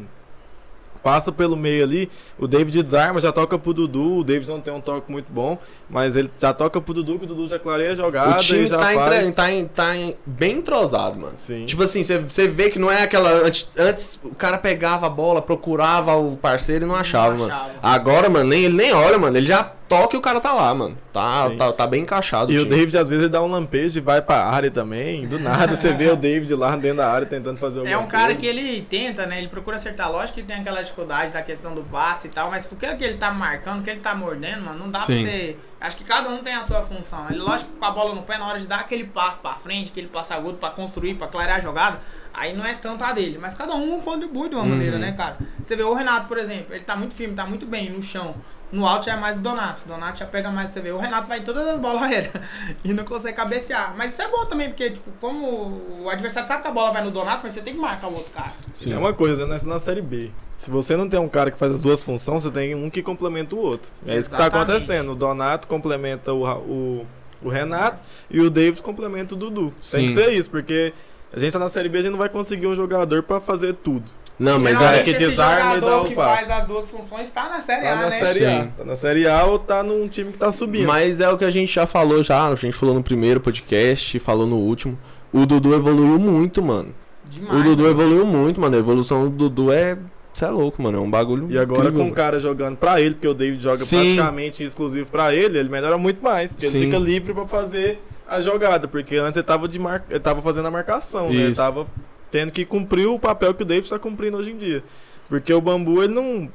passa 1.03 1.31
pelo 1.31 1.55
meio 1.55 1.83
ali, 1.83 2.09
o 2.37 2.47
David 2.47 2.83
desarma, 2.83 3.19
já 3.19 3.31
toca 3.31 3.57
pro 3.57 3.73
Dudu, 3.73 4.17
o 4.17 4.23
David 4.23 4.49
não 4.49 4.59
tem 4.61 4.73
um 4.73 4.81
toque 4.81 5.11
muito 5.11 5.31
bom, 5.31 5.57
mas 5.89 6.15
ele 6.15 6.29
já 6.39 6.53
toca 6.53 6.79
pro 6.79 6.93
Dudu, 6.93 7.17
que 7.19 7.25
o 7.25 7.27
Dudu 7.27 7.47
já 7.47 7.57
clareia 7.59 7.91
a 7.91 7.95
jogada 7.95 8.35
O 8.35 8.37
time 8.39 8.61
e 8.63 8.67
já 8.67 8.77
tá, 8.77 8.93
faz... 8.93 9.23
entre- 9.23 9.31
tá, 9.33 9.51
em- 9.51 9.67
tá 9.67 9.95
em- 9.97 10.15
bem 10.25 10.57
entrosado, 10.57 11.19
mano. 11.19 11.33
Sim. 11.35 11.65
Tipo 11.65 11.83
assim, 11.83 12.03
você 12.03 12.47
vê 12.47 12.69
que 12.69 12.79
não 12.79 12.91
é 12.91 13.03
aquela. 13.03 13.29
Antes, 13.45 13.67
antes 13.77 14.19
o 14.23 14.35
cara 14.35 14.57
pegava 14.57 15.07
a 15.07 15.09
bola, 15.09 15.41
procurava 15.41 16.15
o 16.15 16.37
parceiro 16.37 16.85
e 16.85 16.87
não 16.87 16.95
achava, 16.95 17.35
mano. 17.37 17.51
achava. 17.53 17.69
Agora, 17.81 18.29
mano, 18.29 18.49
nem, 18.49 18.65
ele 18.65 18.75
nem 18.75 18.93
olha, 18.93 19.17
mano. 19.17 19.35
Ele 19.37 19.47
já 19.47 19.71
toca 19.91 20.15
e 20.15 20.19
o 20.19 20.21
cara 20.21 20.39
tá 20.39 20.53
lá, 20.53 20.73
mano. 20.73 20.97
Tá, 21.13 21.49
tá, 21.57 21.71
tá 21.73 21.87
bem 21.87 22.01
encaixado. 22.03 22.51
E 22.51 22.57
o 22.57 22.63
time. 22.63 22.75
David, 22.77 22.97
às 22.97 23.09
vezes, 23.09 23.23
ele 23.25 23.31
dá 23.31 23.41
um 23.41 23.47
lampejo 23.47 23.97
e 23.97 24.01
vai 24.01 24.21
pra 24.21 24.45
área 24.45 24.71
também. 24.71 25.27
Do 25.27 25.37
nada, 25.39 25.75
você 25.75 25.91
vê 25.93 26.09
o 26.09 26.15
David 26.15 26.53
lá 26.55 26.75
dentro 26.75 26.97
da 26.97 27.11
área 27.11 27.27
tentando 27.27 27.57
fazer 27.57 27.79
alguma 27.79 27.95
É 27.95 27.97
um 27.97 28.07
cara 28.07 28.27
coisa. 28.27 28.39
que 28.39 28.47
ele 28.47 28.81
tenta, 28.83 29.25
né? 29.25 29.37
Ele 29.39 29.47
procura 29.49 29.75
acertar. 29.75 30.11
Lógico 30.11 30.39
que 30.39 30.43
tem 30.45 30.57
aquela 30.57 30.81
dificuldade 30.81 31.31
da 31.31 31.41
questão 31.41 31.75
do 31.75 31.83
passe 31.83 32.27
e 32.27 32.31
tal, 32.31 32.49
mas 32.49 32.65
porque 32.65 32.87
que 32.95 33.03
ele 33.03 33.15
tá 33.17 33.29
marcando, 33.31 33.83
que 33.83 33.89
ele 33.89 33.99
tá 33.99 34.15
mordendo, 34.15 34.61
mano, 34.63 34.79
não 34.79 34.89
dá 34.89 34.99
Sim. 35.01 35.21
pra 35.21 35.31
você. 35.31 35.57
Acho 35.81 35.97
que 35.97 36.03
cada 36.03 36.29
um 36.29 36.37
tem 36.43 36.53
a 36.53 36.63
sua 36.63 36.81
função. 36.83 37.25
Ele, 37.29 37.39
lógico, 37.39 37.71
que 37.71 37.77
com 37.79 37.85
a 37.85 37.91
bola 37.91 38.13
no 38.13 38.21
pé, 38.21 38.37
na 38.37 38.47
hora 38.47 38.59
de 38.59 38.67
dar 38.67 38.81
aquele 38.81 39.03
passo 39.03 39.41
pra 39.41 39.53
frente, 39.55 39.89
aquele 39.91 40.07
passo 40.07 40.31
agudo 40.33 40.57
pra 40.57 40.69
construir, 40.69 41.15
pra 41.15 41.27
clarear 41.27 41.57
a 41.57 41.59
jogada, 41.59 41.99
aí 42.33 42.55
não 42.55 42.63
é 42.63 42.75
tanto 42.75 43.03
a 43.03 43.11
dele. 43.11 43.37
Mas 43.41 43.55
cada 43.55 43.73
um 43.73 43.99
contribui 43.99 44.47
de 44.47 44.55
uma 44.55 44.63
Uhum. 44.63 44.69
maneira, 44.69 44.97
né, 44.99 45.11
cara? 45.13 45.37
Você 45.63 45.75
vê 45.75 45.81
o 45.83 45.93
Renato, 45.95 46.27
por 46.27 46.37
exemplo, 46.37 46.67
ele 46.75 46.83
tá 46.83 46.95
muito 46.95 47.15
firme, 47.15 47.33
tá 47.35 47.45
muito 47.47 47.65
bem 47.65 47.89
no 47.89 48.01
chão. 48.01 48.35
No 48.71 48.87
alto 48.87 49.09
é 49.09 49.15
mais 49.15 49.37
o 49.37 49.41
Donato. 49.41 49.81
O 49.85 49.87
Donato 49.87 50.19
já 50.19 50.25
pega 50.25 50.49
mais, 50.49 50.69
você 50.69 50.79
vê. 50.79 50.91
O 50.91 50.97
Renato 50.97 51.27
vai 51.27 51.39
em 51.39 51.43
todas 51.43 51.67
as 51.67 51.79
bolas 51.79 52.03
aéreas 52.03 52.33
e 52.83 52.93
não 52.93 53.03
consegue 53.03 53.35
cabecear. 53.35 53.93
Mas 53.97 54.13
isso 54.13 54.21
é 54.21 54.29
bom 54.29 54.45
também, 54.45 54.69
porque, 54.69 54.91
tipo, 54.91 55.11
como 55.19 55.81
o 56.03 56.09
adversário 56.09 56.47
sabe 56.47 56.61
que 56.61 56.67
a 56.69 56.71
bola 56.71 56.91
vai 56.91 57.03
no 57.03 57.11
Donato, 57.11 57.41
mas 57.43 57.53
você 57.53 57.61
tem 57.61 57.73
que 57.73 57.79
marcar 57.79 58.07
o 58.07 58.13
outro 58.13 58.31
cara. 58.31 58.51
Sim. 58.75 58.93
É 58.93 58.97
uma 58.97 59.13
coisa, 59.13 59.45
né? 59.45 59.59
Na 59.63 59.79
Série 59.79 60.01
B. 60.01 60.31
Se 60.57 60.69
você 60.69 60.95
não 60.95 61.09
tem 61.09 61.19
um 61.19 61.27
cara 61.27 61.49
que 61.49 61.57
faz 61.57 61.73
as 61.73 61.81
duas 61.81 62.03
funções, 62.03 62.43
você 62.43 62.51
tem 62.51 62.75
um 62.75 62.89
que 62.89 63.01
complementa 63.01 63.55
o 63.55 63.59
outro. 63.59 63.91
É 64.05 64.15
isso 64.17 64.29
que 64.29 64.37
tá 64.37 64.43
Exatamente. 64.43 64.71
acontecendo. 64.71 65.11
O 65.11 65.15
Donato 65.15 65.67
complementa 65.67 66.31
o, 66.31 66.45
o, 66.45 67.07
o 67.43 67.49
Renato 67.49 67.97
e 68.29 68.39
o 68.39 68.49
David 68.49 68.81
complementa 68.83 69.33
o 69.33 69.37
Dudu. 69.37 69.73
Tem 69.91 70.01
Sim. 70.01 70.05
que 70.07 70.13
ser 70.13 70.31
isso, 70.33 70.49
porque 70.49 70.93
a 71.33 71.39
gente 71.39 71.51
tá 71.51 71.59
na 71.59 71.67
Série 71.67 71.89
B, 71.89 71.97
a 71.97 72.01
gente 72.03 72.11
não 72.11 72.19
vai 72.19 72.29
conseguir 72.29 72.67
um 72.67 72.75
jogador 72.75 73.23
pra 73.23 73.41
fazer 73.41 73.73
tudo. 73.73 74.05
Não, 74.41 74.59
mas 74.59 74.77
Geralmente 74.79 75.03
que 75.05 75.13
desarma 75.19 75.59
e 75.71 75.75
jogador 75.75 75.89
dá 75.89 76.01
o 76.01 76.05
que 76.05 76.15
passe. 76.15 76.45
faz 76.45 76.61
as 76.61 76.65
duas 76.67 76.89
funções 76.89 77.29
tá 77.29 77.47
na 77.47 77.61
Série 77.61 77.81
Tá 77.83 77.91
A, 77.91 77.95
na 77.95 78.01
né? 78.09 78.11
Série 78.11 78.45
A. 78.45 78.67
Tá 78.75 78.83
na 78.83 78.95
Série 78.95 79.27
A 79.27 79.45
ou 79.45 79.59
tá 79.59 79.83
num 79.83 80.07
time 80.07 80.31
que 80.31 80.37
tá 80.39 80.51
subindo. 80.51 80.87
Mas 80.87 81.19
é 81.19 81.29
o 81.29 81.37
que 81.37 81.45
a 81.45 81.51
gente 81.51 81.71
já 81.71 81.85
falou 81.85 82.23
já, 82.23 82.47
a 82.47 82.55
gente 82.55 82.73
falou 82.73 82.95
no 82.95 83.03
primeiro 83.03 83.39
podcast, 83.39 84.17
falou 84.17 84.47
no 84.47 84.57
último. 84.57 84.97
O 85.31 85.45
Dudu 85.45 85.75
evoluiu 85.75 86.17
muito, 86.17 86.61
mano. 86.61 86.93
Demais. 87.25 87.59
o 87.59 87.63
Dudu 87.63 87.83
né? 87.83 87.89
evoluiu 87.91 88.25
muito, 88.25 88.59
mano. 88.59 88.75
A 88.75 88.79
evolução 88.79 89.25
do 89.25 89.29
Dudu 89.49 89.71
é. 89.71 89.95
Você 90.33 90.45
é 90.45 90.49
louco, 90.49 90.81
mano. 90.81 90.97
É 90.97 91.01
um 91.01 91.09
bagulho. 91.09 91.45
E 91.51 91.57
agora 91.59 91.81
incrível, 91.81 91.91
com 91.93 91.99
o 91.99 92.03
mano. 92.05 92.15
cara 92.15 92.39
jogando 92.39 92.77
pra 92.77 92.99
ele, 92.99 93.15
porque 93.15 93.27
o 93.27 93.33
David 93.33 93.61
joga 93.61 93.77
Sim. 93.77 94.15
praticamente 94.15 94.63
exclusivo 94.63 95.05
pra 95.11 95.35
ele, 95.35 95.59
ele 95.59 95.69
melhora 95.69 95.97
muito 95.97 96.23
mais, 96.23 96.53
porque 96.53 96.67
Sim. 96.67 96.77
ele 96.77 96.85
fica 96.85 96.97
livre 96.97 97.33
pra 97.33 97.45
fazer 97.45 98.01
a 98.27 98.39
jogada, 98.39 98.87
porque 98.87 99.17
antes 99.17 99.35
ele 99.35 99.45
tava, 99.45 99.67
de 99.67 99.77
mar... 99.77 100.03
ele 100.09 100.19
tava 100.19 100.41
fazendo 100.41 100.67
a 100.67 100.71
marcação, 100.71 101.27
né? 101.29 101.35
Ele 101.35 101.47
Isso. 101.49 101.57
tava 101.61 101.85
tendo 102.31 102.51
que 102.51 102.65
cumprir 102.65 103.05
o 103.07 103.19
papel 103.19 103.53
que 103.53 103.63
o 103.63 103.65
David 103.65 103.89
tá 103.89 103.99
cumprindo 103.99 104.37
hoje 104.37 104.51
em 104.51 104.57
dia. 104.57 104.83
Porque 105.29 105.53
o 105.53 105.61
Bambu, 105.61 106.01
ele 106.03 106.13
não 106.13 106.49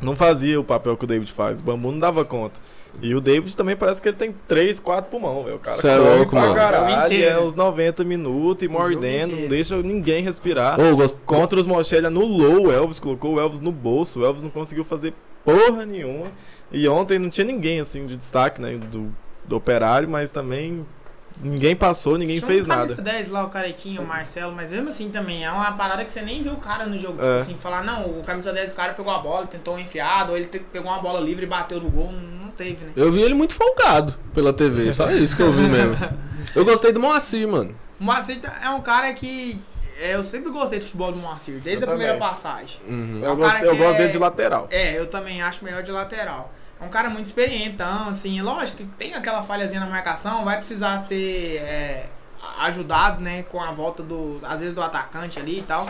não 0.00 0.14
fazia 0.14 0.60
o 0.60 0.64
papel 0.64 0.96
que 0.96 1.04
o 1.04 1.06
David 1.08 1.32
faz, 1.32 1.58
o 1.58 1.62
Bambu 1.62 1.90
não 1.90 1.98
dava 1.98 2.24
conta. 2.24 2.60
E 3.02 3.14
o 3.14 3.20
David 3.20 3.56
também 3.56 3.76
parece 3.76 4.00
que 4.00 4.08
ele 4.08 4.16
tem 4.16 4.34
3, 4.46 4.78
4 4.80 5.10
pulmão, 5.10 5.42
velho. 5.44 5.56
O 5.56 5.58
cara 5.58 5.76
Cê 5.80 5.88
é 5.88 5.96
louco, 5.96 6.30
pra 6.30 6.40
mano. 6.40 6.54
Caralho, 6.54 7.06
inteiro. 7.06 7.30
é 7.30 7.40
uns 7.40 7.54
90 7.54 8.02
minutos 8.04 8.64
e 8.64 8.68
mordendo, 8.68 9.36
não 9.36 9.48
deixa 9.48 9.76
ninguém 9.82 10.22
respirar. 10.22 10.80
Ô, 10.80 10.84
eu 10.84 10.96
gosto- 10.96 11.18
Contra 11.26 11.58
os 11.58 11.66
Mochel, 11.66 11.98
ele 11.98 12.06
anulou 12.06 12.66
o 12.68 12.72
Elvis, 12.72 12.98
colocou 13.00 13.34
o 13.34 13.40
Elvis 13.40 13.60
no 13.60 13.70
bolso. 13.72 14.20
O 14.20 14.24
Elvis 14.24 14.42
não 14.42 14.50
conseguiu 14.50 14.84
fazer 14.84 15.12
porra 15.44 15.84
nenhuma. 15.84 16.26
E 16.72 16.88
ontem 16.88 17.18
não 17.18 17.28
tinha 17.28 17.44
ninguém 17.46 17.80
assim 17.80 18.06
de 18.06 18.16
destaque, 18.16 18.60
né? 18.60 18.76
Do, 18.78 19.12
do 19.44 19.56
operário, 19.56 20.08
mas 20.08 20.30
também 20.30 20.84
ninguém 21.42 21.74
passou, 21.76 22.16
ninguém 22.18 22.36
Tinha 22.36 22.46
um 22.46 22.50
fez 22.52 22.66
camisa 22.66 22.94
nada. 22.96 23.02
10 23.02 23.28
lá, 23.30 23.44
o 23.44 23.48
Carequinho, 23.50 24.02
o 24.02 24.06
Marcelo, 24.06 24.54
mas 24.54 24.70
mesmo 24.72 24.88
assim 24.88 25.08
também 25.10 25.44
é 25.44 25.50
uma 25.50 25.72
parada 25.72 26.04
que 26.04 26.10
você 26.10 26.22
nem 26.22 26.42
viu 26.42 26.52
o 26.52 26.56
cara 26.58 26.86
no 26.86 26.98
jogo. 26.98 27.14
Tipo 27.18 27.26
É. 27.28 27.36
assim, 27.36 27.56
falar, 27.56 27.82
não, 27.84 28.04
o 28.18 28.22
camisa 28.24 28.52
10 28.52 28.70
do 28.70 28.76
cara 28.76 28.94
pegou 28.94 29.12
a 29.12 29.18
bola, 29.18 29.46
tentou 29.46 29.74
um 29.74 29.78
enfiado, 29.78 30.32
ou 30.32 30.38
ele 30.38 30.46
pegou 30.46 30.90
uma 30.90 31.00
bola 31.00 31.20
livre 31.20 31.44
e 31.44 31.48
bateu 31.48 31.80
no 31.80 31.90
gol. 31.90 32.10
Não 32.12 32.50
teve, 32.50 32.84
né? 32.84 32.92
Eu 32.96 33.12
vi 33.12 33.22
ele 33.22 33.34
muito 33.34 33.54
folgado 33.54 34.14
pela 34.34 34.52
TV, 34.52 34.92
só 34.92 35.10
isso 35.10 35.36
que 35.36 35.42
eu 35.42 35.52
vi 35.52 35.62
mesmo. 35.68 35.96
Eu 36.54 36.64
gostei 36.64 36.92
do 36.92 36.98
Moacir, 37.00 37.46
mano. 37.46 37.74
O 38.00 38.04
Moacir 38.04 38.40
tá- 38.40 38.58
é 38.64 38.70
um 38.70 38.80
cara 38.80 39.12
que. 39.12 39.60
é, 40.00 40.14
eu 40.14 40.22
sempre 40.24 40.50
gostei 40.50 40.78
do 40.78 40.84
futebol 40.84 41.12
do 41.12 41.18
Moacir, 41.18 41.54
desde 41.60 41.82
Eu 41.82 41.88
a 41.88 41.90
primeira 41.92 42.14
também. 42.14 42.28
passagem. 42.28 42.80
Uhum. 42.88 43.20
É 43.22 43.26
um 43.28 43.30
Eu, 43.32 43.36
gosto, 43.36 43.52
cara 43.52 43.66
eu 43.66 43.72
que 43.72 43.76
gosto 43.78 43.94
é- 43.94 43.98
dele 43.98 44.12
de 44.12 44.18
lateral. 44.18 44.68
É, 44.70 44.98
eu 44.98 45.06
também 45.08 45.42
acho 45.42 45.64
melhor 45.64 45.82
de 45.82 45.90
lateral. 45.92 46.52
É 46.80 46.84
um 46.84 46.88
cara 46.88 47.10
muito 47.10 47.24
experiente, 47.26 47.70
então, 47.70 48.08
assim, 48.08 48.40
lógico 48.40 48.78
que 48.78 48.84
tem 48.84 49.14
aquela 49.14 49.42
falhazinha 49.42 49.80
na 49.80 49.86
marcação, 49.86 50.44
vai 50.44 50.56
precisar 50.56 50.98
ser 51.00 51.56
é, 51.56 52.06
ajudado, 52.60 53.20
né, 53.20 53.42
com 53.44 53.60
a 53.60 53.72
volta 53.72 54.02
do, 54.02 54.38
às 54.44 54.60
vezes, 54.60 54.74
do 54.74 54.82
atacante 54.82 55.38
ali 55.40 55.58
e 55.58 55.62
tal. 55.62 55.86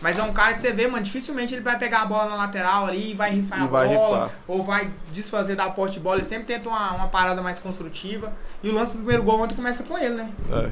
Mas 0.00 0.18
é 0.18 0.22
um 0.22 0.32
cara 0.32 0.54
que 0.54 0.60
você 0.60 0.72
vê, 0.72 0.86
mano, 0.86 1.02
dificilmente 1.02 1.54
ele 1.54 1.62
vai 1.62 1.76
pegar 1.76 2.02
a 2.02 2.06
bola 2.06 2.30
na 2.30 2.36
lateral 2.36 2.86
ali 2.86 3.10
e 3.10 3.14
vai 3.14 3.30
rifar 3.30 3.60
E 3.60 3.62
a 3.62 3.66
vai 3.66 3.88
bola, 3.88 4.24
rifar. 4.24 4.38
ou 4.46 4.62
vai 4.62 4.90
desfazer 5.12 5.56
da 5.56 5.70
poste 5.70 5.94
de 5.98 6.00
bola, 6.04 6.16
ele 6.16 6.24
sempre 6.24 6.44
tenta 6.46 6.68
uma, 6.68 6.92
uma 6.92 7.08
parada 7.08 7.42
mais 7.42 7.58
construtiva. 7.58 8.32
E 8.62 8.68
o 8.68 8.72
lance 8.72 8.92
do 8.92 8.98
primeiro 8.98 9.24
gol 9.24 9.40
ontem 9.40 9.56
começa 9.56 9.82
com 9.82 9.98
ele, 9.98 10.14
né? 10.14 10.30
É. 10.50 10.70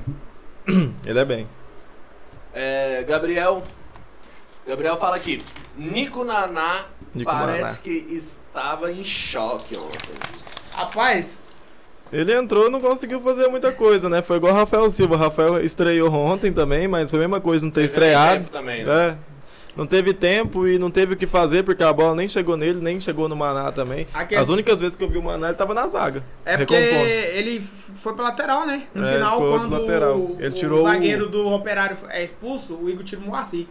Ele 1.06 1.18
é 1.18 1.24
bem. 1.24 1.48
É, 2.52 3.04
Gabriel. 3.04 3.62
Gabriel 4.66 4.96
fala 4.96 5.16
aqui. 5.16 5.42
Nico 5.76 6.24
Naná 6.24 6.86
Nico 7.14 7.30
parece 7.30 7.62
Naná. 7.62 7.74
que 7.82 7.90
estava 8.10 8.90
em 8.90 9.04
choque 9.04 9.76
ontem. 9.76 10.14
Rapaz, 10.72 11.46
Ele 12.12 12.32
entrou 12.34 12.70
não 12.70 12.80
conseguiu 12.80 13.20
fazer 13.20 13.48
muita 13.48 13.72
coisa, 13.72 14.08
né? 14.08 14.22
Foi 14.22 14.36
igual 14.36 14.52
o 14.52 14.56
Rafael 14.56 14.88
Silva. 14.90 15.14
O 15.14 15.18
Rafael 15.18 15.60
estreou 15.64 16.12
ontem 16.12 16.52
também, 16.52 16.86
mas 16.88 17.10
foi 17.10 17.18
a 17.18 17.22
mesma 17.22 17.40
coisa, 17.40 17.64
não 17.64 17.72
ter 17.72 17.84
estreado. 17.84 18.48
também, 18.50 18.82
É. 18.88 19.16
Não 19.76 19.86
teve 19.86 20.14
tempo 20.14 20.66
e 20.66 20.78
não 20.78 20.90
teve 20.90 21.12
o 21.12 21.16
que 21.18 21.26
fazer, 21.26 21.62
porque 21.62 21.82
a 21.84 21.92
bola 21.92 22.14
nem 22.14 22.26
chegou 22.26 22.56
nele, 22.56 22.80
nem 22.80 22.98
chegou 22.98 23.28
no 23.28 23.36
Maná 23.36 23.70
também. 23.70 24.06
a 24.14 24.22
As 24.40 24.48
únicas 24.48 24.80
vezes 24.80 24.94
que 24.96 25.04
eu 25.04 25.08
vi 25.10 25.18
o 25.18 25.22
Maná, 25.22 25.48
ele 25.48 25.56
tava 25.56 25.74
na 25.74 25.86
zaga. 25.86 26.24
É 26.46 26.56
porque 26.56 26.74
recompondo. 26.78 27.06
ele 27.10 27.60
foi 27.60 28.14
pra 28.14 28.24
lateral, 28.24 28.66
né? 28.66 28.84
No 28.94 29.04
É, 29.06 29.12
final, 29.14 29.38
quando 29.38 29.70
lateral. 29.78 30.16
o, 30.16 30.36
Ele 30.38 30.48
o 30.48 30.52
tirou 30.52 30.78
o- 30.80 30.82
zagueiro 30.84 31.28
do 31.28 31.46
operário 31.48 31.94
é 32.08 32.24
expulso, 32.24 32.74
o 32.74 32.88
Igor 32.88 33.04
tira 33.04 33.20
o 33.20 33.24
Moacir. 33.26 33.66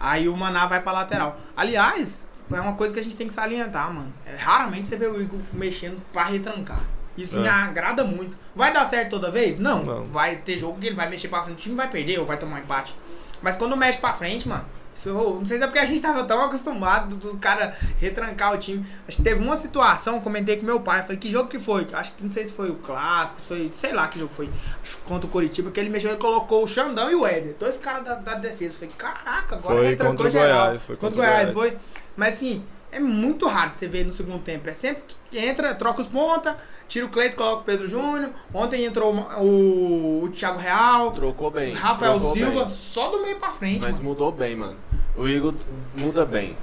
Aí 0.00 0.28
o 0.28 0.36
Maná 0.36 0.66
vai 0.66 0.80
pra 0.80 0.92
lateral. 0.92 1.38
Aliás, 1.56 2.24
é 2.50 2.60
uma 2.60 2.74
coisa 2.74 2.94
que 2.94 3.00
a 3.00 3.02
gente 3.02 3.16
tem 3.16 3.26
que 3.26 3.32
salientar, 3.34 3.92
mano. 3.92 4.12
É, 4.26 4.36
raramente 4.36 4.88
você 4.88 4.96
vê 4.96 5.06
o 5.06 5.20
Igor 5.20 5.40
mexendo 5.52 6.00
pra 6.12 6.24
retrancar. 6.24 6.80
Isso 7.16 7.36
me 7.36 7.46
É. 7.46 7.50
agrada 7.50 8.04
muito. 8.04 8.36
Vai 8.54 8.72
dar 8.72 8.84
certo 8.84 9.10
toda 9.10 9.30
vez? 9.30 9.58
Não. 9.58 9.82
Não. 9.82 10.04
Vai 10.04 10.36
ter 10.36 10.56
jogo 10.56 10.78
que 10.78 10.86
ele 10.86 10.94
vai 10.94 11.08
mexer 11.08 11.26
pra 11.28 11.42
frente, 11.42 11.56
o 11.58 11.60
time 11.62 11.74
vai 11.74 11.88
perder 11.88 12.18
ou 12.20 12.24
vai 12.24 12.36
tomar 12.36 12.60
empate. 12.60 12.94
Mas 13.42 13.56
quando 13.56 13.76
mexe 13.76 13.98
pra 13.98 14.12
frente, 14.14 14.48
mano. 14.48 14.64
Isso, 14.98 15.10
não 15.12 15.46
sei 15.46 15.58
se 15.58 15.62
é 15.62 15.66
porque 15.66 15.78
a 15.78 15.84
gente 15.86 16.00
tava 16.00 16.24
tão 16.24 16.44
acostumado 16.44 17.14
do 17.14 17.36
cara 17.38 17.72
retrancar 18.00 18.52
o 18.52 18.58
time. 18.58 18.84
Acho 19.06 19.18
que 19.18 19.22
teve 19.22 19.40
uma 19.42 19.54
situação, 19.54 20.16
eu 20.16 20.20
comentei 20.20 20.56
com 20.56 20.66
meu 20.66 20.80
pai, 20.80 21.02
falei, 21.02 21.16
que 21.18 21.30
jogo 21.30 21.48
que 21.48 21.58
foi? 21.60 21.86
Acho 21.92 22.12
que 22.12 22.24
não 22.24 22.32
sei 22.32 22.44
se 22.46 22.52
foi 22.52 22.68
o 22.70 22.74
clássico, 22.74 23.40
se 23.40 23.46
foi, 23.46 23.68
sei 23.68 23.92
lá 23.92 24.08
que 24.08 24.18
jogo 24.18 24.32
foi. 24.32 24.50
Acho 24.82 24.96
que 24.96 25.02
contra 25.04 25.28
o 25.28 25.30
Coritiba, 25.30 25.70
que 25.70 25.78
ele 25.78 25.88
mexeu, 25.88 26.10
ele 26.10 26.18
colocou 26.18 26.64
o 26.64 26.66
Xandão 26.66 27.08
e 27.10 27.14
o 27.14 27.24
Éder. 27.24 27.54
Dois 27.60 27.78
caras 27.78 28.04
da, 28.04 28.14
da 28.16 28.34
defesa. 28.34 28.74
Eu 28.74 28.78
falei, 28.80 28.94
caraca, 28.98 29.56
agora 29.56 29.76
Foi 29.76 29.86
retrancou 29.88 30.14
contra 30.16 30.28
o 30.28 30.30
geral. 30.30 30.66
Goiás, 30.66 30.84
foi 30.84 30.96
contra 30.96 31.08
o 31.08 31.10
contra 31.12 31.22
o 31.22 31.24
Goiás, 31.36 31.54
Goiás. 31.54 31.72
foi. 31.74 31.78
Mas 32.16 32.34
assim, 32.34 32.64
é 32.90 32.98
muito 32.98 33.46
raro 33.46 33.70
você 33.70 33.86
ver 33.86 34.04
no 34.04 34.10
segundo 34.10 34.42
tempo. 34.42 34.68
É 34.68 34.72
sempre 34.72 35.02
que 35.30 35.38
entra, 35.38 35.74
troca 35.74 36.00
os 36.00 36.06
pontas, 36.06 36.56
tira 36.88 37.06
o 37.06 37.08
Cleito, 37.10 37.36
coloca 37.36 37.60
o 37.62 37.64
Pedro 37.64 37.86
Júnior. 37.86 38.30
Ontem 38.52 38.84
entrou 38.84 39.14
o, 39.14 40.24
o 40.24 40.28
Thiago 40.30 40.58
Real, 40.58 41.12
Trocou 41.12 41.50
bem. 41.50 41.72
Rafael 41.74 42.14
trocou 42.18 42.34
Silva, 42.34 42.60
bem. 42.60 42.68
só 42.68 43.10
do 43.10 43.20
meio 43.22 43.36
pra 43.38 43.50
frente, 43.50 43.82
Mas 43.82 43.96
mano. 43.96 44.08
mudou 44.08 44.32
bem, 44.32 44.56
mano. 44.56 44.76
O 45.18 45.26
Igor 45.26 45.52
muda 45.96 46.24
bem. 46.24 46.56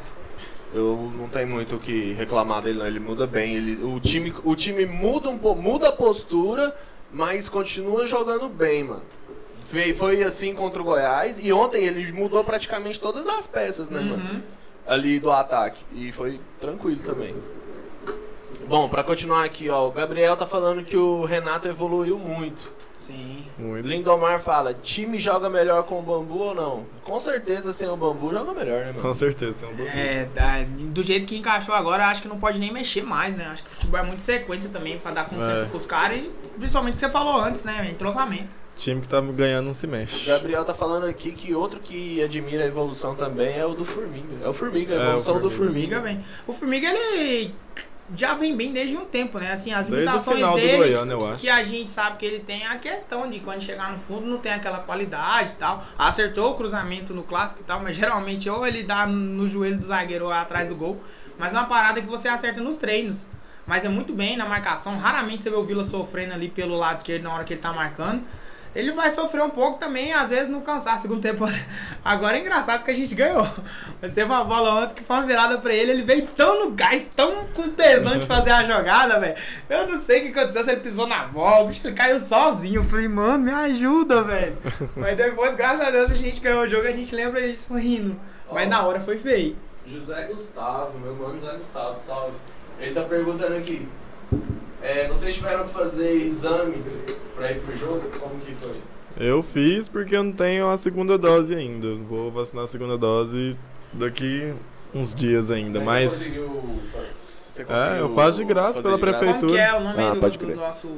Eu 0.73 1.11
não 1.17 1.27
tenho 1.27 1.47
muito 1.47 1.75
o 1.75 1.79
que 1.79 2.13
reclamar 2.13 2.61
dele, 2.61 2.79
não. 2.79 2.87
Ele 2.87 2.99
muda 2.99 3.27
bem. 3.27 3.55
Ele, 3.55 3.83
o, 3.83 3.99
time, 3.99 4.33
o 4.45 4.55
time 4.55 4.85
muda 4.85 5.29
um 5.29 5.37
pouco, 5.37 5.61
muda 5.61 5.89
a 5.89 5.91
postura, 5.91 6.73
mas 7.11 7.49
continua 7.49 8.07
jogando 8.07 8.47
bem, 8.47 8.85
mano. 8.85 9.03
Foi, 9.69 9.93
foi 9.93 10.23
assim 10.23 10.53
contra 10.53 10.81
o 10.81 10.85
Goiás 10.85 11.43
e 11.43 11.51
ontem 11.51 11.83
ele 11.83 12.11
mudou 12.13 12.43
praticamente 12.45 12.99
todas 12.99 13.27
as 13.27 13.45
peças, 13.45 13.89
né, 13.89 13.99
mano? 13.99 14.23
Uhum. 14.23 14.41
Ali 14.87 15.19
do 15.19 15.31
ataque. 15.31 15.83
E 15.93 16.13
foi 16.13 16.39
tranquilo 16.59 17.01
também. 17.03 17.35
Bom, 18.67 18.87
pra 18.87 19.03
continuar 19.03 19.43
aqui, 19.43 19.69
ó, 19.69 19.87
o 19.87 19.91
Gabriel 19.91 20.37
tá 20.37 20.47
falando 20.47 20.83
que 20.83 20.95
o 20.95 21.25
Renato 21.25 21.67
evoluiu 21.67 22.17
muito. 22.17 22.73
Sim. 23.05 23.45
Muito. 23.57 23.87
Lindomar 23.87 24.39
fala, 24.39 24.73
time 24.73 25.19
joga 25.19 25.49
melhor 25.49 25.83
com 25.83 25.99
o 25.99 26.01
bambu 26.01 26.37
ou 26.39 26.55
não? 26.55 26.85
Com 27.03 27.19
certeza 27.19 27.71
sem 27.71 27.87
o 27.87 27.95
bambu 27.95 28.31
joga 28.31 28.53
melhor, 28.53 28.85
né, 28.85 28.93
Com 28.93 29.01
mano? 29.03 29.13
certeza. 29.13 29.65
é 29.65 29.69
um 29.69 29.73
bom- 29.75 29.83
É, 29.83 30.25
da- 30.33 30.63
do 30.91 31.03
jeito 31.03 31.25
que 31.27 31.37
encaixou 31.37 31.75
agora, 31.75 32.07
acho 32.07 32.21
que 32.21 32.27
não 32.27 32.39
pode 32.39 32.59
nem 32.59 32.71
mexer 32.73 33.03
mais, 33.03 33.35
né? 33.35 33.45
Acho 33.45 33.63
que 33.63 33.69
o 33.69 33.73
futebol 33.73 33.99
é 33.99 34.03
muito 34.03 34.21
sequência 34.21 34.69
também, 34.69 34.97
pra 34.97 35.11
dar 35.11 35.25
confiança 35.29 35.65
É. 35.65 35.65
pros 35.65 35.85
caras 35.85 36.17
e 36.17 36.31
principalmente 36.57 36.93
o 36.93 36.95
que 36.95 36.99
você 37.01 37.09
falou 37.09 37.39
antes, 37.39 37.63
né? 37.63 37.87
Entrosamento. 37.91 38.65
time 38.77 38.99
que 38.99 39.07
tá 39.07 39.21
ganhando 39.21 39.67
não 39.67 39.73
se 39.73 39.85
O 39.85 39.89
mexe. 39.89 40.25
Gabriel 40.25 40.65
tá 40.65 40.73
falando 40.73 41.05
aqui 41.05 41.31
que 41.31 41.55
outro 41.55 41.79
que 41.79 42.21
admira 42.21 42.61
a 42.63 42.67
evolução 42.67 43.15
também 43.15 43.57
é 43.57 43.65
o 43.65 43.73
do 43.73 43.85
Formiga. 43.85 44.35
É 44.43 44.49
o 44.49 44.53
Formiga, 44.53 44.93
a 44.93 44.95
É, 44.95 44.99
o 44.99 45.09
evolução 45.11 45.39
do 45.39 45.49
Formiga. 45.49 45.95
Formiga 45.95 45.95
Formiga. 46.01 46.21
vem. 46.21 46.25
O 46.45 46.51
Formiga, 46.51 46.87
ele 46.89 47.55
já 48.13 48.35
vem 48.35 48.55
bem 48.55 48.71
desde 48.71 48.95
um 48.95 49.05
tempo, 49.05 49.39
né? 49.39 49.51
Assim, 49.51 49.73
as 49.73 49.87
Desde 49.87 50.05
limitações 50.05 50.61
dele, 50.61 50.77
Goiânia, 50.77 51.35
que 51.37 51.49
a 51.49 51.63
gente 51.63 51.89
sabe 51.89 52.17
que 52.17 52.25
ele 52.25 52.39
tem 52.39 52.65
a 52.65 52.77
questão 52.77 53.29
de 53.29 53.39
quando 53.39 53.61
chegar 53.61 53.91
no 53.91 53.97
fundo 53.97 54.27
não 54.27 54.37
tem 54.37 54.53
aquela 54.53 54.79
qualidade 54.79 55.53
e 55.53 55.55
tal. 55.55 55.83
Acertou 55.97 56.51
o 56.51 56.55
cruzamento 56.55 57.13
no 57.13 57.23
clássico 57.23 57.61
e 57.61 57.63
tal, 57.63 57.81
mas 57.81 57.95
geralmente 57.95 58.47
ou 58.49 58.65
ele 58.67 58.83
dá 58.83 59.07
no 59.07 59.47
joelho 59.47 59.79
do 59.79 59.85
zagueiro 59.85 60.25
ou 60.25 60.31
atrás 60.31 60.69
do 60.69 60.75
gol. 60.75 61.01
Mas 61.37 61.53
é 61.53 61.57
uma 61.57 61.65
parada 61.65 61.99
que 61.99 62.07
você 62.07 62.27
acerta 62.27 62.61
nos 62.61 62.77
treinos. 62.77 63.25
Mas 63.65 63.83
é 63.83 63.89
muito 63.89 64.13
bem 64.13 64.37
na 64.37 64.45
marcação. 64.45 64.95
Raramente 64.97 65.41
você 65.41 65.49
vê 65.49 65.55
o 65.55 65.63
Vila 65.63 65.83
sofrendo 65.83 66.33
ali 66.33 66.49
pelo 66.49 66.77
lado 66.77 66.97
esquerdo 66.97 67.23
na 67.23 67.33
hora 67.33 67.43
que 67.43 67.53
ele 67.53 67.61
tá 67.61 67.73
marcando. 67.73 68.23
Ele 68.75 68.91
vai 68.91 69.09
sofrer 69.09 69.41
um 69.41 69.49
pouco 69.49 69.79
também, 69.79 70.11
às 70.11 70.29
vezes, 70.29 70.49
no 70.49 70.59
cansar. 70.61 70.99
Segundo 70.99 71.21
tempo. 71.21 71.45
Agora 72.03 72.37
é 72.37 72.41
engraçado 72.41 72.83
que 72.83 72.91
a 72.91 72.93
gente 72.93 73.15
ganhou. 73.15 73.47
Mas 74.01 74.11
teve 74.11 74.29
uma 74.29 74.43
bola 74.43 74.83
ontem 74.83 74.95
que 74.95 75.03
foi 75.03 75.15
uma 75.15 75.25
virada 75.25 75.57
pra 75.57 75.73
ele. 75.73 75.91
Ele 75.91 76.03
veio 76.03 76.27
tão 76.27 76.65
no 76.65 76.71
gás, 76.71 77.09
tão 77.15 77.45
com 77.53 77.69
tesão 77.69 78.19
de 78.19 78.25
fazer 78.25 78.51
a 78.51 78.63
jogada, 78.63 79.17
velho. 79.19 79.35
Eu 79.69 79.87
não 79.87 80.01
sei 80.01 80.19
o 80.19 80.21
que 80.23 80.37
aconteceu, 80.37 80.63
se 80.63 80.71
ele 80.71 80.81
pisou 80.81 81.07
na 81.07 81.25
bola. 81.25 81.63
O 81.63 81.67
bicho 81.67 81.81
ele 81.85 81.95
caiu 81.95 82.19
sozinho. 82.19 82.81
Eu 82.81 82.83
falei, 82.83 83.07
mano, 83.07 83.45
me 83.45 83.51
ajuda, 83.51 84.23
velho. 84.23 84.57
Mas 84.97 85.15
depois, 85.15 85.55
graças 85.55 85.79
a 85.79 85.89
Deus, 85.89 86.11
a 86.11 86.15
gente 86.15 86.41
ganhou 86.41 86.63
o 86.63 86.67
jogo 86.67 86.83
e 86.83 86.89
a 86.89 86.93
gente 86.93 87.15
lembra 87.15 87.39
isso 87.39 87.73
rindo. 87.75 88.19
Mas 88.51 88.67
na 88.67 88.85
hora 88.85 88.99
foi 88.99 89.17
feio. 89.17 89.55
José 89.87 90.23
Gustavo, 90.23 90.99
meu 90.99 91.15
mano 91.15 91.39
José 91.39 91.55
Gustavo, 91.55 91.97
salve. 91.97 92.35
Ele 92.79 92.93
tá 92.93 93.03
perguntando 93.03 93.55
aqui. 93.55 93.87
É, 94.81 95.07
vocês 95.07 95.35
tiveram 95.35 95.63
que 95.65 95.69
fazer 95.73 96.11
exame 96.13 96.81
pra 97.35 97.51
ir 97.51 97.59
pro 97.61 97.75
jogo? 97.75 98.01
Como 98.19 98.39
que 98.39 98.53
foi? 98.55 98.75
Eu 99.17 99.41
fiz 99.41 99.87
porque 99.87 100.15
eu 100.15 100.23
não 100.23 100.31
tenho 100.33 100.69
a 100.69 100.77
segunda 100.77 101.17
dose 101.17 101.55
ainda. 101.55 101.95
Vou 101.95 102.29
vacinar 102.31 102.65
a 102.65 102.67
segunda 102.67 102.97
dose 102.97 103.55
daqui 103.93 104.53
uns 104.93 105.15
dias 105.15 105.49
ainda, 105.51 105.79
Você 105.79 105.85
mas 105.85 106.09
conseguiu, 106.11 106.79
você 107.47 107.61
É, 107.61 107.65
conseguiu 107.65 107.95
eu 107.97 108.15
faço 108.15 108.37
de 108.37 108.43
graça 108.45 108.81
pela 108.81 108.95
de 108.95 109.01
graça? 109.01 109.17
prefeitura. 109.19 109.47
Como 109.47 109.53
que 109.53 109.59
é 109.59 109.73
o 109.73 109.83
nome 109.83 110.03
Ah, 110.03 110.13
do, 110.13 110.19
pode 110.19 110.37
do 110.37 110.45
crer. 110.45 110.55
nosso 110.57 110.89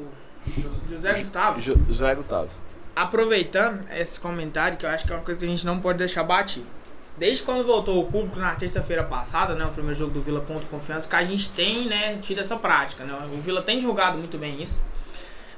José 0.90 1.14
Gustavo? 1.14 1.62
Jo- 1.62 1.76
José 1.88 2.16
Gustavo. 2.16 2.50
Aproveitando 2.96 3.82
esse 3.96 4.20
comentário, 4.20 4.78
que 4.78 4.86
eu 4.86 4.90
acho 4.90 5.06
que 5.06 5.14
é 5.14 5.16
uma 5.16 5.22
coisa 5.24 5.40
que 5.40 5.46
a 5.46 5.50
gente 5.50 5.66
não 5.66 5.80
pode 5.80 6.00
deixar 6.00 6.24
batido. 6.24 6.66
Desde 7.18 7.44
quando 7.44 7.66
voltou 7.66 8.02
o 8.02 8.06
público 8.06 8.40
na 8.40 8.56
terça-feira 8.56 9.04
passada, 9.04 9.56
né, 9.56 9.66
o 9.66 9.70
primeiro 9.70 9.98
jogo 9.98 10.12
do 10.12 10.22
Vila 10.22 10.42
contra 10.42 10.66
o 10.66 10.70
Confiança, 10.70 11.10
que 11.10 11.16
a 11.16 11.24
gente 11.24 11.50
tem, 11.50 11.88
né, 11.88 12.18
tido 12.22 12.40
essa 12.40 12.56
prática, 12.56 13.04
né? 13.04 13.14
O 13.34 13.42
Vila 13.42 13.62
tem 13.62 13.80
divulgado 13.80 14.18
muito 14.18 14.38
bem 14.38 14.62
isso. 14.62 14.80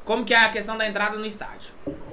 Como 0.06 0.26
que 0.26 0.34
é 0.34 0.38
a 0.38 0.50
questão 0.50 0.78
da 0.78 0.88
entrada 0.88 1.18
no 1.18 1.26
estádio? 1.26 1.72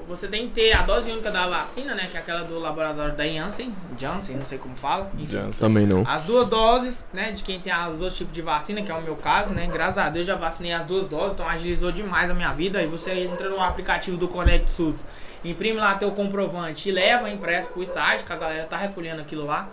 Você 0.09 0.29
tem 0.29 0.49
que 0.49 0.55
ter 0.55 0.73
a 0.73 0.83
dose 0.83 1.11
única 1.11 1.33
da 1.33 1.49
vacina, 1.49 1.93
né, 1.93 2.07
que 2.09 2.17
é 2.17 2.21
aquela 2.21 2.45
do 2.45 2.61
laboratório 2.61 3.17
da 3.17 3.27
Janssen, 3.27 3.75
Janssen, 3.99 4.37
não 4.37 4.47
sei 4.47 4.57
como 4.57 4.77
fala, 4.77 5.11
enfim. 5.15 5.33
Janssen. 5.33 5.67
Também 5.67 5.85
não. 5.85 6.05
As 6.07 6.23
duas 6.23 6.47
doses, 6.47 7.09
né, 7.13 7.33
de 7.33 7.43
quem 7.43 7.59
tem 7.59 7.73
os 7.91 7.99
dois 7.99 8.17
tipos 8.17 8.33
de 8.33 8.41
vacina, 8.41 8.83
que 8.83 8.91
é 8.91 8.95
o 8.95 9.03
meu 9.03 9.17
caso, 9.17 9.51
né, 9.51 9.67
graças 9.67 9.99
a 9.99 10.09
Deus 10.09 10.25
já 10.25 10.37
vacinei 10.37 10.73
as 10.73 10.85
duas 10.85 11.07
doses, 11.07 11.33
então 11.33 11.49
agilizou 11.49 11.91
demais 11.91 12.31
a 12.31 12.35
minha 12.35 12.53
vida. 12.53 12.81
E 12.81 12.87
você 12.87 13.13
entra 13.15 13.49
no 13.49 13.61
aplicativo 13.61 14.17
do 14.17 14.29
Connect 14.29 14.71
SUS, 14.71 15.05
imprime 15.45 15.79
lá 15.79 15.97
teu 15.97 16.13
comprovante 16.13 16.89
e 16.89 16.93
leva 16.93 17.29
impresso 17.29 17.71
pro 17.71 17.83
estádio, 17.83 18.25
que 18.25 18.33
a 18.33 18.37
galera 18.37 18.65
tá 18.65 18.77
recolhendo 18.77 19.21
aquilo 19.21 19.45
lá. 19.45 19.69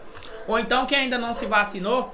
Ou 0.48 0.58
então 0.58 0.88
quem 0.88 0.98
ainda 0.98 1.20
não 1.20 1.36
se 1.36 1.46
vacinou, 1.46 2.12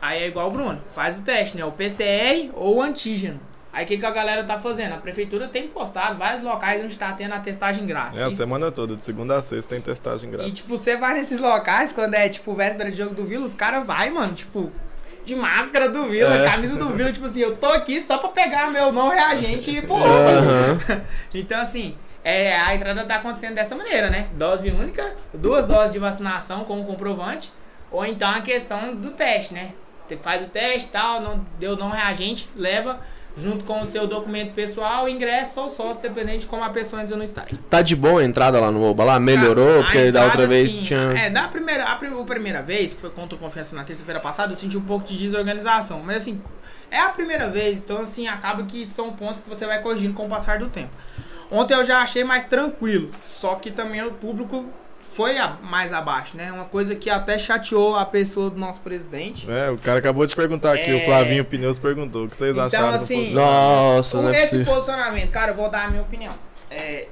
aí 0.00 0.20
é 0.20 0.26
igual 0.26 0.48
o 0.48 0.50
Bruno, 0.50 0.82
faz 0.92 1.16
o 1.16 1.22
teste, 1.22 1.56
né, 1.56 1.64
o 1.64 1.70
PCR 1.70 2.50
ou 2.54 2.78
o 2.78 2.82
antígeno. 2.82 3.51
Aí 3.72 3.84
o 3.84 3.88
que, 3.88 3.96
que 3.96 4.04
a 4.04 4.10
galera 4.10 4.44
tá 4.44 4.58
fazendo? 4.58 4.92
A 4.94 4.98
prefeitura 4.98 5.48
tem 5.48 5.66
postado 5.66 6.18
vários 6.18 6.42
locais 6.42 6.84
onde 6.84 6.98
tá 6.98 7.10
tendo 7.12 7.32
a 7.32 7.38
testagem 7.40 7.86
grátis. 7.86 8.20
É, 8.20 8.24
a 8.24 8.28
E- 8.28 8.32
semana 8.34 8.70
toda, 8.70 8.94
de 8.94 9.02
segunda 9.04 9.36
a 9.38 9.42
sexta, 9.42 9.70
tem 9.74 9.80
testagem 9.80 10.28
e, 10.28 10.32
grátis. 10.32 10.52
tipo, 10.52 10.68
você 10.68 10.96
vai 10.96 11.14
nesses 11.14 11.40
locais, 11.40 11.90
quando 11.92 12.12
é, 12.14 12.28
tipo, 12.28 12.52
véspera 12.54 12.90
de 12.90 12.96
jogo 12.98 13.14
do 13.14 13.24
Vila, 13.24 13.44
os 13.46 13.54
caras 13.54 13.86
vai, 13.86 14.10
mano, 14.10 14.34
tipo, 14.34 14.70
de 15.24 15.34
máscara 15.34 15.88
do 15.88 16.04
Vila, 16.06 16.36
É. 16.36 16.50
camisa 16.50 16.76
do 16.76 16.90
Vila, 16.90 17.10
tipo 17.12 17.24
assim, 17.24 17.40
eu 17.40 17.56
tô 17.56 17.68
aqui 17.68 18.00
só 18.02 18.18
pra 18.18 18.28
pegar 18.28 18.70
meu 18.70 18.92
não 18.92 19.08
reagente 19.08 19.70
e 19.70 19.78
ir 19.78 19.86
pro 19.86 19.96
Aham. 19.96 20.78
Então, 21.34 21.58
assim, 21.60 21.96
é, 22.22 22.54
a 22.60 22.74
entrada 22.74 23.04
tá 23.04 23.14
acontecendo 23.16 23.54
dessa 23.54 23.74
maneira, 23.74 24.10
né? 24.10 24.28
Dose 24.34 24.70
única, 24.70 25.16
duas 25.32 25.64
doses 25.66 25.92
de 25.92 25.98
vacinação 25.98 26.64
com 26.64 26.78
o 26.80 26.84
comprovante, 26.84 27.50
ou 27.90 28.04
então 28.04 28.30
a 28.30 28.42
questão 28.42 28.94
do 28.94 29.10
teste, 29.12 29.54
né? 29.54 29.70
Você 30.06 30.16
faz 30.16 30.42
o 30.42 30.46
teste 30.46 30.88
e 30.88 30.92
tal, 30.92 31.20
não 31.22 31.46
deu 31.58 31.74
não 31.76 31.88
reagente, 31.88 32.48
leva 32.54 33.00
junto 33.36 33.64
com 33.64 33.82
o 33.82 33.86
seu 33.86 34.06
documento 34.06 34.52
pessoal, 34.52 35.08
ingresso 35.08 35.60
ou 35.60 35.68
sócio, 35.68 36.02
dependendo 36.02 36.38
de 36.38 36.46
como 36.46 36.62
a 36.62 36.70
pessoa 36.70 37.02
entra 37.02 37.16
no 37.16 37.24
estádio. 37.24 37.58
Tá 37.70 37.82
de 37.82 37.96
boa 37.96 38.20
a 38.20 38.24
entrada 38.24 38.60
lá 38.60 38.70
no 38.70 38.84
Oba 38.84 39.04
lá? 39.04 39.20
Melhorou? 39.20 39.66
Cara, 39.66 39.80
a 39.80 39.84
porque 39.84 39.98
da 39.98 40.08
entrada, 40.08 40.26
outra 40.26 40.46
vez 40.46 40.70
assim, 40.70 40.84
tinha. 40.84 41.00
É, 41.18 41.30
da 41.30 41.48
primeira, 41.48 41.84
a, 41.84 41.92
a 41.92 42.24
primeira 42.24 42.62
vez, 42.62 42.94
que 42.94 43.00
foi 43.00 43.10
contra 43.10 43.36
o 43.36 43.38
Confiança 43.38 43.74
na 43.74 43.84
terça-feira 43.84 44.20
passada, 44.20 44.52
eu 44.52 44.56
senti 44.56 44.76
um 44.76 44.82
pouco 44.82 45.06
de 45.06 45.16
desorganização. 45.16 46.00
Mas 46.04 46.18
assim, 46.18 46.40
é 46.90 46.98
a 46.98 47.08
primeira 47.08 47.48
vez, 47.48 47.78
então 47.78 47.98
assim, 47.98 48.28
acaba 48.28 48.64
que 48.64 48.84
são 48.84 49.12
pontos 49.12 49.40
que 49.40 49.48
você 49.48 49.66
vai 49.66 49.80
corrigindo 49.80 50.14
com 50.14 50.26
o 50.26 50.28
passar 50.28 50.58
do 50.58 50.68
tempo. 50.68 50.92
Ontem 51.50 51.74
eu 51.74 51.84
já 51.84 52.00
achei 52.00 52.24
mais 52.24 52.44
tranquilo, 52.44 53.10
só 53.20 53.56
que 53.56 53.70
também 53.70 54.02
o 54.02 54.12
público 54.12 54.66
foi 55.12 55.36
a- 55.38 55.56
mais 55.62 55.92
abaixo, 55.92 56.36
né? 56.36 56.50
Uma 56.52 56.64
coisa 56.64 56.94
que 56.94 57.10
até 57.10 57.38
chateou 57.38 57.94
a 57.96 58.04
pessoa 58.04 58.50
do 58.50 58.58
nosso 58.58 58.80
presidente. 58.80 59.50
É, 59.50 59.70
o 59.70 59.78
cara 59.78 59.98
acabou 59.98 60.26
de 60.26 60.34
perguntar 60.34 60.72
aqui, 60.74 60.90
É. 60.90 60.94
o 60.94 61.04
Flavinho 61.04 61.44
Pneus 61.44 61.78
perguntou 61.78 62.24
o 62.24 62.28
que 62.28 62.36
vocês 62.36 62.52
Então, 62.52 62.64
acharam 62.66 62.88
do 62.90 62.94
assim. 62.96 63.32
Nossa, 63.34 64.16
Com 64.16 64.22
não 64.24 64.30
é 64.30 64.38
esse 64.42 64.50
possível. 64.56 64.74
posicionamento, 64.74 65.30
cara, 65.30 65.52
eu 65.52 65.54
vou 65.54 65.70
dar 65.70 65.84
a 65.84 65.90
minha 65.90 66.02
opinião. 66.02 66.34
É, 66.70 67.08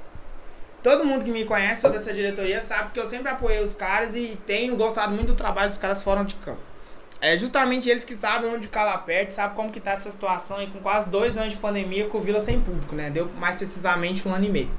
todo 0.81 1.05
mundo 1.05 1.23
que 1.23 1.31
me 1.31 1.45
conhece 1.45 1.81
sobre 1.81 1.97
essa 1.97 2.11
diretoria 2.13 2.59
sabe 2.59 2.91
que 2.91 2.99
eu 2.99 3.05
sempre 3.05 3.29
apoiei 3.29 3.61
os 3.63 3.73
caras 3.73 4.15
e 4.15 4.37
tenho 4.45 4.75
gostado 4.75 5.13
muito 5.13 5.27
do 5.27 5.35
trabalho 5.35 5.69
dos 5.69 5.77
caras 5.77 6.01
fora 6.01 6.23
de 6.23 6.33
campo. 6.35 6.59
É 7.23 7.37
justamente 7.37 7.87
eles 7.87 8.03
que 8.03 8.15
sabem 8.15 8.49
onde 8.51 8.67
cala 8.67 8.97
perto, 8.97 9.29
sabem 9.29 9.55
como 9.55 9.71
que 9.71 9.79
tá 9.79 9.91
essa 9.91 10.09
situação 10.09 10.59
e 10.59 10.65
com 10.65 10.79
quase 10.79 11.07
dois 11.07 11.37
anos 11.37 11.51
de 11.53 11.59
pandemia 11.59 12.05
com 12.07 12.17
o 12.17 12.21
Vila 12.21 12.39
sem 12.39 12.59
público, 12.59 12.95
né? 12.95 13.11
Deu 13.11 13.29
mais 13.37 13.55
precisamente 13.57 14.27
um 14.27 14.33
ano 14.33 14.45
e 14.45 14.49
meio. 14.49 14.71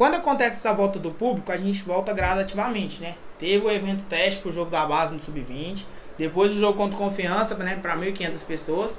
Quando 0.00 0.14
acontece 0.14 0.56
essa 0.56 0.72
volta 0.72 0.98
do 0.98 1.10
público, 1.10 1.52
a 1.52 1.58
gente 1.58 1.82
volta 1.82 2.10
gradativamente, 2.14 3.02
né? 3.02 3.16
Teve 3.38 3.66
o 3.66 3.70
evento 3.70 4.02
teste 4.04 4.40
pro 4.40 4.50
jogo 4.50 4.70
da 4.70 4.86
base 4.86 5.12
no 5.12 5.20
Sub-20, 5.20 5.84
depois 6.16 6.56
o 6.56 6.58
jogo 6.58 6.78
contra 6.78 6.96
Confiança, 6.96 7.54
né, 7.56 7.78
para 7.82 7.94
1.500 7.98 8.46
pessoas. 8.46 8.98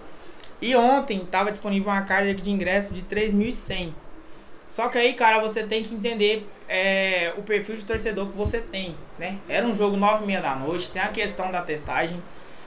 E 0.62 0.76
ontem 0.76 1.24
estava 1.24 1.50
disponível 1.50 1.92
uma 1.92 2.04
carga 2.04 2.36
de 2.36 2.52
ingresso 2.52 2.94
de 2.94 3.02
3.100. 3.02 3.94
Só 4.68 4.90
que 4.90 5.00
aí, 5.00 5.14
cara, 5.14 5.40
você 5.40 5.64
tem 5.64 5.84
que 5.84 5.96
entender 5.96 6.48
é, 6.70 7.34
o 7.36 7.42
perfil 7.42 7.78
de 7.78 7.84
torcedor 7.84 8.28
que 8.28 8.38
você 8.38 8.60
tem, 8.60 8.96
né? 9.18 9.40
Era 9.50 9.66
um 9.66 9.74
jogo 9.74 9.98
9 9.98 10.24
e 10.24 10.28
meia 10.28 10.40
da 10.40 10.56
noite, 10.56 10.92
tem 10.92 11.02
a 11.02 11.08
questão 11.08 11.52
da 11.52 11.64
testagem. 11.64 12.22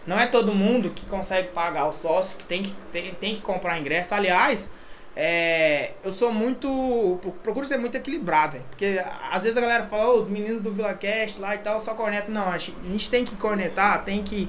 Não 0.04 0.18
é 0.18 0.26
todo 0.26 0.52
mundo 0.52 0.90
que 0.90 1.06
consegue 1.06 1.50
pagar 1.50 1.86
o 1.86 1.92
sócio, 1.92 2.36
que 2.36 2.44
tem 2.44 2.64
que, 2.64 2.74
tem, 2.90 3.14
tem 3.14 3.36
que 3.36 3.42
comprar 3.42 3.78
ingresso. 3.78 4.12
Aliás, 4.12 4.72
é, 5.16 5.92
eu 6.02 6.10
sou 6.10 6.32
muito. 6.32 7.18
Procuro 7.42 7.64
ser 7.66 7.78
muito 7.78 7.96
equilibrado, 7.96 8.52
velho. 8.52 8.64
Porque 8.70 9.00
às 9.30 9.42
vezes 9.42 9.56
a 9.56 9.60
galera 9.60 9.84
fala, 9.84 10.12
"Ô, 10.14 10.18
os 10.18 10.28
meninos 10.28 10.60
do 10.60 10.70
VilaCast 10.70 11.40
lá 11.40 11.54
e 11.54 11.58
tal, 11.58 11.78
só 11.78 11.94
corneta. 11.94 12.30
Não, 12.30 12.48
a 12.48 12.58
gente 12.58 13.10
tem 13.10 13.24
que 13.24 13.36
cornetar, 13.36 14.04
tem 14.04 14.22
que 14.22 14.48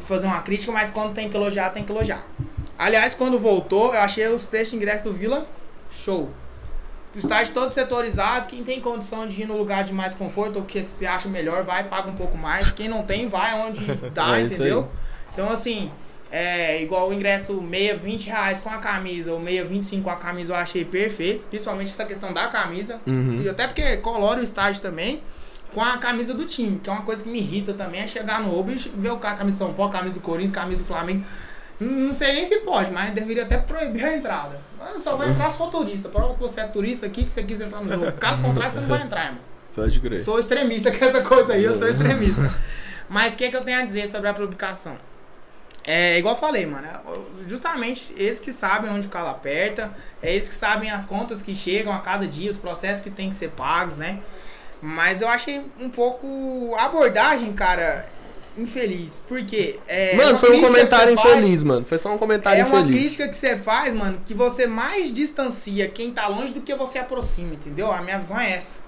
fazer 0.00 0.26
uma 0.26 0.42
crítica, 0.42 0.72
mas 0.72 0.90
quando 0.90 1.14
tem 1.14 1.28
que 1.28 1.36
elogiar, 1.36 1.70
tem 1.70 1.84
que 1.84 1.92
elogiar. 1.92 2.24
Aliás, 2.78 3.14
quando 3.14 3.38
voltou, 3.38 3.94
eu 3.94 4.00
achei 4.00 4.26
os 4.28 4.44
preços 4.44 4.70
de 4.70 4.76
ingresso 4.76 5.04
do 5.04 5.12
Vila 5.12 5.46
show. 5.90 6.30
O 7.14 7.18
estádio 7.18 7.52
todo 7.52 7.72
setorizado, 7.72 8.46
quem 8.48 8.62
tem 8.62 8.80
condição 8.80 9.26
de 9.26 9.42
ir 9.42 9.44
no 9.44 9.56
lugar 9.56 9.82
de 9.82 9.92
mais 9.92 10.14
conforto 10.14 10.60
ou 10.60 10.64
que 10.64 10.80
se 10.82 11.04
acha 11.04 11.28
melhor, 11.28 11.64
vai, 11.64 11.84
paga 11.84 12.08
um 12.08 12.14
pouco 12.14 12.38
mais. 12.38 12.70
Quem 12.70 12.88
não 12.88 13.02
tem, 13.02 13.28
vai 13.28 13.54
onde 13.54 13.84
dá, 14.14 14.38
É 14.38 14.42
entendeu? 14.42 14.88
Então, 15.32 15.50
assim, 15.50 15.90
é 16.30 16.82
igual 16.82 17.08
o 17.08 17.12
ingresso 17.12 17.60
meia 17.60 17.96
20 17.96 18.26
reais 18.26 18.60
com 18.60 18.68
a 18.68 18.78
camisa 18.78 19.32
ou 19.32 19.40
meia 19.40 19.64
25 19.64 20.04
com 20.04 20.10
a 20.10 20.16
camisa, 20.16 20.52
eu 20.52 20.56
achei 20.56 20.84
perfeito. 20.84 21.44
Principalmente 21.46 21.88
essa 21.88 22.04
questão 22.04 22.32
da 22.32 22.46
camisa. 22.46 23.00
Uhum. 23.06 23.42
E 23.42 23.48
até 23.48 23.66
porque 23.66 23.96
colore 23.98 24.40
o 24.40 24.44
estádio 24.44 24.80
também 24.80 25.22
com 25.72 25.82
a 25.82 25.98
camisa 25.98 26.34
do 26.34 26.44
time, 26.44 26.80
que 26.80 26.90
é 26.90 26.92
uma 26.92 27.02
coisa 27.02 27.22
que 27.22 27.28
me 27.28 27.38
irrita 27.38 27.72
também, 27.72 28.00
é 28.00 28.06
chegar 28.06 28.40
no 28.40 28.56
Oba 28.56 28.72
e 28.72 28.76
ver 28.76 29.10
o 29.10 29.18
cara, 29.18 29.36
camisa 29.36 29.56
de 29.56 29.58
São 29.58 29.72
Paulo, 29.72 29.92
camisa 29.92 30.14
do 30.14 30.20
Corinthians, 30.20 30.50
camisa 30.50 30.80
do 30.80 30.84
Flamengo. 30.84 31.24
Não 31.80 32.12
sei 32.12 32.32
nem 32.34 32.44
se 32.44 32.58
pode, 32.58 32.90
mas 32.90 33.14
deveria 33.14 33.44
até 33.44 33.56
proibir 33.56 34.04
a 34.04 34.14
entrada. 34.14 34.60
Mas 34.78 35.02
só 35.02 35.16
vai 35.16 35.30
entrar 35.30 35.48
se 35.48 35.56
for 35.56 35.70
turista. 35.70 36.08
Prova 36.08 36.34
que 36.34 36.40
você 36.40 36.60
é 36.60 36.64
turista 36.64 37.06
aqui, 37.06 37.24
que 37.24 37.30
você 37.30 37.42
quis 37.42 37.60
entrar 37.60 37.80
no 37.80 37.88
jogo. 37.88 38.12
Caso 38.12 38.40
contrário, 38.42 38.70
você 38.70 38.80
não 38.80 38.88
vai 38.88 39.02
entrar, 39.02 39.26
irmão. 39.26 39.40
Pode 39.74 39.98
crer. 40.00 40.18
Sou 40.20 40.38
extremista 40.38 40.90
com 40.90 41.04
essa 41.04 41.22
coisa 41.22 41.54
aí, 41.54 41.64
eu 41.64 41.72
sou 41.72 41.88
extremista. 41.88 42.52
Mas 43.08 43.34
o 43.34 43.38
que, 43.38 43.44
é 43.44 43.50
que 43.50 43.56
eu 43.56 43.62
tenho 43.62 43.80
a 43.80 43.84
dizer 43.84 44.06
sobre 44.06 44.28
a 44.28 44.34
publicação? 44.34 44.96
É 45.84 46.18
igual 46.18 46.34
eu 46.34 46.40
falei, 46.40 46.66
mano. 46.66 46.86
é, 46.86 47.48
Justamente 47.48 48.12
eles 48.16 48.38
que 48.38 48.52
sabem 48.52 48.90
onde 48.90 49.06
o 49.06 49.10
calo 49.10 49.28
aperta, 49.28 49.90
é 50.22 50.32
eles 50.34 50.48
que 50.48 50.54
sabem 50.54 50.90
as 50.90 51.04
contas 51.04 51.40
que 51.42 51.54
chegam 51.54 51.92
a 51.92 51.98
cada 52.00 52.26
dia, 52.26 52.50
os 52.50 52.56
processos 52.56 53.02
que 53.02 53.10
tem 53.10 53.28
que 53.30 53.34
ser 53.34 53.48
pagos, 53.50 53.96
né? 53.96 54.18
Mas 54.82 55.20
eu 55.20 55.28
achei 55.28 55.62
um 55.78 55.88
pouco 55.90 56.74
a 56.78 56.84
abordagem, 56.84 57.52
cara, 57.52 58.06
infeliz. 58.56 59.20
Porque 59.26 59.78
é. 59.86 60.16
Mano, 60.16 60.38
foi 60.38 60.56
um 60.56 60.60
comentário 60.60 61.16
você 61.16 61.22
faz- 61.22 61.36
infeliz, 61.38 61.62
mano. 61.64 61.84
Foi 61.86 61.98
só 61.98 62.14
um 62.14 62.18
comentário 62.18 62.60
é 62.60 62.64
uma 62.64 62.80
infeliz. 62.80 62.98
crítica 63.00 63.28
que 63.28 63.36
você 63.36 63.56
faz, 63.56 63.92
mano, 63.94 64.20
que 64.26 64.34
você 64.34 64.66
mais 64.66 65.12
distancia 65.12 65.88
quem 65.88 66.12
tá 66.12 66.26
longe 66.28 66.52
do 66.52 66.60
que 66.60 66.74
você 66.74 66.98
aproxima, 66.98 67.54
entendeu? 67.54 67.90
A 67.92 68.00
minha 68.02 68.18
visão 68.18 68.38
é 68.38 68.52
essa. 68.52 68.78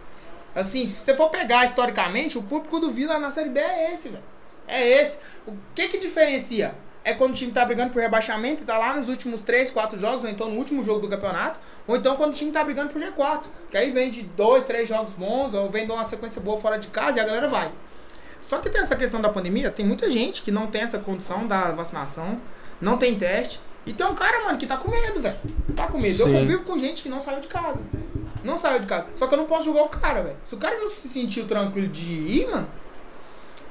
Assim, 0.55 0.87
se 0.91 0.99
você 1.05 1.15
for 1.17 1.31
pegar 1.31 1.65
historicamente, 1.67 2.37
o 2.37 2.43
público 2.43 2.79
do 2.79 2.91
Vila 2.91 3.19
na 3.19 3.31
Série 3.31 3.49
B 3.49 3.59
é 3.61 3.95
esse, 3.95 4.09
velho. 4.11 4.23
É 4.73 5.03
esse. 5.03 5.19
O 5.47 5.53
que 5.75 5.89
que 5.89 5.99
diferencia? 5.99 6.75
É 7.05 7.13
quando 7.13 7.33
o 7.33 7.35
time 7.35 7.53
tá 7.53 7.65
brigando 7.65 7.93
por 7.93 8.01
rebaixamento 8.01 8.63
e 8.63 8.65
tá 8.65 8.79
lá 8.79 8.95
nos 8.95 9.09
últimos 9.09 9.41
3, 9.41 9.71
4 9.71 9.99
jogos, 9.99 10.25
ou 10.25 10.31
então 10.31 10.49
no 10.49 10.57
último 10.57 10.83
jogo 10.83 11.01
do 11.01 11.09
campeonato, 11.09 11.59
ou 11.87 11.97
então 11.97 12.17
quando 12.17 12.33
o 12.33 12.35
time 12.35 12.51
tá 12.53 12.65
brigando 12.65 12.91
por 12.91 13.03
G4. 13.03 13.43
Que 13.71 13.77
aí 13.77 13.91
vem 13.91 14.09
de 14.09 14.23
2, 14.23 14.65
3 14.65 14.89
jogos 14.89 15.13
bons, 15.13 15.53
ou 15.53 15.69
vem 15.69 15.85
de 15.85 15.93
uma 15.93 16.07
sequência 16.07 16.41
boa 16.41 16.59
fora 16.59 16.79
de 16.79 16.89
casa 16.89 17.19
e 17.19 17.21
a 17.21 17.25
galera 17.25 17.49
vai. 17.49 17.71
Só 18.41 18.59
que 18.59 18.71
tem 18.71 18.81
essa 18.81 18.97
questão 18.97 19.21
da 19.21 19.29
pandemia, 19.29 19.71
tem 19.71 19.85
muita 19.85 20.09
gente 20.09 20.43
que 20.43 20.51
não 20.51 20.69
tem 20.69 20.83
essa 20.83 20.99
condição 20.99 21.47
da 21.47 21.73
vacinação, 21.73 22.41
não 22.81 22.97
tem 22.97 23.17
teste. 23.17 23.61
E 23.85 23.93
tem 23.93 24.07
um 24.07 24.15
cara, 24.15 24.45
mano, 24.45 24.59
que 24.59 24.67
tá 24.67 24.77
com 24.77 24.91
medo, 24.91 25.21
velho. 25.21 25.37
Tá 25.75 25.89
com 25.89 25.99
medo. 25.99 26.23
Eu 26.23 26.27
Sim. 26.29 26.33
convivo 26.35 26.63
com 26.63 26.79
gente 26.79 27.03
que 27.03 27.09
não 27.09 27.21
saiu 27.21 27.41
de 27.41 27.49
casa. 27.49 27.83
Não 28.45 28.57
saiu 28.57 28.79
de 28.79 28.87
casa. 28.87 29.07
Só 29.17 29.27
que 29.27 29.35
eu 29.35 29.39
não 29.39 29.47
posso 29.47 29.65
julgar 29.65 29.85
o 29.85 29.89
cara, 29.89 30.23
velho. 30.23 30.37
Se 30.45 30.55
o 30.55 30.59
cara 30.59 30.79
não 30.79 30.89
se 30.89 31.09
sentiu 31.09 31.47
tranquilo 31.47 31.89
de 31.89 32.13
ir, 32.13 32.49
mano. 32.49 32.69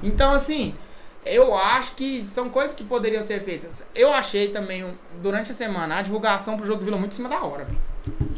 Então, 0.02 0.34
assim, 0.34 0.74
eu 1.24 1.54
acho 1.54 1.94
que 1.94 2.24
são 2.24 2.48
coisas 2.48 2.74
que 2.74 2.82
poderiam 2.84 3.22
ser 3.22 3.40
feitas. 3.42 3.84
Eu 3.94 4.12
achei 4.12 4.48
também, 4.48 4.84
durante 5.22 5.50
a 5.50 5.54
semana, 5.54 5.96
a 5.98 6.02
divulgação 6.02 6.56
pro 6.56 6.66
jogo 6.66 6.80
do 6.80 6.84
Vila 6.84 6.96
muito 6.98 7.12
em 7.12 7.16
cima 7.16 7.28
da 7.28 7.42
hora, 7.42 7.64
velho. 7.64 7.78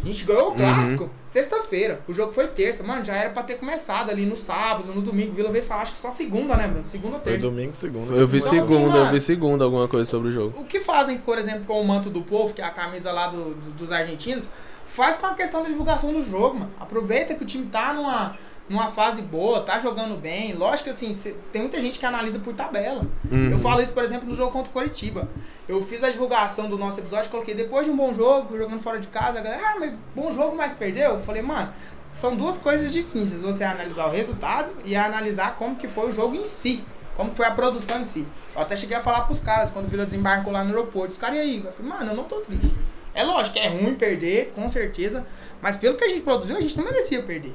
A 0.03 0.07
gente 0.07 0.25
ganhou 0.27 0.51
o 0.51 0.55
clássico 0.55 1.09
sexta-feira. 1.25 2.01
O 2.07 2.13
jogo 2.13 2.31
foi 2.33 2.47
terça. 2.49 2.83
Mano, 2.83 3.03
já 3.03 3.15
era 3.15 3.31
pra 3.31 3.43
ter 3.43 3.55
começado 3.55 4.11
ali 4.11 4.27
no 4.27 4.37
sábado, 4.37 4.93
no 4.95 5.01
domingo. 5.01 5.33
O 5.33 5.35
Vila 5.35 5.51
veio 5.51 5.65
falar, 5.65 5.81
acho 5.83 5.93
que 5.93 5.99
só 5.99 6.11
segunda, 6.11 6.55
né, 6.55 6.67
mano? 6.67 6.85
Segunda 6.85 7.17
ou 7.17 7.23
Foi 7.23 7.33
terça. 7.33 7.49
domingo, 7.49 7.73
segunda. 7.75 8.13
Eu 8.15 8.27
vi 8.27 8.37
Então, 8.39 8.49
assim, 8.51 8.61
segunda, 8.61 8.97
eu 8.99 9.05
mano- 9.05 9.13
vi 9.13 9.21
segunda 9.21 9.65
alguma 9.65 9.89
coisa 9.89 10.05
sobre 10.05 10.29
o 10.29 10.33
jogo. 10.33 10.61
O 10.61 10.65
que 10.67 10.81
fazem, 10.81 11.17
por 11.17 11.39
exemplo, 11.39 11.65
com 11.67 11.81
o 11.81 11.85
manto 11.87 12.11
do 12.11 12.21
povo, 12.21 12.53
que 12.53 12.61
é 12.61 12.65
a 12.67 12.71
camisa 12.71 13.11
lá 13.11 13.29
do- 13.29 13.55
do- 13.55 13.71
dos 13.71 13.91
argentinos, 13.91 14.47
faz 14.85 15.17
com 15.17 15.27
a 15.27 15.33
questão 15.35 15.63
da 15.63 15.69
divulgação 15.71 16.13
do 16.13 16.23
jogo, 16.23 16.59
mano. 16.59 16.71
Aproveita 16.79 17.35
que 17.35 17.43
o 17.43 17.47
time 17.47 17.65
tá 17.65 17.95
numa, 17.95 18.37
numa 18.69 18.89
fase 18.91 19.21
boa, 19.21 19.61
tá 19.61 19.79
jogando 19.79 20.19
bem. 20.21 20.53
Lógico 20.55 20.85
que 20.85 20.91
assim, 20.91 21.15
cê- 21.15 21.35
tem 21.53 21.63
muita 21.63 21.81
gente 21.81 21.99
que 21.99 22.07
analisa 22.07 22.39
por 22.39 22.55
tabela. 22.55 23.05
Uhum. 23.31 23.51
Eu 23.51 23.59
falo 23.59 23.83
isso, 23.83 23.93
por 23.93 24.03
exemplo, 24.03 24.27
no 24.29 24.35
jogo 24.35 24.51
contra 24.53 24.71
o 24.71 24.73
Coritiba. 24.73 25.29
Eu 25.69 25.83
fiz 25.85 26.03
a 26.03 26.11
divulgação 26.11 26.69
do 26.69 26.79
nosso 26.79 26.99
episódio, 27.01 27.31
coloquei 27.31 27.55
depois 27.55 27.87
de 27.87 27.93
um 27.93 27.97
bom 27.97 28.15
jogo, 28.15 28.57
jogando 28.57 28.81
fora 28.81 28.99
de 28.99 29.09
casa, 29.09 29.39
a 29.39 29.43
galera, 29.43 29.63
ah, 29.63 29.77
mas 29.79 29.93
bom 30.15 30.33
jogo, 30.33 30.57
mas 30.57 30.73
perdeu. 30.75 31.11
Eu 31.11 31.21
falei, 31.21 31.43
mano, 31.43 31.73
são 32.11 32.35
duas 32.37 32.57
coisas 32.57 32.91
distintas. 32.93 33.43
Você 33.43 33.65
analisar 33.65 34.07
o 34.07 34.11
resultado 34.11 34.71
e 34.85 34.97
analisar 34.97 35.57
como 35.57 35.77
que 35.77 35.87
foi 35.89 36.09
o 36.09 36.13
jogo 36.13 36.35
em 36.35 36.45
si. 36.45 36.83
Como 37.17 37.33
foi 37.37 37.47
a 37.47 37.51
produção 37.53 38.01
em 38.01 38.05
si. 38.05 38.27
Eu 38.57 38.63
até 38.63 38.75
cheguei 38.75 38.97
a 38.97 39.01
falar 39.01 39.21
pros 39.23 39.39
caras 39.41 39.71
quando 39.71 39.87
o 39.87 39.89
Vila 39.89 40.05
desembarcou 40.05 40.53
lá 40.53 40.65
no 40.65 40.71
aeroporto. 40.71 41.13
Os 41.13 41.19
caras, 41.19 41.37
e 41.37 41.41
aí? 41.41 41.63
Eu 41.65 41.71
falei, 41.71 41.93
mano, 41.93 42.11
eu 42.11 42.17
não 42.17 42.25
tô 42.25 42.41
triste. 42.41 42.75
É 43.15 43.23
lógico 43.23 43.55
que 43.55 43.61
é 43.61 43.69
ruim 43.69 43.95
perder, 43.95 44.53
com 44.55 44.69
certeza. 44.69 45.25
Mas 45.63 45.77
pelo 45.77 45.97
que 45.97 46.03
a 46.03 46.09
gente 46.09 46.23
produziu, 46.23 46.57
a 46.57 46.61
gente 46.61 46.77
não 46.77 46.85
merecia 46.85 47.23
perder. 47.23 47.55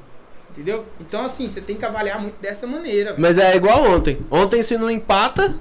Entendeu? 0.60 0.84
Então, 1.00 1.24
assim, 1.24 1.48
você 1.48 1.58
tem 1.58 1.74
que 1.74 1.84
avaliar 1.86 2.20
muito 2.20 2.38
dessa 2.38 2.66
maneira. 2.66 3.14
Mas 3.16 3.38
é 3.38 3.56
igual 3.56 3.82
ontem. 3.82 4.18
Ontem, 4.30 4.62
se 4.62 4.76
não 4.76 4.90
empata, 4.90 5.56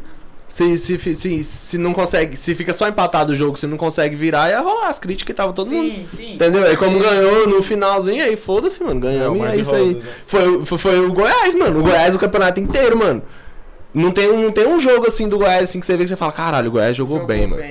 se, 0.50 0.78
se, 0.78 1.16
se, 1.16 1.44
se 1.46 1.78
não 1.78 1.94
consegue, 1.94 2.36
se 2.36 2.54
fica 2.54 2.74
só 2.74 2.86
empatado 2.86 3.32
o 3.32 3.36
jogo, 3.36 3.58
se 3.58 3.66
não 3.66 3.78
consegue 3.78 4.14
virar, 4.18 4.50
ia 4.50 4.60
rolar 4.60 4.90
as 4.90 5.00
críticas 5.00 5.28
que 5.28 5.34
tava 5.34 5.54
todo 5.54 5.72
mundo. 5.72 5.90
sim, 5.90 6.08
sim. 6.14 6.34
Entendeu? 6.34 6.66
Aí 6.66 6.76
como 6.76 7.00
ganhou 7.00 7.48
no 7.48 7.64
finalzinho, 7.64 8.22
aí 8.22 8.36
foda-se, 8.36 8.84
mano. 8.84 9.00
Ganhamos 9.00 9.48
É, 9.48 9.56
e 9.56 9.58
é 9.58 9.62
isso 9.62 9.74
aí. 9.74 9.94
né? 9.94 10.02
Foi, 10.26 10.66
foi, 10.66 10.78
foi 10.78 11.00
o 11.00 11.14
Goiás, 11.14 11.56
mano. 11.56 11.80
O 11.80 11.84
Goiás 11.84 12.14
o 12.14 12.20
campeonato 12.20 12.60
inteiro, 12.60 12.98
mano. 12.98 13.24
Não 13.94 14.12
tem, 14.12 14.30
um, 14.30 14.44
não 14.44 14.52
tem 14.52 14.68
um 14.68 14.82
jogo 14.82 15.08
assim 15.08 15.30
do 15.30 15.38
Goiás 15.38 15.64
assim 15.64 15.80
que 15.80 15.86
você 15.86 15.96
vê 15.96 16.04
que 16.04 16.10
você 16.10 16.18
fala, 16.18 16.34
caralho, 16.34 16.68
o 16.68 16.72
Goiás 16.72 16.98
jogou, 16.98 17.26
bem, 17.26 17.48
mano. 17.48 17.64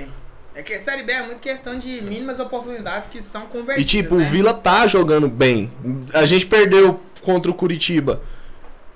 É 0.58 0.62
que 0.62 0.74
a 0.74 0.82
Série 0.82 1.04
B 1.04 1.12
é 1.12 1.22
muito 1.22 1.38
questão 1.38 1.78
de 1.78 2.02
mínimas 2.02 2.40
oportunidades 2.40 3.06
que 3.06 3.22
são 3.22 3.42
convertidas. 3.42 3.80
E 3.80 3.84
tipo, 3.84 4.16
né? 4.16 4.24
o 4.24 4.26
Vila 4.26 4.52
tá 4.52 4.88
jogando 4.88 5.28
bem. 5.28 5.70
A 6.12 6.26
gente 6.26 6.46
perdeu 6.46 6.98
contra 7.22 7.50
o 7.50 7.54
Curitiba 7.54 8.20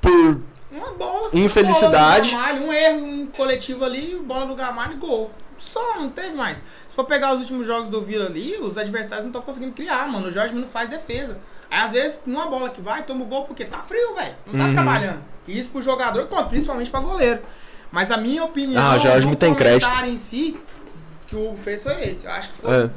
por. 0.01 0.41
Uma 0.70 0.93
bola. 0.95 1.31
Infelicidade. 1.35 2.31
Uma 2.31 2.39
bola 2.43 2.53
Gamalho, 2.55 2.66
um 2.68 2.73
erro 2.73 3.07
em 3.07 3.27
coletivo 3.27 3.85
ali, 3.85 4.18
bola 4.25 4.47
do 4.47 4.55
Gamalho 4.55 4.95
e 4.95 4.97
gol. 4.97 5.31
Só, 5.59 5.97
não 5.99 6.09
teve 6.11 6.33
mais. 6.35 6.57
Se 6.89 6.95
for 6.95 7.05
pegar 7.05 7.35
os 7.35 7.41
últimos 7.41 7.66
jogos 7.66 7.89
do 7.89 8.01
Vila 8.01 8.27
ali, 8.27 8.57
os 8.59 8.77
adversários 8.79 9.23
não 9.25 9.29
estão 9.31 9.43
conseguindo 9.43 9.73
criar, 9.73 10.09
mano. 10.11 10.27
O 10.27 10.31
Jorge 10.31 10.55
não 10.55 10.66
faz 10.66 10.89
defesa. 10.89 11.39
Aí, 11.70 11.81
às 11.81 11.93
vezes, 11.93 12.18
numa 12.27 12.47
bola 12.47 12.70
que 12.70 12.81
vai, 12.81 13.03
toma 13.05 13.23
o 13.25 13.27
gol 13.29 13.45
porque 13.45 13.64
tá 13.64 13.79
frio, 13.79 14.14
velho. 14.14 14.35
Não 14.47 14.59
tá 14.59 14.64
Uhum. 14.66 14.73
trabalhando. 14.73 15.23
Isso 15.47 15.70
pro 15.70 15.81
jogador, 15.83 16.27
conta, 16.27 16.45
principalmente 16.45 16.91
pra 16.91 17.01
goleiro. 17.01 17.41
Mas 17.93 18.11
a 18.11 18.16
minha 18.16 18.43
opinião 18.43 18.83
Ah, 18.83 18.97
o 18.97 18.99
Jorge 18.99 19.37
tem 19.37 19.55
crédito. 19.55 19.89
em 20.05 20.16
si, 20.16 20.57
que 21.33 21.37
o 21.37 21.47
Hugo 21.49 21.57
fez 21.57 21.83
foi 21.83 21.95
esse. 22.05 22.26
Eu 22.26 22.33
acho 22.33 22.51
que 22.51 22.57
foi 22.57 22.70
É. 22.70 22.91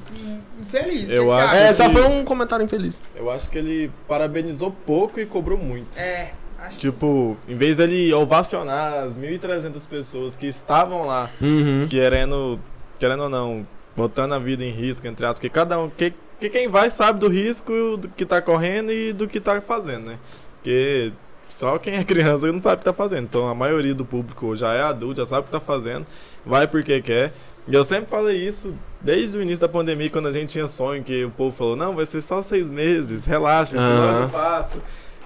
infeliz. 0.62 1.10
Eu 1.10 1.24
O 1.24 1.28
que 1.28 1.34
que 1.34 1.36
você 1.36 1.42
acho 1.42 1.56
acha? 1.56 1.58
É, 1.58 1.74
só 1.74 1.90
foi 1.90 2.04
um 2.04 2.26
comentário 2.26 2.66
infeliz. 2.66 2.94
Eu 3.16 3.32
acho 3.32 3.50
que 3.50 3.58
ele 3.58 3.92
parabenizou 4.08 4.72
pouco 4.86 5.20
e 5.20 5.26
cobrou 5.26 5.58
muito. 5.58 5.98
É, 5.98 6.32
acho 6.60 6.76
que 6.78 6.82
Tipo, 6.82 7.38
em 7.48 7.56
vez 7.56 7.78
dele 7.78 8.14
ovacionar 8.14 9.04
as 9.06 9.16
1.300 9.18 9.88
pessoas 9.88 10.36
que 10.36 10.48
estavam 10.48 11.06
lá, 11.06 11.30
Uhum. 11.42 11.88
querendo, 11.90 12.60
querendo 13.00 13.24
ou 13.24 13.30
não, 13.30 13.66
botando 13.96 14.34
a 14.34 14.40
vida 14.40 14.64
em 14.64 14.72
risco, 14.72 15.08
entre 15.08 15.26
aspas, 15.26 15.38
porque 15.38 15.50
cada 15.50 15.80
um, 15.80 15.90
que, 15.90 16.14
que 16.40 16.50
quem 16.50 16.68
vai 16.68 16.90
sabe 16.90 17.20
do 17.20 17.30
risco 17.30 17.96
do 17.98 18.10
que 18.10 18.26
tá 18.26 18.42
correndo 18.42 18.92
e 18.92 19.14
do 19.14 19.28
que 19.28 19.40
tá 19.40 19.62
fazendo, 19.62 20.08
né? 20.08 20.18
Porque 20.56 21.14
só 21.48 21.78
quem 21.78 21.96
é 21.96 22.04
criança 22.04 22.52
não 22.52 22.60
sabe 22.60 22.76
o 22.76 22.80
que 22.80 22.86
tá 22.86 22.92
fazendo. 22.94 23.24
Então 23.24 23.48
a 23.48 23.56
maioria 23.56 23.94
do 23.96 24.04
público 24.04 24.54
já 24.56 24.74
é 24.74 24.82
adulto, 24.82 25.22
já 25.22 25.26
sabe 25.26 25.42
o 25.42 25.44
que 25.46 25.52
tá 25.52 25.60
fazendo, 25.62 26.06
vai 26.46 26.68
porque 26.68 27.02
quer. 27.02 27.32
E 27.68 27.74
eu 27.74 27.84
sempre 27.84 28.08
falei 28.10 28.38
isso 28.38 28.76
desde 29.02 29.38
o 29.38 29.42
início 29.42 29.62
da 29.62 29.68
pandemia, 29.70 30.10
quando 30.10 30.28
a 30.28 30.32
gente 30.32 30.50
tinha 30.50 30.68
sonho, 30.68 31.04
que 31.04 31.26
o 31.26 31.32
povo 31.32 31.56
falou, 31.56 31.76
não, 31.76 31.96
vai 31.96 32.06
ser 32.06 32.22
só 32.22 32.42
seis 32.42 32.70
meses, 32.70 33.26
relaxa, 33.26 33.76
esse 33.76 33.86
Aham. 33.86 34.02
ano 34.24 34.30
passa. 34.30 34.78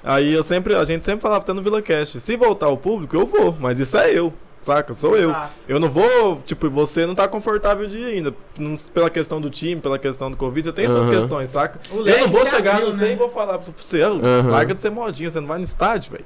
Aí 0.04 0.34
eu 0.34 0.42
sempre, 0.44 0.74
a 0.76 0.84
gente 0.86 1.04
sempre 1.04 1.22
falava, 1.22 1.44
tá 1.44 1.54
no 1.54 1.62
VilaCast, 1.62 2.20
se 2.20 2.38
voltar 2.38 2.68
ao 2.68 2.78
público, 2.78 3.16
eu 3.16 3.26
vou, 3.26 3.56
mas 3.60 3.78
isso 3.82 3.98
é 3.98 4.12
eu, 4.18 4.34
saca? 4.62 4.94
Sou 4.94 5.18
eu. 5.18 5.32
Exato. 5.32 5.52
Eu 5.68 5.80
não 5.82 5.90
vou, 5.90 6.42
tipo, 6.46 6.70
você 6.70 7.06
não 7.06 7.14
tá 7.14 7.28
confortável 7.28 7.86
de 7.88 7.98
ir 7.98 8.06
ainda. 8.06 8.34
não- 8.58 8.76
Pela 8.94 9.10
questão 9.10 9.42
do 9.42 9.50
time, 9.50 9.82
pela 9.82 10.00
questão 10.00 10.32
do 10.32 10.38
Covid, 10.38 10.66
você 10.68 10.74
tem 10.74 10.88
suas 10.88 11.06
Aham. 11.06 11.16
questões, 11.18 11.50
saca? 11.50 11.80
O 11.92 12.08
Eu 12.08 12.20
não 12.20 12.28
vou 12.30 12.46
chegar 12.46 12.76
abriu, 12.76 12.88
no 12.88 12.94
você 12.94 13.06
né? 13.06 13.14
e 13.14 13.16
vou 13.18 13.30
falar 13.30 13.58
pra 13.60 13.74
você, 13.78 14.02
"Ô, 14.06 14.14
Aham. 14.24 14.50
larga 14.50 14.74
de 14.74 14.82
ser 14.82 14.90
modinha, 14.90 15.30
você 15.30 15.42
não 15.42 15.48
vai 15.48 15.58
no 15.58 15.66
estádio, 15.66 16.14
velho. 16.14 16.26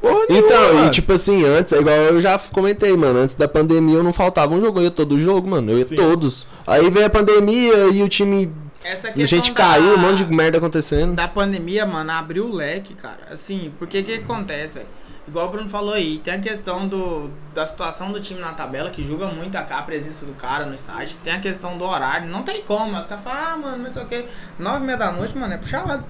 Porra 0.00 0.26
nenhuma, 0.28 0.46
Então, 0.46 0.74
mano. 0.74 0.86
e 0.86 0.90
tipo 0.90 1.12
assim, 1.12 1.44
antes, 1.44 1.72
é 1.72 1.78
igual 1.80 1.96
eu 1.96 2.20
já 2.20 2.38
comentei, 2.38 2.96
mano, 2.96 3.18
antes 3.20 3.34
da 3.34 3.48
pandemia 3.48 3.96
eu 3.96 4.02
não 4.04 4.12
faltava 4.12 4.54
um 4.54 4.60
jogo, 4.60 4.78
eu 4.80 4.84
ia 4.84 4.90
todo 4.90 5.18
jogo, 5.20 5.48
mano, 5.48 5.72
eu 5.72 5.78
ia 5.78 5.84
Sim. 5.84 5.96
todos. 5.96 6.46
Aí 6.66 6.88
veio 6.90 7.06
a 7.06 7.10
pandemia 7.10 7.88
e 7.92 8.02
o 8.02 8.08
time, 8.08 8.52
Essa 8.84 9.08
a 9.08 9.24
gente 9.24 9.52
da- 9.52 9.56
caiu, 9.56 9.94
um 9.94 9.98
monte 9.98 10.24
de 10.24 10.32
merda 10.32 10.58
acontecendo. 10.58 11.14
da 11.14 11.26
pandemia, 11.26 11.86
mano, 11.86 12.10
abriu 12.12 12.46
o 12.46 12.54
leque, 12.54 12.94
cara. 12.94 13.28
Assim, 13.30 13.72
porque 13.78 14.02
que 14.02 14.18
que 14.18 14.24
acontece, 14.24 14.74
velho? 14.74 14.86
Igual 15.28 15.48
o 15.48 15.50
Bruno 15.50 15.68
falou 15.68 15.92
aí, 15.92 16.18
tem 16.18 16.34
a 16.34 16.40
questão 16.40 16.86
do, 16.86 17.28
da 17.52 17.66
situação 17.66 18.12
do 18.12 18.20
time 18.20 18.40
na 18.40 18.52
tabela, 18.52 18.90
que 18.90 19.02
julga 19.02 19.26
muito 19.26 19.56
a, 19.56 19.60
a 19.60 19.82
presença 19.82 20.24
do 20.24 20.32
cara 20.34 20.64
no 20.64 20.74
estádio. 20.74 21.16
Tem 21.24 21.32
a 21.32 21.40
questão 21.40 21.76
do 21.76 21.84
horário, 21.84 22.28
não 22.28 22.44
tem 22.44 22.62
como. 22.62 22.96
Os 22.96 23.06
caras 23.06 23.24
falam, 23.24 23.42
ah, 23.44 23.56
mano, 23.56 23.84
não 23.84 23.92
sei 23.92 24.02
o 24.02 24.06
que. 24.06 24.24
Nove 24.56 24.84
e 24.84 24.86
meia 24.86 24.96
da 24.96 25.10
noite, 25.10 25.36
mano, 25.36 25.52
é 25.52 25.56
puxado. 25.56 26.04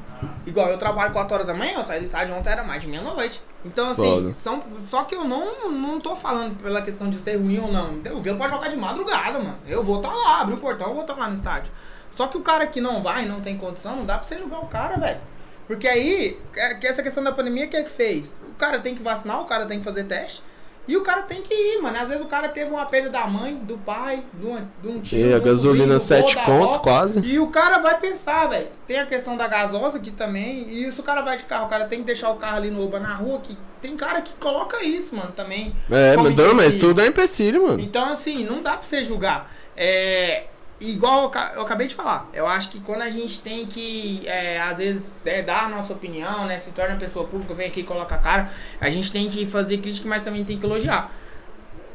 Igual 0.47 0.69
eu 0.69 0.77
trabalho 0.77 1.13
4 1.13 1.35
horas 1.35 1.47
da 1.47 1.55
manhã, 1.55 1.75
eu 1.77 1.85
saí 1.85 2.01
do 2.01 2.05
estádio 2.05 2.35
ontem, 2.35 2.51
era 2.51 2.63
mais 2.63 2.83
de 2.83 2.89
meia-noite. 2.89 3.43
Então, 3.65 3.91
assim, 3.91 4.03
Foda. 4.03 4.33
são, 4.33 4.63
só 4.89 5.05
que 5.05 5.15
eu 5.15 5.25
não, 5.25 5.71
não 5.71 5.99
tô 5.99 6.15
falando 6.15 6.55
pela 6.63 6.83
questão 6.83 7.09
de 7.09 7.19
ser 7.19 7.37
ruim 7.37 7.59
ou 7.59 7.73
não. 7.73 7.93
Entendeu? 7.93 8.19
O 8.19 8.23
Vila 8.23 8.37
pode 8.37 8.53
jogar 8.53 8.69
de 8.69 8.77
madrugada, 8.77 9.39
mano. 9.39 9.57
Eu 9.67 9.83
vou 9.83 9.97
estar 9.97 10.13
lá, 10.13 10.43
abrir 10.43 10.55
o 10.55 10.59
portão, 10.59 10.89
eu 10.89 10.95
vou 10.95 11.03
estar 11.03 11.15
lá 11.15 11.29
no 11.29 11.35
estádio. 11.35 11.73
Só 12.11 12.27
que 12.27 12.37
o 12.37 12.43
cara 12.43 12.67
que 12.67 12.81
não 12.81 13.03
vai, 13.03 13.27
não 13.27 13.41
tem 13.41 13.57
condição, 13.57 13.97
não 13.97 14.05
dá 14.07 14.19
pra 14.19 14.27
você 14.27 14.39
julgar 14.39 14.61
o 14.61 14.67
cara, 14.67 14.97
velho. 14.99 15.21
Porque 15.67 15.89
aí, 15.89 16.39
é 16.55 16.75
que 16.75 16.87
essa 16.87 17.03
questão 17.03 17.23
da 17.23 17.33
pandemia, 17.33 17.67
o 17.67 17.69
que 17.69 17.77
é 17.77 17.83
que 17.83 17.91
fez? 17.91 18.39
O 18.47 18.55
cara 18.55 18.79
tem 18.79 18.95
que 18.95 19.03
vacinar, 19.03 19.41
o 19.43 19.47
cara 19.47 19.67
tem 19.67 19.79
que 19.79 19.85
fazer 19.85 20.05
teste. 20.05 20.43
E 20.89 20.97
o 20.97 21.03
cara 21.03 21.23
tem 21.23 21.43
que 21.43 21.53
ir, 21.53 21.83
mano. 21.83 21.99
Às 21.99 22.09
vezes 22.09 22.25
o 22.25 22.29
cara 22.29 22.49
teve 22.49 22.71
uma 22.71 22.87
perda 22.87 23.11
da 23.11 23.27
mãe, 23.27 23.57
do 23.57 23.77
pai, 23.77 24.23
de 24.35 24.47
um, 24.47 24.65
de 24.81 24.89
um 24.89 25.01
tio. 25.01 25.19
E 25.19 25.35
a 25.35 25.39
gasolina 25.41 25.99
sobrinho, 25.99 26.29
do 26.29 26.33
7 26.33 26.35
vô, 26.35 26.41
da 26.41 26.45
conto, 26.45 26.81
quase. 26.81 27.21
E 27.25 27.41
o 27.41 27.49
cara 27.49 27.79
vai 27.79 27.99
pensar, 27.99 28.47
velho. 28.47 28.69
Tem 28.87 29.01
a 29.01 29.07
questão 29.07 29.37
da 29.37 29.49
gasosa 29.49 29.99
aqui 29.99 30.13
também. 30.13 30.69
E 30.69 30.91
se 30.93 31.01
o 31.01 31.03
cara 31.03 31.23
vai 31.23 31.37
de 31.37 31.43
carro, 31.43 31.67
o 31.67 31.69
cara 31.69 31.87
tem 31.87 32.01
que 32.01 32.05
deixar 32.05 32.31
o 32.31 32.37
carro 32.37 32.59
ali 32.59 32.71
no 32.71 32.85
Uber 32.85 33.01
na 33.01 33.15
rua. 33.15 33.41
Que 33.41 33.59
tem 33.83 33.97
cara 33.97 34.23
que 34.23 34.33
coloca 34.35 34.81
isso, 34.85 35.17
mano, 35.17 35.33
também. 35.33 35.75
É, 35.91 36.17
mas, 36.17 36.37
não, 36.37 36.55
mas 36.55 36.75
tudo 36.75 37.01
é 37.01 37.07
empecilho, 37.09 37.67
mano. 37.67 37.81
Então, 37.81 38.13
assim, 38.13 38.45
não 38.45 38.63
dá 38.63 38.73
pra 38.73 38.83
você 38.83 39.03
julgar. 39.03 39.51
É. 39.77 40.45
Igual 40.79 41.23
eu 41.25 41.31
ca- 41.31 41.53
eu 41.55 41.63
acabei 41.63 41.87
de 41.87 41.95
falar, 41.95 42.29
eu 42.35 42.47
acho 42.47 42.69
que 42.69 42.81
quando 42.81 43.01
a 43.01 43.09
gente 43.09 43.41
tem 43.41 43.65
que, 43.65 44.23
é, 44.27 44.61
às 44.61 44.77
vezes, 44.77 45.15
é, 45.25 45.41
dar 45.41 45.65
a 45.65 45.69
nossa 45.71 45.93
opinião, 45.95 46.45
né? 46.47 46.59
Se 46.59 46.71
torna 46.73 46.97
pessoa 46.97 47.27
pública, 47.27 47.55
vem 47.55 47.69
aqui 47.69 47.81
e 47.81 47.83
coloca 47.85 48.15
a 48.15 48.19
cara, 48.19 48.51
a 48.79 48.91
gente 48.91 49.11
tem 49.11 49.29
que 49.31 49.47
fazer 49.47 49.79
crítica, 49.79 50.07
mas 50.07 50.21
também 50.23 50.45
tem 50.45 50.59
que 50.59 50.67
elogiar. 50.67 51.11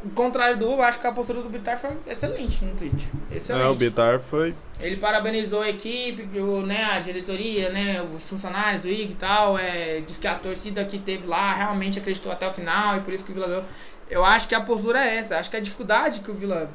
O 0.04 0.10
contrário 0.10 0.58
do 0.58 0.66
eu 0.66 0.82
acho 0.82 1.00
que 1.00 1.06
a 1.06 1.12
postura 1.12 1.44
do 1.44 1.50
Bitar 1.50 1.78
foi 1.78 1.92
excelente 2.08 2.66
no 2.66 2.74
Twitter. 2.76 3.08
Excelente. 3.32 3.64
É, 3.66 3.70
o 3.70 3.76
Bitar 3.76 4.20
foi. 4.20 4.56
Ele 4.80 4.98
parabenizou 4.98 5.62
a 5.62 5.70
equipe, 5.70 6.24
né, 6.66 6.86
a 6.86 7.00
diretoria, 7.00 7.70
né, 7.70 8.02
os 8.02 8.28
funcionários, 8.28 8.84
o 8.84 8.88
IG 8.88 9.12
e 9.12 9.14
tal. 9.16 9.60
É, 9.60 10.02
diz 10.04 10.18
que 10.18 10.26
a 10.28 10.34
torcida 10.34 10.84
que 10.86 10.98
teve 10.98 11.28
lá 11.28 11.54
realmente 11.54 12.00
acreditou 12.00 12.32
até 12.32 12.48
o 12.48 12.52
final 12.52 12.98
e 12.98 13.02
por 13.02 13.14
isso 13.14 13.24
que 13.24 13.32
o 13.32 13.36
Vila. 13.36 13.64
Eu 14.10 14.26
acho 14.26 14.48
que 14.48 14.56
a 14.56 14.60
postura 14.62 15.06
é 15.06 15.18
essa. 15.18 15.38
Acho 15.38 15.52
que 15.52 15.58
a 15.58 15.60
dificuldade 15.62 16.22
que 16.22 16.32
o 16.32 16.34
Vila 16.34 16.68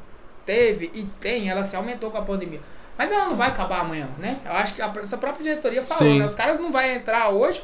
teve 0.47 0.89
e 0.95 1.03
tem, 1.03 1.49
ela 1.49 1.63
se 1.63 1.75
aumentou 1.75 2.09
com 2.09 2.17
a 2.17 2.21
pandemia. 2.23 2.61
Mas 2.97 3.11
ela 3.11 3.25
não 3.25 3.35
vai 3.35 3.49
acabar 3.49 3.81
amanhã, 3.81 4.07
né? 4.17 4.37
Eu 4.43 4.53
acho 4.53 4.73
que 4.73 4.81
a, 4.81 4.91
essa 5.03 5.17
própria 5.17 5.43
diretoria 5.43 5.83
falou, 5.83 6.11
Sim. 6.13 6.19
né? 6.19 6.25
Os 6.25 6.33
caras 6.33 6.57
não 6.57 6.71
vão 6.71 6.81
entrar 6.81 7.29
hoje 7.29 7.61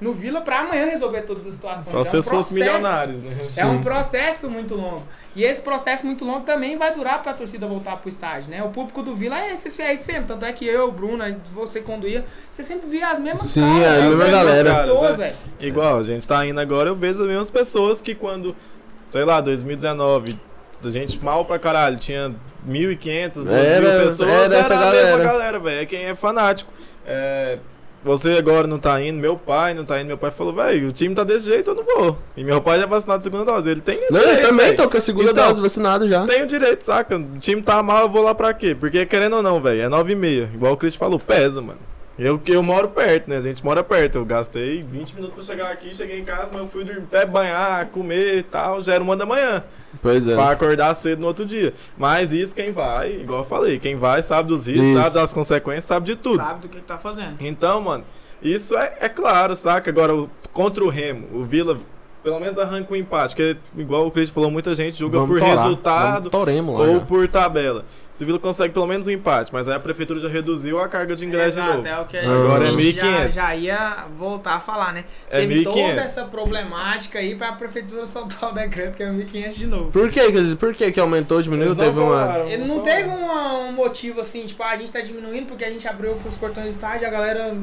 no 0.00 0.12
Vila 0.12 0.40
pra 0.42 0.58
amanhã 0.58 0.84
resolver 0.86 1.22
todas 1.22 1.46
as 1.46 1.54
situações. 1.54 1.88
Só 1.88 2.00
É 2.00 2.04
se 2.04 2.16
um 2.18 2.22
fossem 2.22 2.54
milionários, 2.58 3.22
né? 3.22 3.34
É 3.56 3.64
um 3.64 3.76
Sim. 3.78 3.82
processo 3.82 4.50
muito 4.50 4.74
longo. 4.74 5.02
E 5.34 5.42
esse 5.42 5.62
processo 5.62 6.04
muito 6.04 6.24
longo 6.24 6.40
também 6.40 6.76
vai 6.76 6.92
durar 6.92 7.22
pra 7.22 7.32
torcida 7.32 7.66
voltar 7.66 7.96
pro 7.96 8.08
estádio, 8.10 8.50
né? 8.50 8.62
O 8.62 8.68
público 8.68 9.02
do 9.02 9.14
Vila 9.14 9.38
é 9.40 9.54
esses 9.54 9.74
fiéis 9.74 9.98
de 9.98 10.04
sempre. 10.04 10.24
Tanto 10.24 10.44
é 10.44 10.52
que 10.52 10.66
eu, 10.66 10.90
Bruno, 10.92 11.24
você 11.54 11.80
quando 11.80 12.06
ia, 12.06 12.24
você 12.50 12.62
sempre 12.62 12.90
via 12.90 13.08
as 13.08 13.18
mesmas 13.18 13.42
Sim, 13.44 13.60
caras, 13.62 13.82
é, 13.82 13.86
a 13.86 13.92
as 13.92 14.02
mesma 14.02 14.16
mesmas 14.24 14.30
galera. 14.44 14.74
pessoas, 14.82 15.16
velho. 15.16 15.36
Igual, 15.60 15.98
a 15.98 16.02
gente 16.02 16.28
tá 16.28 16.44
indo 16.44 16.60
agora, 16.60 16.90
eu 16.90 16.96
vejo 16.96 17.22
as 17.22 17.28
mesmas 17.28 17.50
pessoas 17.50 18.02
que 18.02 18.14
quando, 18.14 18.54
sei 19.10 19.24
lá, 19.24 19.40
2019, 19.40 20.32
a 20.32 20.53
gente 20.90 21.22
mal 21.24 21.44
pra 21.44 21.58
caralho, 21.58 21.96
tinha 21.96 22.34
1.500, 22.68 23.44
2.000 23.44 23.50
Era- 23.52 24.04
pessoas, 24.04 24.28
era 24.30 24.56
essa 24.56 24.74
a 24.74 24.78
mesma 24.78 24.92
galera. 24.92 25.24
galera, 25.24 25.58
velho, 25.58 25.80
é 25.82 25.86
quem 25.86 26.04
é 26.06 26.14
fanático. 26.14 26.72
É, 27.06 27.58
você 28.02 28.32
agora 28.36 28.66
não 28.66 28.78
tá 28.78 29.00
indo, 29.00 29.18
meu 29.18 29.36
pai 29.36 29.72
não 29.72 29.84
tá 29.84 29.98
indo, 29.98 30.08
meu 30.08 30.18
pai 30.18 30.30
falou, 30.30 30.52
velho, 30.54 30.88
o 30.88 30.92
time 30.92 31.14
tá 31.14 31.24
desse 31.24 31.46
jeito, 31.46 31.70
eu 31.70 31.74
não 31.74 31.84
vou. 31.84 32.18
E 32.36 32.44
meu 32.44 32.60
pai 32.60 32.78
já 32.78 32.84
é 32.84 32.86
vacinado 32.86 33.18
de 33.18 33.24
segunda 33.24 33.44
dose, 33.44 33.70
ele 33.70 33.80
tem 33.80 33.98
Não, 34.10 34.18
eu 34.18 34.26
direito, 34.26 34.46
também 34.46 34.66
velho. 34.66 34.76
tô 34.76 34.90
com 34.90 34.96
a 34.96 35.00
segunda 35.00 35.30
Então, 35.30 35.46
dose 35.48 35.60
vacinado 35.62 36.06
já. 36.08 36.26
Tenho 36.26 36.46
direito, 36.46 36.82
saca? 36.82 37.16
O 37.16 37.38
time 37.38 37.62
tá 37.62 37.82
mal, 37.82 38.02
eu 38.02 38.08
vou 38.10 38.22
lá 38.22 38.34
pra 38.34 38.52
quê? 38.52 38.74
Porque 38.78 39.06
querendo 39.06 39.36
ou 39.36 39.42
não, 39.42 39.60
velho, 39.60 39.82
é 39.82 39.88
9 39.88 40.12
e 40.12 40.16
meia. 40.16 40.50
Igual 40.52 40.74
o 40.74 40.76
Chris 40.76 40.94
falou, 40.94 41.18
pesa, 41.18 41.62
mano. 41.62 41.78
Eu, 42.16 42.40
eu 42.46 42.62
moro 42.62 42.88
perto, 42.90 43.28
né? 43.28 43.38
A 43.38 43.40
gente 43.40 43.64
mora 43.64 43.82
perto. 43.82 44.18
Eu 44.18 44.24
gastei 44.24 44.84
20 44.84 45.14
minutos 45.16 45.34
pra 45.34 45.42
chegar 45.54 45.72
aqui, 45.72 45.92
cheguei 45.92 46.20
em 46.20 46.24
casa, 46.24 46.48
mas 46.52 46.60
eu 46.62 46.68
fui 46.68 46.84
dormir, 46.84 47.02
até 47.12 47.26
banhar, 47.26 47.86
comer 47.86 48.38
e 48.38 48.42
tal. 48.44 48.80
Já 48.82 48.94
era 48.94 49.02
uma 49.02 49.16
da 49.16 49.26
manhã. 49.26 49.64
Pois 50.04 50.28
é. 50.28 50.34
Pra 50.34 50.50
acordar 50.50 50.94
cedo 50.94 51.20
no 51.20 51.26
outro 51.26 51.46
dia. 51.46 51.72
Mas 51.96 52.32
isso 52.32 52.54
quem 52.54 52.70
vai, 52.72 53.10
igual 53.22 53.40
eu 53.40 53.44
falei, 53.46 53.78
quem 53.78 53.96
vai 53.96 54.22
sabe 54.22 54.48
dos 54.50 54.66
riscos, 54.66 54.86
Isso. 54.86 55.00
sabe 55.02 55.14
das 55.14 55.32
consequências, 55.32 55.86
sabe 55.86 56.04
de 56.06 56.14
tudo. 56.14 56.36
Sabe 56.36 56.60
do 56.60 56.68
que, 56.68 56.80
tá 56.82 56.98
fazendo. 56.98 57.36
Então, 57.40 57.80
mano, 57.80 58.04
isso 58.42 58.76
é, 58.76 58.98
é 59.00 59.08
claro, 59.08 59.56
saca? 59.56 59.90
Agora, 59.90 60.14
o- 60.14 60.28
contra 60.52 60.84
o 60.84 60.90
Remo, 60.90 61.26
o 61.32 61.42
Vila 61.44 61.78
pelo 62.22 62.38
menos 62.40 62.58
arranca 62.58 62.92
o 62.92 62.96
empate. 62.96 63.34
Porque, 63.34 63.56
igual 63.76 64.06
o 64.06 64.10
Chris 64.10 64.28
falou, 64.30 64.50
muita 64.50 64.74
gente 64.74 64.98
julga 64.98 65.18
Vamos 65.18 65.34
por 65.34 65.40
torar, 65.46 65.62
resultado 65.64 66.30
vamos 66.30 66.30
toremos 66.30 66.78
lá 66.80 66.86
ou 66.86 66.94
já. 67.00 67.06
por 67.06 67.28
tabela. 67.28 67.84
Se 68.14 68.22
o 68.22 68.26
Vila 68.26 68.38
consegue 68.38 68.72
pelo 68.72 68.86
menos 68.86 69.06
um 69.06 69.10
empate, 69.10 69.52
mas 69.52 69.68
aí 69.68 69.74
a 69.74 69.80
prefeitura 69.80 70.20
já 70.20 70.28
reduziu 70.28 70.78
a 70.78 70.88
carga 70.88 71.14
de 71.16 71.26
ingresso 71.26 71.56
de 71.60 71.62
Exato, 71.62 71.76
novo. 71.78 71.88
é 71.88 72.00
o 72.00 72.04
que 72.06 72.16
Agora 72.16 72.64
a 72.64 72.68
é 72.68 72.70
gente 72.78 72.92
já, 72.94 73.02
1.500. 73.28 73.30
já 73.32 73.56
ia 73.56 74.04
voltar 74.18 74.54
a 74.54 74.60
falar, 74.60 74.92
né? 74.92 75.04
É 75.28 75.40
Teve 75.40 75.62
1.500. 75.62 75.64
toda 75.64 76.00
essa 76.02 76.24
problemática 76.24 77.18
aí 77.18 77.34
pra 77.34 77.52
prefeitura 77.52 78.06
soltar 78.06 78.50
o 78.50 78.54
decreto 78.54 78.96
que 78.96 79.02
é 79.02 79.08
1.500 79.10 79.52
de 79.54 79.66
novo. 79.66 79.90
Por 79.90 80.10
que, 80.10 80.54
por 80.56 80.74
que 80.74 80.92
que 80.92 81.00
aumentou, 81.00 81.42
diminuiu? 81.42 81.72
Eles 81.72 81.76
não 81.76 81.84
Teve 81.84 81.98
uma... 82.00 82.20
falaram, 82.26 82.46
Ele 82.48 82.64
não 82.64 82.80
falaram. 82.82 82.96
teve 82.96 83.08
uma- 83.08 83.52
um 83.64 83.72
motivo 83.72 84.20
assim, 84.20 84.46
tipo, 84.46 84.62
ah, 84.62 84.70
a 84.70 84.76
gente 84.76 84.92
tá 84.92 85.00
diminuindo 85.00 85.46
porque 85.46 85.64
a 85.64 85.70
gente 85.70 85.86
abriu 85.88 86.14
pros 86.16 86.36
portões 86.36 86.66
do 86.66 86.70
estádio 86.70 87.02
e 87.02 87.06
a 87.06 87.10
galera 87.10 87.54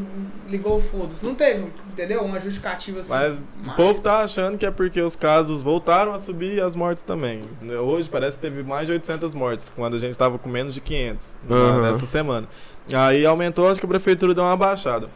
ligou 0.49 0.78
o 0.78 0.82
foda-se. 0.82 1.24
Não 1.26 1.34
teve, 1.34 1.66
entendeu? 1.91 2.22
Uma 2.24 2.39
justificativa 2.39 2.99
assim. 2.99 3.10
Mas 3.14 3.47
o 3.66 3.72
povo 3.76 4.02
tá 4.02 4.20
achando 4.20 4.58
que 4.58 4.66
é 4.66 4.72
porque 4.72 5.02
os 5.02 5.16
casos 5.16 5.62
voltaram 5.62 6.14
a 6.14 6.20
subir 6.20 6.56
e 6.56 6.62
as 6.62 6.76
mortes 6.76 7.04
também. 7.04 7.39
Hoje 7.82 8.10
parece 8.10 8.38
que 8.38 8.41
teve 8.41 8.64
mais 8.64 8.86
de 8.88 8.91
800 8.93 9.34
mortes, 9.34 9.72
quando 9.74 9.95
a 9.95 9.99
gente 9.99 10.18
tava 10.18 10.38
com 10.42 10.50
menos 10.50 10.74
de 10.74 10.82
500 10.82 11.36
na- 11.48 11.56
Aham. 11.56 11.82
nessa 11.84 12.06
semana. 12.06 12.48
Aí 12.94 13.26
aumentou, 13.26 13.70
acho 13.70 13.80
que 13.80 13.86
a 13.86 13.89
prefeitura 13.89 14.34
deu 14.34 14.44
uma 14.44 14.58
baixada. 14.58 15.08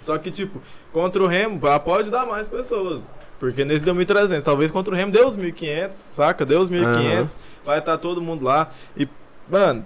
Só 0.00 0.18
que, 0.18 0.30
tipo, 0.30 0.60
contra 0.92 1.22
o 1.22 1.26
Remo, 1.26 1.64
ah, 1.68 1.78
pode 1.78 2.10
dar 2.10 2.26
mais 2.26 2.48
pessoas. 2.48 3.08
Porque 3.38 3.64
nesse 3.64 3.82
deu 3.84 3.94
1.300. 3.94 4.44
Talvez 4.44 4.70
contra 4.70 4.92
o 4.92 4.96
Remo 4.96 5.10
deu 5.12 5.26
os 5.26 5.36
1.500, 5.36 5.92
saca? 6.12 6.44
Deu 6.44 6.60
os 6.60 6.68
1.500. 6.68 7.36
Vai 7.64 7.78
estar 7.78 7.98
todo 7.98 8.20
mundo 8.20 8.44
lá. 8.44 8.70
E, 8.96 9.08
mano, 9.50 9.84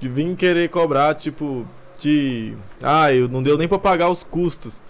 vir 0.00 0.34
querer 0.36 0.68
cobrar, 0.68 1.14
tipo, 1.14 1.66
de. 1.98 2.54
Ah, 2.82 3.12
eu 3.12 3.28
não 3.28 3.42
deu 3.42 3.56
nem 3.58 3.68
pra 3.68 3.78
pagar 3.78 4.08
os 4.08 4.22
custos. 4.22 4.82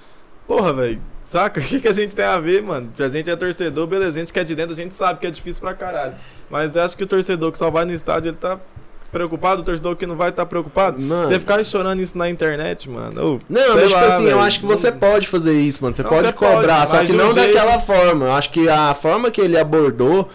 Porra, 0.46 0.72
velho. 0.72 1.00
Saca? 1.24 1.60
O 1.60 1.62
que, 1.64 1.80
que 1.80 1.88
a 1.88 1.92
gente 1.92 2.14
tem 2.14 2.24
a 2.24 2.38
ver, 2.40 2.62
mano? 2.62 2.90
A 2.98 3.08
gente 3.08 3.28
é 3.30 3.36
torcedor, 3.36 3.86
beleza. 3.86 4.10
A 4.18 4.20
gente 4.20 4.32
que 4.32 4.38
é 4.38 4.44
de 4.44 4.54
dentro, 4.54 4.72
a 4.72 4.76
gente 4.76 4.94
sabe 4.94 5.20
que 5.20 5.26
é 5.26 5.30
difícil 5.30 5.60
pra 5.60 5.74
caralho. 5.74 6.14
Mas 6.50 6.76
acho 6.76 6.96
que 6.96 7.04
o 7.04 7.06
torcedor 7.06 7.52
que 7.52 7.58
só 7.58 7.70
vai 7.70 7.84
no 7.84 7.92
estádio, 7.92 8.30
ele 8.30 8.36
tá 8.36 8.58
preocupado. 9.12 9.62
O 9.62 9.64
torcedor 9.64 9.96
que 9.96 10.06
não 10.06 10.16
vai 10.16 10.30
tá 10.32 10.44
preocupado. 10.46 11.00
Mano. 11.00 11.28
Você 11.28 11.38
ficar 11.40 11.62
chorando 11.64 12.00
isso 12.00 12.16
na 12.16 12.28
internet, 12.28 12.88
mano. 12.88 13.34
ô, 13.34 13.38
Não, 13.48 13.74
mas 13.74 13.82
tipo 13.88 13.94
lá, 13.94 14.06
assim, 14.06 14.22
eu 14.24 14.28
velho. 14.30 14.40
acho 14.40 14.60
que 14.60 14.66
você 14.66 14.92
pode 14.92 15.28
fazer 15.28 15.58
isso, 15.58 15.82
mano. 15.82 15.94
Você 15.96 16.02
Não, 16.02 16.10
pode 16.10 16.26
você 16.26 16.32
pode, 16.32 16.54
cobrar, 16.56 16.86
só 16.86 16.96
mas 16.96 17.10
que 17.10 17.16
não 17.16 17.32
jeito- 17.32 17.52
daquela 17.54 17.80
forma. 17.80 18.26
Eu 18.26 18.32
acho 18.32 18.50
que 18.50 18.68
a 18.68 18.94
forma 18.94 19.30
que 19.30 19.40
ele 19.40 19.56
abordou, 19.58 20.28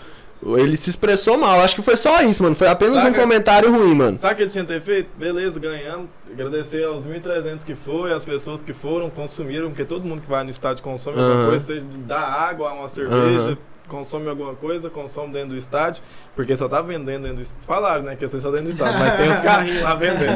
ele 0.57 0.75
se 0.75 0.89
expressou 0.89 1.37
mal. 1.37 1.57
Eu 1.57 1.63
acho 1.63 1.75
que 1.75 1.81
foi 1.81 1.95
só 1.95 2.21
isso, 2.21 2.43
mano. 2.43 2.55
Foi 2.55 2.67
apenas 2.67 3.01
Saca? 3.01 3.09
um 3.17 3.21
comentário 3.21 3.71
ruim, 3.71 3.95
mano. 3.95 4.17
Sabe 4.17 4.33
o 4.33 4.37
que 4.37 4.43
ele 4.43 4.51
tinha 4.51 4.65
que 4.65 4.73
ter 4.73 4.81
feito? 4.81 5.09
Beleza, 5.17 5.59
ganhamos. 5.59 6.07
Agradecer 6.31 6.83
aos 6.83 7.05
1.300 7.05 7.63
que 7.63 7.75
foi, 7.75 8.11
as 8.11 8.25
pessoas 8.25 8.59
que 8.59 8.73
foram, 8.73 9.09
consumiram, 9.09 9.69
porque 9.69 9.85
todo 9.85 10.03
mundo 10.03 10.21
que 10.21 10.29
vai 10.29 10.43
no 10.43 10.49
estádio 10.49 10.83
consome 10.83 11.17
alguma 11.19 11.35
Aham. 11.41 11.49
coisa, 11.49 11.65
seja 11.65 11.85
da 12.07 12.19
água, 12.19 12.73
uma 12.73 12.87
cerveja, 12.87 13.39
Aham. 13.51 13.57
Consome 13.87 14.29
alguma 14.29 14.55
coisa, 14.55 14.89
consome 14.89 15.33
dentro 15.33 15.49
do 15.49 15.55
estádio, 15.55 16.03
porque 16.35 16.55
só 16.55 16.67
tá 16.67 16.81
vendendo 16.81 17.23
dentro 17.23 17.37
do 17.37 17.41
estádio. 17.41 17.65
Falaram, 17.65 18.03
né, 18.03 18.15
que 18.15 18.27
ser 18.27 18.41
só 18.41 18.49
dentro 18.49 18.65
do 18.65 18.71
estádio, 18.71 18.99
mas 18.99 19.13
tem 19.13 19.29
os 19.29 19.39
carrinhos 19.39 19.83
lá 19.83 19.95
vendendo. 19.95 20.35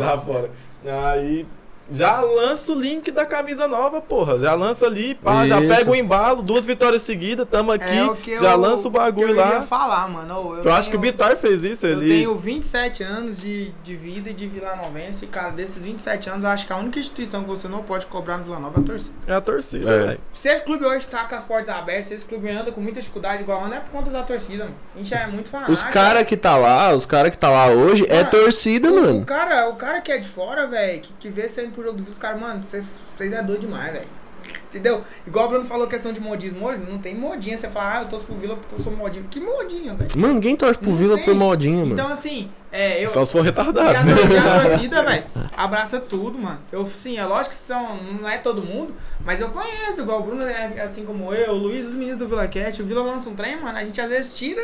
Lá 0.00 0.18
fora. 0.18 0.50
Aí 1.12 1.46
já 1.90 2.20
lança 2.20 2.72
o 2.72 2.74
link 2.74 3.10
da 3.10 3.24
camisa 3.26 3.66
nova, 3.68 4.00
porra. 4.00 4.38
Já 4.38 4.54
lança 4.54 4.86
ali, 4.86 5.14
pá, 5.14 5.46
já 5.46 5.60
Isso. 5.60 5.74
pega 5.74 5.90
o 5.90 5.94
embalo, 5.94 6.42
duas 6.42 6.64
vitórias 6.64 7.02
seguidas, 7.02 7.46
tamo 7.50 7.72
aqui, 7.72 7.96
É 7.96 8.04
o 8.04 8.14
que 8.16 8.38
já 8.38 8.52
eu- 8.52 8.58
lança 8.58 8.88
o 8.88 8.90
bagulho 8.90 9.34
que 9.34 9.40
eu 9.40 9.46
ia 9.46 9.54
lá. 9.58 9.62
falar, 9.62 10.08
mano. 10.08 10.60
Eu, 10.64 10.72
acho 10.72 10.90
que 10.90 10.96
o 10.96 11.00
tenho- 11.00 11.12
Bitar 11.12 11.36
fez 11.36 11.62
isso 11.62 11.86
Eu 11.86 11.96
ali. 11.96 12.08
tenho 12.08 12.34
27 12.36 13.02
anos 13.02 13.38
de, 13.38 13.70
de 13.84 13.94
vida 13.96 14.30
e 14.30 14.34
de 14.34 14.46
Vila 14.46 14.74
Novense, 14.76 15.24
e, 15.24 15.28
cara, 15.28 15.50
desses 15.50 15.84
27 15.84 16.28
anos, 16.28 16.44
eu 16.44 16.50
acho 16.50 16.66
que 16.66 16.72
a 16.72 16.76
única 16.76 16.98
instituição 16.98 17.42
que 17.42 17.48
você 17.48 17.68
não 17.68 17.82
pode 17.82 18.06
cobrar 18.06 18.38
no 18.38 18.44
Vila 18.44 18.58
Nova 18.58 18.78
é 18.78 18.80
a 18.80 18.84
torcida. 18.84 19.16
É 19.26 19.34
a 19.34 19.40
torcida, 19.40 19.90
É. 19.90 19.98
velho. 20.06 20.20
Se 20.34 20.48
esse 20.48 20.62
clube 20.62 20.84
hoje 20.84 21.06
tá 21.06 21.24
com 21.24 21.34
as 21.34 21.44
portas 21.44 21.68
abertas, 21.74 22.06
se 22.06 22.14
esse 22.14 22.24
clube 22.24 22.48
anda 22.50 22.72
com 22.72 22.80
muita 22.80 23.00
dificuldade 23.00 23.42
igual 23.42 23.64
anda, 23.64 23.76
é 23.76 23.80
por 23.80 23.90
conta 23.90 24.10
da 24.10 24.22
torcida, 24.22 24.64
mano. 24.64 24.76
A 24.94 24.98
gente 24.98 25.14
é 25.14 25.26
muito 25.26 25.48
fanático. 25.48 25.72
Os 25.72 25.82
cara 25.82 26.24
que 26.24 26.36
tá 26.36 26.56
lá, 26.56 26.92
os 26.94 27.06
cara 27.06 27.30
que 27.30 27.38
tá 27.38 27.48
lá 27.48 27.66
hoje, 27.68 28.04
é 28.08 28.16
Mano, 28.18 28.30
torcida, 28.30 28.90
o, 28.90 28.94
mano. 28.94 29.20
O 29.20 29.24
cara, 29.24 29.68
o 29.68 29.76
cara 29.76 30.00
que 30.00 30.10
é 30.12 30.18
de 30.18 30.26
fora, 30.28 30.66
velho, 30.66 31.00
que, 31.00 31.12
que 31.20 31.28
vê 31.28 31.46
indo 31.46 31.75
pro 31.76 31.84
jogo 31.84 32.00
do 32.00 32.10
os 32.10 32.18
caras, 32.18 32.40
mano, 32.40 32.64
vocês 32.66 32.84
vocês 33.14 33.32
é 33.32 33.42
doido 33.42 33.60
demais, 33.60 33.92
velho. 33.92 34.08
Entendeu? 34.68 35.02
Igual 35.26 35.46
o 35.46 35.48
Bruno 35.48 35.64
falou 35.64 35.86
questão 35.86 36.12
de 36.12 36.20
modismo 36.20 36.66
hoje, 36.66 36.80
não 36.88 36.98
tem 36.98 37.14
modinha. 37.14 37.56
Você 37.56 37.68
fala, 37.68 37.98
ah, 37.98 38.02
eu 38.02 38.08
torço 38.08 38.26
pro 38.26 38.36
Vila 38.36 38.56
porque 38.56 38.74
eu 38.76 38.78
sou 38.78 38.92
modinho. 38.94 39.26
Que 39.28 39.40
modinha, 39.40 39.94
velho? 39.94 40.10
Mano, 40.16 40.34
ninguém 40.34 40.56
torce 40.56 40.78
pro 40.78 40.90
Não 40.90 40.96
Vila 40.96 41.16
tem. 41.16 41.24
por 41.24 41.34
modinha, 41.34 41.78
mano. 41.78 41.92
Então, 41.92 42.08
assim, 42.08 42.48
é, 42.76 43.04
eu. 43.04 43.08
Só 43.10 43.24
se 43.24 43.32
for 43.32 43.40
E 43.40 43.42
retardado, 43.44 43.88
a, 43.88 44.02
né? 44.02 44.12
e 44.32 44.36
a 44.36 44.60
torcida, 44.68 45.02
velho, 45.02 45.24
abraça 45.56 46.00
tudo, 46.00 46.38
mano. 46.38 46.58
Eu, 46.72 46.86
sim, 46.86 47.18
é 47.18 47.24
lógico 47.24 47.50
que 47.54 47.60
são, 47.60 47.98
não 48.20 48.28
é 48.28 48.38
todo 48.38 48.62
mundo, 48.62 48.94
mas 49.24 49.40
eu 49.40 49.48
conheço, 49.48 50.00
igual 50.00 50.20
o 50.20 50.22
Bruno, 50.24 50.42
é 50.42 50.80
assim 50.82 51.04
como 51.04 51.32
eu, 51.34 51.52
o 51.52 51.56
Luiz, 51.56 51.86
os 51.86 51.94
meninos 51.94 52.18
do 52.18 52.28
Vila 52.28 52.46
Cat, 52.48 52.80
o 52.82 52.86
Vila 52.86 53.02
lança 53.02 53.28
um 53.28 53.34
trem, 53.34 53.60
mano, 53.60 53.76
a 53.78 53.84
gente 53.84 54.00
às 54.00 54.08
vezes 54.08 54.34
tira 54.34 54.60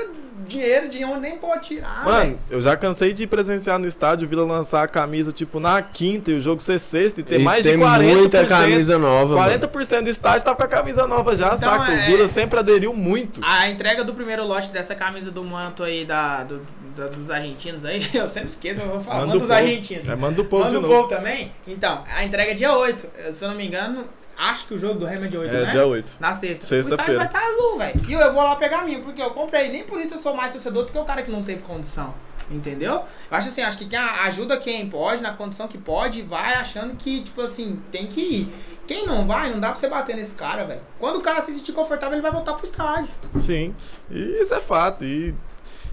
dinheiro 0.46 0.88
de 0.88 1.04
onde 1.04 1.20
nem 1.20 1.36
pode 1.38 1.68
tirar, 1.68 2.04
Mano, 2.04 2.18
velho. 2.20 2.38
eu 2.50 2.60
já 2.60 2.76
cansei 2.76 3.12
de 3.12 3.26
presenciar 3.26 3.78
no 3.78 3.86
estádio 3.86 4.26
o 4.26 4.28
Vila 4.28 4.44
lançar 4.44 4.82
a 4.82 4.88
camisa, 4.88 5.30
tipo, 5.30 5.60
na 5.60 5.80
quinta 5.80 6.30
e 6.32 6.34
o 6.34 6.40
jogo 6.40 6.60
ser 6.60 6.78
sexta 6.80 7.20
e 7.20 7.22
ter 7.22 7.40
E 7.40 7.44
mais 7.44 7.62
tem 7.64 7.78
de 7.78 7.84
40%. 7.84 8.14
muita 8.16 8.44
camisa 8.46 8.98
nova, 8.98 9.36
mano. 9.36 9.58
40% 9.68 10.02
do 10.02 10.10
estádio 10.10 10.44
tá 10.44 10.54
com 10.54 10.62
a 10.62 10.66
camisa 10.68 11.06
nova 11.06 11.36
já, 11.36 11.46
Então, 11.54 11.58
saca? 11.58 11.92
é- 11.92 12.02
O 12.02 12.06
Vila 12.06 12.28
sempre 12.28 12.58
aderiu 12.58 12.92
muito. 12.94 13.40
A 13.44 13.68
entrega 13.68 14.02
do 14.02 14.14
primeiro 14.14 14.44
lote 14.44 14.70
dessa 14.72 14.94
camisa 14.96 15.30
do 15.30 15.44
manto 15.44 15.84
aí 15.84 16.04
da, 16.04 16.42
do- 16.44 16.60
da- 16.96 17.06
dos 17.08 17.30
argentinos 17.30 17.84
aí, 17.84 18.01
eu 18.14 18.28
sempre 18.28 18.48
esqueço, 18.50 18.80
eu 18.80 18.88
vou 18.88 19.00
falar, 19.00 19.20
Manda 19.20 19.26
manda 19.28 19.36
o 19.36 19.40
dos 19.40 19.48
povo. 19.48 19.60
argentinos. 19.60 20.08
É, 20.08 20.16
manda 20.16 20.40
o 20.40 20.44
povo 20.44 20.64
Manda 20.64 20.78
o 20.78 20.82
novo. 20.82 20.94
povo 20.94 21.08
também? 21.08 21.52
Então, 21.66 22.04
a 22.14 22.24
entrega 22.24 22.50
é 22.52 22.54
dia 22.54 22.74
8. 22.76 23.08
Se 23.32 23.44
eu 23.44 23.48
não 23.50 23.56
me 23.56 23.66
engano, 23.66 24.04
acho 24.36 24.66
que 24.66 24.74
o 24.74 24.78
jogo 24.78 24.98
do 25.00 25.06
Remo 25.06 25.24
é 25.26 25.28
dia 25.28 25.40
8, 25.40 25.54
É, 25.54 25.64
né? 25.66 25.70
dia 25.70 25.86
8. 25.86 26.12
Na 26.20 26.34
sexta. 26.34 26.66
Sexta-feira. 26.66 26.90
O 26.90 26.94
estádio 26.94 27.16
vai 27.18 27.26
estar 27.26 27.52
azul, 27.64 27.78
velho. 27.78 28.00
E 28.08 28.12
eu 28.12 28.32
vou 28.32 28.42
lá 28.42 28.56
pegar 28.56 28.80
a 28.80 28.84
minha, 28.84 29.00
porque 29.00 29.20
eu 29.22 29.30
comprei. 29.30 29.68
Nem 29.70 29.84
por 29.84 30.00
isso 30.00 30.14
eu 30.14 30.18
sou 30.18 30.34
mais 30.34 30.52
torcedor 30.52 30.84
do 30.86 30.92
que 30.92 30.98
o 30.98 31.04
cara 31.04 31.22
que 31.22 31.30
não 31.30 31.42
teve 31.42 31.62
condição. 31.62 32.14
Entendeu? 32.50 32.92
Eu 32.94 33.04
acho 33.30 33.48
assim, 33.48 33.62
acho 33.62 33.78
que 33.78 33.86
quem 33.86 33.98
ajuda 33.98 34.58
quem 34.58 34.86
pode, 34.90 35.22
na 35.22 35.32
condição 35.32 35.66
que 35.68 35.78
pode, 35.78 36.20
vai 36.20 36.54
achando 36.54 36.94
que, 36.96 37.22
tipo 37.22 37.40
assim, 37.40 37.80
tem 37.90 38.06
que 38.06 38.20
ir. 38.20 38.54
Quem 38.86 39.06
não 39.06 39.26
vai, 39.26 39.48
não 39.48 39.58
dá 39.60 39.68
pra 39.68 39.76
você 39.76 39.88
bater 39.88 40.16
nesse 40.16 40.34
cara, 40.34 40.64
velho. 40.64 40.80
Quando 40.98 41.16
o 41.16 41.20
cara 41.22 41.40
se 41.40 41.54
sentir 41.54 41.72
confortável, 41.72 42.14
ele 42.14 42.20
vai 42.20 42.32
voltar 42.32 42.52
pro 42.54 42.66
estádio. 42.66 43.08
Sim, 43.40 43.74
e 44.10 44.18
isso 44.42 44.52
é 44.54 44.60
fato. 44.60 45.02
E 45.04 45.34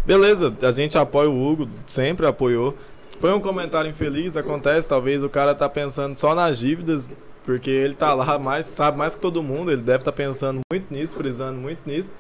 beleza, 0.09 0.51
a 0.63 0.71
gente 0.71 0.97
apoia 0.97 1.29
o 1.29 1.47
Hugo, 1.47 1.69
sempre 1.85 2.25
apoiou. 2.25 2.75
Foi 3.19 3.31
um 3.31 3.39
comentário 3.39 3.91
infeliz, 3.91 4.35
acontece, 4.35 4.89
talvez 4.89 5.23
o 5.23 5.29
cara 5.29 5.53
tá 5.53 5.69
pensando 5.69 6.15
só 6.15 6.33
nas 6.33 6.57
dívidas, 6.57 7.13
porque 7.45 7.69
ele 7.69 7.93
tá 7.93 8.15
lá 8.15 8.39
mais, 8.39 8.65
sabe 8.65 8.97
mais 8.97 9.13
que 9.13 9.21
todo 9.21 9.43
mundo, 9.43 9.71
ele 9.71 9.83
deve 9.83 9.99
estar 9.99 10.11
pensando 10.11 10.61
muito 10.71 10.91
nisso, 10.91 11.15
frisando 11.15 11.59
muito 11.59 11.81
nisso. 11.85 12.15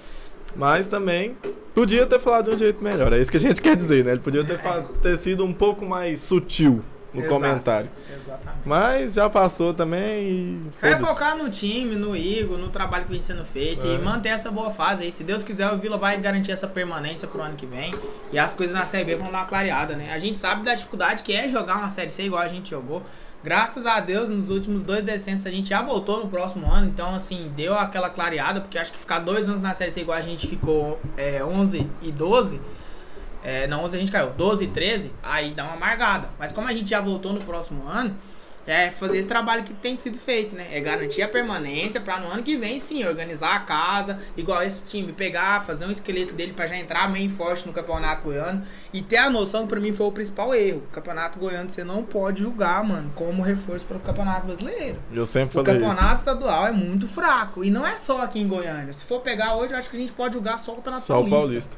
Mas 0.55 0.87
também 0.87 1.35
podia 1.73 2.05
ter 2.05 2.19
falado 2.19 2.51
de 2.51 2.55
um 2.57 2.59
jeito 2.59 2.83
melhor, 2.83 3.11
é 3.11 3.19
isso 3.19 3.31
que 3.31 3.37
a 3.37 3.39
gente 3.39 3.59
quer 3.63 3.75
dizer, 3.75 4.05
né? 4.05 4.11
Ele 4.11 4.19
podia 4.19 4.43
ter, 4.43 4.59
ter 5.01 5.17
sido 5.17 5.43
um 5.43 5.53
pouco 5.53 5.83
mais 5.83 6.21
sutil 6.21 6.83
no 7.13 7.21
Exato, 7.21 7.33
comentário. 7.33 7.89
Exatamente. 8.15 8.61
Mas 8.65 9.13
já 9.13 9.29
passou 9.29 9.73
também 9.73 10.29
e. 10.29 10.61
É 10.81 10.95
focar 10.97 11.37
no 11.37 11.49
time, 11.49 11.95
no 11.95 12.15
Igor, 12.15 12.57
no 12.57 12.69
trabalho 12.69 13.05
que 13.05 13.11
vem 13.11 13.21
sendo 13.21 13.43
feito 13.43 13.85
É. 13.85 13.95
e 13.95 13.97
manter 13.97 14.29
essa 14.29 14.51
boa 14.51 14.69
fase 14.71 15.03
aí. 15.03 15.11
Se 15.11 15.23
Deus 15.23 15.43
quiser, 15.43 15.71
o 15.71 15.77
Vila 15.77 15.97
vai 15.97 16.17
garantir 16.17 16.51
essa 16.51 16.67
permanência 16.67 17.27
pro 17.27 17.41
ano 17.41 17.55
que 17.55 17.65
vem. 17.65 17.91
E 18.31 18.37
as 18.37 18.53
coisas 18.53 18.75
na 18.75 18.85
Série 18.85 19.05
B 19.05 19.15
vão 19.15 19.31
dar 19.31 19.39
uma 19.39 19.45
clareada, 19.45 19.95
né? 19.95 20.11
A 20.13 20.19
gente 20.19 20.37
sabe 20.37 20.63
da 20.63 20.75
dificuldade 20.75 21.23
que 21.23 21.33
é 21.33 21.49
jogar 21.49 21.77
uma 21.77 21.89
Série 21.89 22.09
C 22.09 22.23
igual 22.23 22.41
a 22.41 22.47
gente 22.47 22.69
jogou. 22.69 23.01
Graças 23.41 23.85
a 23.85 24.01
Deus, 24.01 24.27
nos 24.27 24.49
últimos 24.49 24.83
dois 24.83 25.01
descensos 25.01 25.45
a 25.45 25.49
gente 25.51 25.69
já 25.69 25.81
voltou 25.81 26.19
no 26.19 26.29
próximo 26.29 26.69
ano. 26.71 26.87
Então, 26.87 27.15
assim, 27.15 27.49
deu 27.55 27.73
aquela 27.73 28.09
clareada, 28.09 28.59
porque 28.59 28.77
acho 28.77 28.91
que 28.91 28.99
ficar 28.99 29.19
dois 29.19 29.47
anos 29.47 29.61
na 29.61 29.73
Série 29.73 29.91
C 29.91 30.01
igual 30.01 30.17
a 30.17 30.21
gente 30.21 30.45
ficou 30.45 30.99
é, 31.15 31.41
11 31.43 31.87
e 32.01 32.11
12. 32.11 32.59
É, 33.49 33.67
não, 33.67 33.83
11 33.83 33.95
a 33.97 33.99
gente 33.99 34.11
caiu, 34.11 34.29
12 34.37 34.63
e 34.65 34.67
13, 34.67 35.11
aí 35.23 35.51
dá 35.51 35.63
uma 35.63 35.73
amargada. 35.73 36.29
Mas 36.37 36.51
como 36.51 36.67
a 36.67 36.73
gente 36.73 36.87
já 36.89 37.01
voltou 37.01 37.33
no 37.33 37.39
próximo 37.41 37.87
ano, 37.87 38.15
é 38.67 38.91
fazer 38.91 39.17
esse 39.17 39.27
trabalho 39.27 39.63
que 39.63 39.73
tem 39.73 39.95
sido 39.95 40.15
feito, 40.19 40.53
né? 40.55 40.67
É 40.71 40.79
garantir 40.79 41.23
a 41.23 41.27
permanência 41.27 41.99
pra 41.99 42.19
no 42.19 42.27
ano 42.27 42.43
que 42.43 42.55
vem, 42.55 42.77
sim, 42.79 43.03
organizar 43.03 43.55
a 43.55 43.59
casa, 43.61 44.19
igual 44.37 44.61
esse 44.61 44.83
time, 44.87 45.11
pegar, 45.11 45.65
fazer 45.65 45.85
um 45.87 45.89
esqueleto 45.91 46.35
dele 46.35 46.53
pra 46.53 46.67
já 46.67 46.77
entrar 46.77 47.11
bem 47.11 47.27
forte 47.29 47.65
no 47.65 47.73
Campeonato 47.73 48.21
Goiano 48.21 48.61
e 48.93 49.01
ter 49.01 49.17
a 49.17 49.27
noção 49.31 49.63
que 49.63 49.69
pra 49.69 49.79
mim 49.79 49.91
foi 49.91 50.05
o 50.05 50.11
principal 50.11 50.53
erro. 50.53 50.83
O 50.87 50.93
Campeonato 50.93 51.39
Goiano 51.39 51.67
você 51.71 51.83
não 51.83 52.03
pode 52.03 52.43
julgar, 52.43 52.83
mano, 52.83 53.11
como 53.15 53.41
reforço 53.41 53.85
para 53.85 53.97
o 53.97 54.01
Campeonato 54.01 54.45
Brasileiro. 54.45 54.99
Eu 55.11 55.25
sempre 55.25 55.57
O 55.59 55.63
falei 55.63 55.79
isso. 55.81 55.89
campeonato 55.89 56.19
estadual 56.19 56.67
é 56.67 56.71
muito 56.71 57.07
fraco. 57.07 57.63
E 57.63 57.71
não 57.71 57.87
é 57.87 57.97
só 57.97 58.21
aqui 58.21 58.39
em 58.39 58.47
Goiânia. 58.47 58.93
Se 58.93 59.03
for 59.03 59.21
pegar 59.21 59.55
hoje, 59.55 59.73
eu 59.73 59.79
acho 59.79 59.89
que 59.89 59.97
a 59.97 59.99
gente 59.99 60.11
pode 60.11 60.35
julgar 60.35 60.59
só 60.59 60.73
o 60.73 60.75
Campeonato 60.75 61.03
Só 61.03 61.21
o 61.21 61.27
Paulista. 61.27 61.75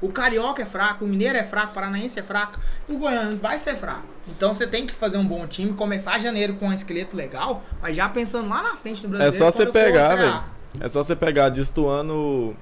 O 0.00 0.10
Carioca 0.10 0.62
é 0.62 0.66
fraco, 0.66 1.04
o 1.04 1.08
Mineiro 1.08 1.38
é 1.38 1.42
fraco, 1.44 1.70
o 1.70 1.74
Paranaense 1.74 2.18
é 2.20 2.22
fraco. 2.22 2.58
O 2.88 2.98
Goiano 2.98 3.36
vai 3.38 3.58
ser 3.58 3.74
fraco. 3.76 4.04
Então 4.28 4.52
você 4.52 4.66
tem 4.66 4.86
que 4.86 4.92
fazer 4.92 5.16
um 5.16 5.24
bom 5.24 5.46
time, 5.46 5.72
começar 5.72 6.18
janeiro 6.18 6.54
com 6.54 6.66
um 6.68 6.72
esqueleto 6.72 7.16
legal, 7.16 7.62
mas 7.80 7.96
já 7.96 8.08
pensando 8.08 8.48
lá 8.48 8.62
na 8.62 8.76
frente 8.76 9.06
no 9.06 9.14
É 9.14 9.18
brasileiro. 9.18 9.36
só 9.36 9.50
você 9.50 9.66
pegar, 9.66 10.16
velho. 10.16 10.40
É 10.80 10.88
só 10.88 11.02
você 11.02 11.16
pegar 11.16 11.48
destoando 11.48 12.54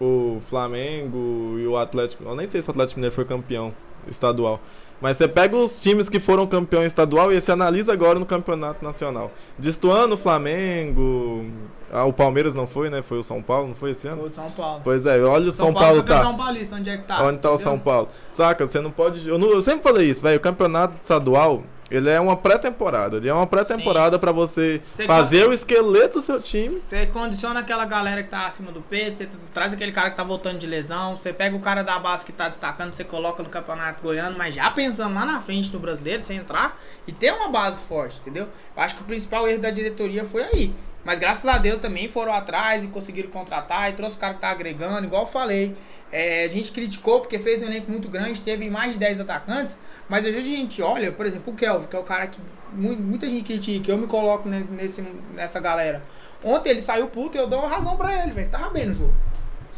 o 0.00 0.40
Flamengo 0.48 1.56
e 1.58 1.66
o 1.66 1.76
Atlético. 1.76 2.24
Eu 2.24 2.34
nem 2.34 2.48
sei 2.48 2.62
se 2.62 2.68
o 2.68 2.70
Atlético 2.70 2.98
Mineiro 2.98 3.14
foi 3.14 3.24
campeão 3.26 3.74
estadual. 4.08 4.58
Mas 5.00 5.16
você 5.16 5.28
pega 5.28 5.56
os 5.56 5.78
times 5.78 6.08
que 6.08 6.18
foram 6.20 6.46
campeão 6.46 6.84
estadual 6.84 7.32
e 7.32 7.40
você 7.40 7.52
analisa 7.52 7.92
agora 7.92 8.18
no 8.18 8.24
campeonato 8.26 8.82
nacional. 8.84 9.30
Destoando 9.58 10.14
o 10.14 10.18
Flamengo, 10.18 11.44
Ah, 11.92 12.04
o 12.04 12.12
Palmeiras 12.12 12.54
não 12.54 12.66
foi, 12.66 12.88
né? 12.88 13.02
Foi 13.02 13.18
o 13.18 13.22
São 13.22 13.42
Paulo, 13.42 13.68
não 13.68 13.74
foi 13.74 13.90
esse 13.90 14.06
ano? 14.06 14.18
Foi 14.18 14.26
o 14.26 14.30
São 14.30 14.50
Paulo. 14.50 14.80
Pois 14.84 15.06
é, 15.06 15.20
olha 15.22 15.48
o 15.48 15.52
São, 15.52 15.72
Paulo, 15.72 16.02
Paulo 16.02 16.06
foi 16.06 16.32
tá. 16.36 16.44
paulista, 16.44 16.76
onde 16.76 16.90
é 16.90 16.96
que 16.96 17.04
tá? 17.04 17.22
Onde 17.24 17.38
tá 17.38 17.50
o? 17.50 17.58
São 17.58 17.78
Paulo? 17.78 18.08
Saca, 18.30 18.66
você 18.66 18.80
não 18.80 18.90
pode. 18.90 19.28
Eu, 19.28 19.38
não- 19.38 19.50
eu 19.50 19.60
sempre 19.60 19.82
falei 19.82 20.08
isso, 20.08 20.22
velho. 20.22 20.36
O 20.38 20.40
campeonato 20.40 20.94
estadual, 21.02 21.64
ele 21.90 22.08
é 22.08 22.20
uma 22.20 22.36
pré-temporada. 22.36 23.16
Ele 23.16 23.28
é 23.28 23.34
uma 23.34 23.46
pré-temporada 23.46 24.20
pra 24.20 24.30
você 24.30 24.80
Você 24.86 25.04
fazer 25.04 25.48
o 25.48 25.52
esqueleto 25.52 26.20
do 26.20 26.22
seu 26.22 26.40
time. 26.40 26.80
Você 26.88 27.06
condiciona 27.06 27.58
aquela 27.58 27.84
galera 27.84 28.22
que 28.22 28.28
tá 28.30 28.46
acima 28.46 28.70
do 28.70 28.80
peso, 28.80 29.16
você 29.16 29.28
traz 29.52 29.72
aquele 29.72 29.90
cara 29.90 30.10
que 30.10 30.16
tá 30.16 30.22
voltando 30.22 30.58
de 30.58 30.68
lesão, 30.68 31.16
você 31.16 31.32
pega 31.32 31.56
o 31.56 31.60
cara 31.60 31.82
da 31.82 31.98
base 31.98 32.24
que 32.24 32.30
tá 32.32 32.48
destacando, 32.48 32.92
você 32.92 33.02
coloca 33.02 33.42
no 33.42 33.48
campeonato 33.48 34.00
goiano, 34.00 34.38
mas 34.38 34.54
já 34.54 34.70
pensando 34.70 35.12
lá 35.14 35.24
na 35.24 35.40
frente 35.40 35.72
do 35.72 35.80
brasileiro, 35.80 36.22
você 36.22 36.34
entrar 36.34 36.80
e 37.06 37.10
ter 37.12 37.32
uma 37.32 37.48
base 37.48 37.82
forte, 37.82 38.20
entendeu? 38.20 38.46
Eu 38.76 38.82
acho 38.82 38.94
que 38.94 39.02
o 39.02 39.04
principal 39.06 39.48
erro 39.48 39.60
da 39.60 39.70
diretoria 39.72 40.24
foi 40.24 40.44
aí. 40.44 40.72
Mas 41.04 41.18
graças 41.18 41.46
a 41.46 41.56
Deus 41.58 41.78
também 41.78 42.08
foram 42.08 42.32
atrás 42.34 42.84
e 42.84 42.88
conseguiram 42.88 43.30
contratar 43.30 43.88
e 43.90 43.94
trouxe 43.94 44.16
o 44.16 44.20
cara 44.20 44.34
que 44.34 44.40
tá 44.40 44.50
agregando, 44.50 45.06
igual 45.06 45.22
eu 45.22 45.28
falei. 45.28 45.74
É, 46.12 46.44
a 46.44 46.48
gente 46.48 46.72
criticou 46.72 47.20
porque 47.20 47.38
fez 47.38 47.62
um 47.62 47.66
elenco 47.66 47.90
muito 47.90 48.08
grande, 48.08 48.42
teve 48.42 48.68
mais 48.68 48.94
de 48.94 48.98
10 48.98 49.20
atacantes, 49.20 49.78
mas 50.08 50.24
vezes 50.24 50.40
a 50.40 50.42
gente 50.44 50.82
olha, 50.82 51.10
por 51.12 51.24
exemplo, 51.24 51.52
o 51.52 51.56
Kelvin, 51.56 51.86
que 51.86 51.94
é 51.96 51.98
o 51.98 52.02
cara 52.02 52.26
que 52.26 52.40
mu- 52.72 52.96
muita 52.96 53.30
gente 53.30 53.44
critica, 53.44 53.90
eu 53.92 53.96
me 53.96 54.06
coloco 54.08 54.48
ne- 54.48 54.66
nesse, 54.70 55.02
nessa 55.34 55.58
galera. 55.60 56.02
Ontem 56.42 56.70
ele 56.70 56.80
saiu 56.80 57.06
puto 57.06 57.36
e 57.36 57.40
eu 57.40 57.46
dou 57.46 57.64
razão 57.66 57.96
pra 57.96 58.22
ele, 58.22 58.32
velho. 58.32 58.48
Tava 58.50 58.70
bem 58.70 58.86
no 58.86 58.94
jogo. 58.94 59.14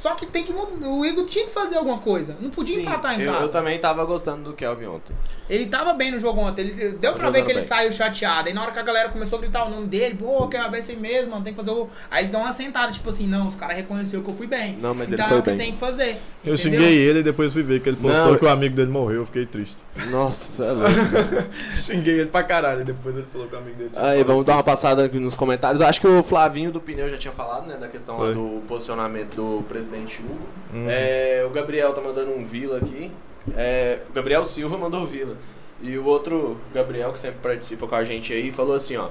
Só 0.03 0.17
que 0.17 0.27
tem 0.27 0.43
que. 0.43 0.53
O 0.53 1.07
Igor 1.07 1.25
tinha 1.27 1.45
que 1.45 1.53
fazer 1.53 1.77
alguma 1.77 1.99
coisa. 1.99 2.37
Não 2.41 2.51
podia 2.51 2.75
Sim, 2.75 2.83
empatar 2.83 3.21
em 3.21 3.23
eu, 3.23 3.33
casa. 3.33 3.45
eu 3.45 3.53
também 3.53 3.79
tava 3.79 4.05
gostando 4.05 4.43
do 4.43 4.53
Kelvin 4.53 4.87
ontem. 4.87 5.15
Ele 5.49 5.67
tava 5.67 5.95
bem 5.95 6.11
no 6.11 6.19
jogo 6.19 6.41
ontem. 6.41 6.63
Ele, 6.63 6.91
deu 6.99 7.15
pra 7.15 7.31
ver 7.31 7.45
que 7.45 7.53
ele 7.53 7.61
bem. 7.61 7.69
saiu 7.69 7.93
chateado. 7.93 8.49
Aí 8.49 8.53
na 8.55 8.63
hora 8.63 8.73
que 8.73 8.81
a 8.81 8.83
galera 8.83 9.11
começou 9.11 9.39
a 9.39 9.41
gritar 9.43 9.65
o 9.65 9.71
nome 9.71 9.87
dele, 9.87 10.17
pô, 10.17 10.49
quer 10.49 10.69
ver 10.69 10.79
esse 10.81 10.97
mesmo, 10.97 11.31
mano, 11.31 11.45
tem 11.45 11.53
que 11.53 11.57
fazer 11.57 11.71
o. 11.71 11.89
Aí 12.11 12.25
ele 12.25 12.33
deu 12.33 12.41
uma 12.41 12.53
sentada, 12.53 12.91
tipo 12.91 13.09
assim, 13.11 13.29
não, 13.29 13.47
os 13.47 13.55
caras 13.55 13.77
reconheceram 13.77 14.25
que 14.25 14.31
eu 14.31 14.35
fui 14.35 14.49
bem. 14.49 14.77
Não, 14.83 14.93
mas 14.93 15.07
ele 15.13 15.15
então 15.15 15.29
foi 15.29 15.37
é 15.37 15.41
o 15.41 15.43
que 15.45 15.51
bem. 15.51 15.59
tem 15.59 15.73
que 15.73 15.79
fazer. 15.79 16.17
Eu 16.45 16.55
entendeu? 16.55 16.57
xinguei 16.57 16.99
ele 16.99 17.21
e 17.21 17.23
depois 17.23 17.53
fui 17.53 17.63
ver 17.63 17.81
que 17.81 17.89
ele 17.89 17.97
postou 17.97 18.33
Não, 18.33 18.39
que 18.39 18.45
o 18.45 18.49
amigo 18.49 18.75
dele 18.75 18.91
morreu. 18.91 19.19
Eu 19.21 19.27
fiquei 19.27 19.47
triste. 19.47 19.77
Nossa, 20.11 20.51
você 20.51 20.65
é 20.65 20.73
louco. 20.73 20.91
xinguei 21.77 22.19
ele 22.21 22.31
pra 22.31 22.43
caralho. 22.43 22.81
e 22.81 22.85
Depois 22.85 23.15
ele 23.17 23.27
falou 23.33 23.47
que 23.47 23.55
o 23.55 23.59
amigo 23.59 23.77
dele 23.77 23.91
tinha 23.91 24.03
Aí, 24.05 24.25
vamos 24.25 24.45
dar 24.47 24.55
falecido. 24.55 24.57
uma 24.57 24.65
passada 24.65 25.05
aqui 25.05 25.19
nos 25.21 25.37
comentários. 25.37 25.81
Eu 25.81 25.87
acho 25.87 26.01
que 26.01 26.09
o 26.09 26.25
Flavinho 26.25 26.73
do 26.73 26.81
Pneu 26.81 27.09
já 27.09 27.17
tinha 27.19 27.33
falado, 27.33 27.69
né? 27.69 27.77
Da 27.77 27.87
questão 27.87 28.17
do 28.33 28.63
posicionamento 28.67 29.37
do 29.37 29.63
presidente 29.69 29.92
Hugo. 29.99 30.47
Hum. 30.73 30.87
É, 30.89 31.45
o 31.47 31.51
Gabriel 31.51 31.93
tá 31.93 32.01
mandando 32.01 32.33
um 32.33 32.45
Vila 32.45 32.79
aqui. 32.79 33.11
É, 33.57 34.01
o 34.09 34.13
Gabriel 34.13 34.45
Silva 34.45 34.77
mandou 34.77 35.07
Vila. 35.07 35.37
E 35.83 35.99
o 35.99 36.05
outro 36.05 36.59
Gabriel, 36.73 37.13
que 37.13 37.19
sempre 37.19 37.41
participa 37.41 37.87
com 37.87 37.95
a 37.95 38.05
gente 38.05 38.33
aí, 38.33 38.53
falou 38.53 38.75
assim, 38.75 38.97
ó. 38.97 39.09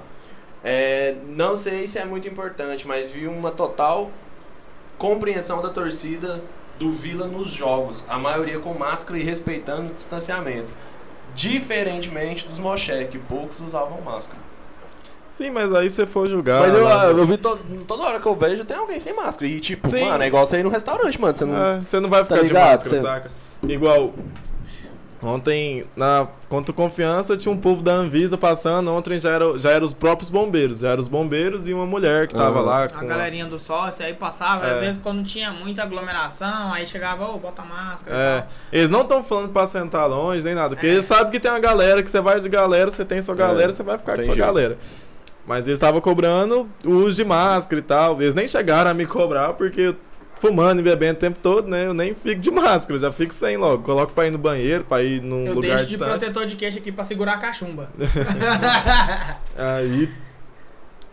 É, 0.64 1.16
não 1.28 1.58
sei 1.58 1.88
se 1.88 1.98
é 1.98 2.06
muito 2.06 2.28
importante, 2.28 2.88
mas 2.88 3.10
vi 3.10 3.28
uma 3.28 3.52
total 3.52 4.12
compreensão 4.98 5.62
da 5.62 5.70
torcida 5.70 6.42
do 6.78 6.92
Vila 6.92 7.28
nos 7.28 7.50
jogos. 7.50 8.04
A 8.08 8.18
maioria 8.18 8.60
com 8.60 8.74
máscara 8.74 9.20
e 9.20 9.24
respeitando 9.24 9.92
o 9.92 9.96
distanciamento. 9.96 10.74
Diferentemente 11.36 12.48
dos 12.48 12.60
Moché, 12.60 13.06
que 13.06 13.18
poucos 13.18 13.60
usavam 13.60 14.02
máscara. 14.02 14.40
Sim, 15.42 15.50
mas 15.52 15.74
aí 15.74 15.90
você 15.90 16.06
for 16.06 16.28
julgar. 16.28 16.60
Mas 16.62 16.74
eu, 16.74 16.84
lá- 16.84 17.06
eu 17.06 17.26
vi 17.26 17.38
to- 17.38 17.60
toda 17.88 18.04
hora 18.04 18.20
que 18.20 18.26
eu 18.28 18.36
vejo 18.36 18.64
tem 18.64 18.78
alguém 18.78 19.00
sem 19.00 19.14
máscara. 19.14 19.48
E 19.50 19.60
tipo, 19.60 19.88
Sim. 19.90 20.06
mano, 20.06 20.24
é 20.24 20.28
igual 20.28 20.46
você 20.46 20.60
ir 20.60 20.64
no 20.64 20.70
restaurante, 20.70 21.20
mano. 21.20 21.36
Você 21.36 21.46
não. 21.46 21.66
É, 21.66 21.80
você 21.80 22.00
não 22.00 22.10
vai 22.10 22.20
Tá 22.20 22.26
ficar 22.26 22.42
de 22.42 22.48
ligado? 22.50 22.70
máscara, 22.72 22.96
Você- 22.96 23.02
saca? 23.02 23.32
Igual. 23.68 24.14
Ontem, 25.24 25.84
na 25.96 26.28
contra 26.50 26.74
Confiança, 26.74 27.38
tinha 27.38 27.52
um 27.54 27.58
povo 27.58 27.84
da 27.84 27.92
Anvisa 27.92 28.40
passando. 28.40 28.92
Ontem 28.92 29.20
já 29.20 29.30
era, 29.30 29.56
já 29.60 29.70
era 29.70 29.86
os 29.86 29.94
próprios 29.94 30.32
bombeiros. 30.32 30.80
Já 30.80 30.90
eram 30.90 31.00
os 31.02 31.08
bombeiros 31.08 31.68
e 31.68 31.74
uma 31.76 31.86
mulher 31.86 32.28
que 32.28 32.34
tava 32.34 32.58
Aham. 32.60 32.66
lá. 32.66 32.84
A 32.86 32.90
Com 32.90 33.06
galerinha 33.06 33.46
do 33.46 33.60
sócio, 33.60 34.04
aí 34.04 34.16
passava, 34.16 34.66
É. 34.66 34.74
às 34.74 34.80
vezes 34.80 35.00
quando 35.00 35.24
tinha 35.24 35.52
muita 35.52 35.84
aglomeração, 35.84 36.74
aí 36.74 36.88
chegava, 36.88 37.28
ô, 37.30 37.38
bota 37.38 37.62
máscara 37.62 38.16
e 38.16 38.20
É, 38.20 38.42
tal. 38.42 38.50
eles 38.74 38.90
não 38.90 39.02
estão 39.02 39.24
falando 39.24 39.50
pra 39.50 39.68
sentar 39.68 40.10
longe 40.10 40.44
nem 40.44 40.56
nada, 40.56 40.70
porque 40.70 40.88
É. 40.88 40.92
eles 40.94 41.06
sabem 41.06 41.32
que 41.32 41.40
tem 41.40 41.52
uma 41.52 41.60
galera, 41.60 42.02
que 42.02 42.10
você 42.10 42.20
vai 42.20 42.40
de 42.40 42.50
galera, 42.50 42.90
você 42.90 43.06
tem 43.06 43.22
sua 43.22 43.36
galera, 43.36 43.72
você 43.72 43.84
vai 43.84 44.00
ficar 44.00 44.14
com 44.14 44.18
tem 44.18 44.26
sua 44.26 44.34
jeito. 44.34 44.46
galera. 44.48 44.78
Mas 45.52 45.68
eles 45.68 45.76
estavam 45.76 46.00
cobrando 46.00 46.70
o 46.86 46.92
uso 46.92 47.18
de 47.18 47.26
máscara 47.26 47.78
e 47.78 47.84
tal. 47.84 48.22
Eles 48.22 48.34
nem 48.34 48.48
chegaram 48.48 48.90
a 48.90 48.94
me 48.94 49.06
cobrar, 49.06 49.52
porque 49.52 49.82
eu 49.82 49.96
fumando 50.36 50.80
e 50.80 50.82
bebendo 50.82 51.18
o 51.18 51.20
tempo 51.20 51.40
todo, 51.44 51.68
né? 51.68 51.88
Eu 51.88 51.94
nem 51.94 52.16
fico 52.16 52.40
de 52.40 52.50
máscara, 52.50 52.98
já 52.98 53.12
fico 53.12 53.34
sem 53.34 53.58
logo. 53.58 53.84
Coloco 53.84 54.14
pra 54.14 54.28
ir 54.28 54.32
no 54.32 54.38
banheiro, 54.38 54.86
pra 54.86 55.04
ir 55.04 55.22
num 55.22 55.46
Eu 55.46 55.56
lugar 55.56 55.76
deixo 55.76 55.88
de 55.88 55.98
protetor 55.98 56.46
de 56.46 56.56
queixo 56.56 56.78
aqui 56.78 56.90
pra 56.90 57.04
segurar 57.04 57.34
a 57.34 57.38
cachumba. 57.38 57.90
Aí. 59.58 60.10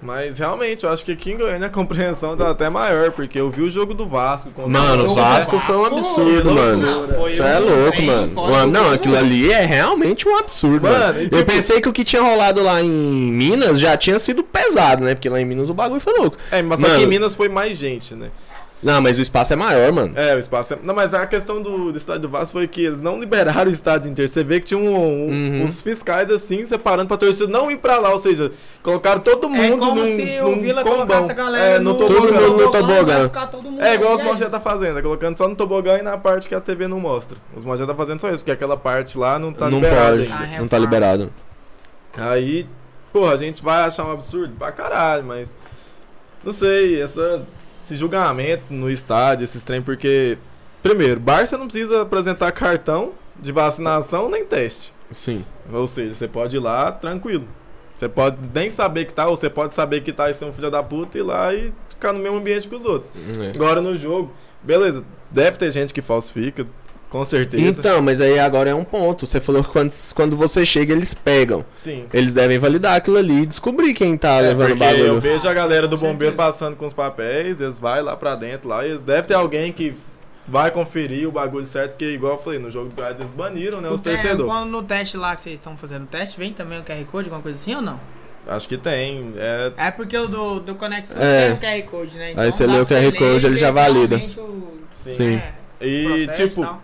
Mas 0.01 0.38
realmente, 0.38 0.84
eu 0.84 0.90
acho 0.92 1.05
que 1.05 1.11
aqui 1.11 1.32
em 1.32 1.36
Goiânia 1.36 1.66
a 1.66 1.70
compreensão 1.70 2.36
tá 2.36 2.51
até 2.51 2.70
maior, 2.70 3.11
porque 3.11 3.40
eu 3.40 3.51
vi 3.51 3.62
o 3.62 3.70
jogo 3.70 3.92
do 3.94 4.07
Vasco. 4.07 4.49
contra 4.51 4.70
Mano, 4.70 5.11
o 5.11 5.14
Vasco 5.14 5.59
foi 5.59 5.76
um 5.76 5.84
absurdo, 5.86 6.53
mano. 6.53 7.28
Isso 7.28 7.42
é 7.42 7.59
louco, 7.59 8.03
mano. 8.03 8.66
não, 8.70 8.92
aquilo 8.92 9.16
ali 9.16 9.51
é 9.51 9.64
realmente 9.66 10.28
um 10.28 10.36
absurdo, 10.36 10.86
Mano, 10.86 10.99
mano. 10.99 11.18
Eu 11.20 11.28
tipo- 11.28 11.44
pensei 11.44 11.80
que 11.80 11.88
o 11.88 11.92
que 11.92 12.05
tinha 12.05 12.22
rolado 12.22 12.62
lá 12.62 12.80
em 12.80 12.88
Minas 12.88 13.80
já 13.80 13.96
tinha 13.96 14.20
sido 14.20 14.44
pesado, 14.44 15.05
né? 15.05 15.14
Porque 15.16 15.28
lá 15.28 15.40
em 15.40 15.44
Minas 15.44 15.68
o 15.68 15.74
bagulho 15.74 16.01
foi 16.01 16.12
louco. 16.16 16.36
É, 16.53 16.62
mas 16.62 16.78
só 16.78 16.86
Mano. 16.86 16.99
que 17.01 17.05
em 17.05 17.09
Minas 17.09 17.34
foi 17.34 17.49
mais 17.49 17.76
gente, 17.76 18.14
né? 18.14 18.28
Não, 18.81 19.01
mas 19.03 19.18
o 19.18 19.20
espaço 19.20 19.53
é 19.53 19.57
maior, 19.57 19.91
mano. 19.93 20.12
É, 20.14 20.37
o 20.37 20.39
espaço 20.39 20.74
é... 20.74 20.79
Não, 20.85 20.95
mas 20.95 21.12
a 21.12 21.26
questão 21.26 21.61
do, 21.61 21.91
do 21.91 21.99
estádio 21.99 22.22
do 22.22 22.29
Vasco 22.29 22.53
foi 22.53 22.68
que 22.68 22.85
eles 22.85 23.01
não 23.01 23.18
liberaram 23.18 23.66
o 23.68 23.72
estádio 23.74 24.09
inteiro. 24.09 24.31
Você 24.31 24.45
vê 24.45 24.61
que 24.61 24.66
tinha 24.66 24.79
um, 24.79 24.95
um- 24.97 25.29
Uhum. 25.29 25.64
uns 25.64 25.81
fiscais 25.81 26.31
assim, 26.31 26.64
separando 26.64 27.09
pra 27.09 27.16
torcida 27.16 27.49
não 27.51 27.70
ir 27.72 27.79
pra 27.79 27.99
lá. 27.99 28.12
Ou 28.12 28.18
seja, 28.20 28.53
colocaram 28.83 29.20
todo 29.20 29.49
mundo 29.49 29.62
É 29.74 29.76
como 29.76 29.97
num, 30.01 30.07
se 30.07 30.41
o 30.43 30.61
Vila 30.61 30.85
combão. 30.85 30.99
colocasse 31.07 31.31
a 31.33 31.35
galera 31.35 31.64
é, 31.64 31.79
no, 31.81 31.93
no, 31.93 31.99
tobogã. 31.99 32.20
Todo 32.20 32.33
mundo 32.53 32.64
no 32.66 32.70
tobogã. 32.70 33.05
vai 33.18 33.24
ficar 33.24 33.47
todo 33.49 33.70
mundo 33.70 33.83
É 33.83 33.95
igual 33.95 34.14
os 34.14 34.41
isso. 34.41 34.51
tá 34.51 34.61
fazendo, 34.61 34.97
é 34.99 35.03
colocando 35.03 35.37
só 35.37 35.49
no 35.49 35.57
tobogã 35.57 35.99
e 35.99 36.03
na 36.03 36.16
parte 36.16 36.49
que 36.49 36.55
a 36.55 36.61
TV 36.61 36.87
não 36.87 37.01
mostra. 37.01 37.37
Os 37.57 37.64
Mogé 37.64 37.85
tá 37.85 37.95
fazendo 37.97 38.20
só 38.20 38.29
isso, 38.29 38.39
porque 38.39 38.53
aquela 38.53 38.76
parte 38.76 39.18
lá 39.18 39.41
não 39.41 39.53
tá 39.53 39.68
não 39.68 39.79
liberada 39.81 40.16
pode, 40.18 40.33
Ah, 40.33 40.59
não 40.61 40.68
tá 40.68 40.79
liberado. 40.79 41.33
Aí, 42.16 42.64
porra, 43.12 43.33
a 43.33 43.37
gente 43.37 43.62
vai 43.62 43.83
achar 43.85 44.05
um 44.05 44.12
absurdo 44.12 44.55
pra 44.57 44.70
caralho, 44.70 45.24
mas. 45.24 45.55
Não 46.45 46.53
sei, 46.53 47.03
essa, 47.03 47.43
esse 47.89 47.97
julgamento 47.97 48.64
no 48.70 48.91
estádio, 48.91 49.45
esses 49.45 49.64
trem, 49.64 49.80
porque. 49.80 50.36
Primeiro, 50.82 51.18
Barça 51.18 51.59
não 51.59 51.66
precisa 51.66 52.03
apresentar 52.03 52.53
cartão 52.53 53.12
de 53.41 53.51
vacinação 53.51 54.30
nem 54.30 54.45
teste. 54.45 54.93
Sim. 55.11 55.45
Ou 55.72 55.86
seja, 55.86 56.14
você 56.14 56.28
pode 56.28 56.57
ir 56.57 56.61
lá 56.61 56.93
tranquilo. 56.93 57.49
Você 57.97 58.09
pode 58.09 58.36
nem 58.55 58.70
saber 58.70 59.07
que 59.07 59.12
tá, 59.12 59.26
ou 59.26 59.36
você 59.36 59.51
pode 59.51 59.74
saber 59.74 60.03
que 60.03 60.12
tá 60.12 60.30
e 60.30 60.34
ser 60.34 60.45
um 60.45 60.53
filho 60.53 60.70
da 60.70 60.82
puta 60.82 61.18
e 61.18 61.20
ir 61.20 61.24
lá 61.24 61.53
e 61.53 61.72
ficar 61.89 62.12
no 62.12 62.20
mesmo 62.20 62.36
ambiente 62.36 62.68
que 62.68 62.74
os 62.74 62.84
outros. 62.84 63.11
É. 63.43 63.51
Agora 63.57 63.80
no 63.80 63.97
jogo, 63.97 64.32
beleza, 64.62 65.03
deve 65.30 65.57
ter 65.57 65.72
gente 65.72 65.93
que 65.93 66.01
falsifica, 66.01 66.64
com 67.09 67.25
certeza. 67.25 67.81
Então, 67.81 68.03
mas 68.03 68.21
aí 68.21 68.39
agora 68.39 68.71
é 68.71 68.75
um 68.75 68.85
ponto. 68.85 69.27
Você 69.27 69.41
falou 69.41 69.65
que 69.65 69.71
quando, 69.71 69.93
quando 70.15 70.37
você 70.37 70.65
chega, 70.67 70.93
eles 70.93 71.15
pegam. 71.15 71.65
Sim. 71.73 72.05
Eles 72.13 72.33
devem 72.33 72.59
validar 72.59 72.97
aquilo 72.97 73.17
ali 73.17 73.43
e 73.43 73.47
descobrir 73.47 73.95
quem 73.95 74.17
tá 74.17 74.35
É, 74.35 74.41
levando 74.43 74.73
o 74.73 74.77
porque 74.77 74.85
eu 74.85 74.97
bagulho. 74.99 75.21
vejo 75.21 75.49
a 75.49 75.55
galera 75.55 75.89
do 75.89 75.97
bombeiro 75.97 76.35
passando 76.37 76.77
com 76.77 76.87
os 76.87 76.93
papéis, 76.93 77.61
eles 77.61 77.79
vai 77.79 78.03
lá 78.03 78.17
pra 78.17 78.35
dentro 78.35 78.69
lá, 78.69 78.87
e 78.87 78.91
eles 78.91 79.03
deve 79.03 79.29
ter 79.29 79.35
alguém 79.35 79.73
que 79.73 79.95
vai 80.47 80.71
conferir 80.71 81.29
o 81.29 81.33
bagulho 81.33 81.67
certo, 81.67 81.91
porque 81.91 82.07
igual 82.13 82.35
eu 82.35 82.39
falei, 82.43 82.59
no 82.59 82.71
jogo 82.71 82.89
do 82.89 82.95
Goiás 82.95 83.19
eles 83.21 83.31
baniram, 83.33 83.81
né, 83.83 83.89
O 83.91 83.95
os 83.95 84.01
torcedores. 84.01 84.47
Quando 84.47 84.71
no 84.71 84.83
teste 84.83 85.17
lá 85.17 85.35
que 85.37 85.43
vocês 85.43 85.55
estão 85.55 85.77
fazendo 85.77 86.05
o 86.05 86.07
teste, 86.07 86.39
vem 86.39 86.53
também 86.55 86.79
o 86.79 86.83
QR 86.83 87.05
Code, 87.11 87.29
alguma 87.29 87.43
coisa 87.43 87.59
assim 87.59 87.75
ou 87.75 87.83
não? 87.83 88.01
Acho 88.47 88.67
que 88.67 88.79
tem, 88.79 89.35
é, 89.37 89.73
É 89.77 89.91
porque 89.91 90.17
o 90.17 90.27
do, 90.27 90.59
do 90.61 90.75
Conexão 90.75 91.21
É. 91.21 91.49
tem 91.49 91.53
o 91.53 91.59
QR 91.85 91.91
Code, 91.91 92.17
né? 92.17 92.33
Aí 92.35 92.51
você 92.51 92.67
lê 92.67 92.81
o 92.81 92.87
QR 92.87 93.13
Code, 93.13 93.45
ele 93.47 93.57
já 93.57 93.71
valida. 93.71 94.17
o- 94.17 94.79
sim. 94.97 95.15
Sim. 95.17 95.37
né, 95.37 95.53
E 95.83 96.07
e 96.25 96.29
tipo, 96.29 96.63
tal. 96.63 96.83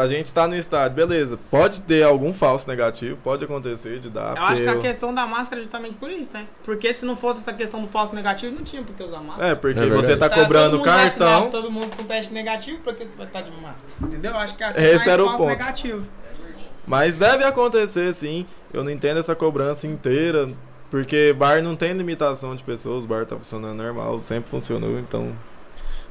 A 0.00 0.06
gente 0.06 0.32
tá 0.32 0.46
no 0.46 0.54
estádio, 0.56 0.94
beleza, 0.96 1.38
pode 1.50 1.82
ter 1.82 2.04
algum 2.04 2.32
falso 2.32 2.68
negativo, 2.68 3.18
pode 3.22 3.44
acontecer 3.44 3.98
de 3.98 4.08
dar, 4.08 4.36
Eu 4.36 4.42
acho 4.44 4.62
que 4.62 4.68
a 4.68 4.72
porque- 4.74 4.88
questão 4.88 5.12
da 5.12 5.26
máscara 5.26 5.60
é 5.60 5.64
justamente 5.64 5.96
por 5.96 6.08
isso, 6.10 6.30
né? 6.32 6.46
Porque 6.62 6.92
se 6.94 7.04
não 7.04 7.16
fosse 7.16 7.40
essa 7.40 7.52
questão 7.52 7.82
do 7.82 7.88
falso 7.88 8.14
negativo, 8.14 8.54
não 8.54 8.62
tinha 8.62 8.82
por 8.82 8.94
que 8.94 9.02
usar 9.02 9.18
máscara. 9.20 9.48
É, 9.50 9.54
porque 9.56 9.80
É 9.80 9.86
você 9.88 10.16
tá 10.16 10.28
todo 10.28 10.42
cobrando 10.42 10.76
mundo 10.76 10.84
cartão, 10.84 11.26
vacinado, 11.26 11.50
todo 11.50 11.70
mundo 11.70 11.96
com 11.96 12.04
teste 12.04 12.32
negativo, 12.32 12.78
por 12.82 12.94
que 12.94 13.04
você 13.04 13.16
vai 13.16 13.26
estar 13.26 13.40
de 13.42 13.50
máscara? 13.50 13.92
Entendeu? 14.02 14.30
Eu 14.30 14.38
acho 14.38 14.56
que 14.56 14.62
é 14.62 14.70
Esse 14.76 14.96
mais 14.98 15.06
era 15.08 15.22
o 15.22 15.26
falso 15.26 15.38
ponto. 15.44 15.48
negativo. 15.50 16.08
mas 16.86 17.18
deve 17.18 17.44
acontecer 17.44 18.14
sim, 18.14 18.46
eu 18.72 18.82
não 18.84 18.90
entendo 18.90 19.18
essa 19.18 19.34
cobrança 19.34 19.86
inteira, 19.86 20.46
porque 20.90 21.34
bar 21.36 21.60
não 21.62 21.76
tem 21.76 21.92
limitação 21.92 22.54
de 22.56 22.62
pessoas, 22.62 23.04
bar 23.04 23.26
tá 23.26 23.36
funcionando 23.36 23.76
normal, 23.82 24.22
sempre 24.22 24.48
funcionou, 24.48 24.98
então 24.98 25.32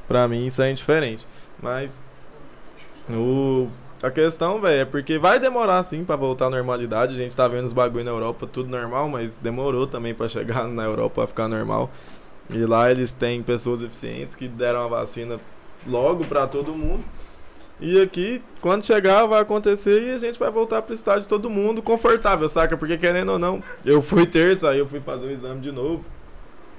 pra 0.06 0.28
mim 0.28 0.46
isso 0.46 0.60
é 0.62 0.70
indiferente. 0.70 1.26
Mas 1.60 1.98
o 3.10 3.68
a 4.00 4.12
questão, 4.12 4.60
velho, 4.60 4.82
é 4.82 4.84
porque 4.84 5.18
vai 5.18 5.40
demorar 5.40 5.82
sim 5.82 6.04
pra 6.04 6.14
voltar 6.14 6.46
à 6.46 6.50
normalidade. 6.50 7.14
A 7.14 7.18
gente 7.18 7.34
tá 7.34 7.48
vendo 7.48 7.64
os 7.64 7.72
bagulho 7.72 8.04
na 8.04 8.12
Europa 8.12 8.46
tudo 8.46 8.70
normal, 8.70 9.08
mas 9.08 9.38
demorou 9.38 9.88
também 9.88 10.14
pra 10.14 10.28
chegar 10.28 10.66
na 10.68 10.84
Europa 10.84 11.14
pra 11.14 11.26
ficar 11.26 11.48
normal. 11.48 11.90
E 12.48 12.64
lá 12.64 12.90
eles 12.90 13.12
têm 13.12 13.42
pessoas 13.42 13.82
eficientes 13.82 14.34
que 14.34 14.46
deram 14.46 14.84
a 14.84 14.88
vacina 14.88 15.40
logo 15.86 16.24
pra 16.24 16.46
todo 16.46 16.72
mundo. 16.72 17.04
E 17.80 18.00
aqui, 18.00 18.42
quando 18.60 18.86
chegar, 18.86 19.26
vai 19.26 19.40
acontecer 19.40 20.02
e 20.02 20.12
a 20.12 20.18
gente 20.18 20.38
vai 20.38 20.50
voltar 20.50 20.82
pro 20.82 20.94
estádio 20.94 21.28
todo 21.28 21.50
mundo 21.50 21.82
confortável, 21.82 22.48
saca? 22.48 22.76
Porque 22.76 22.96
querendo 22.96 23.32
ou 23.32 23.38
não, 23.38 23.62
eu 23.84 24.00
fui 24.00 24.26
terça, 24.26 24.70
aí 24.70 24.78
eu 24.78 24.86
fui 24.86 25.00
fazer 25.00 25.26
o 25.26 25.30
exame 25.30 25.60
de 25.60 25.70
novo. 25.72 26.04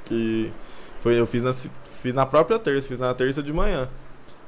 Que 0.05 0.51
Foi, 1.01 1.19
eu 1.19 1.27
fiz 1.27 1.43
na, 1.43 1.53
fiz 1.53 2.13
na 2.13 2.25
própria 2.25 2.57
terça, 2.59 2.87
fiz 2.87 2.99
na 2.99 3.13
terça 3.13 3.43
de 3.43 3.53
manhã. 3.53 3.89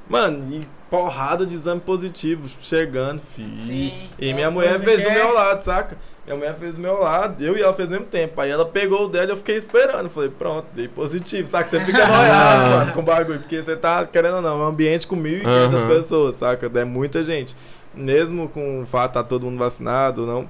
Mano, 0.08 0.54
e 0.54 0.66
porrada 0.92 1.46
de 1.46 1.54
exame 1.54 1.80
positivo 1.80 2.46
chegando, 2.60 3.18
fi. 3.34 3.42
Sim, 3.56 3.92
E 4.18 4.34
minha 4.34 4.50
mulher 4.50 4.78
fez 4.78 5.00
do 5.02 5.08
é- 5.08 5.14
meu 5.14 5.32
lado, 5.32 5.62
saca? 5.62 5.96
Minha 6.26 6.36
mulher 6.36 6.54
fez 6.60 6.74
do 6.74 6.80
meu 6.82 7.00
lado, 7.00 7.42
eu 7.42 7.56
e 7.56 7.62
ela 7.62 7.72
fez 7.72 7.88
ao 7.88 7.94
mesmo 7.94 8.06
tempo. 8.10 8.38
Aí 8.38 8.50
ela 8.50 8.66
pegou 8.66 9.06
o 9.06 9.08
dela 9.08 9.28
e 9.28 9.30
eu 9.30 9.36
fiquei 9.38 9.56
esperando. 9.56 10.10
Falei, 10.10 10.28
pronto, 10.28 10.66
dei 10.74 10.88
positivo, 10.88 11.48
saca? 11.48 11.66
Você 11.66 11.80
fica 11.80 11.96
noiado, 12.06 12.70
mano, 12.76 12.92
com 12.92 13.00
o 13.00 13.02
bagulho. 13.02 13.38
Porque 13.40 13.62
você 13.62 13.74
tá, 13.74 14.04
querendo 14.06 14.36
ou 14.36 14.42
não, 14.42 14.60
é 14.60 14.64
um 14.64 14.66
ambiente 14.66 15.06
com 15.06 15.16
1.500 15.16 15.46
Aham. 15.46 15.88
pessoas, 15.88 16.36
saca? 16.36 16.70
É 16.78 16.84
muita 16.84 17.24
gente. 17.24 17.56
Mesmo 17.94 18.46
com 18.50 18.82
o 18.82 18.86
fato 18.86 19.12
de 19.12 19.14
tá 19.14 19.24
todo 19.24 19.46
mundo 19.46 19.58
vacinado, 19.58 20.26
não. 20.26 20.46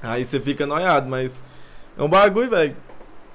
Aí 0.00 0.24
você 0.24 0.38
fica 0.38 0.66
noiado, 0.68 1.10
mas 1.10 1.40
é 1.98 2.02
um 2.02 2.08
bagulho, 2.08 2.48
velho. 2.48 2.76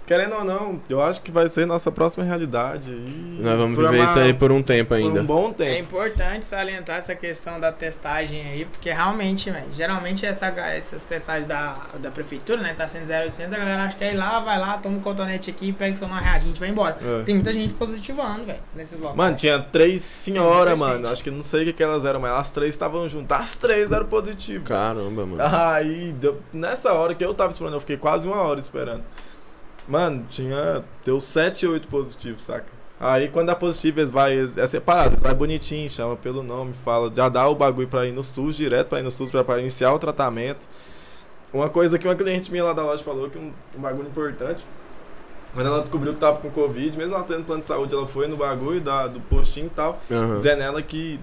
Querendo 0.06 0.36
ou 0.36 0.44
não, 0.44 0.82
eu 0.90 1.02
acho 1.02 1.22
que 1.22 1.32
vai 1.32 1.48
ser 1.48 1.66
nossa 1.66 1.90
próxima 1.90 2.26
realidade. 2.26 2.92
E 2.92 3.38
Nós 3.42 3.58
vamos 3.58 3.76
por 3.76 3.86
viver 3.86 4.00
uma- 4.02 4.06
isso 4.10 4.20
aí 4.20 4.34
por 4.34 4.52
um 4.52 4.62
tempo 4.62 4.90
por 4.90 4.96
ainda. 4.96 5.22
um 5.22 5.26
bom 5.26 5.50
É 5.52 5.54
tempo. 5.54 5.80
importante 5.80 6.46
salientar 6.46 6.98
essa 6.98 7.16
questão 7.16 7.58
da 7.58 7.72
testagem 7.72 8.42
aí, 8.46 8.66
porque 8.66 8.92
realmente, 8.92 9.50
velho, 9.50 9.68
geralmente 9.74 10.26
essa, 10.26 10.48
essas 10.48 11.06
testagens 11.06 11.46
da, 11.48 11.78
da 12.00 12.12
prefeitura, 12.12 12.62
né, 12.62 12.74
tá 12.74 12.86
sendo 12.88 13.06
0800, 13.06 13.54
a 13.54 13.58
galera 13.58 13.84
acha 13.84 13.96
que 13.96 14.04
é 14.04 14.12
ir 14.14 14.18
lá, 14.18 14.42
vai 14.42 14.60
lá, 14.60 14.78
toma 14.78 14.98
um 14.98 15.00
cotonete 15.00 15.50
aqui, 15.50 15.72
pega 15.72 15.96
seu 15.96 16.08
nome 16.08 16.22
reagente 16.22 16.58
e 16.58 16.60
vai 16.60 16.70
embora. 16.70 16.98
É. 17.02 17.24
Tem 17.24 17.36
muita 17.36 17.54
gente 17.54 17.74
positivando, 17.74 18.44
velho, 18.46 18.60
nesses 18.76 19.00
locais. 19.00 19.16
Mano, 19.18 19.36
tinha 19.38 19.58
três 19.60 20.02
senhoras, 20.02 20.78
mano. 20.78 20.96
gente. 21.04 21.14
Acho 21.14 21.24
que 21.24 21.32
não 21.32 21.44
sei 21.44 21.62
o 21.62 21.66
que, 21.68 21.74
que 21.74 21.84
elas 21.84 22.04
eram, 22.04 22.20
mas 22.20 22.32
as 22.34 22.52
três 22.52 22.74
estavam 22.74 23.08
juntas. 23.08 23.40
As 23.40 23.56
três 23.58 23.90
eram 23.90 24.06
positivas. 24.06 24.68
Caramba, 24.68 25.26
mano. 25.26 25.42
Aí, 25.42 26.12
deu- 26.20 26.42
nessa 26.52 26.92
hora 26.92 27.16
que 27.16 27.24
eu 27.24 27.34
tava 27.34 27.52
esperando, 27.52 27.76
eu 27.76 27.80
fiquei 27.80 27.96
quase 27.96 28.28
uma 28.28 28.42
hora 28.42 28.60
esperando. 28.60 29.02
Mano, 29.88 30.26
tinha. 30.30 30.84
Deu 31.06 31.20
7, 31.20 31.68
8 31.68 31.88
positivos, 31.88 32.44
saca? 32.44 32.66
Aí 33.00 33.28
quando 33.28 33.52
é 33.52 33.56
positivo, 33.56 34.00
eles 34.00 34.12
vai, 34.12 34.50
é 34.56 34.68
separado, 34.68 35.18
vai 35.20 35.34
bonitinho, 35.34 35.90
chama 35.90 36.16
pelo 36.16 36.42
nome, 36.42 36.74
fala, 36.86 37.12
já 37.14 37.28
dá 37.28 37.46
o 37.50 37.56
bagulho 37.56 37.88
pra 37.88 38.06
ir 38.06 38.14
no 38.14 38.24
SUS, 38.24 38.56
direto 38.56 38.88
pra 38.88 39.00
ir 39.00 39.04
no 39.04 39.12
SUS, 39.12 39.30
pra, 39.30 39.44
pra 39.44 39.60
iniciar 39.60 39.92
o 39.92 40.00
tratamento. 40.00 40.70
Uma 41.52 41.68
coisa 41.70 42.00
que 42.00 42.08
uma 42.08 42.16
cliente 42.16 42.50
minha 42.50 42.64
lá 42.64 42.72
da 42.72 42.82
loja 42.82 43.04
falou, 43.04 43.30
que 43.30 43.38
um, 43.38 43.52
um 43.78 43.82
bagulho 43.82 44.08
importante, 44.08 44.66
quando 45.54 45.68
ela 45.68 45.82
descobriu 45.82 46.14
que 46.14 46.20
tava 46.20 46.38
com 46.38 46.50
Covid, 46.50 46.98
mesmo 46.98 47.14
ela 47.14 47.26
tendo 47.26 47.46
plano 47.46 47.62
de 47.62 47.68
saúde, 47.68 47.94
ela 47.94 48.08
foi 48.08 48.28
no 48.28 48.38
bagulho 48.38 48.80
da, 48.80 49.08
do 49.08 49.20
postinho 49.20 49.68
e 49.68 49.72
tal, 49.72 50.02
Aham. 50.10 50.38
dizendo 50.38 50.64
ela 50.64 50.82
que 50.82 51.20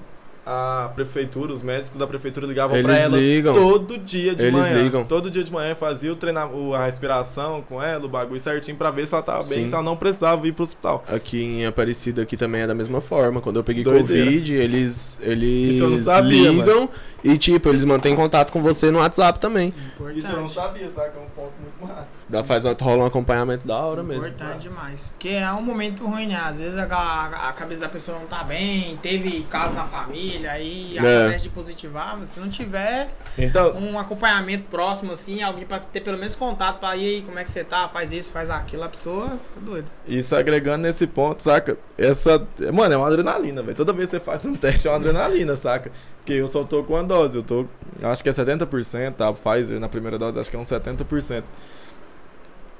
a 0.52 0.88
prefeitura, 0.96 1.52
os 1.52 1.62
médicos 1.62 1.96
da 1.96 2.06
prefeitura 2.08 2.44
ligavam 2.44 2.74
Eles 2.76 2.84
pra 2.86 2.98
ela 2.98 3.16
ligam. 3.16 3.54
todo 3.54 3.96
dia 3.98 4.34
de 4.34 4.42
Eles 4.46 4.52
manhã. 4.60 4.82
ligam. 4.82 5.04
Todo 5.04 5.30
dia 5.30 5.44
de 5.44 5.52
manhã 5.52 5.76
fazia 5.76 6.12
o 6.12 6.16
treinar, 6.16 6.52
o- 6.52 6.74
a 6.74 6.86
respiração 6.86 7.62
com 7.62 7.80
ela, 7.80 8.04
o 8.04 8.08
bagulho 8.08 8.40
certinho 8.40 8.76
pra 8.76 8.90
ver 8.90 9.06
se 9.06 9.14
ela 9.14 9.22
tava 9.22 9.44
bem, 9.44 9.62
Sim. 9.62 9.68
se 9.68 9.74
ela 9.74 9.82
não 9.84 9.96
precisava 9.96 10.44
ir 10.48 10.52
pro 10.52 10.64
hospital. 10.64 11.04
Aqui 11.06 11.40
em 11.40 11.66
Aparecida 11.66 12.22
aqui 12.22 12.36
também 12.36 12.62
é 12.62 12.66
da 12.66 12.74
mesma 12.74 13.00
forma. 13.00 13.40
Quando 13.40 13.56
eu 13.56 13.64
peguei 13.64 13.84
Doideira. 13.84 14.24
Covid, 14.24 14.52
eles, 14.54 15.18
eles 15.22 15.76
Isso 15.76 15.84
eu 15.84 15.90
não 15.90 15.98
sabia, 15.98 16.50
ligam 16.50 16.88
e, 17.22 17.38
tipo, 17.38 17.68
eles 17.68 17.84
mantêm 17.84 18.16
contato 18.16 18.50
com 18.50 18.60
você 18.60 18.90
no 18.90 18.98
WhatsApp 18.98 19.38
também. 19.38 19.72
Importante. 19.94 20.18
Isso 20.18 20.32
eu 20.32 20.40
não 20.40 20.48
sabia, 20.48 20.90
sabe? 20.90 21.10
É 21.16 21.20
um 21.20 21.30
ponto 21.36 21.52
muito 21.60 21.94
massa. 21.94 22.19
Dá, 22.30 22.44
faz, 22.44 22.62
rola 22.80 23.02
um 23.02 23.06
acompanhamento 23.06 23.66
da 23.66 23.76
hora 23.76 24.02
mesmo. 24.04 24.26
Importante 24.28 24.62
demais. 24.62 25.08
Porque 25.10 25.30
é 25.30 25.52
um 25.52 25.62
momento 25.62 26.06
ruim, 26.06 26.28
né? 26.28 26.36
Às 26.36 26.60
vezes 26.60 26.78
a, 26.78 26.84
a- 26.84 27.48
a 27.48 27.52
cabeça 27.52 27.80
da 27.80 27.88
pessoa 27.88 28.20
não 28.20 28.26
tá 28.26 28.44
bem, 28.44 28.96
teve 29.02 29.42
caso 29.50 29.74
na 29.74 29.84
família, 29.84 30.52
aí 30.52 30.96
É. 30.96 31.00
acontece 31.22 31.42
de 31.42 31.48
positivar, 31.50 32.16
mas 32.16 32.28
se 32.28 32.38
não 32.38 32.48
tiver 32.48 33.08
Então, 33.36 33.72
um 33.76 33.98
acompanhamento 33.98 34.64
próximo, 34.70 35.10
assim, 35.12 35.42
alguém 35.42 35.66
pra 35.66 35.80
ter 35.80 36.00
pelo 36.02 36.16
menos 36.18 36.36
contato 36.36 36.78
pra 36.78 36.96
ir 36.96 37.16
aí, 37.16 37.22
como 37.22 37.36
é 37.38 37.42
que 37.42 37.50
você 37.50 37.64
tá, 37.64 37.88
faz 37.88 38.12
isso, 38.12 38.30
faz 38.30 38.48
aquilo, 38.48 38.84
a 38.84 38.88
pessoa 38.88 39.26
fica 39.48 39.60
doida. 39.66 39.88
isso 40.06 40.36
agregando 40.36 40.82
nesse 40.86 41.08
ponto, 41.08 41.42
saca? 41.42 41.76
Essa. 41.98 42.46
Mano, 42.72 42.94
é 42.94 42.96
uma 42.96 43.08
adrenalina, 43.08 43.60
velho. 43.60 43.76
Toda 43.76 43.92
vez 43.92 44.08
que 44.10 44.16
você 44.16 44.20
faz 44.20 44.46
um 44.46 44.54
teste 44.56 44.86
é 44.86 44.90
uma 44.92 44.96
adrenalina, 44.98 45.56
saca? 45.56 45.90
Porque 46.18 46.34
eu 46.34 46.46
só 46.46 46.62
tô 46.62 46.84
com 46.84 46.92
uma 46.94 47.02
dose, 47.02 47.36
eu 47.38 47.42
tô. 47.42 47.66
Acho 48.02 48.22
que 48.22 48.28
é 48.28 48.32
70%, 48.32 49.20
a 49.20 49.32
Pfizer 49.32 49.80
na 49.80 49.88
primeira 49.88 50.16
dose 50.16 50.38
acho 50.38 50.48
que 50.48 50.56
é 50.56 50.58
uns 50.60 50.68
70%. 50.68 51.42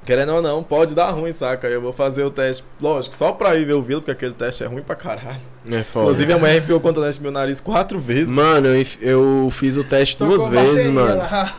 Querendo 0.03 0.33
ou 0.33 0.41
não, 0.41 0.63
pode 0.63 0.95
dar 0.95 1.11
ruim, 1.11 1.31
saca? 1.31 1.67
Eu 1.67 1.79
vou 1.79 1.93
fazer 1.93 2.23
o 2.23 2.31
teste, 2.31 2.63
lógico, 2.81 3.15
só 3.15 3.31
pra 3.31 3.55
ir 3.55 3.65
ver 3.65 3.73
o 3.73 3.83
vírus, 3.83 3.99
porque 4.01 4.11
aquele 4.11 4.33
teste 4.33 4.63
é 4.63 4.67
ruim 4.67 4.81
pra 4.81 4.95
caralho. 4.95 5.39
É 5.69 5.83
foda. 5.83 6.05
Inclusive, 6.05 6.33
a 6.33 6.37
mulher 6.39 6.57
enfiou 6.57 6.79
o 6.79 6.81
cotonete 6.81 7.17
no 7.19 7.23
meu 7.23 7.31
nariz 7.31 7.61
quatro 7.61 7.99
vezes. 7.99 8.27
Mano, 8.27 8.69
eu, 8.99 9.47
fiz 9.51 9.77
o 9.77 9.83
teste 9.83 10.17
duas 10.17 10.47
vezes, 10.47 10.89
mano. 10.89 11.17
lá. 11.17 11.53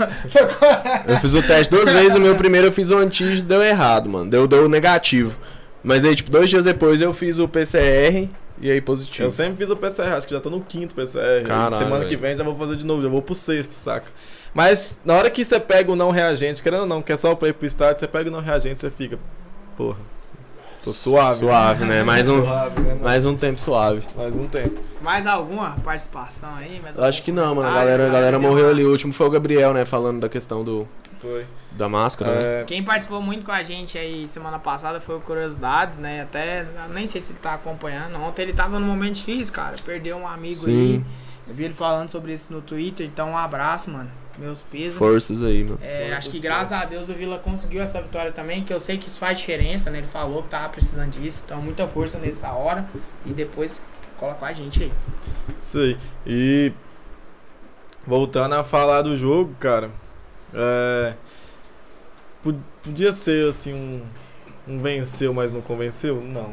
Eu 1.07 1.19
fiz 1.19 1.35
o 1.35 1.43
teste 1.43 1.73
duas 1.73 1.89
vezes, 1.89 2.17
o 2.17 2.21
meu 2.21 2.35
primeiro 2.35 2.67
eu 2.67 2.73
fiz 2.73 2.91
o 2.91 2.97
antígeno 2.97 3.47
deu 3.47 3.63
errado, 3.63 4.09
mano. 4.09 4.29
Deu, 4.29 4.49
deu 4.49 4.69
negativo. 4.69 5.35
Mas 5.85 6.05
aí, 6.05 6.15
tipo, 6.15 6.31
dois 6.31 6.51
dias 6.51 6.65
depois 6.65 7.01
eu 7.01 7.13
fiz 7.13 7.39
o 7.39 7.47
PCR 7.49 8.29
e 8.61 8.71
aí 8.71 8.81
positivo. 8.81 9.27
Eu 9.27 9.31
sempre 9.31 9.57
fiz 9.57 9.71
o 9.71 9.77
PCR, 9.77 10.15
acho 10.15 10.27
que 10.27 10.35
já 10.35 10.41
tô 10.41 10.51
no 10.51 10.61
quinto 10.61 10.95
PCR. 10.95 11.45
Caralho, 11.47 11.77
Semana 11.77 12.05
que 12.05 12.11
velho. 12.17 12.21
vem 12.21 12.35
já 12.35 12.45
vou 12.45 12.57
fazer 12.57 12.77
de 12.77 12.85
novo, 12.87 13.03
já 13.03 13.09
vou 13.09 13.23
pro 13.23 13.35
sexto, 13.35 13.73
saca? 13.73 14.07
Mas 14.55 15.01
na 15.05 15.15
hora 15.15 15.31
que 15.31 15.45
você 15.45 15.59
pega 15.59 15.91
o 15.91 15.97
não 15.97 16.11
reagente, 16.11 16.63
querendo 16.63 16.83
ou 16.83 16.87
não, 16.87 17.03
que 17.03 17.13
é 17.13 17.17
só 17.17 17.35
pra 17.35 17.49
ir 17.49 17.55
pro 17.55 17.67
estádio, 17.67 18.01
você 18.01 18.09
pega 18.09 18.29
o 18.29 18.33
não 18.33 18.41
reagente, 18.41 18.81
você 18.81 18.91
fica. 18.91 19.19
Porra. 19.77 19.99
Tô 20.83 20.91
suave. 20.91 21.39
Suave, 21.39 21.85
né? 21.85 22.03
Mais 22.03 22.29
um, 22.29 22.43
Suave, 22.45 22.81
né, 22.81 22.97
mais 23.01 23.25
um 23.25 23.37
tempo 23.37 23.61
suave. 23.63 24.03
Mais 24.17 24.35
um 24.35 24.49
tempo. 24.49 24.81
Mais 25.01 25.27
alguma 25.29 25.77
participação 25.85 26.57
aí? 26.57 26.81
Mais 26.81 26.99
Eu 26.99 27.05
acho 27.05 27.23
que 27.23 27.31
não, 27.31 27.55
mano. 27.55 27.69
A 27.69 27.73
galera, 27.73 28.07
a 28.09 28.11
galera 28.11 28.39
morreu 28.39 28.69
ali. 28.69 28.85
O 28.85 28.91
último 28.91 29.13
foi 29.13 29.27
o 29.29 29.31
Gabriel, 29.31 29.73
né? 29.73 29.85
Falando 29.85 30.21
da 30.21 30.29
questão 30.29 30.65
do, 30.65 30.89
Foi. 31.21 31.47
da 31.71 31.89
máscara. 31.89 32.33
né? 32.33 32.61
É, 32.63 32.65
Quem 32.65 32.83
participou 32.83 33.23
muito 33.23 33.45
com 33.45 33.53
a 33.53 33.63
gente 33.63 33.97
aí 33.97 34.27
semana 34.27 34.59
passada 34.59 35.01
foi 35.01 35.17
o 35.17 35.21
Curiosidades, 35.21 35.99
né? 35.99 36.23
Até, 36.23 36.67
nem 36.91 37.07
sei 37.07 37.21
se 37.21 37.31
ele 37.31 37.39
tá 37.39 37.55
acompanhando. 37.55 38.17
Ontem 38.17 38.43
ele 38.43 38.53
tava 38.53 38.81
no 38.81 38.87
momento 38.87 39.19
X, 39.19 39.51
cara. 39.51 39.77
Perdeu 39.87 40.17
um 40.17 40.27
amigo 40.27 40.63
Sim. 40.63 40.71
aí. 40.71 41.05
Eu 41.47 41.55
vi 41.55 41.65
ele 41.65 41.75
falando 41.75 42.11
sobre 42.11 42.33
isso 42.35 42.53
no 42.53 42.61
Twitter. 42.61 43.07
Então, 43.07 43.31
um 43.31 43.37
abraço, 43.39 43.89
mano. 43.89 44.11
Meus 44.39 44.63
pesos. 44.63 44.99
Forças 44.99 45.43
aí, 45.43 45.63
mano. 45.65 45.79
É, 45.83 46.03
Força 46.05 46.17
acho 46.19 46.31
que 46.31 46.39
graças 46.41 46.73
a 46.73 46.85
Deus 46.85 47.09
o 47.09 47.15
Vila 47.15 47.39
conseguiu 47.39 47.81
essa 47.83 48.01
vitória 48.01 48.33
também, 48.33 48.65
que 48.65 48.73
eu 48.73 48.81
sei 48.81 48.97
que 48.99 49.09
isso 49.09 49.19
faz 49.21 49.39
diferença, 49.39 49.91
né? 49.91 49.99
Ele 49.99 50.07
falou 50.07 50.43
que 50.43 50.49
tava 50.49 50.69
precisando 50.71 51.11
disso, 51.11 51.43
então 51.45 51.61
muita 51.61 51.87
força 51.87 52.19
nessa 52.19 52.51
hora 52.53 52.87
e 53.27 53.31
depois 53.33 53.83
cola 54.17 54.35
com 54.35 54.45
a 54.45 54.53
gente 54.53 54.85
aí. 54.85 54.93
isso 55.59 55.79
aí. 55.79 55.97
E. 56.27 56.73
Voltando 58.05 58.55
a 58.57 58.65
falar 58.65 59.03
do 59.03 59.17
jogo, 59.17 59.55
cara. 59.61 59.91
É. 60.55 61.15
po- 62.43 62.55
Podia 62.83 63.13
ser 63.13 63.49
assim 63.49 63.73
um. 63.73 64.03
Um 64.67 64.81
venceu, 64.81 65.33
mas 65.35 65.53
não 65.53 65.61
convenceu? 65.61 66.21
Não. 66.21 66.53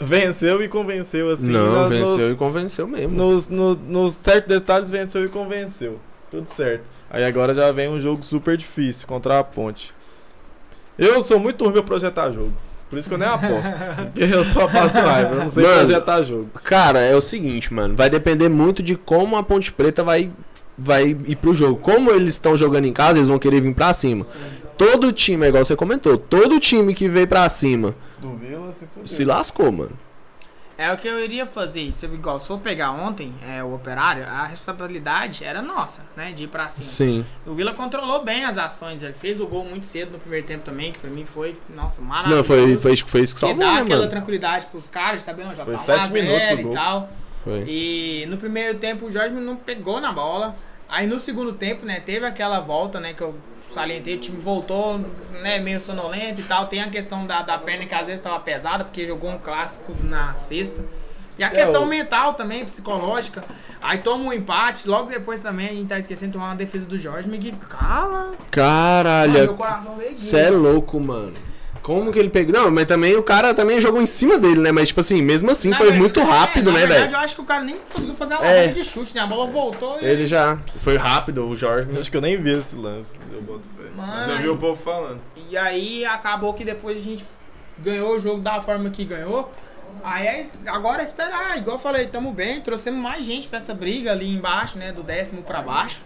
Venceu 0.00 0.62
e 0.62 0.68
convenceu, 0.68 1.30
assim. 1.30 1.50
não, 1.50 1.88
venceu 1.88 2.16
nos- 2.18 2.32
e 2.32 2.36
convenceu 2.36 2.88
mesmo. 2.88 3.14
Nos, 3.16 3.48
no- 3.48 3.74
nos 3.74 4.14
certos 4.14 4.48
detalhes 4.48 4.90
venceu 4.90 5.24
e 5.24 5.28
convenceu. 5.28 5.98
Tudo 6.30 6.48
certo. 6.48 6.88
Aí 7.10 7.24
agora 7.24 7.52
já 7.52 7.72
vem 7.72 7.88
um 7.88 7.98
jogo 7.98 8.22
super 8.22 8.56
difícil 8.56 9.06
contra 9.06 9.40
a 9.40 9.44
Ponte. 9.44 9.92
Eu 10.96 11.22
sou 11.22 11.40
muito 11.40 11.64
ruim 11.64 11.72
pra 11.72 11.82
projetar 11.82 12.30
jogo. 12.30 12.52
Por 12.88 12.98
isso 12.98 13.08
que 13.08 13.14
eu 13.14 13.18
nem 13.18 13.28
aposto. 13.28 13.74
porque 14.12 14.24
eu 14.32 14.44
só 14.44 14.68
passo 14.68 14.98
raiva. 14.98 15.34
Eu 15.34 15.38
não 15.38 15.50
sei 15.50 15.62
Mano, 15.62 15.76
projetar 15.76 16.22
jogo. 16.22 16.50
Cara, 16.62 17.00
é 17.00 17.14
o 17.14 17.20
seguinte, 17.20 17.72
mano. 17.72 17.96
Vai 17.96 18.08
depender 18.08 18.48
muito 18.48 18.82
de 18.82 18.96
como 18.96 19.36
a 19.36 19.42
Ponte 19.42 19.72
Preta 19.72 20.04
vai, 20.04 20.30
vai 20.76 21.16
ir 21.26 21.36
pro 21.36 21.54
jogo. 21.54 21.76
Como 21.76 22.10
eles 22.10 22.34
estão 22.34 22.56
jogando 22.56 22.86
em 22.86 22.92
casa, 22.92 23.18
eles 23.18 23.28
vão 23.28 23.38
querer 23.38 23.60
vir 23.60 23.74
pra 23.74 23.92
cima. 23.92 24.26
Todo 24.76 25.12
time, 25.12 25.46
é 25.46 25.48
igual 25.48 25.64
você 25.64 25.76
comentou, 25.76 26.16
todo 26.16 26.58
time 26.58 26.94
que 26.94 27.06
veio 27.06 27.28
pra 27.28 27.46
cima 27.50 27.94
Do 28.18 28.34
Vila 28.36 28.72
se 28.72 29.14
se 29.14 29.24
lascou, 29.24 29.70
mano. 29.70 29.92
É 30.82 30.90
o 30.92 30.96
que 30.96 31.06
eu 31.06 31.22
iria 31.22 31.44
fazer. 31.44 31.92
Se 31.92 32.06
eu, 32.06 32.14
igual, 32.14 32.38
se 32.38 32.46
for 32.46 32.58
pegar 32.58 32.90
ontem 32.92 33.34
é, 33.46 33.62
o 33.62 33.74
operário, 33.74 34.24
a 34.26 34.46
responsabilididade 34.46 35.44
era 35.44 35.60
nossa, 35.60 36.00
né? 36.16 36.32
De 36.32 36.44
ir 36.44 36.48
pra 36.48 36.68
cima. 36.70 36.86
Sim. 36.88 37.26
O 37.46 37.52
Vila 37.52 37.74
controlou 37.74 38.24
bem 38.24 38.44
as 38.46 38.56
ações. 38.56 39.02
Ele 39.02 39.12
fez 39.12 39.38
o 39.38 39.46
gol 39.46 39.64
muito 39.64 39.84
cedo 39.86 40.12
no 40.12 40.18
primeiro 40.18 40.46
tempo 40.46 40.64
também, 40.64 40.90
que 40.90 40.98
pra 40.98 41.10
mim 41.10 41.26
foi, 41.26 41.54
nossa, 41.74 42.00
maravilhoso. 42.00 42.36
Não, 42.38 42.44
foi, 42.44 42.78
foi, 42.78 42.94
isso- 42.94 43.04
foi 43.06 43.20
isso 43.20 43.34
que 43.34 43.40
salvou, 43.40 43.58
dá 43.58 43.74
né, 43.74 43.80
aquela 43.82 43.98
mano? 43.98 44.10
tranquilidade 44.10 44.66
pros 44.68 44.88
caras, 44.88 45.20
sabendo, 45.22 45.54
já 45.54 45.64
Foi 45.66 45.74
tá 45.74 45.80
1 45.80 45.84
sete 45.84 46.00
a 46.00 46.04
0 46.06 46.24
minutos 46.24 46.50
o 46.50 46.52
e 46.54 46.62
gol. 46.62 46.72
tal. 46.72 47.10
Foi. 47.44 47.64
E 47.68 48.26
no 48.28 48.38
primeiro 48.38 48.78
tempo 48.78 49.04
o 49.06 49.10
Jorge 49.12 49.34
não 49.34 49.56
pegou 49.56 50.00
na 50.00 50.12
bola. 50.12 50.54
Aí 50.88 51.06
no 51.06 51.18
segundo 51.20 51.52
tempo, 51.52 51.86
né, 51.86 52.00
teve 52.00 52.26
aquela 52.26 52.58
volta, 52.58 52.98
né, 52.98 53.12
que 53.14 53.22
eu 53.22 53.34
salientei, 53.70 54.16
o 54.16 54.18
time 54.18 54.38
voltou, 54.40 54.98
né, 55.42 55.58
meio 55.58 55.80
sonolento 55.80 56.40
e 56.40 56.44
tal. 56.44 56.66
Tem 56.66 56.80
a 56.82 56.90
questão 56.90 57.26
da, 57.26 57.42
da 57.42 57.56
perna 57.58 57.86
que 57.86 57.94
às 57.94 58.06
vezes 58.06 58.20
tava 58.20 58.38
pesada, 58.40 58.84
porque 58.84 59.06
jogou 59.06 59.30
um 59.30 59.38
clássico 59.38 59.94
na 60.02 60.34
sexta. 60.34 60.84
E 61.38 61.42
a 61.42 61.46
É, 61.46 61.50
questão 61.50 61.84
o- 61.84 61.86
mental 61.86 62.34
também, 62.34 62.64
psicológica. 62.64 63.42
Aí 63.80 63.98
toma 63.98 64.24
um 64.24 64.32
empate, 64.32 64.86
logo 64.86 65.08
depois 65.08 65.40
também 65.40 65.66
a 65.68 65.72
gente 65.72 65.88
tá 65.88 65.98
esquecendo 65.98 66.32
de 66.32 66.32
tomar 66.34 66.46
uma 66.50 66.56
defesa 66.56 66.84
do 66.86 66.98
Jorge, 66.98 67.28
que 67.38 67.52
cala. 67.52 68.24
Mano, 68.26 68.36
Caralho, 68.50 69.32
meu 69.32 69.54
coração 69.54 69.96
veio 69.96 70.10
aqui. 70.10 70.18
Cê 70.20 70.36
é 70.38 70.50
louco, 70.50 71.00
mano. 71.00 71.32
Como 71.82 72.12
que 72.12 72.18
ele 72.18 72.28
pegou? 72.28 72.52
Não, 72.52 72.70
mas 72.70 72.86
também 72.86 73.16
o 73.16 73.22
cara 73.22 73.54
também 73.54 73.80
jogou 73.80 74.00
em 74.02 74.06
cima 74.06 74.38
dele, 74.38 74.60
né? 74.60 74.70
Mas, 74.70 74.88
tipo 74.88 75.00
assim, 75.00 75.22
mesmo 75.22 75.50
assim, 75.50 75.70
Na 75.70 75.76
foi 75.78 75.86
verdade- 75.86 76.02
muito 76.02 76.22
rápido, 76.22 76.70
é, 76.70 76.72
né, 76.72 76.80
Na 76.80 76.86
verdade, 76.86 77.02
velho? 77.10 77.14
eu 77.14 77.24
acho 77.24 77.34
que 77.34 77.40
o 77.40 77.44
cara 77.44 77.62
nem 77.64 77.76
conseguiu 77.92 78.14
fazer 78.14 78.34
uma 78.34 78.46
É. 78.46 78.66
de 78.68 78.84
chute, 78.84 79.14
né? 79.14 79.22
A 79.22 79.26
bola 79.26 79.46
voltou 79.46 79.98
e 80.00 80.04
Ele 80.04 80.26
já. 80.26 80.58
Foi 80.80 80.96
rápido, 80.96 81.48
o 81.48 81.56
Jorge. 81.56 81.88
Acho 81.98 82.10
que 82.10 82.16
eu 82.16 82.20
nem 82.20 82.40
vi 82.40 82.50
esse 82.52 82.76
lance. 82.76 83.18
Eu 83.32 83.40
boto 83.42 83.62
fé. 83.76 83.84
Mas 83.96 84.28
eu 84.28 84.38
vi 84.38 84.48
o 84.50 84.56
povo 84.56 84.80
falando. 84.82 85.20
E 85.50 85.56
aí 85.56 86.04
acabou 86.04 86.52
que 86.54 86.64
depois 86.64 86.98
a 86.98 87.00
gente 87.00 87.24
ganhou 87.78 88.14
o 88.14 88.20
jogo 88.20 88.40
da 88.40 88.60
forma 88.60 88.90
que 88.90 89.04
ganhou. 89.04 89.50
Aí 90.04 90.26
é- 90.26 90.46
agora 90.66 91.02
é 91.02 91.04
esperar, 91.04 91.58
igual 91.58 91.76
eu 91.76 91.80
falei, 91.82 92.06
tamo 92.06 92.30
bem, 92.32 92.60
trouxemos 92.60 93.00
mais 93.02 93.24
gente 93.24 93.48
pra 93.48 93.56
essa 93.56 93.74
briga 93.74 94.12
ali 94.12 94.32
embaixo, 94.34 94.78
né? 94.78 94.92
Do 94.92 95.02
décimo 95.02 95.42
pra 95.42 95.60
baixo. 95.62 96.00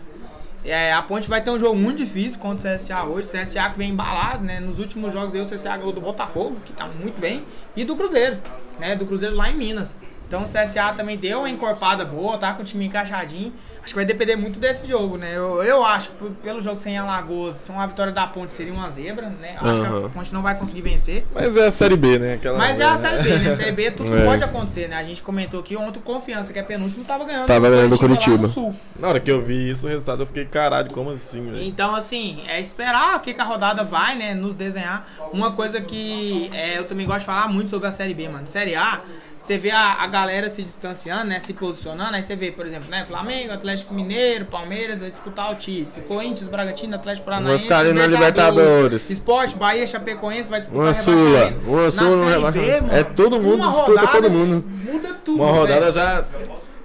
É, 0.65 0.95
a 0.95 1.03
Ponte 1.03 1.29
vai 1.29 1.43
ter 1.43 1.51
um 1.51 1.61
jogo 1.61 1.77
muito 1.77 1.99
difícil 1.99 2.41
contra 2.41 2.71
o 2.71 2.75
CSA 2.75 3.05
hoje. 3.05 3.29
CSA 3.29 3.69
que 3.71 3.79
vem 3.79 3.91
embalado, 3.91 4.43
né? 4.43 4.61
Nos 4.61 4.79
últimos 4.79 5.13
jogos 5.13 5.35
aí 5.35 5.41
o 5.41 5.47
CSA 5.47 5.77
ganhou 5.77 5.93
do 5.93 6.01
Botafogo, 6.01 6.57
que 6.65 6.73
tá 6.73 6.89
muito 6.89 7.21
bem, 7.21 7.45
e 7.77 7.85
do 7.85 7.95
Cruzeiro, 7.95 8.39
né? 8.79 8.97
Do 8.97 9.05
Cruzeiro 9.05 9.37
lá 9.37 9.51
em 9.51 9.57
Minas. 9.57 9.95
Então 10.27 10.43
o 10.43 10.47
CSA 10.47 10.95
também 10.97 11.19
deu 11.19 11.41
uma 11.41 11.51
encorpada 11.51 12.03
boa, 12.05 12.39
tá 12.39 12.55
com 12.55 12.63
o 12.63 12.65
time 12.65 12.87
encaixadinho. 12.87 13.53
Acho 13.85 13.93
que 13.93 13.97
vai 13.97 14.07
depender 14.07 14.35
muito 14.35 14.59
desse 14.59 14.87
jogo, 14.89 15.19
né? 15.19 15.31
Eu, 15.37 15.63
eu 15.63 15.85
acho 15.85 16.11
que 16.13 16.31
pelo 16.43 16.59
jogo 16.63 16.79
sem 16.79 16.97
Alagoas, 16.97 17.63
uma 17.69 17.87
vitória 17.87 18.11
da 18.15 18.27
Ponte 18.27 18.55
seria 18.55 18.73
uma 18.73 18.89
zebra, 18.89 19.29
né? 19.29 19.57
Acho 19.61 19.83
que 19.83 19.87
Aham. 19.87 20.07
a 20.07 20.09
Ponte 20.09 20.33
não 20.33 20.41
vai 20.41 20.57
conseguir 20.57 20.81
vencer. 20.81 21.27
Mas 21.35 21.55
é 21.55 21.67
a 21.67 21.71
Série 21.71 21.95
B, 21.97 22.19
né? 22.19 22.35
Aquela 22.35 22.57
Mas 22.57 22.81
é 22.81 22.85
a? 22.85 22.97
Série 22.97 23.23
B, 23.23 23.39
né? 23.39 23.57
Série 23.57 23.73
B 23.73 23.91
tudo 23.91 24.17
É. 24.17 24.25
pode 24.25 24.43
acontecer, 24.43 24.89
né? 24.89 24.97
A 24.97 25.03
gente 25.03 25.23
comentou 25.23 25.61
aqui 25.61 25.77
ontem 25.77 25.99
o 25.99 26.03
Confiança, 26.03 26.51
que 26.51 26.59
é 26.59 26.63
penúltimo, 26.63 27.05
tava 27.05 27.25
ganhando. 27.27 27.47
Tava 27.47 27.69
ganhando 27.69 27.91
do 27.91 27.91
no 27.91 27.99
Curitiba. 27.99 28.49
Sul. 28.49 28.75
Na 28.99 29.09
hora 29.09 29.21
que 29.21 29.31
eu 29.31 29.43
vi 29.43 29.71
isso, 29.71 29.87
o 29.87 29.91
resultado, 29.91 30.23
eu 30.23 30.27
fiquei, 30.27 30.47
caralho, 30.47 30.91
como 30.91 31.11
assim, 31.11 31.45
velho? 31.51 31.63
Então, 31.63 31.95
assim, 31.95 32.43
é 32.49 32.59
esperar 32.61 33.17
o 33.17 33.21
que, 33.21 33.35
que 33.35 33.41
a 33.41 33.45
rodada 33.45 33.85
vai, 33.85 34.17
né, 34.17 34.33
nos 34.33 34.55
desenhar. 34.55 35.07
Uma 35.31 35.53
coisa 35.53 35.79
que 35.83 36.49
é, 36.55 36.79
eu 36.79 36.85
também 36.85 37.07
gosto 37.07 37.21
de 37.21 37.27
falar 37.27 37.49
muito 37.49 37.69
sobre 37.69 37.87
a 37.87 37.93
Série 37.93 38.15
B, 38.15 38.29
mano. 38.29 38.47
Série 38.47 38.75
A, 38.75 39.03
você 39.45 39.59
vê 39.59 39.71
a, 39.71 40.03
a 40.03 40.07
galera 40.07 40.49
se 40.49 40.63
distanciando, 40.63 41.27
né, 41.27 41.39
se 41.39 41.53
posicionando. 41.53 42.17
Aí 42.17 42.23
você 42.23 42.35
vê, 42.35 42.51
por 42.51 42.65
exemplo, 42.67 42.89
né, 42.91 43.05
Flamengo, 43.07 43.53
Atlético 43.53 43.93
Mineiro, 43.93 44.47
Palmeiras 44.47 45.03
vai 45.03 45.11
disputar 45.11 45.53
o 45.53 45.55
título. 45.55 46.03
Corinthians, 46.07 46.49
Bragantino, 46.49 46.95
Atlético 46.95 47.27
Paranaense, 47.27 47.65
ficar 47.65 47.81
ali 47.81 47.93
na 47.93 48.07
Libertadores. 48.07 49.11
Esporte, 49.11 49.55
Bahia, 49.55 49.87
Chapecoense 49.87 50.49
vai 50.49 50.61
disputar 50.61 50.83
Uma 50.87 50.95
Sula, 50.95 51.17
rebaixamento. 51.45 51.71
uma 51.71 51.91
Sula 51.91 52.39
no 52.39 52.53
B, 52.53 52.59
rebaixamento. 52.61 52.95
É 52.95 53.05
todo 53.05 53.39
mundo 53.39 53.69
disputa 53.69 53.87
rodada 54.01 54.07
todo 54.09 54.31
mundo. 54.31 54.65
Muda 54.83 55.15
tudo, 55.23 55.43
Uma 55.43 55.53
rodada 55.53 55.81
velho. 55.81 55.93
já. 55.93 56.25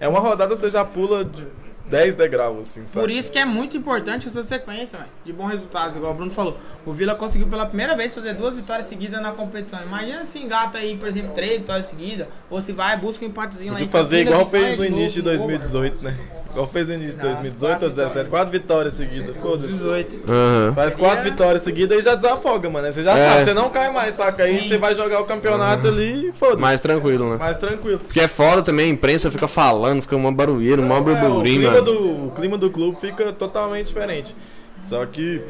É 0.02 0.08
uma 0.10 0.20
rodada 0.20 0.54
você 0.56 0.70
já 0.70 0.84
pula 0.84 1.24
de 1.24 1.48
10 1.90 2.16
degraus, 2.16 2.62
assim, 2.62 2.84
sabe? 2.88 3.06
Por 3.06 3.10
isso 3.12 3.32
que 3.32 3.40
é 3.40 3.46
muito 3.46 3.76
importante 3.76 4.28
essa 4.28 4.44
sequência, 4.44 4.98
velho, 4.98 5.10
de 5.26 5.34
bons 5.34 5.48
resultados, 5.50 5.96
igual 5.96 6.12
o 6.12 6.16
Bruno 6.16 6.32
falou. 6.32 6.58
O 6.86 6.92
Vila 6.92 7.16
conseguiu 7.16 7.48
pela 7.48 7.66
primeira 7.66 7.96
vez 7.96 8.14
fazer 8.14 8.34
duas 8.36 8.56
vitórias 8.56 8.86
seguidas 8.86 9.22
na 9.22 9.32
competição. 9.32 9.80
Imagina 9.86 10.24
se 10.26 10.40
engata 10.40 10.78
aí, 10.78 10.96
por 10.98 11.08
exemplo, 11.08 11.32
três 11.34 11.62
vitórias 11.62 11.88
seguidas, 11.88 12.28
ou 12.50 12.62
se 12.62 12.72
vai, 12.72 12.98
busca 12.98 13.26
um 13.26 13.28
empatezinho 13.30 13.74
lá 13.74 13.82
em 13.82 13.88
Podia 13.88 14.00
fazer 14.02 14.22
igual 14.22 14.46
ganha 14.46 14.66
fez 14.66 14.78
no 14.80 14.86
início 14.86 15.22
de 15.24 15.30
pô, 15.30 15.36
2018, 15.38 16.04
né? 16.04 16.16
Igual 16.52 16.66
fez 16.68 16.88
no 16.88 16.94
início 16.96 17.18
de 17.20 17.24
Nossa, 17.24 17.42
2018 17.42 17.72
ou 17.72 17.80
quatro 17.80 17.90
17. 17.96 18.30
Quatro 18.32 18.50
vitórias 18.52 18.94
seguidas. 18.96 19.38
Foda-se. 19.38 19.72
18. 19.72 20.20
Aham. 20.28 20.74
Faz 20.74 20.94
Seria- 20.94 21.08
quatro 21.08 21.24
vitórias 21.30 21.62
seguidas 21.62 22.00
e 22.00 22.02
já 22.02 22.16
desafoga, 22.16 22.68
mano. 22.68 22.92
Você 22.92 23.04
já 23.04 23.16
É. 23.16 23.30
sabe, 23.30 23.46
você 23.46 23.54
não 23.54 23.70
cai 23.70 23.94
mais, 23.94 24.16
saca? 24.16 24.44
Aí 24.44 24.68
você 24.68 24.76
vai 24.80 24.96
jogar 24.96 25.22
o 25.22 25.26
campeonato 25.26 25.88
ali 25.88 26.30
e 26.30 26.32
foda-se. 26.34 26.60
Mais 26.60 26.82
tranquilo, 26.82 27.30
né? 27.30 27.38
Mais 27.38 27.58
tranquilo. 27.60 28.00
Porque 28.00 28.20
é 28.20 28.28
foda 28.28 28.64
também, 28.64 28.88
a 28.88 28.94
imprensa 28.94 29.30
fica 29.30 29.48
falando, 29.48 30.02
fica 30.02 30.16
uma 30.16 30.32
barulheira, 30.32 30.82
uma 30.82 30.96
É, 30.96 30.98
o, 30.98 31.02
burburinho, 31.04 31.70
clima 31.84 31.98
do, 32.00 32.28
o 32.28 32.32
clima 32.32 32.58
do 32.58 32.70
clube 32.70 32.98
fica 33.00 33.32
totalmente 33.34 33.88
diferente. 33.88 34.36
Só 34.84 35.06
que, 35.06 35.42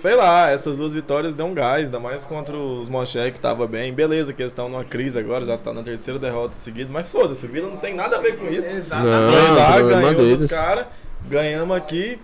sei 0.00 0.14
lá, 0.14 0.50
essas 0.50 0.76
duas 0.76 0.92
vitórias 0.92 1.34
dão 1.34 1.50
um 1.50 1.54
gás, 1.54 1.84
ainda 1.86 1.98
mais 2.00 2.24
contra 2.24 2.56
os 2.56 2.88
Monché 2.88 3.30
que 3.30 3.40
tava 3.40 3.66
bem. 3.66 3.92
Beleza, 3.92 4.32
que 4.32 4.42
eles 4.42 4.52
estão 4.52 4.68
numa 4.68 4.84
crise 4.84 5.18
agora, 5.18 5.44
já 5.44 5.56
tá 5.56 5.72
na 5.72 5.82
terceira 5.82 6.18
derrota 6.18 6.54
seguida, 6.54 6.90
mas 6.92 7.08
foda-se, 7.08 7.46
o 7.46 7.48
Vila 7.48 7.68
não 7.68 7.76
tem 7.78 7.94
nada 7.94 8.16
a 8.16 8.20
ver 8.20 8.36
com 8.36 8.46
isso. 8.48 8.68
Exatamente. 8.74 9.10
Não. 9.10 9.32
Foi 9.46 9.56
lá, 9.56 9.72
problema 9.74 10.00
ganhou 10.02 10.14
deles. 10.16 10.40
dos 10.40 10.50
caras, 10.50 10.86
ganhamos 11.28 11.76
aqui. 11.76 12.18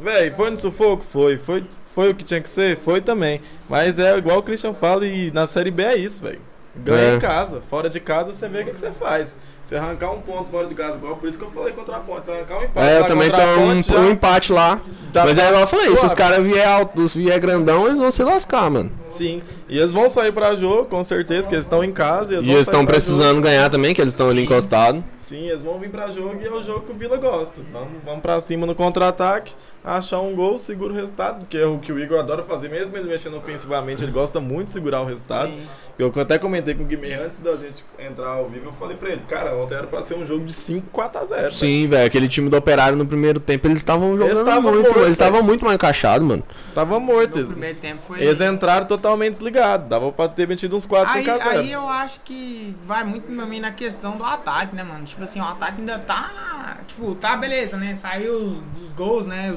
Véi, 0.00 0.30
foi 0.30 0.50
no 0.50 0.56
sufoco? 0.56 1.04
Foi. 1.04 1.38
Foi 1.38 1.64
foi 1.94 2.10
o 2.10 2.14
que 2.14 2.22
tinha 2.26 2.42
que 2.42 2.48
ser? 2.50 2.76
Foi 2.76 3.00
também. 3.00 3.40
Mas 3.70 3.98
é 3.98 4.18
igual 4.18 4.38
o 4.40 4.42
Christian 4.42 4.74
fala 4.74 5.06
e 5.06 5.30
na 5.30 5.46
Série 5.46 5.70
B 5.70 5.82
é 5.82 5.96
isso, 5.96 6.22
velho. 6.22 6.40
Ganha 6.76 7.12
É. 7.12 7.14
em 7.14 7.18
casa. 7.18 7.62
Fora 7.70 7.88
de 7.88 7.98
casa 8.00 8.34
você 8.34 8.46
vê 8.50 8.60
o 8.60 8.64
que, 8.66 8.72
que 8.72 8.76
você 8.76 8.90
faz. 8.92 9.38
Você 9.66 9.74
arrancar 9.74 10.12
um 10.12 10.20
ponto 10.20 10.48
fora 10.48 10.68
de 10.68 10.76
casa, 10.76 10.94
igual 10.94 11.16
por 11.16 11.28
isso 11.28 11.40
que 11.40 11.44
eu 11.44 11.50
falei 11.50 11.72
contra 11.72 11.96
a 11.96 11.98
ponte. 11.98 12.24
Você 12.26 12.30
arrancar 12.30 12.60
um 12.60 12.62
empate 12.62 12.86
É, 12.86 12.96
eu 12.98 13.00
lá 13.00 13.06
também 13.08 13.30
tenho 13.32 13.60
um, 13.60 13.74
ponte, 13.74 13.90
um 13.92 14.04
já 14.06 14.10
empate 14.12 14.52
lá. 14.52 14.80
tá 15.12 15.24
Mas 15.24 15.36
é 15.36 15.48
igual 15.48 15.62
eu 15.62 15.66
falei, 15.66 15.86
se 15.86 15.92
os 15.92 15.98
suave. 15.98 16.14
caras 16.14 16.44
vier 16.46 16.68
alto, 16.68 17.08
se 17.08 17.18
vier 17.18 17.40
grandão, 17.40 17.84
eles 17.84 17.98
vão 17.98 18.12
se 18.12 18.22
lascar, 18.22 18.70
mano. 18.70 18.92
Sim. 19.10 19.42
E 19.68 19.76
eles 19.76 19.92
vão 19.92 20.08
sair 20.08 20.30
pra 20.30 20.54
jogo, 20.54 20.84
com 20.84 21.02
certeza, 21.02 21.48
que 21.48 21.54
eles 21.56 21.64
estão 21.64 21.82
em 21.82 21.90
casa. 21.90 22.34
E 22.34 22.36
eles 22.36 22.46
sair 22.48 22.60
estão 22.60 22.84
pra 22.84 22.94
precisando 22.94 23.40
ganhar 23.42 23.68
também, 23.68 23.92
que 23.92 24.00
eles 24.00 24.12
estão 24.12 24.30
ali 24.30 24.44
encostados. 24.44 25.00
jogo. 25.00 25.16
Sim, 25.26 25.48
eles 25.48 25.60
vão 25.60 25.80
vir 25.80 25.90
pra 25.90 26.08
jogo 26.08 26.38
e 26.40 26.46
é 26.46 26.52
o 26.52 26.62
jogo 26.62 26.82
que 26.82 26.92
o 26.92 26.94
Vila 26.94 27.16
gosta. 27.16 27.60
Vamos, 27.72 27.88
vamos 28.04 28.20
pra 28.20 28.40
cima 28.40 28.64
no 28.64 28.76
contra-ataque, 28.76 29.52
achar 29.82 30.20
um 30.20 30.36
gol, 30.36 30.56
segura 30.56 30.92
o 30.92 30.94
resultado, 30.94 31.44
que 31.46 31.58
é 31.58 31.66
o 31.66 31.80
que 31.80 31.90
o 31.90 31.98
Igor 31.98 32.20
adora 32.20 32.44
fazer, 32.44 32.68
mesmo 32.68 32.96
ele 32.96 33.08
mexendo 33.08 33.36
ofensivamente, 33.36 34.04
ele 34.04 34.12
gosta 34.12 34.38
muito 34.38 34.66
de 34.68 34.74
segurar 34.74 35.00
o 35.00 35.04
resultado. 35.04 35.48
Sim. 35.50 35.66
Eu 35.98 36.12
até 36.20 36.38
comentei 36.38 36.76
com 36.76 36.84
o 36.84 36.86
Guimê 36.86 37.14
antes 37.14 37.40
da 37.40 37.56
gente 37.56 37.84
entrar 37.98 38.28
ao 38.28 38.48
vivo, 38.48 38.66
eu 38.66 38.72
falei 38.74 38.96
pra 38.96 39.08
ele, 39.10 39.22
cara, 39.28 39.55
ontem 39.56 39.74
era 39.74 39.86
pra 39.86 40.02
ser 40.02 40.14
um 40.14 40.24
jogo 40.24 40.44
de 40.44 40.52
5, 40.52 40.88
4 40.90 41.20
a 41.20 41.24
0. 41.24 41.52
Sim, 41.52 41.86
velho, 41.88 42.06
aquele 42.06 42.28
time 42.28 42.48
do 42.48 42.56
Operário 42.56 42.96
no 42.96 43.06
primeiro 43.06 43.40
tempo, 43.40 43.66
eles 43.66 43.78
estavam 43.78 44.16
jogando 44.16 44.38
estavam 44.38 44.62
muito, 44.72 44.82
mortos, 44.84 44.96
eles 45.02 45.10
estavam 45.12 45.42
muito 45.42 45.64
mal 45.64 45.74
encaixados, 45.74 46.26
mano. 46.26 46.42
Tava 46.74 47.00
morto. 47.00 47.34
No 47.36 47.40
Eles, 47.40 47.50
primeiro 47.52 47.78
tempo 47.78 48.02
foi. 48.02 48.20
eles 48.22 48.40
entraram 48.40 48.86
totalmente 48.86 49.32
desligados. 49.32 49.88
Dava 49.88 50.12
pra 50.12 50.28
ter 50.28 50.46
metido 50.46 50.76
uns 50.76 50.84
4, 50.86 51.14
Aí, 51.14 51.24
5 51.24 51.30
a 51.34 51.38
0. 51.38 51.58
aí 51.60 51.72
eu 51.72 51.88
acho 51.88 52.20
que 52.24 52.76
vai 52.84 53.02
muito 53.04 53.34
também 53.34 53.60
na 53.60 53.72
questão 53.72 54.16
do 54.16 54.24
ataque, 54.24 54.74
né, 54.76 54.82
mano? 54.82 55.04
Tipo 55.04 55.22
assim, 55.22 55.40
o 55.40 55.44
ataque 55.44 55.80
ainda 55.80 55.98
tá. 55.98 56.76
Tipo, 56.86 57.14
tá 57.14 57.36
beleza, 57.36 57.76
né? 57.76 57.94
Saiu 57.94 58.34
os, 58.34 58.58
os 58.82 58.92
gols, 58.94 59.26
né? 59.26 59.56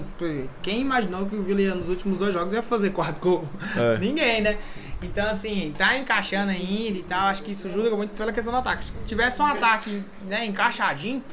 Quem 0.61 0.81
imaginou 0.81 1.25
que 1.25 1.35
o 1.35 1.41
Vila 1.41 1.75
nos 1.75 1.89
últimos 1.89 2.17
dois 2.17 2.33
jogos 2.33 2.53
ia 2.53 2.61
fazer 2.63 2.91
quatro 2.91 3.19
gols? 3.21 3.45
É. 3.75 3.97
Ninguém, 3.99 4.41
né? 4.41 4.57
Então, 5.01 5.29
assim, 5.29 5.73
tá 5.77 5.97
encaixando 5.97 6.51
ainda 6.51 6.99
e 6.99 7.03
tal. 7.03 7.27
Acho 7.27 7.41
que 7.41 7.51
isso 7.51 7.67
ajuda 7.67 7.89
muito 7.95 8.11
pela 8.17 8.33
questão 8.33 8.51
do 8.51 8.59
ataque. 8.59 8.85
Se 8.85 8.91
tivesse 9.05 9.41
um 9.41 9.45
ataque 9.45 10.03
né, 10.27 10.45
encaixadinho, 10.45 11.23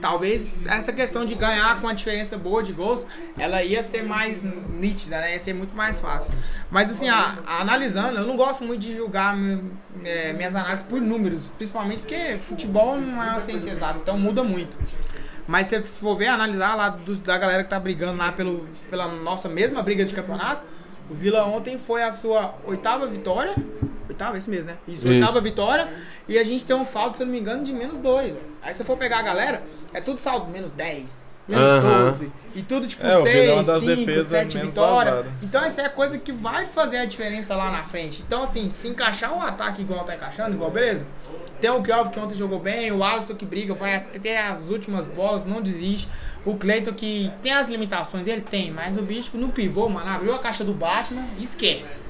talvez 0.00 0.64
essa 0.66 0.92
questão 0.92 1.26
de 1.26 1.34
ganhar 1.34 1.80
com 1.80 1.88
a 1.88 1.92
diferença 1.92 2.38
boa 2.38 2.62
de 2.62 2.72
gols, 2.72 3.04
ela 3.36 3.62
ia 3.64 3.82
ser 3.82 4.04
mais 4.04 4.44
nítida, 4.44 5.20
né? 5.20 5.32
Ia 5.32 5.40
ser 5.40 5.54
muito 5.54 5.76
mais 5.76 5.98
fácil. 6.00 6.32
Mas, 6.70 6.88
assim, 6.90 7.08
a- 7.08 7.38
a- 7.46 7.60
analisando, 7.62 8.16
eu 8.18 8.26
não 8.26 8.36
gosto 8.36 8.62
muito 8.64 8.80
de 8.82 8.94
julgar 8.94 9.36
é, 10.04 10.32
minhas 10.32 10.54
análises 10.54 10.86
por 10.86 11.00
números, 11.00 11.46
principalmente 11.56 12.00
porque 12.02 12.36
futebol 12.38 12.96
não 12.96 13.20
é 13.22 13.30
uma 13.30 13.40
ciência 13.40 13.70
exata, 13.70 13.98
então 14.00 14.16
muda 14.16 14.44
muito. 14.44 14.78
Mas 15.48 15.66
se 15.68 15.82
for 15.82 16.16
ver, 16.16 16.26
analisar 16.28 16.74
lá 16.76 16.88
dos- 16.90 17.18
da 17.18 17.36
galera 17.38 17.64
que 17.64 17.70
tá 17.70 17.78
brigando 17.80 18.18
lá 18.18 18.30
pelo, 18.30 18.68
pela 18.90 19.08
nossa 19.08 19.48
mesma 19.48 19.82
briga 19.82 20.04
de 20.04 20.14
campeonato, 20.14 20.62
o 21.10 21.14
Vila 21.14 21.44
ontem 21.44 21.78
foi 21.78 22.02
a 22.02 22.10
sua 22.10 22.54
oitava 22.64 23.06
vitória. 23.06 23.54
Oitava, 24.08 24.36
é 24.36 24.38
isso 24.38 24.50
mesmo, 24.50 24.66
né? 24.66 24.76
Isso, 24.86 25.06
Isso. 25.06 25.08
oitava 25.08 25.40
vitória. 25.40 25.88
E 26.28 26.38
a 26.38 26.44
gente 26.44 26.64
tem 26.64 26.74
um 26.74 26.84
saldo, 26.84 27.16
se 27.16 27.22
eu 27.22 27.26
não 27.26 27.32
me 27.32 27.40
engano, 27.40 27.64
de 27.64 27.72
menos 27.72 27.98
dois. 27.98 28.36
Aí 28.62 28.72
se 28.72 28.78
você 28.78 28.84
for 28.84 28.96
pegar 28.96 29.18
a 29.18 29.22
galera, 29.22 29.62
é 29.92 30.00
tudo 30.00 30.18
saldo 30.18 30.50
menos 30.50 30.72
10, 30.72 31.24
menos. 31.48 31.84
12. 31.84 32.32
E 32.54 32.62
tudo 32.62 32.86
tipo 32.86 33.04
É, 33.04 33.12
é 33.12 33.16
uma 33.16 33.22
6, 33.22 33.66
das 33.66 33.80
5, 33.80 33.96
defesas 33.96 34.26
7 34.28 34.56
menos 34.56 34.74
vitórias. 34.74 35.26
Então 35.42 35.62
essa 35.62 35.82
é 35.82 35.86
a 35.86 35.90
coisa 35.90 36.18
que 36.18 36.32
vai 36.32 36.66
fazer 36.66 36.98
a 36.98 37.04
diferença 37.04 37.54
lá 37.56 37.70
na 37.70 37.84
frente. 37.84 38.22
Então, 38.26 38.42
assim, 38.42 38.70
se 38.70 38.88
encaixar 38.88 39.32
um 39.36 39.42
ataque 39.42 39.82
igual 39.82 40.04
tá 40.04 40.14
encaixando, 40.14 40.54
igual, 40.54 40.70
beleza? 40.70 41.06
Tem 41.60 41.70
o 41.70 41.82
Kelvin 41.82 42.10
que 42.10 42.20
ontem 42.20 42.34
jogou 42.34 42.58
bem, 42.60 42.92
o 42.92 43.02
Alisson 43.02 43.34
que 43.34 43.46
briga, 43.46 43.72
vai 43.74 43.94
até 43.96 44.46
as 44.46 44.68
últimas 44.68 45.06
bolas, 45.06 45.46
não 45.46 45.60
desiste. 45.62 46.08
O 46.44 46.54
Cleiton 46.56 46.92
que 46.92 47.32
tem 47.42 47.52
as 47.52 47.68
limitações, 47.68 48.26
ele 48.26 48.42
tem, 48.42 48.70
mas 48.70 48.98
o 48.98 49.02
bicho 49.02 49.36
no 49.38 49.48
pivô, 49.48 49.88
mano, 49.88 50.08
abriu 50.10 50.34
a 50.34 50.38
caixa 50.38 50.62
do 50.62 50.72
Batman, 50.74 51.24
esquece. 51.40 52.04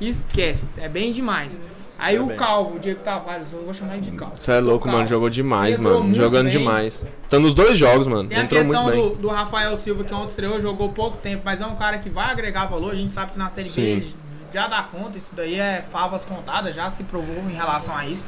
Esquece, 0.00 0.66
é 0.78 0.88
bem 0.88 1.12
demais. 1.12 1.60
Aí 1.98 2.16
É 2.16 2.20
o 2.20 2.26
bem. 2.26 2.36
Calvo, 2.36 2.76
o 2.76 2.78
Diego 2.80 3.00
Tavares, 3.00 3.52
eu 3.52 3.62
vou 3.64 3.72
chamar 3.72 3.92
ele 3.94 4.02
de 4.02 4.10
Calvo. 4.12 4.34
Você 4.36 4.50
é 4.50 4.58
louco, 4.60 4.84
Calvo. 4.86 4.98
mano, 4.98 5.08
jogou 5.08 5.30
demais, 5.30 5.76
Entrou 5.76 5.92
mano. 5.94 6.04
muito 6.06 6.16
Jogando 6.16 6.48
bem. 6.48 6.58
demais. 6.58 7.02
Tá 7.28 7.38
nos 7.38 7.54
dois 7.54 7.78
jogos, 7.78 8.06
mano. 8.08 8.28
Tem 8.28 8.38
a 8.38 8.42
Entrou 8.42 8.64
muito 8.64 8.76
questão 8.76 8.90
bem. 8.90 9.10
do, 9.10 9.16
do 9.22 9.28
Rafael 9.28 9.76
Silva, 9.76 10.02
que 10.02 10.12
ontem 10.12 10.26
estreou, 10.30 10.60
jogou 10.60 10.88
pouco 10.88 11.16
tempo, 11.18 11.42
mas 11.44 11.60
é 11.60 11.66
um 11.66 11.76
cara 11.76 11.98
que 11.98 12.10
vai 12.10 12.30
agregar 12.30 12.66
valor. 12.66 12.92
A 12.92 12.96
gente 12.96 13.12
sabe 13.12 13.32
que 13.32 13.38
na 13.38 13.48
Série 13.48 13.68
B 13.68 13.74
Sim. 13.74 13.80
ele 13.82 14.14
já 14.52 14.66
dá 14.66 14.82
conta, 14.82 15.16
isso 15.16 15.32
daí 15.34 15.60
é 15.60 15.80
favas 15.82 16.24
contadas, 16.24 16.74
já 16.74 16.88
se 16.88 17.04
provou 17.04 17.36
em 17.48 17.54
relação 17.54 17.96
a 17.96 18.04
isso. 18.06 18.26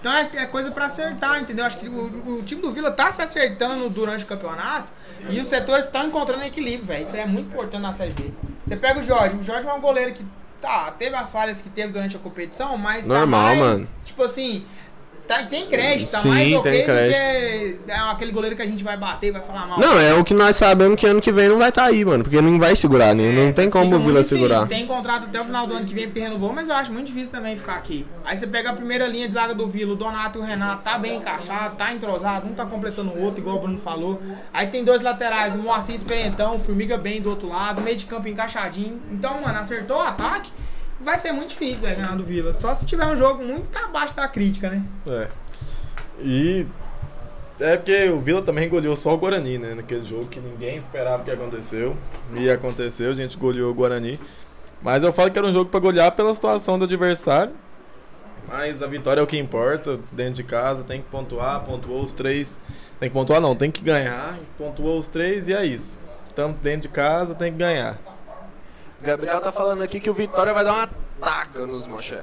Então 0.00 0.12
é, 0.12 0.30
é 0.34 0.46
coisa 0.46 0.70
pra 0.70 0.86
acertar, 0.86 1.40
entendeu? 1.40 1.64
Acho 1.64 1.76
que 1.78 1.88
o, 1.88 2.38
o 2.38 2.42
time 2.42 2.62
do 2.62 2.72
Vila 2.72 2.90
tá 2.90 3.12
se 3.12 3.20
acertando 3.20 3.88
durante 3.90 4.24
o 4.24 4.26
campeonato 4.26 4.90
e 5.28 5.38
os 5.38 5.46
setores 5.46 5.84
estão 5.84 6.06
encontrando 6.06 6.42
equilíbrio, 6.42 6.86
velho. 6.86 7.04
Isso 7.04 7.16
é 7.16 7.26
muito 7.26 7.48
importante 7.48 7.82
na 7.82 7.92
Série 7.92 8.12
B. 8.12 8.32
Você 8.64 8.76
pega 8.76 8.98
o 8.98 9.02
Jorge, 9.02 9.36
o 9.36 9.42
Jorge 9.42 9.68
é 9.68 9.72
um 9.72 9.80
goleiro 9.80 10.12
que 10.14 10.24
tá, 10.60 10.90
teve 10.98 11.14
as 11.16 11.30
falhas 11.30 11.60
que 11.60 11.68
teve 11.68 11.92
durante 11.92 12.16
a 12.16 12.18
competição, 12.18 12.76
mas 12.78 13.06
tá 13.06 13.12
Normal, 13.12 13.40
mais, 13.42 13.58
mano. 13.58 13.88
tipo 14.04 14.22
assim, 14.22 14.64
tá, 15.30 15.42
tem 15.44 15.66
crédito, 15.66 16.10
tá 16.10 16.20
Sim, 16.20 16.28
mais 16.28 16.52
ok 16.54 16.72
tem 16.72 16.80
do 16.80 16.86
crédito. 16.86 17.84
que 17.84 17.90
é 17.92 17.96
aquele 18.10 18.32
goleiro 18.32 18.56
que 18.56 18.62
a 18.62 18.66
gente 18.66 18.82
vai 18.82 18.96
bater 18.96 19.28
e 19.28 19.30
vai 19.30 19.42
falar 19.42 19.66
mal. 19.66 19.78
Não, 19.78 19.98
é 19.98 20.12
o 20.14 20.24
que 20.24 20.34
nós 20.34 20.56
sabemos 20.56 20.98
que 20.98 21.06
ano 21.06 21.20
que 21.20 21.30
vem 21.30 21.48
não 21.48 21.58
vai 21.58 21.68
estar 21.68 21.84
aí, 21.84 22.04
mano. 22.04 22.24
Porque 22.24 22.40
não 22.40 22.58
vai 22.58 22.74
segurar, 22.74 23.14
né? 23.14 23.30
Não 23.32 23.52
tem 23.52 23.70
como 23.70 23.94
o 23.94 23.98
Vila 24.00 24.22
difícil. 24.22 24.38
segurar. 24.38 24.66
Tem 24.66 24.86
contrato 24.86 25.24
até 25.24 25.40
o 25.40 25.44
final 25.44 25.66
do 25.66 25.74
ano 25.74 25.86
que 25.86 25.94
vem 25.94 26.06
porque 26.06 26.20
renovou, 26.20 26.52
mas 26.52 26.68
eu 26.68 26.74
acho 26.74 26.92
muito 26.92 27.06
difícil 27.06 27.30
também 27.30 27.56
ficar 27.56 27.76
aqui. 27.76 28.06
Aí 28.24 28.36
você 28.36 28.46
pega 28.46 28.70
a 28.70 28.72
primeira 28.72 29.06
linha 29.06 29.28
de 29.28 29.34
zaga 29.34 29.54
do 29.54 29.66
Vila, 29.66 29.92
o 29.92 29.96
Donato 29.96 30.38
e 30.38 30.42
o 30.42 30.44
Renato, 30.44 30.82
tá 30.82 30.98
bem 30.98 31.16
encaixado, 31.16 31.76
tá 31.76 31.92
entrosado, 31.92 32.48
um 32.48 32.52
tá 32.52 32.66
completando 32.66 33.10
o 33.10 33.22
outro, 33.22 33.40
igual 33.40 33.56
o 33.56 33.60
Bruno 33.60 33.78
falou. 33.78 34.20
Aí 34.52 34.66
tem 34.66 34.84
dois 34.84 35.02
laterais, 35.02 35.54
o 35.54 35.58
Moacir 35.58 35.94
experientão, 35.94 36.56
o 36.56 36.58
Formiga 36.58 36.98
bem 36.98 37.20
do 37.20 37.30
outro 37.30 37.48
lado, 37.48 37.82
meio 37.82 37.96
de 37.96 38.06
campo 38.06 38.28
encaixadinho. 38.28 39.00
Então, 39.10 39.40
mano, 39.40 39.58
acertou 39.58 39.98
o 39.98 40.02
ataque. 40.02 40.50
Vai 41.00 41.18
ser 41.18 41.32
muito 41.32 41.50
difícil 41.50 41.88
né, 41.88 41.94
ganhar 41.94 42.16
do 42.16 42.24
Vila. 42.24 42.52
Só 42.52 42.74
se 42.74 42.84
tiver 42.84 43.06
um 43.06 43.16
jogo 43.16 43.42
muito 43.42 43.76
abaixo 43.78 44.14
da 44.14 44.28
crítica, 44.28 44.70
né? 44.70 44.84
É. 45.06 45.28
E 46.20 46.66
é 47.58 47.76
porque 47.76 48.08
o 48.08 48.20
Vila 48.20 48.42
também 48.42 48.68
goleou 48.68 48.96
só 48.96 49.14
o 49.14 49.18
Guarani, 49.18 49.58
né? 49.58 49.74
Naquele 49.74 50.04
jogo 50.04 50.26
que 50.26 50.40
ninguém 50.40 50.76
esperava 50.76 51.22
que 51.24 51.30
aconteceu. 51.30 51.96
E 52.34 52.50
aconteceu, 52.50 53.10
a 53.10 53.14
gente 53.14 53.36
goleou 53.36 53.70
o 53.70 53.74
Guarani. 53.74 54.18
Mas 54.82 55.02
eu 55.02 55.12
falo 55.12 55.30
que 55.30 55.38
era 55.38 55.46
um 55.46 55.52
jogo 55.52 55.70
pra 55.70 55.80
golear 55.80 56.12
pela 56.12 56.34
situação 56.34 56.78
do 56.78 56.84
adversário. 56.84 57.52
Mas 58.48 58.82
a 58.82 58.86
vitória 58.86 59.20
é 59.20 59.22
o 59.22 59.26
que 59.26 59.38
importa. 59.38 60.00
Dentro 60.10 60.34
de 60.34 60.44
casa 60.44 60.82
tem 60.84 61.02
que 61.02 61.08
pontuar, 61.08 61.60
pontuou 61.64 62.02
os 62.02 62.12
três. 62.12 62.58
Tem 62.98 63.08
que 63.08 63.14
pontuar 63.14 63.40
não, 63.40 63.54
tem 63.54 63.70
que 63.70 63.82
ganhar. 63.82 64.38
Pontuou 64.56 64.98
os 64.98 65.08
três 65.08 65.48
e 65.48 65.52
é 65.52 65.64
isso. 65.64 65.98
Estamos 66.28 66.58
dentro 66.60 66.82
de 66.82 66.88
casa, 66.88 67.34
tem 67.34 67.52
que 67.52 67.58
ganhar. 67.58 67.98
Gabriel 69.02 69.40
tá 69.40 69.50
falando 69.52 69.82
aqui 69.82 69.98
que 70.00 70.10
o 70.10 70.14
Vitória 70.14 70.52
vai 70.52 70.64
dar 70.64 70.72
uma 70.74 70.88
taca 71.20 71.66
nos 71.66 71.86
Moché. 71.86 72.20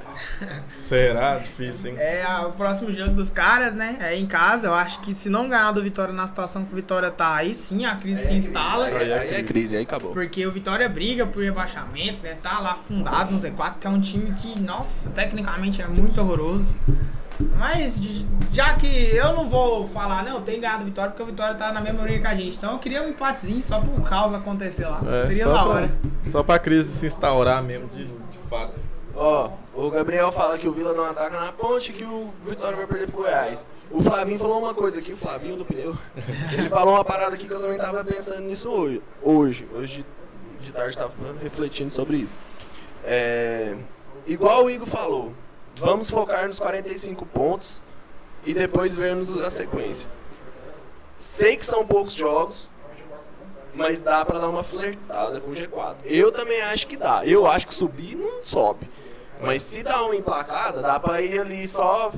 Será 0.67 1.37
difícil, 1.39 1.91
hein? 1.91 1.97
É 1.99 2.23
a- 2.23 2.47
o 2.47 2.51
próximo 2.53 2.91
jogo 2.91 3.11
dos 3.13 3.29
caras, 3.29 3.73
né? 3.75 3.97
É 3.99 4.15
em 4.15 4.25
casa. 4.25 4.67
Eu 4.67 4.73
acho 4.73 4.99
que 5.01 5.13
se 5.13 5.29
não 5.29 5.47
ganhar 5.49 5.71
do 5.71 5.81
Vitória 5.83 6.13
na 6.13 6.25
situação 6.27 6.63
que 6.65 6.73
o 6.73 6.75
Vitória 6.75 7.09
tá, 7.11 7.35
aí 7.35 7.53
sim 7.55 7.85
a 7.85 7.95
crise 7.95 8.25
se 8.27 8.33
instala. 8.33 8.85
Aí, 8.87 9.13
aí 9.13 9.35
é 9.35 9.43
crise, 9.43 9.75
aí 9.77 9.83
acabou. 9.83 10.11
Porque 10.13 10.45
o 10.45 10.51
Vitória 10.51 10.87
briga 10.89 11.25
por 11.25 11.43
rebaixamento, 11.43 12.21
né? 12.23 12.37
Tá 12.41 12.59
lá 12.59 12.73
fundado 12.75 13.31
no 13.31 13.39
Z4, 13.39 13.75
que 13.79 13.87
é 13.87 13.89
um 13.89 13.99
time 14.01 14.31
que, 14.33 14.59
nossa, 14.59 15.09
tecnicamente 15.11 15.81
é 15.81 15.87
muito 15.87 16.19
horroroso. 16.21 16.75
Mas 17.57 17.99
já 18.51 18.73
que 18.73 18.87
eu 19.15 19.33
não 19.33 19.47
vou 19.49 19.87
falar, 19.87 20.23
não, 20.23 20.41
tem 20.41 20.59
ganhado 20.59 20.85
Vitória, 20.85 21.11
porque 21.11 21.23
o 21.23 21.27
Vitória 21.27 21.55
tá 21.55 21.71
na 21.71 21.81
mesma 21.81 22.01
briga 22.03 22.19
que 22.21 22.27
a 22.27 22.35
gente. 22.35 22.57
Então 22.57 22.73
eu 22.73 22.79
queria 22.79 23.03
um 23.03 23.09
empatezinho 23.09 23.61
só 23.61 23.79
pro 23.79 24.01
caos 24.01 24.33
acontecer 24.33 24.85
lá. 24.87 25.01
É, 25.07 25.27
Seria 25.27 25.45
da 25.45 25.51
pra- 25.53 25.65
hora. 25.65 25.97
Só 26.31 26.43
pra 26.43 26.57
crise 26.59 26.93
se 26.95 27.05
instaurar 27.05 27.61
mesmo, 27.63 27.87
de, 27.89 28.05
de 28.05 28.37
fato. 28.49 28.81
Ó, 29.15 29.49
o 29.73 29.89
Gabriel 29.89 30.31
fala 30.31 30.57
que 30.57 30.67
o 30.67 30.71
Vila 30.71 30.93
não 30.93 31.05
ataca 31.05 31.39
na 31.39 31.51
ponte 31.51 31.91
que 31.93 32.03
o 32.03 32.31
Vitória 32.45 32.77
vai 32.77 32.85
perder 32.87 33.07
pro 33.07 33.23
Goiás. 33.23 33.65
O 33.89 34.01
Flavinho 34.03 34.37
falou 34.37 34.59
uma 34.59 34.73
coisa 34.73 34.99
aqui, 34.99 35.13
o 35.13 35.17
Flavinho 35.17 35.57
do 35.57 35.65
pneu. 35.65 35.95
Ele 36.51 36.69
falou 36.69 36.93
uma 36.95 37.05
parada 37.05 37.33
aqui 37.35 37.47
que 37.47 37.53
eu 37.53 37.59
também 37.61 37.77
tava 37.77 38.03
pensando 38.03 38.41
nisso 38.41 38.69
hoje. 38.69 39.01
Hoje, 39.23 39.67
hoje 39.73 40.05
de, 40.59 40.65
de 40.65 40.71
tarde 40.71 40.97
tava 40.97 41.11
refletindo 41.41 41.89
sobre 41.91 42.17
isso. 42.17 42.37
É, 43.03 43.75
igual 44.27 44.65
o 44.65 44.69
Igor 44.69 44.87
falou, 44.87 45.31
vamos 45.77 46.09
focar 46.09 46.47
nos 46.47 46.59
45 46.59 47.25
pontos 47.25 47.81
e 48.45 48.53
depois 48.53 48.93
vermos 48.95 49.39
a 49.41 49.49
sequência. 49.51 50.07
Sei 51.15 51.57
que 51.57 51.65
são 51.65 51.85
poucos 51.85 52.13
jogos, 52.13 52.69
mas 53.73 53.99
dá 53.99 54.23
pra 54.25 54.39
dar 54.39 54.47
uma 54.49 54.63
flertada 54.63 55.39
com 55.41 55.51
o 55.51 55.55
G4. 55.55 55.95
Eu 56.05 56.31
também 56.31 56.61
acho 56.61 56.87
que 56.87 56.95
dá. 56.95 57.25
Eu 57.25 57.47
acho 57.47 57.67
que 57.67 57.73
subir 57.73 58.15
não 58.15 58.43
sobe. 58.43 58.89
Mas 59.41 59.61
se 59.61 59.83
dá 59.83 60.03
uma 60.03 60.15
emplacada, 60.15 60.81
dá 60.81 60.99
pra 60.99 61.21
ir 61.21 61.39
ali 61.39 61.67
só 61.67 62.11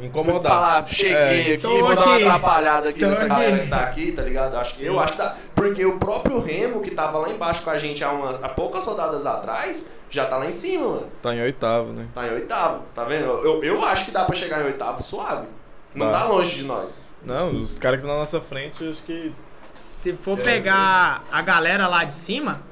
Incomodar. 0.00 0.52
falar, 0.52 0.86
cheguei 0.88 1.52
É. 1.52 1.54
aqui, 1.54 1.58
vou 1.58 1.94
dar 1.94 2.02
uma 2.06 2.14
aqui. 2.16 2.24
atrapalhada 2.24 2.88
aqui 2.90 3.00
Tô 3.00 3.06
nessa 3.06 3.20
aqui. 3.20 3.28
galera 3.28 3.58
que 3.62 3.68
tá 3.70 3.76
aqui, 3.78 4.12
tá 4.12 4.22
ligado? 4.22 4.56
Acho, 4.56 4.82
eu 4.82 4.98
acho 5.00 5.12
que 5.12 5.18
dá. 5.18 5.36
Porque 5.54 5.86
o 5.86 5.96
próprio 5.98 6.40
Remo, 6.40 6.80
que 6.82 6.90
tava 6.90 7.18
lá 7.18 7.30
embaixo 7.30 7.62
com 7.62 7.70
a 7.70 7.78
gente 7.78 8.02
há, 8.04 8.10
umas, 8.10 8.42
há 8.42 8.48
poucas 8.48 8.84
rodadas 8.84 9.24
atrás, 9.24 9.88
já 10.16 10.26
tá 10.26 10.36
lá 10.36 10.46
em 10.46 10.52
cima, 10.52 10.86
mano. 10.88 11.06
Tá 11.22 11.34
em 11.34 11.40
oitavo, 11.42 11.92
né? 11.92 12.06
Tá 12.14 12.26
em 12.26 12.32
oitavo, 12.32 12.82
tá 12.94 13.04
vendo? 13.04 13.24
Eu, 13.26 13.62
eu 13.62 13.84
acho 13.84 14.06
que 14.06 14.10
dá 14.10 14.24
pra 14.24 14.34
chegar 14.34 14.62
em 14.62 14.64
oitavo 14.64 15.02
suave. 15.02 15.46
Não 15.94 16.10
Tá. 16.10 16.20
tá 16.20 16.24
longe 16.26 16.56
de 16.56 16.64
nós. 16.64 16.90
Não, 17.22 17.50
os 17.60 17.78
caras 17.78 18.00
que 18.00 18.04
estão 18.06 18.14
na 18.14 18.20
nossa 18.24 18.40
frente, 18.40 18.82
eu 18.84 18.90
acho 18.90 19.02
que. 19.02 19.32
Se 19.74 20.12
for 20.14 20.38
pegar 20.38 21.24
a 21.30 21.42
galera 21.42 21.86
lá 21.86 22.04
de 22.04 22.14
cima, 22.14 22.62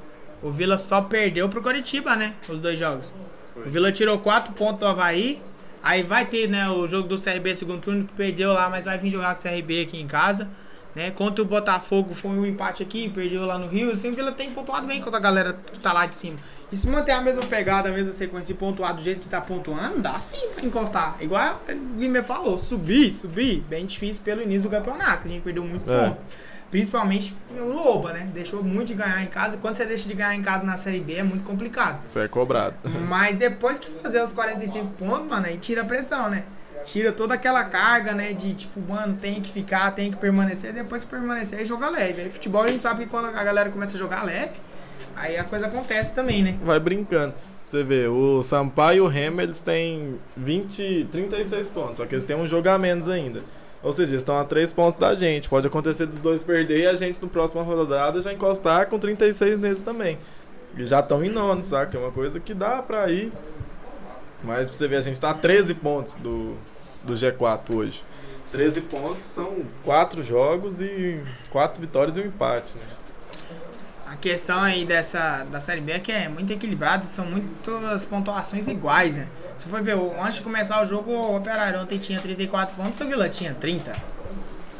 o 0.43 0.51
Vila 0.51 0.77
só 0.77 1.03
perdeu 1.03 1.49
pro 1.49 1.61
Coritiba, 1.63 2.17
né? 2.17 2.35
Os 2.49 2.59
dois 2.59 2.79
jogos. 2.79 3.13
O 3.57 3.61
Vila 3.69 3.93
tirou 3.93 4.19
4 4.19 4.53
pontos 4.55 4.81
do 4.81 4.87
Havaí. 4.87 5.41
Aí 5.83 6.03
vai 6.03 6.25
ter, 6.25 6.49
né, 6.49 6.71
o 6.71 6.87
jogo 6.87 7.07
do 7.07 7.21
CRB 7.21 7.55
segundo 7.55 7.81
turno 7.83 8.05
que 8.07 8.15
perdeu 8.15 8.55
lá, 8.55 8.71
mas 8.71 8.87
vai 8.87 8.97
vir 8.97 9.11
jogar 9.11 9.35
com 9.35 9.41
o 9.41 9.43
CRB 9.43 9.83
aqui 9.83 10.01
em 10.01 10.07
casa. 10.07 10.49
Né? 10.95 11.11
Contra 11.11 11.43
o 11.43 11.45
Botafogo 11.47 12.15
foi 12.15 12.31
um 12.31 12.47
empate 12.47 12.83
aqui, 12.83 13.09
perdeu 13.09 13.45
lá 13.45 13.59
no 13.59 13.67
Rio. 13.67 13.91
Assim, 13.91 14.11
o 14.11 14.15
Vila 14.15 14.31
tem 14.31 14.51
pontuado 14.53 14.87
bem 14.87 15.01
contra 15.01 15.19
a 15.19 15.23
galera 15.23 15.59
que 15.73 15.81
tá 15.81 15.93
lá 15.93 16.07
de 16.07 16.15
cima. 16.15 16.37
E 16.71 16.77
se 16.77 16.89
manter 16.89 17.13
a 17.13 17.21
mesma 17.21 17.43
pegada, 17.43 17.89
a 17.89 17.93
mesma 17.93 18.13
sequência 18.13 18.53
e 18.53 18.55
pontuar 18.55 18.95
do 18.95 19.03
jeito 19.03 19.21
que 19.21 19.29
tá 19.29 19.41
pontuando, 19.41 20.01
dá 20.01 20.19
sim 20.21 20.51
pra 20.55 20.65
encostar. 20.65 21.17
Igual 21.21 21.61
o 21.69 21.99
Guimê 21.99 22.23
falou, 22.23 22.57
subir, 22.57 23.13
subir, 23.13 23.61
bem 23.69 23.85
difícil 23.87 24.23
pelo 24.23 24.41
início 24.43 24.69
do 24.69 24.71
campeonato. 24.71 25.27
A 25.27 25.31
gente 25.31 25.43
perdeu 25.43 25.65
muito 25.65 25.91
É. 25.93 26.11
ponto. 26.11 26.19
Principalmente 26.71 27.37
no 27.55 27.77
Oba, 27.77 28.13
né? 28.13 28.29
Deixou 28.35 28.63
muito 28.63 28.89
de 28.89 28.95
ganhar 28.95 29.23
em 29.23 29.27
casa. 29.27 29.57
Quando 29.59 29.77
você 29.77 29.85
deixa 29.85 30.09
de 30.09 30.15
ganhar 30.15 30.35
em 30.35 30.43
casa 30.43 30.65
na 30.65 30.77
Série 30.77 30.99
B 30.99 31.15
é 31.15 31.23
muito 31.23 31.45
complicado. 31.45 32.01
Isso 32.05 32.19
é 32.19 32.27
cobrado. 32.27 32.75
Mas 33.09 33.37
depois 33.37 33.79
que 33.79 33.89
fazer 33.89 34.21
os 34.21 34.33
45 34.33 34.87
pontos, 34.99 35.29
mano, 35.29 35.47
aí 35.47 35.57
tira 35.57 35.83
a 35.83 35.85
pressão, 35.85 36.29
né? 36.29 36.45
Tira 36.85 37.13
toda 37.13 37.35
aquela 37.35 37.65
carga, 37.65 38.13
né? 38.13 38.33
De 38.33 38.53
tipo, 38.53 38.81
mano, 38.83 39.17
tem 39.21 39.41
que 39.41 39.51
ficar, 39.51 39.91
tem 39.93 40.11
que 40.11 40.17
permanecer. 40.17 40.73
Depois 40.73 41.05
que 41.05 41.11
permanecer, 41.11 41.59
aí 41.59 41.65
joga 41.65 41.89
leve. 41.89 42.23
Aí 42.23 42.31
futebol 42.31 42.63
a 42.63 42.69
gente 42.69 42.83
sabe 42.83 43.05
que 43.05 43.11
quando 43.11 43.27
a 43.27 43.45
galera 43.45 43.71
começa 43.71 43.97
a 43.97 43.99
jogar 43.99 44.23
leve, 44.25 44.61
aí 45.17 45.37
a 45.37 45.45
coisa 45.45 45.67
acontece 45.67 46.13
também, 46.13 46.43
né? 46.43 46.59
Vai 46.63 46.79
brincando. 46.79 47.35
Você 47.67 47.83
vê, 47.83 48.07
o 48.07 48.43
Sampaio 48.43 48.99
e 48.99 49.01
o 49.01 49.09
Remo, 49.09 49.41
eles 49.41 49.61
têm 49.61 50.21
20, 50.37 51.09
36 51.11 51.71
pontos, 51.71 51.97
só 51.97 52.07
que 52.07 52.15
eles 52.15 52.25
têm 52.25 52.37
um 52.37 52.47
jogo 52.47 52.69
a 52.69 52.79
menos 52.79 53.09
ainda. 53.09 53.41
Ou 53.83 53.93
seja, 53.93 54.13
eles 54.13 54.23
estão 54.23 54.39
a 54.39 54.45
3 54.45 54.73
pontos 54.73 54.97
da 54.99 55.15
gente. 55.15 55.49
Pode 55.49 55.67
acontecer 55.67 56.07
dos 56.07 56.21
dois 56.21 56.43
perder 56.43 56.81
e 56.81 56.87
a 56.87 56.95
gente, 56.95 57.21
no 57.21 57.29
próximo 57.29 57.63
rodada, 57.63 58.21
já 58.21 58.33
encostar 58.33 58.87
com 58.87 58.99
36 58.99 59.59
neles 59.59 59.83
também. 59.83 60.19
E 60.77 60.87
já 60.87 61.01
estão 61.01 61.25
em 61.25 61.29
nono, 61.29 61.63
saca? 61.63 61.97
É 61.97 62.01
uma 62.01 62.11
coisa 62.11 62.41
que 62.41 62.55
dá 62.55 62.83
pra 62.83 63.11
ir. 63.11 63.33
Mas 64.43 64.69
pra 64.69 64.79
você 64.79 64.89
ver, 64.89 64.97
a 64.97 65.01
gente 65.01 65.19
tá 65.21 65.31
a 65.31 65.35
13 65.35 65.75
pontos 65.75 66.15
do, 66.17 66.57
do 67.05 67.15
G4 67.15 67.75
hoje. 67.75 68.03
13 68.53 68.81
pontos 68.83 69.25
são 69.25 69.65
4 69.85 70.23
jogos 70.23 70.81
e 70.81 71.21
4 71.51 71.81
vitórias 71.81 72.17
e 72.17 72.21
um 72.21 72.27
empate, 72.27 72.75
né? 72.77 72.83
A 74.07 74.17
questão 74.17 74.61
aí 74.61 74.85
dessa 74.85 75.45
da 75.51 75.59
Série 75.59 75.81
B 75.81 75.91
é 75.93 75.99
que 75.99 76.13
é 76.13 76.29
muito 76.29 76.53
equilibrado, 76.53 77.05
são 77.05 77.25
muitas 77.27 78.05
pontuações 78.05 78.69
iguais, 78.69 79.17
né? 79.17 79.27
Se 79.57 79.67
for 79.67 79.83
ver, 79.83 79.97
antes 80.23 80.37
de 80.37 80.43
começar 80.43 80.81
o 80.83 80.87
jogo, 80.87 81.11
o 81.11 81.37
Operário 81.37 81.81
ontem 81.81 81.99
tinha 81.99 82.21
34 82.21 82.77
pontos, 82.77 83.01
o 83.01 83.05
Vila 83.07 83.29
tinha 83.29 83.53
30. 83.55 83.93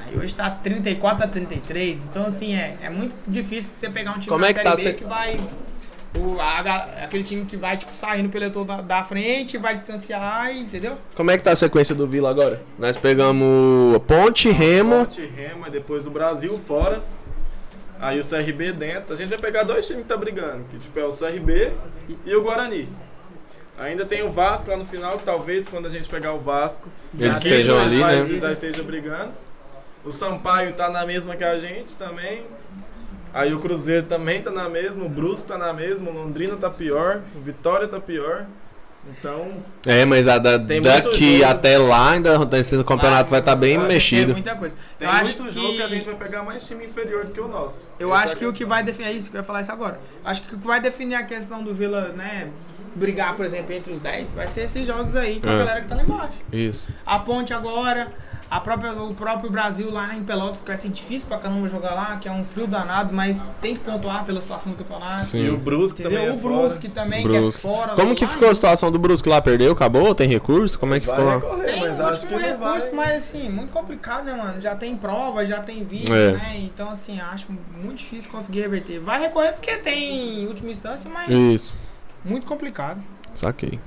Aí 0.07 0.17
hoje 0.17 0.33
tá 0.35 0.49
34 0.51 1.25
a 1.25 1.29
33, 1.29 2.05
então 2.05 2.27
assim, 2.27 2.55
é, 2.55 2.77
é 2.83 2.91
muito 2.91 3.17
difícil 3.27 3.71
você 3.73 3.91
pegar 3.91 4.13
um 4.13 4.19
time 4.21 4.29
Como 4.29 4.41
da 4.43 4.51
é 4.51 4.53
que 4.55 4.61
Série 4.63 4.71
tá 4.71 4.77
B 4.77 4.83
se- 4.83 4.93
que 4.93 5.05
vai... 5.05 5.41
O, 6.17 6.41
a 6.41 6.61
aquele 7.05 7.25
time 7.25 7.45
que 7.45 7.57
vai, 7.57 7.77
tipo, 7.77 7.95
sair 7.95 8.23
no 8.23 8.29
pelotão 8.29 8.65
da, 8.65 8.81
da 8.81 9.03
frente, 9.05 9.59
vai 9.59 9.75
distanciar, 9.75 10.55
entendeu? 10.57 10.97
Como 11.17 11.31
é 11.31 11.37
que 11.37 11.43
tá 11.43 11.51
a 11.53 11.57
sequência 11.57 11.95
do 11.95 12.07
Vila 12.07 12.31
agora? 12.31 12.63
Nós 12.79 12.97
pegamos 12.97 13.99
Ponte, 14.07 14.49
Remo. 14.51 15.01
Ponte, 15.01 15.27
Remo, 15.27 15.67
e 15.67 15.71
depois 15.71 16.07
o 16.07 16.11
Brasil 16.11 16.59
fora. 16.69 17.03
Aí 18.01 18.21
o 18.21 18.25
CRB 18.25 18.73
dentro. 18.73 19.15
A 19.15 19.17
gente 19.17 19.29
vai 19.31 19.39
pegar 19.39 19.63
dois 19.65 19.87
times 19.87 20.03
que 20.03 20.09
tá 20.09 20.17
brigando, 20.17 20.65
que 20.71 20.79
tipo 20.79 20.99
é 20.99 21.05
o 21.05 21.11
CRB 21.13 21.73
e 22.25 22.35
o 22.35 22.43
Guarani. 22.43 22.89
Ainda 23.79 24.05
tem 24.05 24.23
o 24.23 24.31
Vasco 24.31 24.71
lá 24.71 24.77
no 24.77 24.87
final, 24.87 25.19
que 25.19 25.25
talvez 25.25 25.67
quando 25.69 25.87
a 25.87 25.91
gente 25.91 26.09
pegar 26.09 26.33
o 26.33 26.39
Vasco, 26.39 26.89
Eles 27.19 27.39
aqui 27.39 27.49
estejam 27.49 27.81
ali, 27.81 27.99
vai- 27.99 28.23
né? 28.23 28.37
Já 28.39 28.53
esteja 28.53 28.83
brigando. 28.85 29.33
O 30.05 30.13
Sampaio 30.13 30.75
tá 30.75 30.91
na 30.91 31.05
mesma 31.05 31.35
que 31.35 31.43
a 31.43 31.59
gente 31.59 31.95
também. 31.97 32.45
Aí 33.35 33.53
o 33.53 33.59
Cruzeiro 33.59 34.05
também 34.05 34.41
tá 34.43 34.51
na 34.53 34.69
mesma, 34.69 35.05
o 35.05 35.09
Brusque 35.09 35.49
tá 35.49 35.59
na 35.59 35.73
mesma, 35.73 36.09
o 36.11 36.15
Londrina 36.15 36.57
tá 36.57 36.71
pior, 36.71 37.21
o 37.35 37.41
Vitória 37.41 37.89
tá 37.89 37.99
pior. 38.01 38.47
Então, 39.19 39.53
É, 39.85 40.03
mas 40.07 40.27
a 40.27 40.39
da- 40.39 40.59
Tem 40.59 40.81
daqui 40.81 41.41
jogo. 41.41 41.51
até 41.51 41.77
lá, 41.77 42.13
ainda 42.13 42.37
acontecendo 42.37 42.81
o 42.81 42.85
campeonato 42.87 43.29
vai 43.29 43.41
estar 43.41 43.55
bem 43.55 43.77
Vai 43.77 43.85
acontecer 43.85 44.15
mexido. 44.17 44.33
muita 44.33 44.55
coisa. 44.55 44.75
tem 44.99 45.07
eu 45.07 45.13
acho 45.13 45.39
muito 45.43 45.53
que... 45.55 45.61
jogo 45.61 45.77
que 45.77 45.83
a 45.83 45.87
gente 45.89 46.07
vai 46.07 46.15
pegar 46.15 46.43
mais 46.43 46.67
time 46.67 46.87
inferior 46.87 47.27
do 47.27 47.33
que 47.33 47.41
o 47.41 47.47
nosso. 47.47 47.93
Eu 47.99 48.15
Essa 48.15 48.25
acho 48.25 48.33
é 48.33 48.37
a 48.37 48.39
que 48.39 48.47
o 48.47 48.53
que 48.55 48.65
vai 48.65 48.83
definir. 48.83 49.09
É 49.09 49.13
isso 49.13 49.29
que 49.31 49.37
eu 49.37 49.41
ia 49.41 49.45
falar 49.45 49.61
isso 49.61 49.71
agora. 49.73 50.01
Acho 50.25 50.43
que 50.43 50.55
o 50.55 50.59
que 50.59 50.67
vai 50.67 50.81
definir 50.81 51.17
a 51.17 51.23
questão 51.23 51.63
do 51.63 51.75
Vila, 51.75 52.15
né? 52.17 52.49
Brigar, 52.95 53.35
por 53.37 53.45
exemplo, 53.45 53.75
entre 53.75 53.93
os 53.93 54.01
10, 54.01 54.31
vai 54.33 54.49
ser 54.49 54.63
esses 54.63 54.87
jogos 54.87 55.15
aí 55.17 55.39
com 55.39 55.51
a 55.51 55.53
É. 55.53 55.59
galera 55.59 55.81
que 55.83 55.89
tá 55.89 55.97
lá 55.97 56.03
embaixo. 56.03 56.39
Isso. 56.51 56.87
A 57.05 57.19
ponte 57.19 57.53
agora, 57.53 58.09
a 58.57 58.61
própria, 58.61 58.93
o 58.93 59.15
próprio 59.15 59.51
Brasil 59.51 59.91
lá 59.91 60.15
em 60.15 60.23
Pelotas, 60.23 60.61
que 60.63 60.69
vai 60.69 60.77
ser 60.77 60.89
difícil 60.89 61.27
pra 61.27 61.39
caramba 61.39 61.67
jogar 61.69 61.95
lá, 61.95 62.17
que 62.19 62.29
é 62.29 62.33
um 62.33 62.45
frio 62.45 62.67
danado, 62.67 63.13
mas 63.13 63.43
tem 63.61 63.75
que 63.75 63.81
pontuar 63.81 64.25
pela 64.25 64.41
situação 64.41 64.73
do 64.73 64.79
campeonato. 64.79 65.25
Sim. 65.25 65.39
E 65.47 65.51
o 65.51 65.57
Brusque 65.57 66.03
Entendeu? 66.03 66.21
também 66.21 66.35
é 66.35 66.37
o 66.37 66.41
Brusque 66.41 66.89
fora. 66.89 66.95
também, 66.95 67.23
Brusque. 67.23 67.61
que 67.61 67.67
é 67.67 67.71
fora. 67.71 67.95
Como 67.95 68.09
lá 68.11 68.15
que 68.15 68.25
em- 68.25 68.29
ficou 68.29 68.49
a 68.51 68.55
situação 68.55 68.93
do 68.93 68.99
Brusque 68.99 69.29
lá? 69.29 69.41
Perdeu? 69.43 69.73
Acabou? 69.73 70.15
Tem 70.15 70.29
recurso? 70.29 70.79
Como 70.79 70.95
é 70.95 71.01
que 71.01 71.07
Vai 71.07 71.17
ficou 71.17 71.29
lá? 71.31 71.37
recorrer, 71.39 71.65
Tem 71.65 71.81
mas 71.81 71.99
o 71.99 72.03
acho 72.07 72.21
que 72.29 72.35
último 72.35 72.51
não 72.51 72.59
vai. 72.59 72.73
recurso, 72.75 72.97
mas 72.97 73.17
assim, 73.17 73.49
muito 73.49 73.73
complicado, 73.73 74.25
né, 74.25 74.35
mano? 74.35 74.61
Já 74.61 74.77
tem 74.77 74.97
prova, 74.97 75.45
já 75.45 75.61
tem 75.61 75.85
vídeo, 75.85 76.15
É. 76.15 76.33
né? 76.33 76.53
Então, 76.59 76.89
assim, 76.91 77.21
acho 77.21 77.49
muito 77.83 77.99
difícil 77.99 78.31
conseguir 78.31 78.61
reverter. 78.61 79.01
Vai 79.01 79.21
recorrer 79.21 79.53
porque 79.53 79.77
tem 79.79 80.47
última 80.47 80.71
instância, 80.71 81.11
mas 81.13 81.29
Isso. 81.29 81.75
muito 82.25 82.47
complicado. 82.47 83.01
Saquei. 83.35 83.81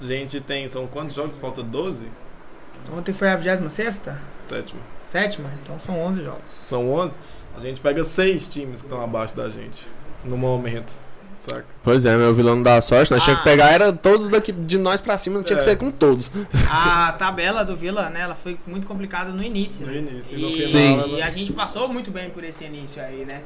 Gente 0.00 0.40
tem, 0.40 0.66
são 0.68 0.86
quantos 0.86 1.14
jogos? 1.14 1.36
Falta 1.36 1.62
12? 1.62 2.06
Ontem 2.96 3.12
foi 3.12 3.28
a 3.28 3.36
26 3.36 4.00
Sétimo. 4.38 4.80
sétima, 5.02 5.50
então 5.62 5.78
são 5.78 5.98
11 6.00 6.22
jogos. 6.22 6.42
São 6.46 6.90
11. 6.92 7.14
A 7.56 7.60
gente 7.60 7.80
pega 7.80 8.02
seis 8.04 8.46
times 8.46 8.80
que 8.80 8.86
estão 8.86 9.02
abaixo 9.02 9.36
da 9.36 9.48
gente 9.48 9.86
no 10.24 10.36
momento. 10.36 10.92
saca? 11.38 11.64
Pois 11.82 12.04
é, 12.04 12.16
meu 12.16 12.32
vilão 12.32 12.54
não 12.54 12.62
dá 12.62 12.80
sorte. 12.80 13.10
Nós 13.10 13.20
Ah. 13.20 13.24
tínhamos 13.24 13.42
que 13.42 13.50
pegar, 13.50 13.72
era 13.72 13.92
todos 13.92 14.28
daqui 14.28 14.52
de 14.52 14.78
nós 14.78 15.00
pra 15.00 15.18
cima, 15.18 15.42
tinha 15.42 15.56
que 15.58 15.64
É. 15.64 15.70
ser 15.70 15.76
com 15.76 15.90
todos. 15.90 16.30
A 16.70 17.10
tabela 17.18 17.64
do 17.64 17.74
Vila, 17.74 18.08
né, 18.10 18.20
ela 18.20 18.36
foi 18.36 18.56
muito 18.64 18.86
complicada 18.86 19.32
no 19.32 19.42
início. 19.42 19.84
No 19.84 19.92
né? 19.92 19.98
início, 19.98 20.38
e 20.38 20.40
no 20.40 20.48
e, 20.50 20.62
final, 20.68 21.08
e 21.08 21.14
ela- 21.16 21.26
a 21.26 21.30
gente 21.30 21.52
passou 21.52 21.88
muito 21.88 22.12
bem 22.12 22.30
por 22.30 22.44
esse 22.44 22.62
início 22.64 23.02
aí, 23.02 23.24
né? 23.24 23.42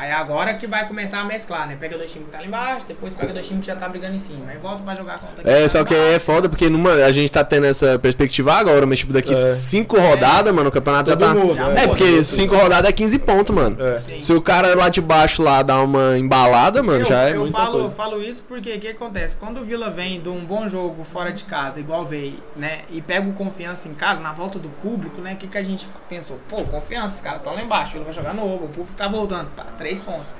Aí 0.00 0.10
agora 0.12 0.54
que 0.54 0.66
vai 0.66 0.88
começar 0.88 1.20
a 1.20 1.24
mesclar, 1.24 1.68
né? 1.68 1.76
Pega 1.78 1.98
dois 1.98 2.10
times 2.10 2.26
que 2.28 2.32
tá 2.32 2.38
lá 2.38 2.46
embaixo, 2.46 2.86
depois 2.88 3.12
pega 3.12 3.34
dois 3.34 3.46
times 3.46 3.60
que 3.60 3.66
já 3.66 3.76
tá 3.76 3.86
brigando 3.86 4.14
em 4.14 4.18
cima. 4.18 4.46
Aí 4.50 4.56
volta 4.56 4.82
pra 4.82 4.94
jogar 4.94 5.18
contra 5.18 5.50
É, 5.50 5.68
só 5.68 5.84
que 5.84 5.94
é 5.94 6.18
foda, 6.18 6.48
porque 6.48 6.70
numa, 6.70 6.92
a 6.92 7.12
gente 7.12 7.30
tá 7.30 7.44
tendo 7.44 7.66
essa 7.66 7.98
perspectiva 7.98 8.54
agora, 8.54 8.86
mas 8.86 9.00
tipo, 9.00 9.12
daqui 9.12 9.32
É. 9.32 9.36
cinco 9.52 9.98
rodadas, 10.00 10.54
mano, 10.54 10.70
o 10.70 10.72
campeonato 10.72 11.10
Todo 11.10 11.20
já 11.20 11.26
tá. 11.26 11.34
mundo, 11.34 11.54
já? 11.54 11.68
É, 11.72 11.86
porque 11.86 12.24
cinco 12.24 12.56
rodadas 12.56 12.88
é 12.88 12.92
15 12.92 13.18
pontos, 13.18 13.54
mano. 13.54 13.76
É. 13.84 14.00
Se 14.20 14.32
o 14.32 14.40
cara 14.40 14.74
lá 14.74 14.88
de 14.88 15.00
baixo 15.02 15.42
lá 15.42 15.62
dá 15.62 15.82
uma 15.82 16.16
embalada, 16.16 16.82
mano, 16.82 17.00
eu, 17.00 17.04
já 17.04 17.28
é 17.28 17.34
eu 17.34 17.40
muita 17.40 17.58
falo, 17.58 17.80
coisa. 17.80 17.94
falo 17.94 18.22
isso 18.22 18.42
porque 18.48 18.72
o 18.74 18.80
que 18.80 18.88
acontece? 18.88 19.36
Quando 19.36 19.60
o 19.60 19.64
Vila 19.64 19.90
vem 19.90 20.20
de 20.20 20.28
um 20.28 20.40
bom 20.44 20.66
jogo 20.66 21.04
fora 21.04 21.30
de 21.32 21.44
casa, 21.44 21.78
igual 21.80 22.04
veio, 22.04 22.34
né? 22.56 22.80
E 22.90 23.02
pega 23.02 23.28
o 23.28 23.32
confiança 23.32 23.88
em 23.88 23.92
casa, 23.94 24.20
na 24.20 24.32
volta 24.32 24.58
do 24.58 24.68
público, 24.68 25.20
né? 25.20 25.34
O 25.34 25.36
que, 25.36 25.46
que 25.46 25.58
a 25.58 25.62
gente 25.62 25.86
pensou? 26.08 26.38
Pô, 26.48 26.62
confiança, 26.64 27.16
os 27.16 27.20
caras 27.20 27.38
estão 27.40 27.54
lá 27.54 27.62
embaixo, 27.62 27.96
ele 27.96 28.04
vai 28.04 28.12
jogar 28.12 28.32
novo, 28.32 28.64
o 28.64 28.68
público 28.68 28.92
tá 28.96 29.08
voltando, 29.08 29.48
tá, 29.56 29.64
três 29.76 29.89
pontos. 29.98 30.32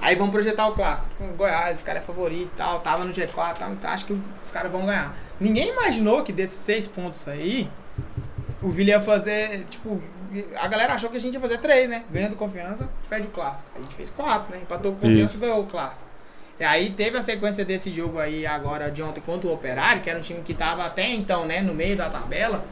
Aí 0.00 0.14
vamos 0.14 0.32
projetar 0.32 0.68
o 0.68 0.72
clássico. 0.72 1.08
Goiás, 1.36 1.78
esse 1.78 1.84
cara 1.84 1.98
é 1.98 2.02
favorito 2.02 2.52
e 2.52 2.56
tal, 2.56 2.80
tava 2.80 3.04
no 3.04 3.12
G4, 3.12 3.54
tal, 3.58 3.72
então 3.72 3.90
acho 3.90 4.06
que 4.06 4.12
os 4.42 4.50
caras 4.50 4.70
vão 4.70 4.86
ganhar. 4.86 5.16
Ninguém 5.40 5.70
imaginou 5.70 6.22
que 6.22 6.32
desses 6.32 6.58
seis 6.58 6.86
pontos 6.86 7.26
aí, 7.26 7.68
o 8.62 8.70
Vila 8.70 8.90
ia 8.90 9.00
fazer, 9.00 9.64
tipo, 9.64 10.02
a 10.56 10.68
galera 10.68 10.94
achou 10.94 11.10
que 11.10 11.16
a 11.16 11.20
gente 11.20 11.34
ia 11.34 11.40
fazer 11.40 11.58
três, 11.58 11.88
né? 11.88 12.04
Ganhando 12.10 12.36
confiança, 12.36 12.88
perde 13.08 13.28
o 13.28 13.30
clássico. 13.30 13.68
A 13.76 13.80
gente 13.80 13.94
fez 13.94 14.10
quatro, 14.10 14.52
né? 14.52 14.60
Empatou 14.62 14.92
com 14.92 15.00
confiança 15.00 15.36
e 15.36 15.40
ganhou 15.40 15.60
o 15.62 15.66
clássico. 15.66 16.08
E 16.58 16.64
aí 16.64 16.90
teve 16.90 17.16
a 17.18 17.22
sequência 17.22 17.64
desse 17.64 17.90
jogo 17.90 18.18
aí 18.18 18.46
agora 18.46 18.90
de 18.90 19.02
ontem 19.02 19.20
contra 19.20 19.48
o 19.48 19.52
Operário, 19.52 20.02
que 20.02 20.08
era 20.08 20.18
um 20.18 20.22
time 20.22 20.40
que 20.42 20.54
tava 20.54 20.84
até 20.84 21.08
então, 21.08 21.46
né, 21.46 21.60
no 21.60 21.74
meio 21.74 21.96
da 21.96 22.08
tabela, 22.08 22.64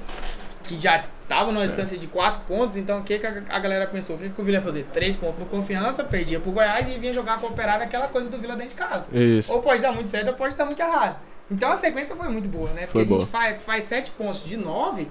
que 0.62 0.80
já 0.80 1.04
tava 1.28 1.50
numa 1.50 1.66
distância 1.66 1.96
de 1.96 2.06
quatro 2.06 2.42
pontos, 2.42 2.76
então 2.76 2.98
o 3.00 3.02
que, 3.02 3.18
que 3.18 3.26
a 3.26 3.42
a 3.48 3.58
galera 3.58 3.86
pensou? 3.86 4.16
O 4.16 4.18
que, 4.18 4.28
que 4.28 4.40
o 4.40 4.44
Vila 4.44 4.58
ia 4.58 4.62
fazer? 4.62 4.86
Três 4.92 5.16
pontos 5.16 5.38
no 5.38 5.46
confiança, 5.46 6.04
perdia 6.04 6.38
pro 6.38 6.50
Goiás 6.52 6.88
e 6.88 6.98
vinha 6.98 7.12
jogar 7.12 7.40
com 7.40 7.46
o 7.46 7.50
Operário 7.50 7.84
aquela 7.84 8.08
coisa 8.08 8.28
do 8.28 8.38
Vila 8.38 8.54
dentro 8.54 8.70
de 8.70 8.74
casa. 8.74 9.06
Isso. 9.12 9.52
Ou 9.52 9.60
pode 9.62 9.80
dar 9.82 9.92
muito 9.92 10.10
certo 10.10 10.28
ou 10.28 10.34
pode 10.34 10.54
dar 10.56 10.66
muito 10.66 10.80
errado. 10.80 11.16
Então 11.50 11.70
a 11.70 11.76
sequência 11.76 12.16
foi 12.16 12.28
muito 12.28 12.48
boa, 12.48 12.70
né? 12.70 12.82
Porque 12.86 12.92
Foi 12.92 13.02
a 13.02 13.04
gente 13.04 13.16
boa. 13.16 13.26
faz, 13.26 13.62
faz 13.62 13.84
sete 13.84 14.10
pontos 14.12 14.44
de 14.44 14.56
nove 14.56 15.08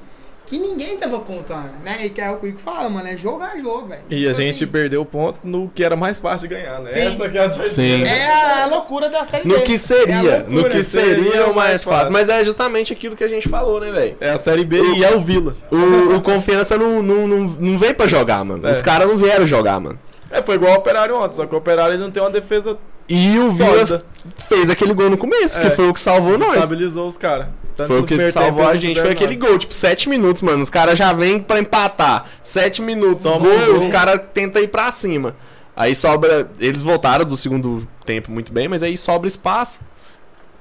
que 0.51 0.59
ninguém 0.59 0.97
tava 0.97 1.17
contando, 1.19 1.71
né? 1.81 2.05
E 2.05 2.09
que 2.09 2.19
é 2.19 2.29
o 2.29 2.35
que 2.35 2.47
o 2.49 2.57
fala, 2.59 2.89
mano, 2.89 3.07
é 3.07 3.15
jogo 3.15 3.41
a 3.41 3.57
jogo, 3.57 3.87
velho. 3.87 4.01
E 4.09 4.25
a 4.27 4.31
Tipo 4.31 4.41
gente 4.41 4.63
assim, 4.65 4.67
perdeu 4.71 5.05
ponto 5.05 5.39
no 5.45 5.69
que 5.73 5.81
era 5.81 5.95
mais 5.95 6.19
fácil 6.19 6.49
de 6.49 6.55
ganhar, 6.55 6.79
né? 6.79 6.85
Sim. 6.91 6.99
Essa 6.99 7.29
que 7.29 7.37
é 7.37 7.41
a 7.45 7.47
doideira. 7.47 7.69
Sim. 7.69 8.03
É 8.03 8.61
a 8.63 8.65
loucura 8.65 9.09
da 9.09 9.23
série 9.23 9.47
No 9.47 9.55
B. 9.55 9.61
que 9.61 9.71
É 9.71 9.75
a 9.75 9.79
seria, 9.79 10.15
loucura. 10.21 10.49
no 10.49 10.69
que 10.69 10.83
seria 10.83 11.23
seria 11.23 11.47
o 11.47 11.55
mais 11.55 11.81
fácil. 11.83 11.89
fácil. 11.99 12.11
Mas 12.11 12.27
é 12.27 12.43
justamente 12.43 12.91
aquilo 12.91 13.15
que 13.15 13.23
a 13.23 13.29
gente 13.29 13.47
falou, 13.47 13.79
né, 13.79 13.91
velho? 13.91 14.17
É 14.19 14.31
a 14.31 14.37
Série 14.37 14.65
B 14.65 14.81
e 14.97 15.05
é 15.05 15.15
o 15.15 15.21
Vila. 15.21 15.55
O, 15.71 16.15
o 16.15 16.21
confiança 16.21 16.77
não, 16.77 17.01
não, 17.01 17.25
não, 17.27 17.39
não 17.39 17.77
veio 17.77 17.95
pra 17.95 18.05
jogar, 18.07 18.43
mano. 18.43 18.67
É. 18.67 18.71
Os 18.73 18.81
caras 18.81 19.07
não 19.07 19.17
vieram 19.17 19.47
jogar, 19.47 19.79
mano. 19.79 19.97
É, 20.29 20.41
foi 20.41 20.55
igual 20.55 20.73
o 20.73 20.75
Operário 20.75 21.15
ontem, 21.15 21.35
só 21.37 21.45
que 21.45 21.55
o 21.55 21.57
Operário 21.57 21.97
não 21.97 22.11
tem 22.11 22.21
uma 22.21 22.29
defesa 22.29 22.77
E 23.07 23.37
o 23.39 23.51
Vila 23.51 24.03
fez 24.49 24.69
aquele 24.69 24.93
gol 24.93 25.09
no 25.09 25.17
começo, 25.17 25.59
que 25.59 25.67
É. 25.67 25.71
foi 25.71 25.87
o 25.87 25.93
que 25.93 25.99
salvou 26.01 26.37
nós. 26.37 26.55
Estabilizou 26.55 27.07
os 27.07 27.15
caras. 27.17 27.47
Tanto 27.75 27.87
Foi 27.87 27.99
o 27.99 28.03
que 28.05 28.31
salvou 28.31 28.67
a 28.67 28.75
gente. 28.75 28.99
Foi 28.99 29.11
aquele 29.11 29.35
gol, 29.35 29.57
tipo, 29.57 29.73
7 29.73 30.09
minutos, 30.09 30.41
mano. 30.41 30.61
Os 30.61 30.69
caras 30.69 30.97
já 30.97 31.13
vêm 31.13 31.39
pra 31.39 31.59
empatar. 31.59 32.25
7 32.43 32.81
minutos, 32.81 33.23
Toma 33.23 33.39
gol, 33.39 33.65
gol. 33.67 33.75
os 33.77 33.87
caras 33.87 34.21
tentam 34.33 34.61
ir 34.61 34.67
pra 34.67 34.91
cima. 34.91 35.35
Aí 35.75 35.95
sobra. 35.95 36.49
Eles 36.59 36.81
voltaram 36.81 37.25
do 37.25 37.37
segundo 37.37 37.87
tempo 38.05 38.31
muito 38.31 38.51
bem, 38.51 38.67
mas 38.67 38.83
aí 38.83 38.97
sobra 38.97 39.27
espaço. 39.27 39.79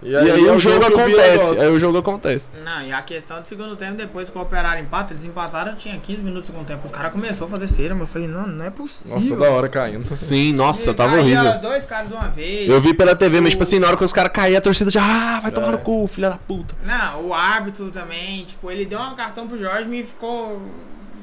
E 0.03 0.11
E 0.11 0.17
aí, 0.17 0.47
é 0.47 0.53
o 0.53 0.59
jogo 0.59 0.85
acontece. 0.87 1.61
Aí 1.61 1.69
o 1.69 1.79
jogo 1.79 1.99
acontece. 1.99 2.47
Não, 2.65 2.83
e 2.83 2.93
a 2.93 3.03
questão 3.03 3.41
do 3.41 3.47
segundo 3.47 3.77
tempo, 3.77 3.95
depois 3.97 4.29
que 4.31 4.39
o 4.39 4.41
Operário 4.41 4.83
empata, 4.83 5.13
eles 5.13 5.25
empataram, 5.25 5.75
tinha 5.75 5.99
15 5.99 6.23
minutos 6.23 6.49
do 6.49 6.53
segundo 6.53 6.67
tempo. 6.67 6.85
Os 6.85 6.91
caras 6.91 7.13
começaram 7.13 7.47
a 7.47 7.51
fazer 7.51 7.69
cera, 7.69 7.95
mas 7.95 8.03
eu 8.03 8.07
falei, 8.07 8.29
não, 8.29 8.47
não 8.47 8.65
é 8.65 8.71
possível. 8.71 9.17
Nossa, 9.17 9.29
toda 9.29 9.51
hora 9.51 9.69
caindo. 9.69 10.17
Sim, 10.17 10.53
nossa, 10.55 10.91
E 10.91 10.95
tava 10.95 11.17
caía 11.17 11.41
horrível. 11.43 11.61
dois 11.61 11.85
caras 11.87 12.09
de 12.09 12.15
uma 12.15 12.29
vez. 12.29 12.69
Eu 12.69 12.81
vi 12.81 12.95
pela 12.95 13.15
TV, 13.15 13.41
mas 13.41 13.51
tipo 13.51 13.63
assim, 13.63 13.79
na 13.79 13.89
hora 13.89 13.97
que 13.97 14.05
os 14.05 14.13
caras 14.13 14.33
caíam, 14.33 14.59
a 14.59 14.61
torcida 14.61 14.91
já. 14.91 15.03
Ah, 15.03 15.41
vai 15.41 15.51
tomar 15.51 15.69
É. 15.69 15.73
no 15.73 15.79
cu, 15.79 16.07
filha 16.09 16.31
da 16.31 16.37
puta. 16.37 16.75
Não, 16.85 17.27
o 17.27 17.35
árbitro 17.35 17.91
também, 17.91 18.45
tipo, 18.45 18.71
ele 18.71 18.87
deu 18.87 18.99
um 19.01 19.15
cartão 19.15 19.47
pro 19.47 19.57
Jorge 19.57 19.89
e 19.95 20.03
ficou. 20.03 20.63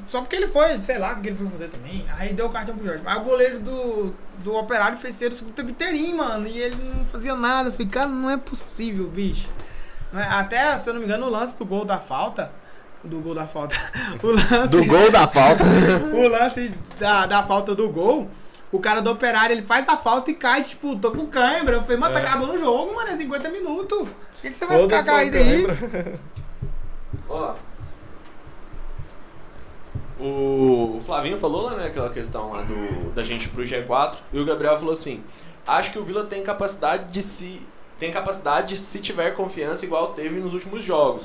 Só 0.08 0.20
porque 0.22 0.34
ele 0.36 0.48
foi, 0.48 0.80
sei 0.80 0.98
lá 0.98 1.12
o 1.12 1.20
que 1.20 1.28
ele 1.28 1.36
foi 1.36 1.46
fazer 1.50 1.68
também. 1.68 2.04
Aí 2.18 2.32
deu 2.32 2.46
o 2.46 2.50
cartão 2.50 2.74
pro 2.74 2.82
Jorge. 2.84 3.04
Mas 3.04 3.18
o 3.18 3.20
goleiro 3.20 3.60
do, 3.60 4.14
do 4.38 4.54
Operário 4.56 4.96
fez 4.96 5.14
ser 5.14 5.30
o 5.30 5.34
segundo 5.34 5.52
tempo 5.54 5.70
inteirinho, 5.70 6.16
mano. 6.16 6.46
E 6.46 6.58
ele 6.58 6.76
não 6.96 7.04
fazia 7.04 7.36
nada. 7.36 7.68
Eu 7.68 7.72
falei, 7.72 7.88
cara, 7.88 8.06
não 8.08 8.30
é 8.30 8.38
possível, 8.38 9.06
bicho. 9.06 9.48
Não 10.10 10.18
é- 10.20 10.26
Até, 10.26 10.78
se 10.78 10.88
eu 10.88 10.94
não 10.94 11.00
me 11.00 11.06
engano, 11.06 11.26
o 11.26 11.30
lance 11.30 11.54
do 11.56 11.64
gol 11.66 11.84
da 11.84 11.98
falta. 11.98 12.50
Do 13.04 13.20
gol 13.20 13.34
da 13.34 13.46
falta. 13.46 13.76
O 14.22 14.28
lance. 14.28 14.72
Do 14.74 14.84
gol 14.86 15.10
da 15.12 15.28
falta. 15.28 15.62
o 16.14 16.26
lance 16.26 16.72
da, 16.98 17.26
da 17.26 17.42
falta 17.42 17.74
do 17.74 17.90
gol. 17.90 18.28
O 18.72 18.80
cara 18.80 19.00
do 19.02 19.10
operário, 19.10 19.54
ele 19.54 19.62
faz 19.62 19.86
a 19.88 19.96
falta 19.98 20.30
e 20.30 20.34
cai, 20.34 20.62
tipo, 20.62 20.96
tô 20.96 21.10
com 21.10 21.26
cãibra. 21.26 21.76
Eu 21.76 21.82
falei, 21.82 21.98
mano, 21.98 22.14
tá 22.14 22.20
É. 22.20 22.26
acabando 22.26 22.54
o 22.54 22.58
jogo, 22.58 22.94
mano, 22.94 23.08
é 23.10 23.14
50 23.14 23.48
minutos. 23.50 23.98
Por 23.98 24.08
que, 24.42 24.50
que 24.50 24.56
você 24.56 24.64
vai 24.66 24.78
Foda-se, 24.78 25.02
ficar 25.04 25.16
caído 25.16 25.36
aí? 25.36 26.18
Ó. 27.28 27.54
O, 30.20 31.00
Flavinho 31.04 31.38
falou 31.38 31.62
lá, 31.62 31.76
né, 31.76 31.86
aquela 31.86 32.10
questão 32.10 32.50
lá 32.50 32.62
do, 32.62 33.10
da 33.12 33.22
gente 33.22 33.46
ir 33.46 33.48
pro 33.50 33.62
G4, 33.62 34.16
e 34.32 34.40
o 34.40 34.44
Gabriel 34.44 34.78
falou 34.78 34.92
assim: 34.92 35.22
acho 35.66 35.92
que 35.92 35.98
o 35.98 36.04
Vila 36.04 36.24
tem 36.24 36.42
capacidade 36.42 37.10
de 37.12 37.22
se. 37.22 37.60
Tem 37.98 38.12
capacidade 38.12 38.76
se 38.76 39.00
tiver 39.00 39.32
confiança 39.32 39.84
igual 39.84 40.12
teve 40.12 40.38
nos 40.40 40.54
últimos 40.54 40.84
jogos. 40.84 41.24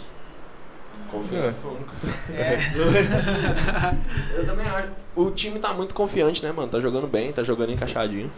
Confiança. 1.11 1.59
É. 2.31 2.57
Eu 4.35 4.45
também 4.45 4.65
acho. 4.65 4.89
O 5.15 5.29
time 5.31 5.59
tá 5.59 5.73
muito 5.73 5.93
confiante, 5.93 6.43
né, 6.43 6.51
mano? 6.51 6.69
Tá 6.69 6.79
jogando 6.79 7.07
bem, 7.07 7.31
tá 7.31 7.43
jogando 7.43 7.71
encaixadinho. 7.71 8.31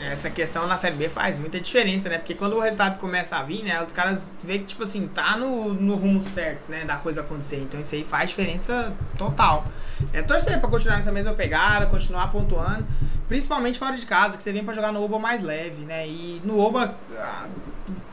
Essa 0.00 0.30
questão 0.30 0.66
na 0.66 0.76
Série 0.76 0.96
B 0.96 1.08
faz 1.08 1.36
muita 1.36 1.60
diferença, 1.60 2.08
né? 2.08 2.18
Porque 2.18 2.34
quando 2.34 2.56
o 2.56 2.60
resultado 2.60 2.98
começa 2.98 3.36
a 3.36 3.42
vir, 3.42 3.62
né? 3.62 3.82
Os 3.82 3.92
caras 3.92 4.32
veem 4.42 4.60
que, 4.60 4.66
tipo 4.66 4.82
assim, 4.82 5.06
tá 5.06 5.36
no, 5.36 5.74
no 5.74 5.94
rumo 5.94 6.22
certo, 6.22 6.70
né? 6.70 6.84
Da 6.84 6.96
coisa 6.96 7.20
acontecer. 7.20 7.56
Então 7.56 7.80
isso 7.80 7.94
aí 7.94 8.04
faz 8.04 8.30
diferença 8.30 8.92
total. 9.18 9.66
É 10.12 10.22
torcer 10.22 10.58
pra 10.58 10.68
continuar 10.68 10.96
nessa 10.96 11.12
mesma 11.12 11.32
pegada, 11.34 11.86
continuar 11.86 12.30
pontuando. 12.30 12.86
Principalmente 13.28 13.78
fora 13.78 13.96
de 13.96 14.06
casa, 14.06 14.36
que 14.36 14.42
você 14.42 14.52
vem 14.52 14.64
pra 14.64 14.72
jogar 14.72 14.90
no 14.90 15.02
Oba 15.02 15.18
mais 15.18 15.42
leve, 15.42 15.84
né? 15.84 16.06
E 16.06 16.40
no 16.44 16.58
Oba, 16.58 16.94
ah, 17.18 17.46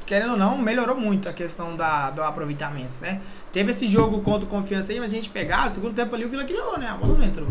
querendo 0.07 0.31
ou 0.31 0.38
não, 0.38 0.57
melhorou 0.57 0.95
muito 0.97 1.29
a 1.29 1.34
questão 1.34 1.75
da, 1.75 2.09
do 2.09 2.23
aproveitamento, 2.23 2.95
né? 3.01 3.21
Teve 3.51 3.71
esse 3.71 3.85
jogo 3.85 4.21
contra 4.21 4.47
o 4.47 4.49
Confiança 4.49 4.91
aí, 4.91 4.99
mas 4.99 5.11
a 5.11 5.15
gente 5.15 5.29
pegava, 5.29 5.65
no 5.65 5.71
segundo 5.71 5.93
tempo 5.93 6.15
ali 6.15 6.25
o 6.25 6.29
Vila 6.29 6.43
criou, 6.45 6.77
né? 6.79 6.88
A 6.88 6.95
bola 6.95 7.17
não 7.17 7.23
entrou. 7.25 7.47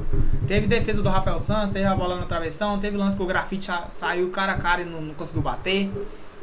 Teve 0.48 0.66
defesa 0.66 1.02
do 1.02 1.08
Rafael 1.08 1.38
Santos, 1.38 1.70
teve 1.70 1.84
a 1.84 1.94
bola 1.94 2.16
na 2.16 2.26
travessão, 2.26 2.78
teve 2.80 2.96
lance 2.96 3.16
que 3.16 3.22
o 3.22 3.26
grafite 3.26 3.64
sa- 3.66 3.88
saiu 3.88 4.30
cara 4.30 4.52
a 4.52 4.56
cara 4.56 4.80
e 4.80 4.84
não, 4.84 5.00
não 5.00 5.14
conseguiu 5.14 5.42
bater. 5.42 5.90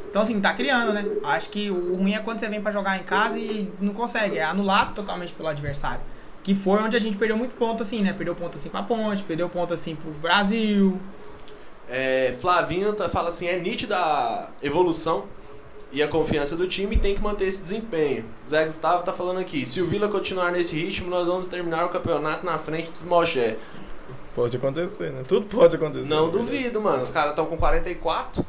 Então, 0.08 0.22
assim, 0.22 0.40
tá 0.40 0.54
criando, 0.54 0.92
né? 0.92 1.04
Acho 1.24 1.50
que 1.50 1.70
o 1.70 1.96
ruim 1.96 2.14
é 2.14 2.20
quando 2.20 2.38
você 2.38 2.48
vem 2.48 2.60
pra 2.62 2.70
jogar 2.70 2.96
em 2.98 3.02
casa 3.02 3.36
e 3.38 3.70
não 3.80 3.92
consegue. 3.92 4.38
É 4.38 4.44
anulado 4.44 4.94
totalmente 4.94 5.32
pelo 5.34 5.48
adversário. 5.48 6.00
Que 6.44 6.54
foi 6.54 6.80
onde 6.80 6.96
a 6.96 7.00
gente 7.00 7.16
perdeu 7.16 7.36
muito 7.36 7.56
ponto, 7.56 7.82
assim, 7.82 8.00
né? 8.02 8.12
Perdeu 8.12 8.34
ponto 8.34 8.56
assim 8.56 8.68
pra 8.68 8.82
Ponte, 8.82 9.24
perdeu 9.24 9.48
ponto 9.48 9.74
assim 9.74 9.96
pro 9.96 10.12
Brasil. 10.12 11.00
É, 11.88 12.34
Flavinho 12.40 12.92
tá- 12.92 13.08
fala 13.08 13.28
assim: 13.28 13.46
é 13.46 13.58
nítida 13.58 13.96
a 13.96 14.48
evolução 14.62 15.24
e 15.94 16.02
a 16.02 16.08
confiança 16.08 16.56
do 16.56 16.66
time 16.66 16.96
e 16.96 16.98
tem 16.98 17.14
que 17.14 17.22
manter 17.22 17.46
esse 17.46 17.62
desempenho. 17.62 18.24
Zé 18.46 18.64
Gustavo 18.64 19.04
tá 19.04 19.12
falando 19.12 19.38
aqui: 19.38 19.64
se 19.64 19.80
o 19.80 19.86
Vila 19.86 20.08
continuar 20.08 20.50
nesse 20.50 20.74
ritmo, 20.74 21.08
nós 21.08 21.24
vamos 21.24 21.46
terminar 21.46 21.86
o 21.86 21.88
campeonato 21.88 22.44
na 22.44 22.58
frente 22.58 22.90
dos 22.90 23.02
Moché. 23.02 23.56
Pode 24.34 24.56
acontecer, 24.56 25.12
né? 25.12 25.22
Tudo 25.26 25.46
pode 25.46 25.76
acontecer. 25.76 26.06
Não 26.06 26.28
duvido, 26.28 26.80
mano. 26.80 27.04
Os 27.04 27.10
caras 27.10 27.30
estão 27.30 27.46
com 27.46 27.56
44. 27.56 28.44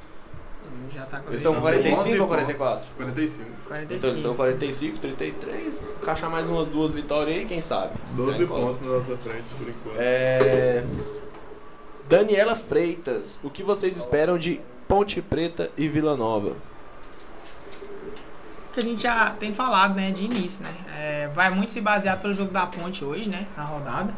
Já 0.89 1.05
tá 1.05 1.19
com 1.19 1.29
Eles 1.29 1.37
estão 1.37 1.53
com 1.53 1.61
45 1.61 2.21
ou 2.21 2.27
44? 2.27 2.95
45. 2.95 3.49
Então 3.65 3.77
eles 3.77 3.87
45. 3.87 4.15
estão 4.15 4.35
45, 4.35 4.99
33. 4.99 5.73
Encaixar 6.01 6.29
mais 6.29 6.49
umas 6.49 6.67
duas 6.67 6.93
vitórias 6.93 7.37
aí, 7.37 7.45
quem 7.45 7.61
sabe? 7.61 7.93
12 8.15 8.37
Já 8.37 8.43
encosta. 8.43 8.65
pontos 8.65 8.87
na 8.87 8.93
nossa 8.95 9.17
frente, 9.17 9.53
por 9.57 9.69
enquanto. 9.69 9.97
É... 9.99 10.83
Daniela 12.09 12.55
Freitas, 12.55 13.39
o 13.43 13.49
que 13.49 13.61
vocês 13.61 13.95
esperam 13.97 14.37
de 14.37 14.61
Ponte 14.87 15.21
Preta 15.21 15.69
e 15.77 15.87
Vila 15.87 16.15
Nova? 16.15 16.55
Que 18.75 18.81
a 18.81 18.83
gente 18.83 19.01
já 19.01 19.31
tem 19.31 19.53
falado, 19.53 19.95
né, 19.95 20.11
de 20.11 20.25
início, 20.25 20.63
né? 20.63 20.73
É, 20.97 21.29
vai 21.33 21.49
muito 21.49 21.71
se 21.71 21.79
basear 21.79 22.19
pelo 22.19 22.33
jogo 22.33 22.51
da 22.51 22.67
Ponte 22.67 23.03
hoje, 23.05 23.29
né, 23.29 23.47
na 23.55 23.63
rodada. 23.63 24.13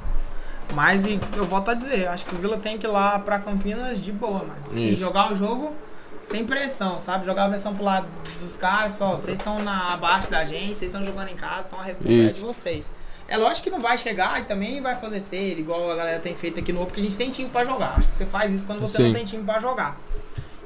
Mas 0.74 1.06
e 1.06 1.20
eu 1.36 1.46
volto 1.46 1.70
a 1.70 1.74
dizer, 1.74 2.08
acho 2.08 2.26
que 2.26 2.36
o 2.36 2.38
Vila 2.40 2.58
tem 2.58 2.78
que 2.78 2.86
ir 2.86 2.90
lá 2.90 3.20
pra 3.20 3.40
Campinas 3.40 4.02
de 4.02 4.12
boa, 4.12 4.40
mano. 4.40 4.56
Isso. 4.72 4.98
jogar 4.98 5.32
o 5.32 5.36
jogo 5.36 5.74
sem 6.22 6.46
pressão, 6.46 7.00
sabe? 7.00 7.26
Jogar 7.26 7.46
a 7.46 7.50
pressão 7.50 7.74
pro 7.74 7.86
lado 7.86 8.08
dos 8.40 8.58
caras, 8.58 8.94
só, 8.94 9.16
vocês 9.16 9.38
estão 9.38 9.64
na 9.64 9.94
abaixo 9.94 10.30
da 10.30 10.44
gente, 10.44 10.76
vocês 10.76 10.92
estão 10.92 11.04
jogando 11.04 11.30
em 11.30 11.36
casa, 11.36 11.66
então 11.68 11.80
a 11.80 11.84
responsabilidade 11.84 12.34
Isso. 12.34 12.40
de 12.40 12.46
vocês. 12.46 12.92
É 13.30 13.38
lógico 13.38 13.66
que 13.66 13.70
não 13.70 13.80
vai 13.80 13.98
chegar 13.98 14.42
e 14.42 14.46
também 14.46 14.82
vai 14.82 14.96
fazer 14.96 15.22
ser 15.22 15.60
igual 15.60 15.92
a 15.92 15.96
galera 15.96 16.20
tem 16.20 16.36
feito 16.36 16.60
aqui 16.60 16.74
no 16.74 16.80
outro, 16.80 16.94
porque 16.94 17.02
a 17.02 17.10
gente 17.10 17.18
tem 17.18 17.30
time 17.30 17.50
pra 17.50 17.64
jogar. 17.64 17.96
Acho 17.98 18.08
que 18.08 18.16
você 18.16 18.26
faz 18.26 18.52
isso 18.52 18.66
quando 18.66 18.80
você 18.80 18.98
Sim. 18.98 19.04
não 19.08 19.14
tem 19.14 19.24
time 19.24 19.44
pra 19.44 19.60
jogar. 19.60 19.98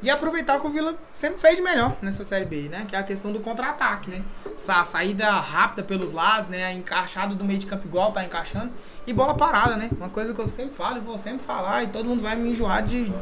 E 0.01 0.09
aproveitar 0.09 0.57
o 0.57 0.61
que 0.61 0.67
o 0.67 0.69
Vila 0.71 0.95
sempre 1.15 1.39
fez 1.39 1.55
de 1.57 1.61
melhor 1.61 1.95
nessa 2.01 2.23
Série 2.23 2.45
B, 2.45 2.69
né? 2.69 2.85
Que 2.87 2.95
é 2.95 2.99
a 2.99 3.03
questão 3.03 3.31
do 3.31 3.39
contra-ataque, 3.39 4.09
né? 4.09 4.23
Essa 4.53 4.83
saída 4.83 5.29
rápida 5.29 5.83
pelos 5.83 6.11
lados, 6.11 6.47
né? 6.47 6.73
Encaixado 6.73 7.35
do 7.35 7.43
meio 7.45 7.59
de 7.59 7.67
campo 7.67 7.87
igual 7.87 8.11
tá 8.11 8.23
encaixando. 8.23 8.71
E 9.05 9.13
bola 9.13 9.35
parada, 9.35 9.75
né? 9.75 9.89
Uma 9.95 10.09
coisa 10.09 10.33
que 10.33 10.41
eu 10.41 10.47
sempre 10.47 10.73
falo 10.73 10.97
e 10.97 10.99
vou 11.01 11.17
sempre 11.19 11.45
falar 11.45 11.83
e 11.83 11.87
todo 11.87 12.05
mundo 12.05 12.21
vai 12.21 12.35
me 12.35 12.49
enjoar 12.49 12.81
de, 12.83 13.13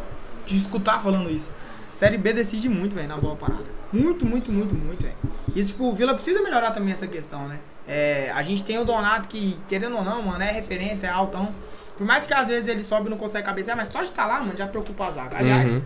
de 0.45 0.55
escutar 0.57 1.01
falando 1.01 1.29
isso. 1.29 1.51
Série 1.91 2.17
B 2.17 2.31
decide 2.31 2.69
muito, 2.69 2.95
velho, 2.95 3.07
na 3.09 3.17
bola 3.17 3.35
parada. 3.35 3.65
Muito, 3.91 4.25
muito, 4.25 4.51
muito, 4.51 4.73
muito, 4.73 5.03
velho. 5.03 5.15
Isso, 5.55 5.71
tipo, 5.73 5.85
o 5.85 5.93
Vila 5.93 6.13
precisa 6.13 6.41
melhorar 6.41 6.71
também 6.71 6.93
essa 6.93 7.07
questão, 7.07 7.47
né? 7.47 7.59
É, 7.87 8.31
a 8.33 8.41
gente 8.43 8.63
tem 8.63 8.77
o 8.77 8.85
Donato 8.85 9.27
que, 9.27 9.59
querendo 9.67 9.97
ou 9.97 10.03
não, 10.03 10.21
mano, 10.21 10.41
é 10.43 10.51
referência, 10.51 11.07
é 11.07 11.09
altão. 11.09 11.53
Por 11.97 12.05
mais 12.05 12.25
que 12.25 12.33
às 12.33 12.47
vezes 12.47 12.69
ele 12.69 12.83
sobe 12.83 13.07
e 13.07 13.09
não 13.09 13.17
consegue 13.17 13.45
cabecear, 13.45 13.75
mas 13.75 13.89
só 13.89 14.01
de 14.01 14.07
estar 14.09 14.25
lá, 14.25 14.39
mano, 14.39 14.55
já 14.55 14.67
preocupa 14.67 15.07
a 15.07 15.11
zaga. 15.11 15.37
Aliás, 15.37 15.71
Uhum. 15.73 15.81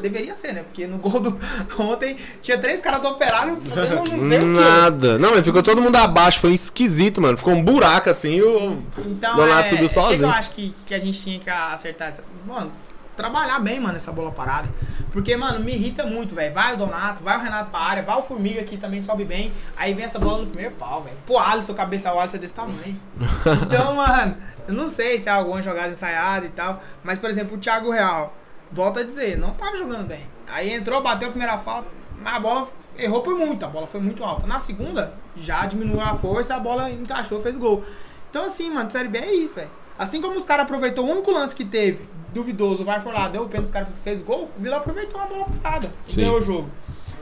Deveria 0.00 0.34
ser, 0.34 0.52
né? 0.52 0.62
Porque 0.62 0.86
no 0.86 0.98
gol 0.98 1.20
do. 1.20 1.38
Ontem 1.78 2.16
tinha 2.40 2.58
três 2.58 2.80
caras 2.80 3.02
do 3.02 3.08
operário 3.08 3.56
fazendo 3.56 3.96
não 3.96 4.28
sei. 4.28 4.38
Nada. 4.40 5.18
Não, 5.18 5.32
mas 5.32 5.42
ficou 5.42 5.62
todo 5.62 5.82
mundo 5.82 5.96
abaixo. 5.96 6.40
Foi 6.40 6.52
esquisito, 6.52 7.20
mano. 7.20 7.36
Ficou 7.36 7.52
um 7.52 7.62
buraco 7.62 8.10
assim 8.10 8.34
e 8.34 8.42
o. 8.42 8.82
Então, 9.06 9.36
Donato 9.36 9.66
é, 9.66 9.68
subiu 9.68 9.84
é 9.84 9.88
sozinho. 9.88 10.22
eu 10.22 10.30
acho 10.30 10.50
que, 10.50 10.74
que 10.86 10.94
a 10.94 10.98
gente 10.98 11.20
tinha 11.20 11.38
que 11.38 11.50
acertar 11.50 12.08
essa. 12.08 12.24
Mano, 12.46 12.72
trabalhar 13.16 13.58
bem, 13.60 13.78
mano, 13.78 13.96
essa 13.96 14.12
bola 14.12 14.30
parada. 14.30 14.68
Porque, 15.12 15.36
mano, 15.36 15.60
me 15.60 15.72
irrita 15.72 16.04
muito, 16.04 16.34
velho. 16.34 16.52
Vai 16.54 16.74
o 16.74 16.76
Donato, 16.76 17.22
vai 17.22 17.36
o 17.36 17.40
Renato 17.40 17.70
pra 17.70 17.80
área, 17.80 18.02
vai 18.02 18.16
o 18.16 18.22
Formiga 18.22 18.62
que 18.64 18.76
também 18.76 19.00
sobe 19.00 19.24
bem. 19.24 19.52
Aí 19.76 19.92
vem 19.92 20.04
essa 20.04 20.18
bola 20.18 20.38
no 20.38 20.46
primeiro 20.46 20.74
pau, 20.74 21.02
velho. 21.02 21.16
Pô, 21.26 21.38
Alisson, 21.38 21.74
cabeça 21.74 22.12
o 22.12 22.18
Alisson 22.18 22.36
é 22.36 22.40
desse 22.40 22.54
tamanho. 22.54 23.00
Então, 23.62 23.94
mano, 23.94 24.36
eu 24.66 24.74
não 24.74 24.88
sei 24.88 25.18
se 25.18 25.28
é 25.28 25.32
alguma 25.32 25.62
jogada 25.62 25.92
ensaiada 25.92 26.46
e 26.46 26.50
tal. 26.50 26.82
Mas, 27.02 27.18
por 27.18 27.28
exemplo, 27.28 27.56
o 27.56 27.58
Thiago 27.58 27.90
Real, 27.90 28.34
volta 28.72 29.00
a 29.00 29.02
dizer, 29.02 29.36
não 29.36 29.50
tava 29.50 29.76
jogando 29.76 30.06
bem. 30.06 30.20
Aí 30.48 30.72
entrou, 30.72 31.02
bateu 31.02 31.28
a 31.28 31.30
primeira 31.30 31.58
falta, 31.58 31.88
mas 32.20 32.34
a 32.34 32.40
bola 32.40 32.68
errou 32.96 33.22
por 33.22 33.36
muito, 33.36 33.64
a 33.64 33.68
bola 33.68 33.86
foi 33.86 34.00
muito 34.00 34.24
alta. 34.24 34.46
Na 34.46 34.58
segunda, 34.58 35.14
já 35.36 35.66
diminuiu 35.66 36.00
a 36.00 36.14
força, 36.14 36.54
a 36.54 36.60
bola 36.60 36.90
encaixou, 36.90 37.40
fez 37.40 37.56
gol. 37.56 37.84
Então, 38.30 38.44
assim, 38.44 38.70
mano, 38.70 38.90
Série 38.90 39.08
B 39.08 39.18
é 39.18 39.34
isso, 39.34 39.54
velho. 39.56 39.70
Assim 39.98 40.20
como 40.20 40.36
os 40.36 40.44
caras 40.44 40.64
aproveitou 40.64 41.06
o 41.06 41.10
único 41.10 41.30
lance 41.30 41.54
que 41.54 41.64
teve, 41.64 42.08
duvidoso, 42.32 42.84
vai 42.84 42.98
for 42.98 43.12
lá, 43.12 43.28
deu 43.28 43.42
o 43.42 43.48
pênalti, 43.48 43.66
os 43.66 43.72
caras 43.72 43.88
fez 44.02 44.20
gol, 44.20 44.50
o 44.56 44.60
Vila 44.60 44.78
aproveitou 44.78 45.20
uma 45.20 45.26
bola 45.28 45.46
parada, 45.62 45.92
Sim. 46.06 46.22
ganhou 46.22 46.38
o 46.38 46.42
jogo. 46.42 46.70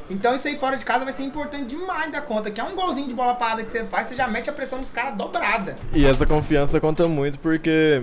Então 0.08 0.34
isso 0.34 0.48
aí 0.48 0.56
fora 0.56 0.76
de 0.76 0.84
casa 0.84 1.04
vai 1.04 1.12
ser 1.12 1.22
importante 1.22 1.66
demais 1.66 2.10
da 2.10 2.20
conta, 2.20 2.50
que 2.50 2.60
é 2.60 2.64
um 2.64 2.74
golzinho 2.74 3.06
de 3.06 3.14
bola 3.14 3.34
parada 3.34 3.62
que 3.62 3.70
você 3.70 3.84
faz, 3.84 4.08
você 4.08 4.16
já 4.16 4.26
mete 4.26 4.50
a 4.50 4.52
pressão 4.52 4.80
dos 4.80 4.90
caras 4.90 5.16
dobrada. 5.16 5.76
E 5.92 6.04
essa 6.04 6.26
confiança 6.26 6.80
conta 6.80 7.06
muito 7.06 7.38
porque 7.38 8.02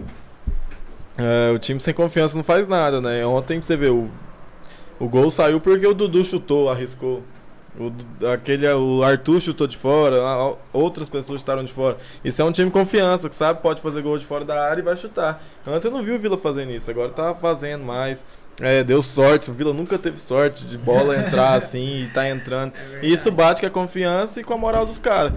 é, 1.18 1.52
o 1.52 1.60
time 1.60 1.80
sem 1.80 1.94
confiança 1.94 2.38
não 2.38 2.44
faz 2.44 2.68
nada, 2.68 3.02
né? 3.02 3.26
Ontem 3.26 3.61
você 3.61 3.76
vê, 3.76 3.89
o, 3.89 4.07
o 4.99 5.07
gol 5.07 5.31
saiu 5.31 5.60
porque 5.60 5.85
o 5.85 5.94
Dudu 5.94 6.23
chutou, 6.23 6.69
arriscou. 6.69 7.23
O, 7.80 7.91
aquele, 8.27 8.68
o 8.73 9.03
Arthur 9.03 9.39
chutou 9.39 9.68
de 9.68 9.77
fora, 9.77 10.18
outras 10.73 11.07
pessoas 11.10 11.41
estaram 11.41 11.64
de 11.64 11.72
fora. 11.72 11.98
Isso 12.23 12.41
é 12.41 12.45
um 12.45 12.52
time 12.52 12.72
confiança, 12.72 13.30
que 13.30 13.35
sabe, 13.35 13.61
pode 13.61 13.81
fazer 13.81 14.02
gol 14.02 14.18
de 14.18 14.26
fora 14.26 14.44
da 14.44 14.68
área 14.68 14.81
e 14.81 14.84
vai 14.84 14.95
chutar. 14.95 15.44
Antes 15.65 15.84
você 15.84 15.89
não 15.89 16.02
viu 16.02 16.15
o 16.15 16.19
Vila 16.19 16.38
fazendo 16.38 16.72
isso, 16.72 16.89
agora 16.89 17.10
tá 17.10 17.35
fazendo 17.35 17.84
mais. 17.84 18.26
É, 18.60 18.84
deu 18.84 19.03
sorte, 19.03 19.52
o 19.52 19.53
Vila 19.53 19.73
nunca 19.73 19.99
teve 19.99 20.19
sorte 20.19 20.65
de 20.65 20.76
bola 20.76 21.15
entrar 21.15 21.53
assim 21.57 22.03
e 22.03 22.07
tá 22.10 22.27
entrando. 22.27 22.73
E 23.03 23.14
isso 23.14 23.31
bate 23.31 23.61
com 23.61 23.68
a 23.68 23.72
confiança 23.72 24.41
e 24.41 24.44
com 24.44 24.56
a 24.56 24.57
moral 24.57 24.84
dos 24.84 24.98
caras. 24.98 25.34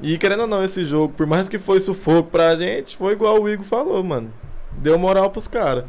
E 0.00 0.16
querendo 0.16 0.40
ou 0.40 0.46
não, 0.46 0.64
esse 0.64 0.84
jogo, 0.84 1.12
por 1.14 1.26
mais 1.26 1.48
que 1.48 1.58
foi 1.58 1.78
sufoco 1.78 2.30
pra 2.30 2.56
gente, 2.56 2.96
foi 2.96 3.12
igual 3.12 3.40
o 3.40 3.48
Igor 3.48 3.66
falou, 3.66 4.02
mano. 4.02 4.32
Deu 4.78 4.98
moral 4.98 5.30
pros 5.30 5.48
caras. 5.48 5.84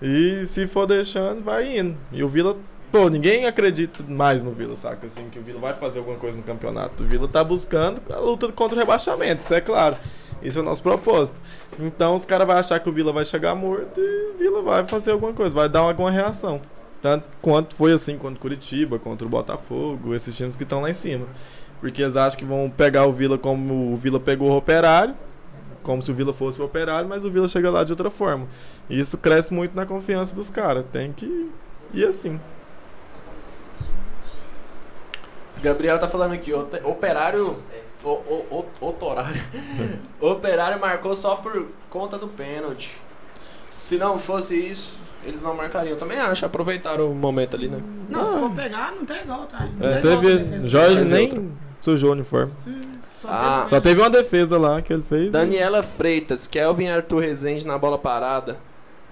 E 0.00 0.44
se 0.46 0.66
for 0.66 0.86
deixando, 0.86 1.42
vai 1.42 1.78
indo. 1.78 1.96
E 2.10 2.24
o 2.24 2.28
Vila, 2.28 2.56
pô, 2.90 3.08
ninguém 3.08 3.46
acredita 3.46 4.02
mais 4.08 4.42
no 4.42 4.50
Vila, 4.50 4.76
saca? 4.76 5.06
Assim, 5.06 5.28
que 5.30 5.38
o 5.38 5.42
Vila 5.42 5.60
vai 5.60 5.74
fazer 5.74 6.00
alguma 6.00 6.16
coisa 6.16 6.36
no 6.36 6.42
campeonato. 6.42 7.04
O 7.04 7.06
Vila 7.06 7.28
tá 7.28 7.44
buscando 7.44 8.02
a 8.10 8.18
luta 8.18 8.50
contra 8.50 8.76
o 8.76 8.80
rebaixamento, 8.80 9.42
isso 9.42 9.54
é 9.54 9.60
claro. 9.60 9.96
Isso 10.42 10.58
é 10.58 10.62
o 10.62 10.64
nosso 10.64 10.82
propósito. 10.82 11.40
Então 11.78 12.16
os 12.16 12.24
caras 12.24 12.46
vão 12.46 12.56
achar 12.56 12.80
que 12.80 12.88
o 12.88 12.92
Vila 12.92 13.12
vai 13.12 13.24
chegar 13.24 13.54
morto 13.54 14.00
e 14.00 14.32
o 14.34 14.38
Vila 14.38 14.62
vai 14.62 14.84
fazer 14.84 15.12
alguma 15.12 15.32
coisa, 15.32 15.54
vai 15.54 15.68
dar 15.68 15.80
alguma 15.80 16.10
reação. 16.10 16.60
Tanto 17.00 17.28
quanto 17.40 17.74
foi 17.76 17.92
assim 17.92 18.18
contra 18.18 18.36
o 18.36 18.40
Curitiba, 18.40 18.98
contra 18.98 19.26
o 19.26 19.30
Botafogo, 19.30 20.14
esses 20.14 20.36
times 20.36 20.56
que 20.56 20.62
estão 20.62 20.80
lá 20.80 20.90
em 20.90 20.94
cima. 20.94 21.26
Porque 21.80 22.02
eles 22.02 22.16
acham 22.16 22.38
que 22.38 22.44
vão 22.44 22.70
pegar 22.70 23.06
o 23.06 23.12
Vila 23.12 23.38
como 23.38 23.92
o 23.92 23.96
Vila 23.96 24.20
pegou 24.20 24.50
o 24.50 24.56
Operário, 24.56 25.14
como 25.82 26.02
se 26.02 26.10
o 26.10 26.14
Vila 26.14 26.32
fosse 26.32 26.60
o 26.60 26.64
Operário, 26.64 27.08
mas 27.08 27.24
o 27.24 27.30
Vila 27.30 27.48
chega 27.48 27.70
lá 27.70 27.84
de 27.84 27.92
outra 27.92 28.10
forma. 28.10 28.46
E 28.88 28.98
isso 28.98 29.18
cresce 29.18 29.52
muito 29.52 29.74
na 29.74 29.84
confiança 29.86 30.34
dos 30.34 30.48
caras. 30.50 30.84
Tem 30.92 31.12
que 31.12 31.50
ir 31.92 32.06
assim. 32.06 32.40
Gabriel 35.62 35.98
tá 35.98 36.08
falando 36.08 36.32
aqui, 36.32 36.52
operário. 36.52 37.56
O, 38.04 38.08
o, 38.08 38.66
o, 38.80 38.86
otorário. 38.88 39.40
operário 40.20 40.80
marcou 40.80 41.14
só 41.14 41.36
por 41.36 41.66
conta 41.88 42.18
do 42.18 42.26
pênalti. 42.26 42.96
Se 43.68 43.96
não 43.96 44.18
fosse 44.18 44.56
isso, 44.56 44.96
eles 45.24 45.40
não 45.40 45.54
marcariam. 45.54 45.96
Também 45.96 46.18
acho, 46.18 46.44
aproveitaram 46.44 47.10
o 47.10 47.14
momento 47.14 47.54
ali, 47.54 47.68
né? 47.68 47.80
Não, 48.08 48.26
se 48.26 48.38
for 48.38 48.50
pegar, 48.50 48.92
não 48.92 49.04
tem 49.04 49.24
volta. 49.24 49.68
Não 49.78 49.88
É, 49.88 50.00
volta 50.00 50.20
Teve, 50.20 50.36
defesa. 50.38 50.68
Jorge 50.68 51.04
nem. 51.04 51.52
Sujou 51.82 52.10
o 52.10 52.12
uniforme. 52.14 52.50
Só 53.12 53.28
Ah, 53.30 53.56
teve- 53.58 53.68
Só 53.70 53.80
teve 53.80 54.00
uma 54.00 54.10
defesa 54.10 54.58
lá 54.58 54.80
que 54.80 54.92
ele 54.92 55.04
fez. 55.08 55.26
e- 55.26 55.30
Daniela 55.30 55.82
Freitas, 55.82 56.46
Kelvin 56.46 56.88
Arthur 56.88 57.20
Rezende 57.20 57.66
na 57.66 57.76
bola 57.76 57.98
parada. 57.98 58.56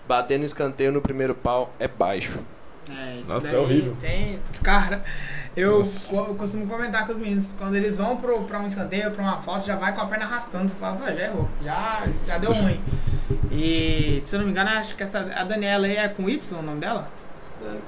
Batendo 0.08 0.44
escanteio 0.44 0.90
no 0.90 1.00
primeiro 1.02 1.34
pau 1.34 1.72
é 1.78 1.86
baixo. 1.86 2.40
É, 2.90 3.20
isso 3.20 3.32
Nossa, 3.32 3.46
é 3.48 3.50
daí 3.52 3.60
horrível. 3.60 3.94
Tem, 4.00 4.40
cara, 4.64 5.04
eu, 5.56 5.82
costumo 6.36 6.66
comentar 6.66 7.06
com 7.06 7.12
os 7.12 7.20
meninos, 7.20 7.54
quando 7.56 7.76
eles 7.76 7.96
vão 7.98 8.16
pro, 8.16 8.40
pra 8.42 8.58
um 8.58 8.66
escanteio, 8.66 9.12
pra 9.12 9.22
uma 9.22 9.40
falta, 9.40 9.66
já 9.66 9.76
vai 9.76 9.94
com 9.94 10.00
a 10.00 10.06
perna 10.06 10.24
arrastando. 10.24 10.68
Você 10.68 10.74
fala, 10.74 10.96
pô, 10.96 11.04
já 11.12 11.22
errou, 11.26 11.48
já, 11.62 12.08
já 12.26 12.38
deu 12.38 12.50
ruim. 12.50 12.80
E, 13.52 14.18
se 14.22 14.34
eu 14.34 14.40
não 14.40 14.46
me 14.46 14.52
engano, 14.52 14.70
acho 14.70 14.96
que 14.96 15.02
essa, 15.04 15.20
a 15.36 15.44
Daniela 15.44 15.86
aí 15.86 15.96
é 15.96 16.08
com 16.08 16.28
Y 16.28 16.58
o 16.58 16.62
nome 16.62 16.80
dela? 16.80 17.08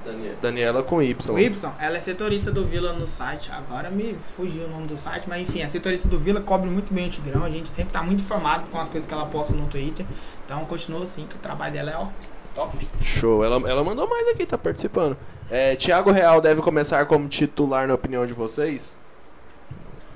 Dani- 0.04 0.32
Daniela 0.40 0.82
com 0.82 1.02
Y. 1.02 1.34
O 1.34 1.38
Y, 1.38 1.72
ela 1.80 1.96
é 1.96 2.00
setorista 2.00 2.50
do 2.50 2.64
Vila 2.64 2.92
no 2.92 3.06
site. 3.06 3.50
Agora 3.52 3.90
me 3.90 4.14
fugiu 4.14 4.64
o 4.64 4.68
nome 4.68 4.86
do 4.86 4.96
site, 4.96 5.28
mas 5.28 5.42
enfim, 5.48 5.62
a 5.62 5.68
setorista 5.68 6.08
do 6.08 6.18
Vila 6.18 6.40
cobre 6.40 6.68
muito 6.68 6.92
bem 6.92 7.06
o 7.06 7.10
Tigrão. 7.10 7.44
A 7.44 7.50
gente 7.50 7.68
sempre 7.68 7.92
tá 7.92 8.02
muito 8.02 8.20
informado 8.20 8.64
com 8.70 8.78
as 8.78 8.90
coisas 8.90 9.06
que 9.06 9.14
ela 9.14 9.26
posta 9.26 9.54
no 9.54 9.66
Twitter. 9.66 10.04
Então 10.44 10.64
continua 10.64 11.02
assim, 11.02 11.26
que 11.26 11.36
o 11.36 11.38
trabalho 11.38 11.72
dela 11.72 11.90
é 11.90 11.96
ó, 11.96 12.06
top. 12.54 12.86
Show. 13.02 13.42
Ela, 13.44 13.56
ela 13.68 13.82
mandou 13.82 14.08
mais 14.08 14.28
aqui, 14.28 14.44
tá 14.44 14.58
participando. 14.58 15.16
É, 15.50 15.74
Thiago 15.76 16.10
Real 16.10 16.40
deve 16.40 16.60
começar 16.62 17.04
como 17.06 17.28
titular, 17.28 17.86
na 17.88 17.94
opinião 17.94 18.26
de 18.26 18.32
vocês? 18.32 18.96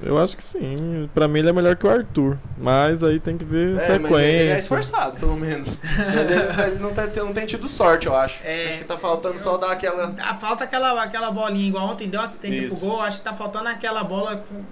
Eu 0.02 0.18
acho 0.22 0.36
que 0.36 0.42
sim. 0.42 1.08
Pra 1.14 1.26
mim 1.26 1.38
ele 1.38 1.48
é 1.48 1.52
melhor 1.52 1.74
que 1.76 1.86
o 1.86 1.90
Arthur. 1.90 2.36
Mas 2.58 3.02
aí 3.02 3.18
tem 3.18 3.38
que 3.38 3.44
ver 3.44 3.70
É, 3.70 3.72
mas 3.74 3.82
sequência. 3.84 4.18
ele 4.26 4.50
é 4.50 4.58
esforçado, 4.58 5.18
pelo 5.18 5.36
menos. 5.36 5.78
Mas 5.96 6.30
ele, 6.30 6.62
ele 6.72 6.78
não, 6.78 6.92
tá- 6.92 7.06
não 7.16 7.32
tem 7.32 7.46
tido 7.46 7.66
sorte, 7.68 8.06
eu 8.06 8.14
acho. 8.14 8.40
É, 8.44 8.68
acho 8.68 8.78
que 8.78 8.84
tá 8.84 8.98
faltando 8.98 9.38
só 9.38 9.56
dar 9.56 9.72
aquela. 9.72 10.14
Ah, 10.18 10.34
Falta 10.34 10.64
aquela, 10.64 11.02
aquela 11.02 11.30
bolinha, 11.30 11.68
igual 11.68 11.88
ontem 11.88 12.08
deu 12.08 12.20
assistência 12.20 12.66
Isso. 12.66 12.76
pro 12.76 12.86
gol. 12.88 13.00
Acho 13.00 13.18
que 13.18 13.24
tá 13.24 13.32
faltando 13.32 13.68
aquela 13.68 14.04
bola 14.04 14.36
com, 14.36 14.62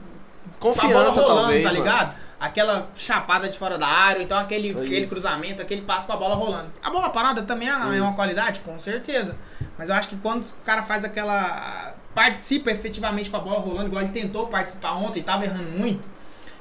com 0.60 0.68
a 0.70 0.74
bola 0.74 0.84
Confiança, 0.84 1.20
rolando, 1.22 1.40
talvez. 1.42 1.62
tá 1.62 1.68
mano. 1.72 1.82
ligado? 1.84 2.14
Aquela 2.38 2.88
chapada 2.94 3.48
de 3.48 3.58
fora 3.58 3.78
da 3.78 3.86
área, 3.86 4.22
então 4.22 4.36
aquele, 4.36 4.68
Isso. 4.68 4.78
aquele 4.80 5.06
cruzamento, 5.06 5.62
aquele 5.62 5.80
passo 5.80 6.06
com 6.06 6.12
a 6.12 6.16
bola 6.16 6.34
rolando. 6.34 6.66
A 6.82 6.90
bola 6.90 7.08
parada 7.08 7.42
também 7.42 7.68
é, 7.68 7.72
é 7.72 7.76
uma 7.76 7.96
Isso. 8.08 8.14
qualidade, 8.14 8.60
com 8.60 8.78
certeza. 8.78 9.34
Mas 9.78 9.88
eu 9.88 9.94
acho 9.94 10.08
que 10.10 10.16
quando 10.16 10.42
o 10.42 10.54
cara 10.66 10.82
faz 10.82 11.02
aquela. 11.02 11.94
Participa 12.14 12.70
efetivamente 12.70 13.30
com 13.30 13.36
a 13.36 13.40
bola 13.40 13.58
rolando, 13.58 13.88
igual 13.88 14.02
ele 14.02 14.12
tentou 14.12 14.46
participar 14.46 14.92
ontem 14.92 15.20
e 15.20 15.22
tava 15.22 15.44
errando 15.44 15.70
muito, 15.70 16.08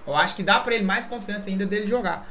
eu 0.05 0.15
acho 0.15 0.35
que 0.35 0.43
dá 0.43 0.59
pra 0.59 0.73
ele 0.73 0.83
mais 0.83 1.05
confiança 1.05 1.49
ainda 1.49 1.65
dele 1.65 1.87
jogar. 1.87 2.27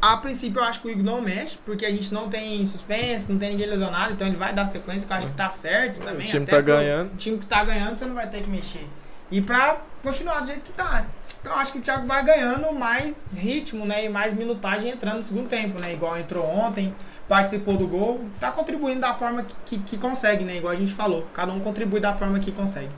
A 0.00 0.16
princípio 0.18 0.60
eu 0.60 0.64
acho 0.64 0.80
que 0.80 0.86
o 0.86 0.90
Igor 0.90 1.02
não 1.02 1.20
mexe, 1.20 1.58
porque 1.64 1.84
a 1.84 1.90
gente 1.90 2.14
não 2.14 2.28
tem 2.28 2.64
suspense, 2.64 3.30
não 3.30 3.38
tem 3.38 3.50
ninguém 3.50 3.66
lesionado, 3.66 4.12
então 4.12 4.26
ele 4.26 4.36
vai 4.36 4.52
dar 4.52 4.66
sequência, 4.66 5.06
que 5.06 5.12
eu 5.12 5.16
acho 5.16 5.26
que 5.26 5.32
tá 5.32 5.50
certo 5.50 6.00
também. 6.00 6.26
O 6.26 6.30
time 6.30 6.44
até 6.44 6.56
tá 6.56 6.60
ganhando. 6.60 7.12
O 7.12 7.16
time 7.16 7.38
que 7.38 7.46
tá 7.46 7.64
ganhando, 7.64 7.96
você 7.96 8.04
não 8.04 8.14
vai 8.14 8.28
ter 8.28 8.42
que 8.42 8.48
mexer. 8.48 8.86
E 9.30 9.40
pra 9.40 9.80
continuar 10.02 10.40
do 10.40 10.46
jeito 10.46 10.62
que 10.62 10.72
tá. 10.72 11.06
Então 11.40 11.52
eu 11.52 11.58
acho 11.58 11.72
que 11.72 11.78
o 11.78 11.80
Thiago 11.80 12.06
vai 12.06 12.22
ganhando 12.24 12.72
mais 12.72 13.32
ritmo, 13.36 13.86
né? 13.86 14.04
E 14.04 14.08
mais 14.08 14.34
minutagem 14.34 14.90
entrando 14.90 15.16
no 15.16 15.22
segundo 15.22 15.48
tempo, 15.48 15.80
né? 15.80 15.92
Igual 15.92 16.18
entrou 16.18 16.44
ontem, 16.44 16.94
participou 17.30 17.76
do 17.76 17.86
gol, 17.86 18.20
tá 18.40 18.50
contribuindo 18.50 19.00
da 19.00 19.14
forma 19.14 19.44
que, 19.44 19.54
que, 19.64 19.78
que 19.78 19.96
consegue, 19.96 20.44
né? 20.44 20.56
Igual 20.56 20.72
a 20.72 20.76
gente 20.76 20.92
falou. 20.92 21.24
Cada 21.32 21.52
um 21.52 21.60
contribui 21.60 22.00
da 22.00 22.12
forma 22.12 22.38
que 22.40 22.50
consegue. 22.50 22.88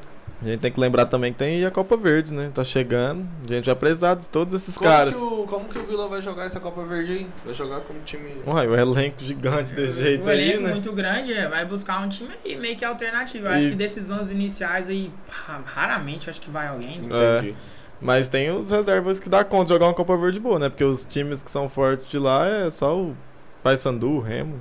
A 0.40 0.44
gente 0.46 0.58
tem 0.58 0.72
que 0.72 0.80
lembrar 0.80 1.06
também 1.06 1.32
que 1.32 1.38
tem 1.38 1.64
a 1.64 1.70
Copa 1.70 1.96
Verde, 1.96 2.32
né? 2.34 2.50
Tá 2.52 2.64
chegando. 2.64 3.24
A 3.48 3.52
gente 3.52 3.66
vai 3.66 3.76
precisar 3.76 4.14
de 4.16 4.28
todos 4.28 4.54
esses 4.54 4.76
Como 4.76 4.90
caras. 4.90 5.14
que, 5.14 5.22
o, 5.22 5.46
como 5.46 5.66
que 5.68 5.78
o 5.78 5.86
Vila 5.86 6.08
vai 6.08 6.20
jogar 6.20 6.46
essa 6.46 6.58
Copa 6.58 6.82
Verde 6.82 7.12
aí? 7.12 7.26
Vai 7.44 7.54
jogar 7.54 7.80
como 7.82 8.00
time. 8.00 8.32
Uai, 8.44 8.66
o 8.66 8.74
elenco 8.74 9.16
gigante 9.22 9.72
desse 9.74 10.02
jeito 10.02 10.26
o 10.26 10.30
aí, 10.30 10.40
elenco 10.50 10.62
né? 10.64 10.70
muito 10.70 10.92
grande, 10.92 11.32
é, 11.32 11.46
vai 11.46 11.64
buscar 11.64 12.02
um 12.04 12.08
time 12.08 12.30
aí 12.44 12.56
meio 12.56 12.74
que 12.76 12.84
alternativo. 12.84 13.46
Eu 13.46 13.52
acho 13.52 13.66
E- 13.68 13.70
que 13.70 13.76
decisões 13.76 14.30
iniciais 14.32 14.88
aí, 14.88 15.12
ra- 15.30 15.60
raramente 15.64 16.28
acho 16.28 16.40
que 16.40 16.50
vai 16.50 16.66
alguém. 16.66 16.98
né? 17.02 17.38
Entendi. 17.38 17.54
Mas 18.00 18.28
tem 18.28 18.50
os 18.50 18.68
reservas 18.68 19.20
que 19.20 19.28
dá 19.28 19.44
conta 19.44 19.66
de 19.66 19.68
jogar 19.74 19.86
uma 19.86 19.94
Copa 19.94 20.16
Verde 20.16 20.40
boa, 20.40 20.58
né? 20.58 20.68
Porque 20.68 20.82
os 20.82 21.04
times 21.04 21.40
que 21.40 21.50
são 21.52 21.68
fortes 21.68 22.10
de 22.10 22.18
lá 22.18 22.48
é 22.48 22.68
só 22.68 22.98
o 22.98 23.16
Paysandu, 23.62 24.18
Remo. 24.20 24.60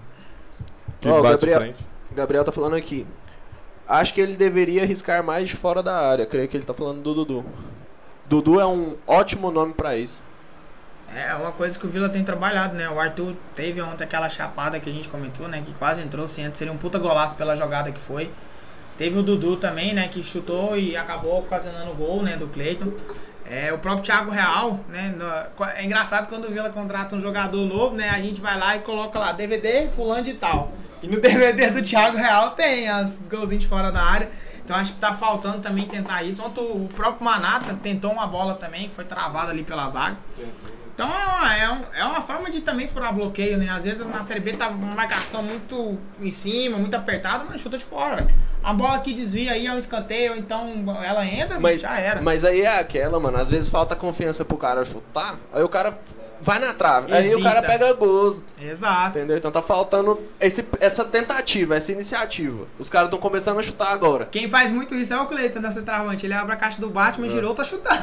Que 0.99 1.09
Ó, 1.09 1.19
o 1.19 1.23
bate 1.23 1.33
Gabriel- 1.35 1.59
frente. 1.59 1.85
Gabriel 2.11 2.43
tá 2.43 2.51
falando 2.51 2.75
aqui. 2.75 3.05
Acho 3.87 4.13
que 4.13 4.21
ele 4.21 4.35
deveria 4.35 4.83
arriscar 4.83 5.23
mais 5.23 5.49
de 5.49 5.55
fora 5.55 5.81
da 5.81 5.95
área. 5.97 6.25
Creio 6.25 6.47
que 6.47 6.55
ele 6.55 6.65
tá 6.65 6.73
falando 6.73 7.01
do 7.01 7.13
Dudu. 7.13 7.45
Dudu 8.27 8.59
é 8.59 8.65
um 8.65 8.95
ótimo 9.07 9.51
nome 9.51 9.73
pra 9.73 9.97
isso. 9.97 10.21
É 11.13 11.33
uma 11.35 11.51
coisa 11.51 11.77
que 11.77 11.85
o 11.85 11.89
Vila 11.89 12.07
tem 12.07 12.23
trabalhado, 12.23 12.73
né? 12.75 12.87
O 12.89 12.97
Arthur 12.97 13.35
teve 13.53 13.81
ontem 13.81 14.05
aquela 14.05 14.29
chapada 14.29 14.79
que 14.79 14.89
a 14.89 14.93
gente 14.93 15.09
comentou, 15.09 15.47
né? 15.47 15.61
Que 15.65 15.73
quase 15.73 16.01
entrou, 16.01 16.25
se 16.25 16.41
antes 16.41 16.57
seria 16.57 16.71
um 16.71 16.77
puta 16.77 16.97
golaço 16.99 17.35
pela 17.35 17.53
jogada 17.55 17.91
que 17.91 17.99
foi. 17.99 18.31
Teve 18.97 19.17
o 19.19 19.23
Dudu 19.23 19.57
também, 19.57 19.93
né? 19.93 20.07
Que 20.07 20.21
chutou 20.23 20.77
e 20.77 20.95
acabou 20.95 21.39
ocasionando 21.39 21.91
o 21.91 21.95
gol, 21.95 22.23
né? 22.23 22.37
Do 22.37 22.47
Cleiton. 22.47 22.93
É, 23.51 23.73
o 23.73 23.77
próprio 23.77 24.05
Thiago 24.05 24.31
Real, 24.31 24.79
né? 24.87 25.13
é 25.75 25.83
engraçado 25.83 26.29
quando 26.29 26.45
o 26.45 26.51
Vila 26.51 26.69
contrata 26.69 27.17
um 27.17 27.19
jogador 27.19 27.65
novo, 27.67 27.93
né? 27.93 28.09
A 28.09 28.21
gente 28.21 28.39
vai 28.39 28.57
lá 28.57 28.77
e 28.77 28.79
coloca 28.79 29.19
lá 29.19 29.33
DVD 29.33 29.89
fulano 29.89 30.23
de 30.23 30.35
tal. 30.35 30.71
E 31.03 31.07
no 31.07 31.19
DVD 31.19 31.69
do 31.69 31.81
Thiago 31.81 32.15
Real 32.15 32.51
tem 32.51 32.89
os 33.03 33.27
golzinhos 33.27 33.65
de 33.65 33.69
fora 33.69 33.91
da 33.91 34.01
área. 34.01 34.31
Então 34.63 34.73
acho 34.73 34.93
que 34.93 34.99
tá 34.99 35.13
faltando 35.13 35.59
também 35.59 35.85
tentar 35.85 36.23
isso. 36.23 36.41
Ontem 36.41 36.61
o 36.61 36.87
próprio 36.95 37.25
Manata 37.25 37.73
tentou 37.73 38.13
uma 38.13 38.25
bola 38.25 38.53
também, 38.53 38.87
que 38.87 38.95
foi 38.95 39.03
travada 39.03 39.51
ali 39.51 39.63
pela 39.63 39.89
zaga. 39.89 40.15
Então 40.93 41.07
é 41.09 41.25
uma, 41.25 41.55
é, 41.55 41.69
um- 41.71 41.81
é 41.95 42.05
uma 42.05 42.21
forma 42.21 42.49
de 42.49 42.61
também 42.61 42.87
furar 42.87 43.13
bloqueio, 43.13 43.57
né? 43.57 43.69
Às 43.69 43.83
vezes 43.85 44.05
na 44.05 44.23
Série 44.23 44.39
B 44.39 44.53
tá 44.53 44.67
uma 44.67 44.95
marcação 44.95 45.41
muito 45.41 45.97
em 46.19 46.29
cima, 46.31 46.77
muito 46.77 46.93
apertada, 46.95 47.43
mas 47.49 47.61
chuta 47.61 47.77
de 47.77 47.85
fora, 47.85 48.17
velho. 48.17 48.35
A 48.63 48.73
bola 48.73 48.99
que 48.99 49.11
desvia 49.13 49.53
aí 49.53 49.65
é 49.65 49.71
um 49.73 49.77
escanteio, 49.77 50.35
então 50.35 50.83
ela 51.03 51.25
entra, 51.25 51.59
Mas, 51.59 51.81
já 51.81 51.97
era. 51.99 52.21
mas 52.21 52.45
aí 52.45 52.61
é 52.61 52.79
aquela, 52.79 53.19
mano. 53.19 53.37
Às 53.37 53.49
vezes 53.49 53.69
falta 53.69 53.95
confiança 53.95 54.45
pro 54.45 54.57
cara 54.57 54.85
chutar. 54.85 55.35
Aí 55.51 55.63
o 55.63 55.69
cara 55.69 55.97
vai 56.41 56.59
na 56.59 56.73
trave. 56.73 57.13
Aí 57.13 57.29
o 57.29 57.31
Hesita. 57.33 57.43
cara 57.43 57.61
pega 57.61 57.93
gozo. 57.93 58.43
Exato. 58.61 59.17
Entendeu? 59.17 59.37
Então 59.37 59.51
tá 59.51 59.61
faltando 59.61 60.19
esse, 60.39 60.65
essa 60.79 61.05
tentativa, 61.05 61.75
essa 61.75 61.91
iniciativa. 61.91 62.65
Os 62.79 62.89
caras 62.89 63.07
estão 63.07 63.19
começando 63.19 63.59
a 63.59 63.63
chutar 63.63 63.91
agora. 63.93 64.25
Quem 64.25 64.49
faz 64.49 64.71
muito 64.71 64.93
isso 64.95 65.13
é 65.13 65.19
o 65.21 65.25
Cleiton, 65.25 65.59
né, 65.59 65.71
centroavante. 65.71 66.25
Ele 66.25 66.33
abre 66.33 66.53
a 66.53 66.55
caixa 66.55 66.81
do 66.81 66.89
Batman, 66.89 67.29
girou, 67.29 67.53
tá 67.53 67.63
chutando. 67.63 68.01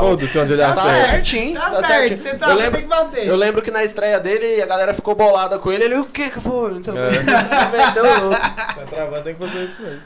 Foda-se 0.00 0.38
onde 0.38 0.52
ele 0.52 0.62
Tá 0.62 0.70
acerta. 0.70 1.06
certinho, 1.10 1.54
Tá, 1.60 1.70
tá, 1.70 1.82
certo, 1.84 2.16
centroavante 2.18 2.50
Eu 2.50 2.56
lembro, 2.64 2.72
tem 2.72 2.82
que 2.82 2.88
bater. 2.88 3.26
eu 3.28 3.36
lembro 3.36 3.62
que 3.62 3.70
na 3.70 3.84
estreia 3.84 4.18
dele 4.20 4.60
a 4.62 4.66
galera 4.66 4.92
ficou 4.94 5.14
bolada 5.14 5.58
com 5.58 5.72
ele. 5.72 5.84
Ele, 5.84 5.96
o 5.98 6.04
que 6.04 6.30
que 6.30 6.40
foi? 6.40 6.74
Não 6.74 6.84
sei 6.84 6.92
o 6.94 6.98
É. 6.98 7.10
que. 7.18 7.76
Meteu 7.76 8.04
o 8.04 8.20
louco. 8.28 8.40
Centroavante 8.78 9.22
tem 9.24 9.34
que 9.34 9.46
fazer 9.46 9.64
isso 9.64 9.82
mesmo. 9.82 10.00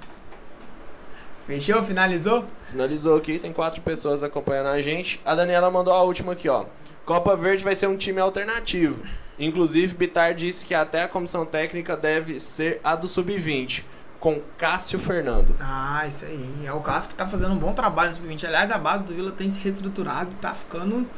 Fechou? 1.46 1.82
Finalizou? 1.82 2.44
Finalizou 2.70 3.16
aqui, 3.16 3.38
tem 3.38 3.52
quatro 3.52 3.80
pessoas 3.80 4.22
acompanhando 4.22 4.68
a 4.68 4.80
gente. 4.80 5.20
A 5.24 5.34
Daniela 5.34 5.70
mandou 5.70 5.92
a 5.92 6.00
última 6.02 6.32
aqui, 6.32 6.48
ó. 6.48 6.64
Copa 7.04 7.34
Verde 7.36 7.64
vai 7.64 7.74
ser 7.74 7.88
um 7.88 7.96
time 7.96 8.20
alternativo. 8.20 9.02
Inclusive, 9.38 9.94
Bitar 9.94 10.34
disse 10.34 10.64
que 10.64 10.74
até 10.74 11.02
a 11.02 11.08
comissão 11.08 11.44
técnica 11.44 11.96
deve 11.96 12.38
ser 12.38 12.80
a 12.84 12.94
do 12.94 13.08
Sub-20, 13.08 13.82
com 14.20 14.40
Cássio 14.56 15.00
Fernando. 15.00 15.54
Ah, 15.58 16.06
isso 16.06 16.24
aí. 16.24 16.64
É 16.64 16.72
o 16.72 16.80
Cássio 16.80 17.10
que 17.10 17.16
tá 17.16 17.26
fazendo 17.26 17.52
um 17.52 17.58
bom 17.58 17.72
trabalho 17.72 18.10
no 18.10 18.16
Sub-20. 18.16 18.44
Aliás, 18.46 18.70
a 18.70 18.78
base 18.78 19.02
do 19.02 19.14
Vila 19.14 19.32
tem 19.32 19.50
se 19.50 19.58
reestruturado 19.58 20.30
e 20.32 20.34
tá 20.36 20.54
ficando 20.54 21.08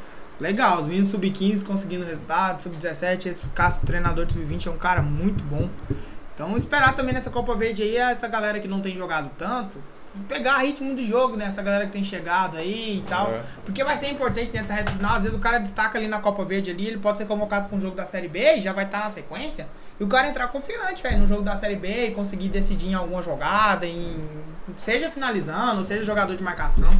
legal. 0.40 0.78
Os 0.78 0.86
meninos 0.86 1.08
Sub-15 1.08 1.66
conseguindo 1.66 2.04
resultado, 2.04 2.62
Sub-17, 2.62 3.26
esse 3.26 3.46
Cássio, 3.48 3.84
treinador 3.84 4.24
de 4.24 4.32
Sub-20, 4.32 4.68
é 4.68 4.70
um 4.70 4.78
cara 4.78 5.02
muito 5.02 5.44
bom. 5.44 5.68
Então, 6.34 6.56
esperar 6.56 6.94
também 6.94 7.12
nessa 7.12 7.30
Copa 7.30 7.54
Verde 7.54 7.82
aí, 7.82 7.96
essa 7.96 8.26
galera 8.26 8.58
que 8.58 8.66
não 8.66 8.80
tem 8.80 8.96
jogado 8.96 9.30
tanto, 9.36 9.78
pegar 10.28 10.58
ritmo 10.58 10.94
do 10.94 11.02
jogo, 11.02 11.36
né? 11.36 11.46
Essa 11.46 11.62
galera 11.62 11.86
que 11.86 11.92
tem 11.92 12.02
chegado 12.02 12.56
aí 12.56 12.98
e 12.98 13.02
tal. 13.02 13.32
É. 13.32 13.42
Porque 13.64 13.82
vai 13.82 13.96
ser 13.96 14.10
importante 14.10 14.50
nessa 14.52 14.72
reta 14.72 14.92
final. 14.92 15.16
Às 15.16 15.24
vezes 15.24 15.36
o 15.36 15.40
cara 15.40 15.58
destaca 15.58 15.98
ali 15.98 16.08
na 16.08 16.20
Copa 16.20 16.44
Verde 16.44 16.70
ali, 16.70 16.86
ele 16.86 16.98
pode 16.98 17.18
ser 17.18 17.26
convocado 17.26 17.68
para 17.68 17.76
um 17.76 17.80
jogo 17.80 17.96
da 17.96 18.06
Série 18.06 18.28
B 18.28 18.56
e 18.56 18.60
já 18.60 18.72
vai 18.72 18.84
estar 18.84 19.00
na 19.00 19.10
sequência. 19.10 19.66
E 19.98 20.04
o 20.04 20.08
cara 20.08 20.28
entrar 20.28 20.48
confiante, 20.48 21.02
velho, 21.02 21.18
no 21.18 21.26
jogo 21.26 21.42
da 21.42 21.56
Série 21.56 21.76
B 21.76 22.06
e 22.06 22.10
conseguir 22.12 22.48
decidir 22.48 22.88
em 22.88 22.94
alguma 22.94 23.22
jogada, 23.22 23.86
em 23.86 24.16
seja 24.76 25.08
finalizando, 25.08 25.84
seja 25.84 26.04
jogador 26.04 26.34
de 26.34 26.42
marcação. 26.42 26.90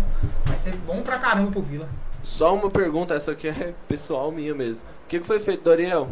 Vai 0.44 0.56
ser 0.56 0.74
bom 0.76 1.02
pra 1.02 1.18
caramba 1.18 1.50
pro 1.50 1.62
Vila. 1.62 1.88
Só 2.22 2.54
uma 2.54 2.70
pergunta, 2.70 3.14
essa 3.14 3.32
aqui 3.32 3.48
é 3.48 3.74
pessoal 3.86 4.30
minha 4.32 4.54
mesmo. 4.54 4.86
O 5.04 5.08
que, 5.08 5.20
que 5.20 5.26
foi 5.26 5.40
feito, 5.40 5.62
Doriel? 5.62 6.08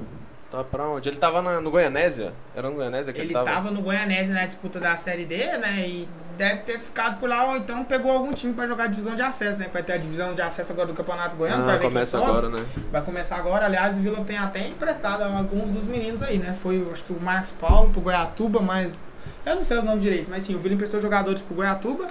Tá 0.52 0.62
pra 0.62 0.86
onde? 0.86 1.08
Ele 1.08 1.16
tava 1.16 1.40
na- 1.40 1.60
no 1.62 1.70
Goianésia? 1.70 2.34
Era 2.54 2.68
no 2.68 2.76
Goianésia 2.76 3.10
que 3.12 3.18
ele, 3.20 3.28
Ele 3.28 3.32
tava? 3.34 3.46
tava 3.46 3.70
no 3.70 3.80
Goianese 3.80 4.30
na 4.30 4.44
disputa 4.44 4.78
da 4.78 4.94
Série 4.96 5.24
D, 5.24 5.36
né? 5.56 5.80
E 5.88 6.06
deve 6.36 6.60
ter 6.60 6.78
ficado 6.78 7.18
por 7.18 7.26
lá, 7.28 7.46
ou 7.50 7.56
então 7.56 7.82
pegou 7.84 8.12
algum 8.12 8.32
time 8.34 8.52
pra 8.52 8.66
jogar 8.66 8.84
a 8.84 8.86
divisão 8.86 9.14
de 9.16 9.22
acesso, 9.22 9.58
né? 9.58 9.68
Vai 9.72 9.82
ter 9.82 9.94
a 9.94 9.96
divisão 9.96 10.34
de 10.34 10.42
acesso 10.42 10.70
agora 10.70 10.88
do 10.88 10.94
Campeonato 10.94 11.36
Goiano, 11.36 11.68
Ah, 11.70 11.78
começa 11.78 12.18
agora, 12.18 12.50
né? 12.50 12.64
Vai 12.90 13.00
começar 13.02 13.36
agora, 13.36 13.64
aliás, 13.64 13.96
o 13.98 14.02
Vila 14.02 14.22
tem 14.24 14.36
até 14.36 14.68
emprestado 14.68 15.22
alguns 15.22 15.70
dos 15.70 15.84
meninos 15.84 16.22
aí, 16.22 16.36
né? 16.38 16.52
Foi, 16.52 16.86
acho 16.92 17.02
que 17.04 17.12
o 17.14 17.20
Marcos 17.20 17.50
Paulo 17.52 17.90
pro 17.90 18.02
Goiatuba, 18.02 18.60
mas. 18.60 19.02
Eu 19.46 19.56
não 19.56 19.62
sei 19.62 19.78
os 19.78 19.84
nomes 19.84 20.02
direitos, 20.02 20.28
mas 20.28 20.42
sim, 20.44 20.54
o 20.54 20.58
Vila 20.58 20.74
emprestou 20.74 21.00
jogadores 21.00 21.40
pro 21.40 21.54
Goiatuba, 21.54 22.06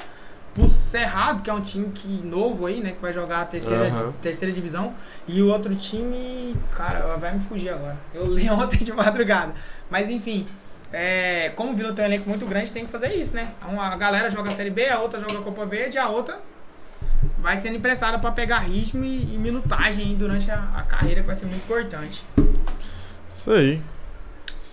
pro 0.53 0.67
Cerrado, 0.67 1.41
que 1.41 1.49
é 1.49 1.53
um 1.53 1.61
time 1.61 1.89
que, 1.91 2.07
novo 2.23 2.65
aí, 2.65 2.81
né? 2.81 2.91
Que 2.91 3.01
vai 3.01 3.13
jogar 3.13 3.41
a 3.41 3.45
terceira, 3.45 3.87
Aham. 3.87 4.13
terceira 4.21 4.53
divisão. 4.53 4.93
E 5.27 5.41
o 5.41 5.49
outro 5.49 5.73
time, 5.75 6.55
cara, 6.75 7.15
vai 7.17 7.33
me 7.33 7.39
fugir 7.39 7.69
agora. 7.69 7.97
Eu 8.13 8.25
li 8.25 8.49
ontem 8.51 8.77
de 8.77 8.91
madrugada. 8.91 9.53
Mas 9.89 10.09
enfim. 10.09 10.45
É, 10.93 11.53
como 11.55 11.71
o 11.71 11.75
Vila 11.75 11.93
tem 11.93 12.03
um 12.03 12.07
elenco 12.09 12.27
muito 12.27 12.45
grande, 12.45 12.69
tem 12.73 12.83
que 12.83 12.91
fazer 12.91 13.15
isso, 13.15 13.33
né? 13.33 13.53
Uma, 13.65 13.93
a 13.93 13.95
galera 13.95 14.29
joga 14.29 14.49
a 14.49 14.53
Série 14.53 14.69
B, 14.69 14.89
a 14.89 14.99
outra 14.99 15.21
joga 15.21 15.39
a 15.39 15.41
Copa 15.41 15.65
Verde, 15.65 15.97
a 15.97 16.09
outra 16.09 16.37
vai 17.37 17.57
sendo 17.57 17.77
emprestada 17.77 18.19
para 18.19 18.31
pegar 18.31 18.59
ritmo 18.59 19.03
e, 19.05 19.33
e 19.33 19.37
minutagem 19.37 20.05
aí 20.05 20.15
durante 20.15 20.51
a, 20.51 20.59
a 20.75 20.83
carreira, 20.83 21.21
que 21.21 21.27
vai 21.27 21.35
ser 21.35 21.45
muito 21.45 21.63
importante. 21.63 22.25
Isso 23.33 23.51
aí. 23.51 23.81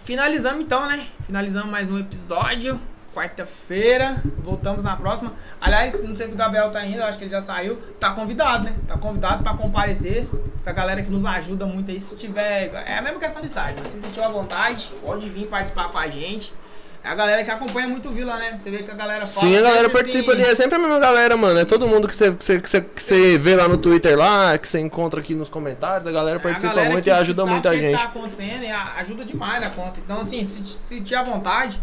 Finalizamos 0.04 0.64
então, 0.64 0.86
né? 0.88 1.06
Finalizamos 1.24 1.70
mais 1.70 1.90
um 1.90 1.98
episódio. 1.98 2.80
Quarta-feira, 3.18 4.22
voltamos 4.44 4.84
na 4.84 4.94
próxima. 4.94 5.32
Aliás, 5.60 5.92
não 6.08 6.14
sei 6.14 6.28
se 6.28 6.34
o 6.34 6.36
Gabriel 6.36 6.70
tá 6.70 6.86
indo, 6.86 7.02
acho 7.02 7.18
que 7.18 7.24
ele 7.24 7.32
já 7.32 7.40
saiu. 7.40 7.74
Tá 7.98 8.10
convidado, 8.12 8.62
né? 8.64 8.76
Tá 8.86 8.96
convidado 8.96 9.42
pra 9.42 9.54
comparecer. 9.54 10.24
Essa 10.54 10.70
galera 10.70 11.02
que 11.02 11.10
nos 11.10 11.24
ajuda 11.24 11.66
muito 11.66 11.90
aí, 11.90 11.98
se 11.98 12.14
tiver. 12.14 12.70
É 12.86 12.98
a 12.98 13.02
mesma 13.02 13.18
questão 13.18 13.42
do 13.42 13.44
estádio, 13.46 13.82
né? 13.82 13.90
Se 13.90 14.00
sentir 14.00 14.20
à 14.20 14.28
vontade, 14.28 14.92
pode 15.04 15.28
vir 15.28 15.48
participar 15.48 15.88
com 15.90 15.98
a 15.98 16.06
gente. 16.06 16.54
É 17.02 17.08
a 17.08 17.14
galera 17.16 17.42
que 17.42 17.50
acompanha 17.50 17.88
muito 17.88 18.08
o 18.08 18.12
Vila, 18.12 18.36
né? 18.36 18.56
Você 18.56 18.70
vê 18.70 18.84
que 18.84 18.90
a 18.90 18.94
galera 18.94 19.26
fala 19.26 19.46
Sim, 19.48 19.56
a 19.56 19.62
galera 19.62 19.90
participa 19.90 20.30
assim, 20.32 20.42
ali. 20.42 20.50
É 20.50 20.54
sempre 20.54 20.76
a 20.76 20.78
mesma 20.78 21.00
galera, 21.00 21.36
mano. 21.36 21.58
É 21.58 21.64
todo 21.64 21.88
mundo 21.88 22.06
que 22.06 22.14
você, 22.14 22.32
que 22.32 22.44
você, 22.44 22.60
que 22.60 22.70
você, 22.70 22.80
que 22.80 23.02
você 23.02 23.36
vê 23.38 23.56
lá 23.56 23.66
no 23.66 23.78
Twitter 23.78 24.16
lá, 24.16 24.56
que 24.56 24.68
você 24.68 24.78
encontra 24.78 25.18
aqui 25.18 25.34
nos 25.34 25.48
comentários. 25.48 26.06
A 26.06 26.12
galera 26.12 26.36
É 26.36 26.40
a 26.40 26.42
participa 26.42 26.72
galera 26.72 26.92
muito 26.92 27.02
que- 27.04 27.10
e 27.10 27.12
ajuda 27.12 27.42
sabe 27.42 27.50
muito 27.50 27.66
a 27.66 27.70
o 27.72 27.74
que 27.74 27.80
gente. 27.80 27.98
tá 27.98 28.04
acontecendo 28.04 28.62
e 28.62 28.70
a- 28.70 28.92
ajuda 28.98 29.24
demais 29.24 29.60
na 29.60 29.70
conta. 29.70 29.98
Então, 29.98 30.20
assim, 30.20 30.46
se, 30.46 30.64
se 30.64 31.00
tiver 31.00 31.24
vontade, 31.24 31.80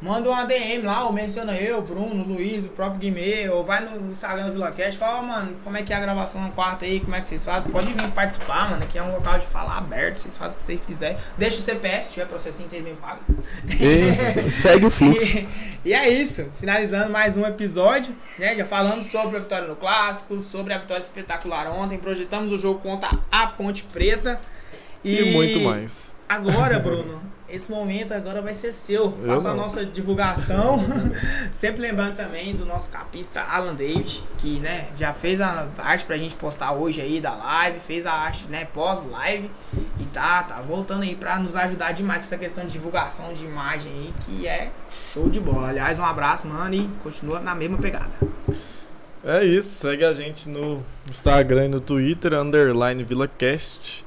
manda 0.00 0.28
uma 0.28 0.44
DM 0.44 0.82
lá, 0.82 1.04
ou 1.04 1.12
menciona 1.12 1.54
eu, 1.54 1.80
Bruno, 1.82 2.22
Luiz, 2.24 2.66
o 2.66 2.68
próprio 2.70 3.00
Guimê, 3.00 3.48
ou 3.48 3.64
vai 3.64 3.80
no 3.80 4.10
Instagram 4.10 4.46
do 4.46 4.52
VilaCast, 4.52 4.98
fala, 4.98 5.22
mano, 5.22 5.56
como 5.64 5.76
é 5.76 5.82
que 5.82 5.92
é 5.92 5.96
a 5.96 6.00
gravação 6.00 6.42
na 6.42 6.50
quarta 6.50 6.84
aí, 6.84 7.00
como 7.00 7.14
é 7.14 7.20
que 7.20 7.28
vocês 7.28 7.44
fazem? 7.44 7.70
Pode 7.70 7.92
vir 7.92 8.10
participar, 8.10 8.70
mano, 8.70 8.82
aqui 8.82 8.98
é 8.98 9.02
um 9.02 9.12
local 9.12 9.38
de 9.38 9.46
falar 9.46 9.78
aberto, 9.78 10.18
vocês 10.18 10.36
fazem 10.36 10.54
o 10.54 10.58
que 10.58 10.66
vocês 10.66 10.84
quiserem. 10.84 11.16
Deixa 11.38 11.58
o 11.58 11.60
CPF, 11.60 12.06
se 12.06 12.12
tiver 12.14 12.26
processinho, 12.26 12.68
vocês 12.68 12.84
me 12.84 12.94
pagam. 12.94 13.22
E 13.68 14.50
segue 14.52 14.86
o 14.86 14.90
fluxo. 14.90 15.38
E, 15.38 15.48
e 15.86 15.92
é 15.94 16.08
isso, 16.08 16.46
finalizando 16.58 17.10
mais 17.10 17.36
um 17.36 17.46
episódio, 17.46 18.14
né? 18.38 18.54
Já 18.54 18.64
falamos 18.64 19.06
sobre 19.06 19.36
a 19.36 19.40
vitória 19.40 19.66
no 19.66 19.76
clássico, 19.76 20.40
sobre 20.40 20.72
a 20.72 20.78
vitória 20.78 21.02
espetacular 21.02 21.68
ontem, 21.68 21.98
projetamos 21.98 22.52
o 22.52 22.58
jogo 22.58 22.80
contra 22.80 23.10
a 23.30 23.46
Ponte 23.46 23.84
Preta. 23.84 24.40
E, 25.04 25.32
muito 25.32 25.60
mais. 25.60 26.14
Agora, 26.28 26.78
Bruno, 26.80 27.22
esse 27.48 27.70
momento 27.70 28.12
agora 28.12 28.42
vai 28.42 28.54
ser 28.54 28.72
seu. 28.72 29.14
Eu 29.20 29.26
Faça 29.26 29.50
a 29.50 29.54
não. 29.54 29.62
nossa 29.62 29.84
divulgação. 29.84 30.78
Sempre 31.52 31.82
lembrando 31.82 32.16
também 32.16 32.54
do 32.54 32.64
nosso 32.64 32.88
capista 32.90 33.40
Alan 33.42 33.74
David, 33.74 34.24
que 34.38 34.58
né, 34.60 34.88
já 34.96 35.12
fez 35.12 35.40
a 35.40 35.68
arte 35.78 36.04
pra 36.04 36.16
gente 36.16 36.34
postar 36.36 36.72
hoje 36.72 37.00
aí 37.00 37.20
da 37.20 37.34
live, 37.34 37.80
fez 37.80 38.06
a 38.06 38.12
arte 38.12 38.46
né, 38.48 38.66
pós-live 38.66 39.50
e 40.00 40.04
tá, 40.06 40.42
tá 40.42 40.60
voltando 40.60 41.02
aí 41.02 41.14
pra 41.14 41.38
nos 41.38 41.54
ajudar 41.56 41.92
demais 41.92 42.24
essa 42.24 42.38
questão 42.38 42.64
de 42.64 42.72
divulgação 42.72 43.32
de 43.32 43.44
imagem 43.44 43.92
aí, 43.92 44.14
que 44.24 44.46
é 44.46 44.70
show 45.12 45.28
de 45.28 45.40
bola. 45.40 45.68
Aliás, 45.68 45.98
um 45.98 46.04
abraço, 46.04 46.46
mano, 46.46 46.74
e 46.74 46.88
continua 47.02 47.40
na 47.40 47.54
mesma 47.54 47.78
pegada. 47.78 48.12
É 49.24 49.44
isso, 49.44 49.70
segue 49.70 50.04
a 50.04 50.12
gente 50.12 50.48
no 50.48 50.84
Instagram 51.10 51.66
e 51.66 51.68
no 51.68 51.80
Twitter, 51.80 52.32
underline 52.32 53.02
VilaCast. 53.02 54.05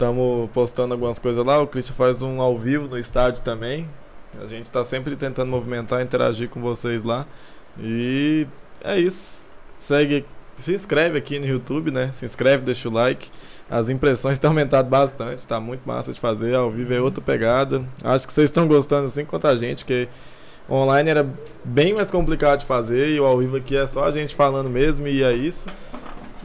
Estamos 0.00 0.48
postando 0.52 0.94
algumas 0.94 1.18
coisas 1.18 1.44
lá, 1.44 1.60
o 1.60 1.66
Christian 1.66 1.94
faz 1.94 2.22
um 2.22 2.40
ao 2.40 2.56
vivo 2.56 2.88
no 2.88 2.98
estádio 2.98 3.42
também. 3.42 3.86
A 4.42 4.46
gente 4.46 4.64
está 4.64 4.82
sempre 4.82 5.14
tentando 5.14 5.50
movimentar, 5.50 6.00
interagir 6.00 6.48
com 6.48 6.58
vocês 6.58 7.04
lá. 7.04 7.26
E 7.78 8.46
é 8.82 8.98
isso. 8.98 9.46
Segue, 9.78 10.24
se 10.56 10.72
inscreve 10.72 11.18
aqui 11.18 11.38
no 11.38 11.44
YouTube, 11.44 11.90
né? 11.90 12.08
Se 12.12 12.24
inscreve, 12.24 12.64
deixa 12.64 12.88
o 12.88 12.92
like. 12.92 13.28
As 13.68 13.90
impressões 13.90 14.38
têm 14.40 14.48
aumentado 14.48 14.88
bastante, 14.88 15.46
tá 15.46 15.60
muito 15.60 15.82
massa 15.84 16.14
de 16.14 16.18
fazer. 16.18 16.54
Ao 16.54 16.70
vivo 16.70 16.94
é 16.94 17.00
outra 17.02 17.22
pegada. 17.22 17.84
Acho 18.02 18.26
que 18.26 18.32
vocês 18.32 18.48
estão 18.48 18.66
gostando 18.66 19.04
assim 19.04 19.26
quanto 19.26 19.48
a 19.48 19.54
gente, 19.54 19.84
que 19.84 20.08
online 20.70 21.10
era 21.10 21.28
bem 21.62 21.92
mais 21.92 22.10
complicado 22.10 22.60
de 22.60 22.64
fazer 22.64 23.10
e 23.10 23.20
o 23.20 23.26
ao 23.26 23.36
vivo 23.36 23.58
aqui 23.58 23.76
é 23.76 23.86
só 23.86 24.04
a 24.04 24.10
gente 24.10 24.34
falando 24.34 24.70
mesmo 24.70 25.06
e 25.06 25.22
é 25.22 25.34
isso. 25.34 25.68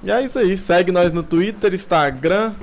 E 0.04 0.12
é 0.12 0.22
isso 0.22 0.38
aí. 0.38 0.58
Segue 0.58 0.92
nós 0.92 1.14
no 1.14 1.24
Twitter, 1.24 1.74
Instagram 1.74 2.54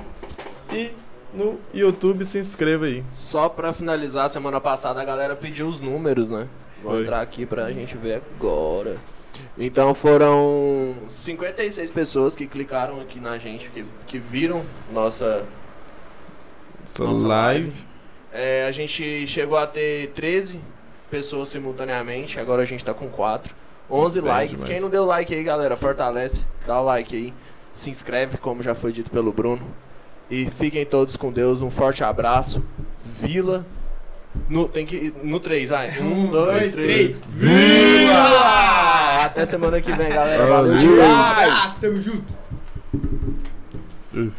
e 0.75 0.91
no 1.33 1.59
YouTube. 1.73 2.25
Se 2.25 2.37
inscreva 2.37 2.85
aí. 2.85 3.03
Só 3.11 3.49
pra 3.49 3.73
finalizar, 3.73 4.29
semana 4.29 4.59
passada 4.61 5.01
a 5.01 5.05
galera 5.05 5.35
pediu 5.35 5.67
os 5.67 5.79
números, 5.79 6.29
né? 6.29 6.47
Vou 6.81 6.93
Foi. 6.93 7.01
entrar 7.01 7.21
aqui 7.21 7.45
pra 7.45 7.71
gente 7.71 7.95
ver 7.97 8.21
agora. 8.37 8.97
Então 9.57 9.93
foram 9.93 10.95
56 11.07 11.89
pessoas 11.91 12.35
que 12.35 12.47
clicaram 12.47 12.99
aqui 13.01 13.19
na 13.19 13.37
gente, 13.37 13.69
que, 13.69 13.85
que 14.05 14.19
viram 14.19 14.63
nossa. 14.91 15.45
Nossa 16.99 17.27
live. 17.27 17.67
live. 17.67 17.73
É, 18.31 18.65
a 18.67 18.71
gente 18.71 19.27
chegou 19.27 19.57
a 19.57 19.65
ter 19.67 20.11
13 20.11 20.59
pessoas 21.09 21.49
simultaneamente, 21.49 22.39
agora 22.39 22.63
a 22.63 22.65
gente 22.65 22.83
tá 22.83 22.93
com 22.93 23.07
4. 23.07 23.53
11 23.89 24.21
Bem 24.21 24.29
likes. 24.29 24.63
Quem 24.63 24.79
não 24.79 24.89
deu 24.89 25.05
like 25.05 25.33
aí, 25.33 25.43
galera, 25.43 25.77
fortalece. 25.77 26.43
Dá 26.65 26.79
o 26.79 26.83
like 26.83 27.15
aí. 27.15 27.33
Se 27.75 27.89
inscreve, 27.89 28.37
como 28.37 28.63
já 28.63 28.73
foi 28.73 28.91
dito 28.91 29.11
pelo 29.11 29.31
Bruno. 29.31 29.65
E 30.29 30.49
fiquem 30.49 30.85
todos 30.85 31.15
com 31.15 31.31
Deus. 31.31 31.61
Um 31.61 31.69
forte 31.69 32.03
abraço. 32.03 32.63
Vila. 33.05 33.65
No, 34.49 34.67
tem 34.67 34.85
que 34.85 34.95
ir 34.95 35.13
no 35.23 35.39
3, 35.39 35.69
vai. 35.69 36.01
Um, 36.01 36.31
dois, 36.31 36.73
três. 36.73 37.19
Vila! 37.27 39.25
Até 39.25 39.45
semana 39.45 39.79
que 39.79 39.91
vem, 39.91 40.09
galera. 40.09 40.45
Valeu 40.47 40.77
demais! 40.77 41.51
Abraço, 41.51 41.77
tamo 41.79 42.01
junto. 42.01 42.33
Uh. 44.13 44.31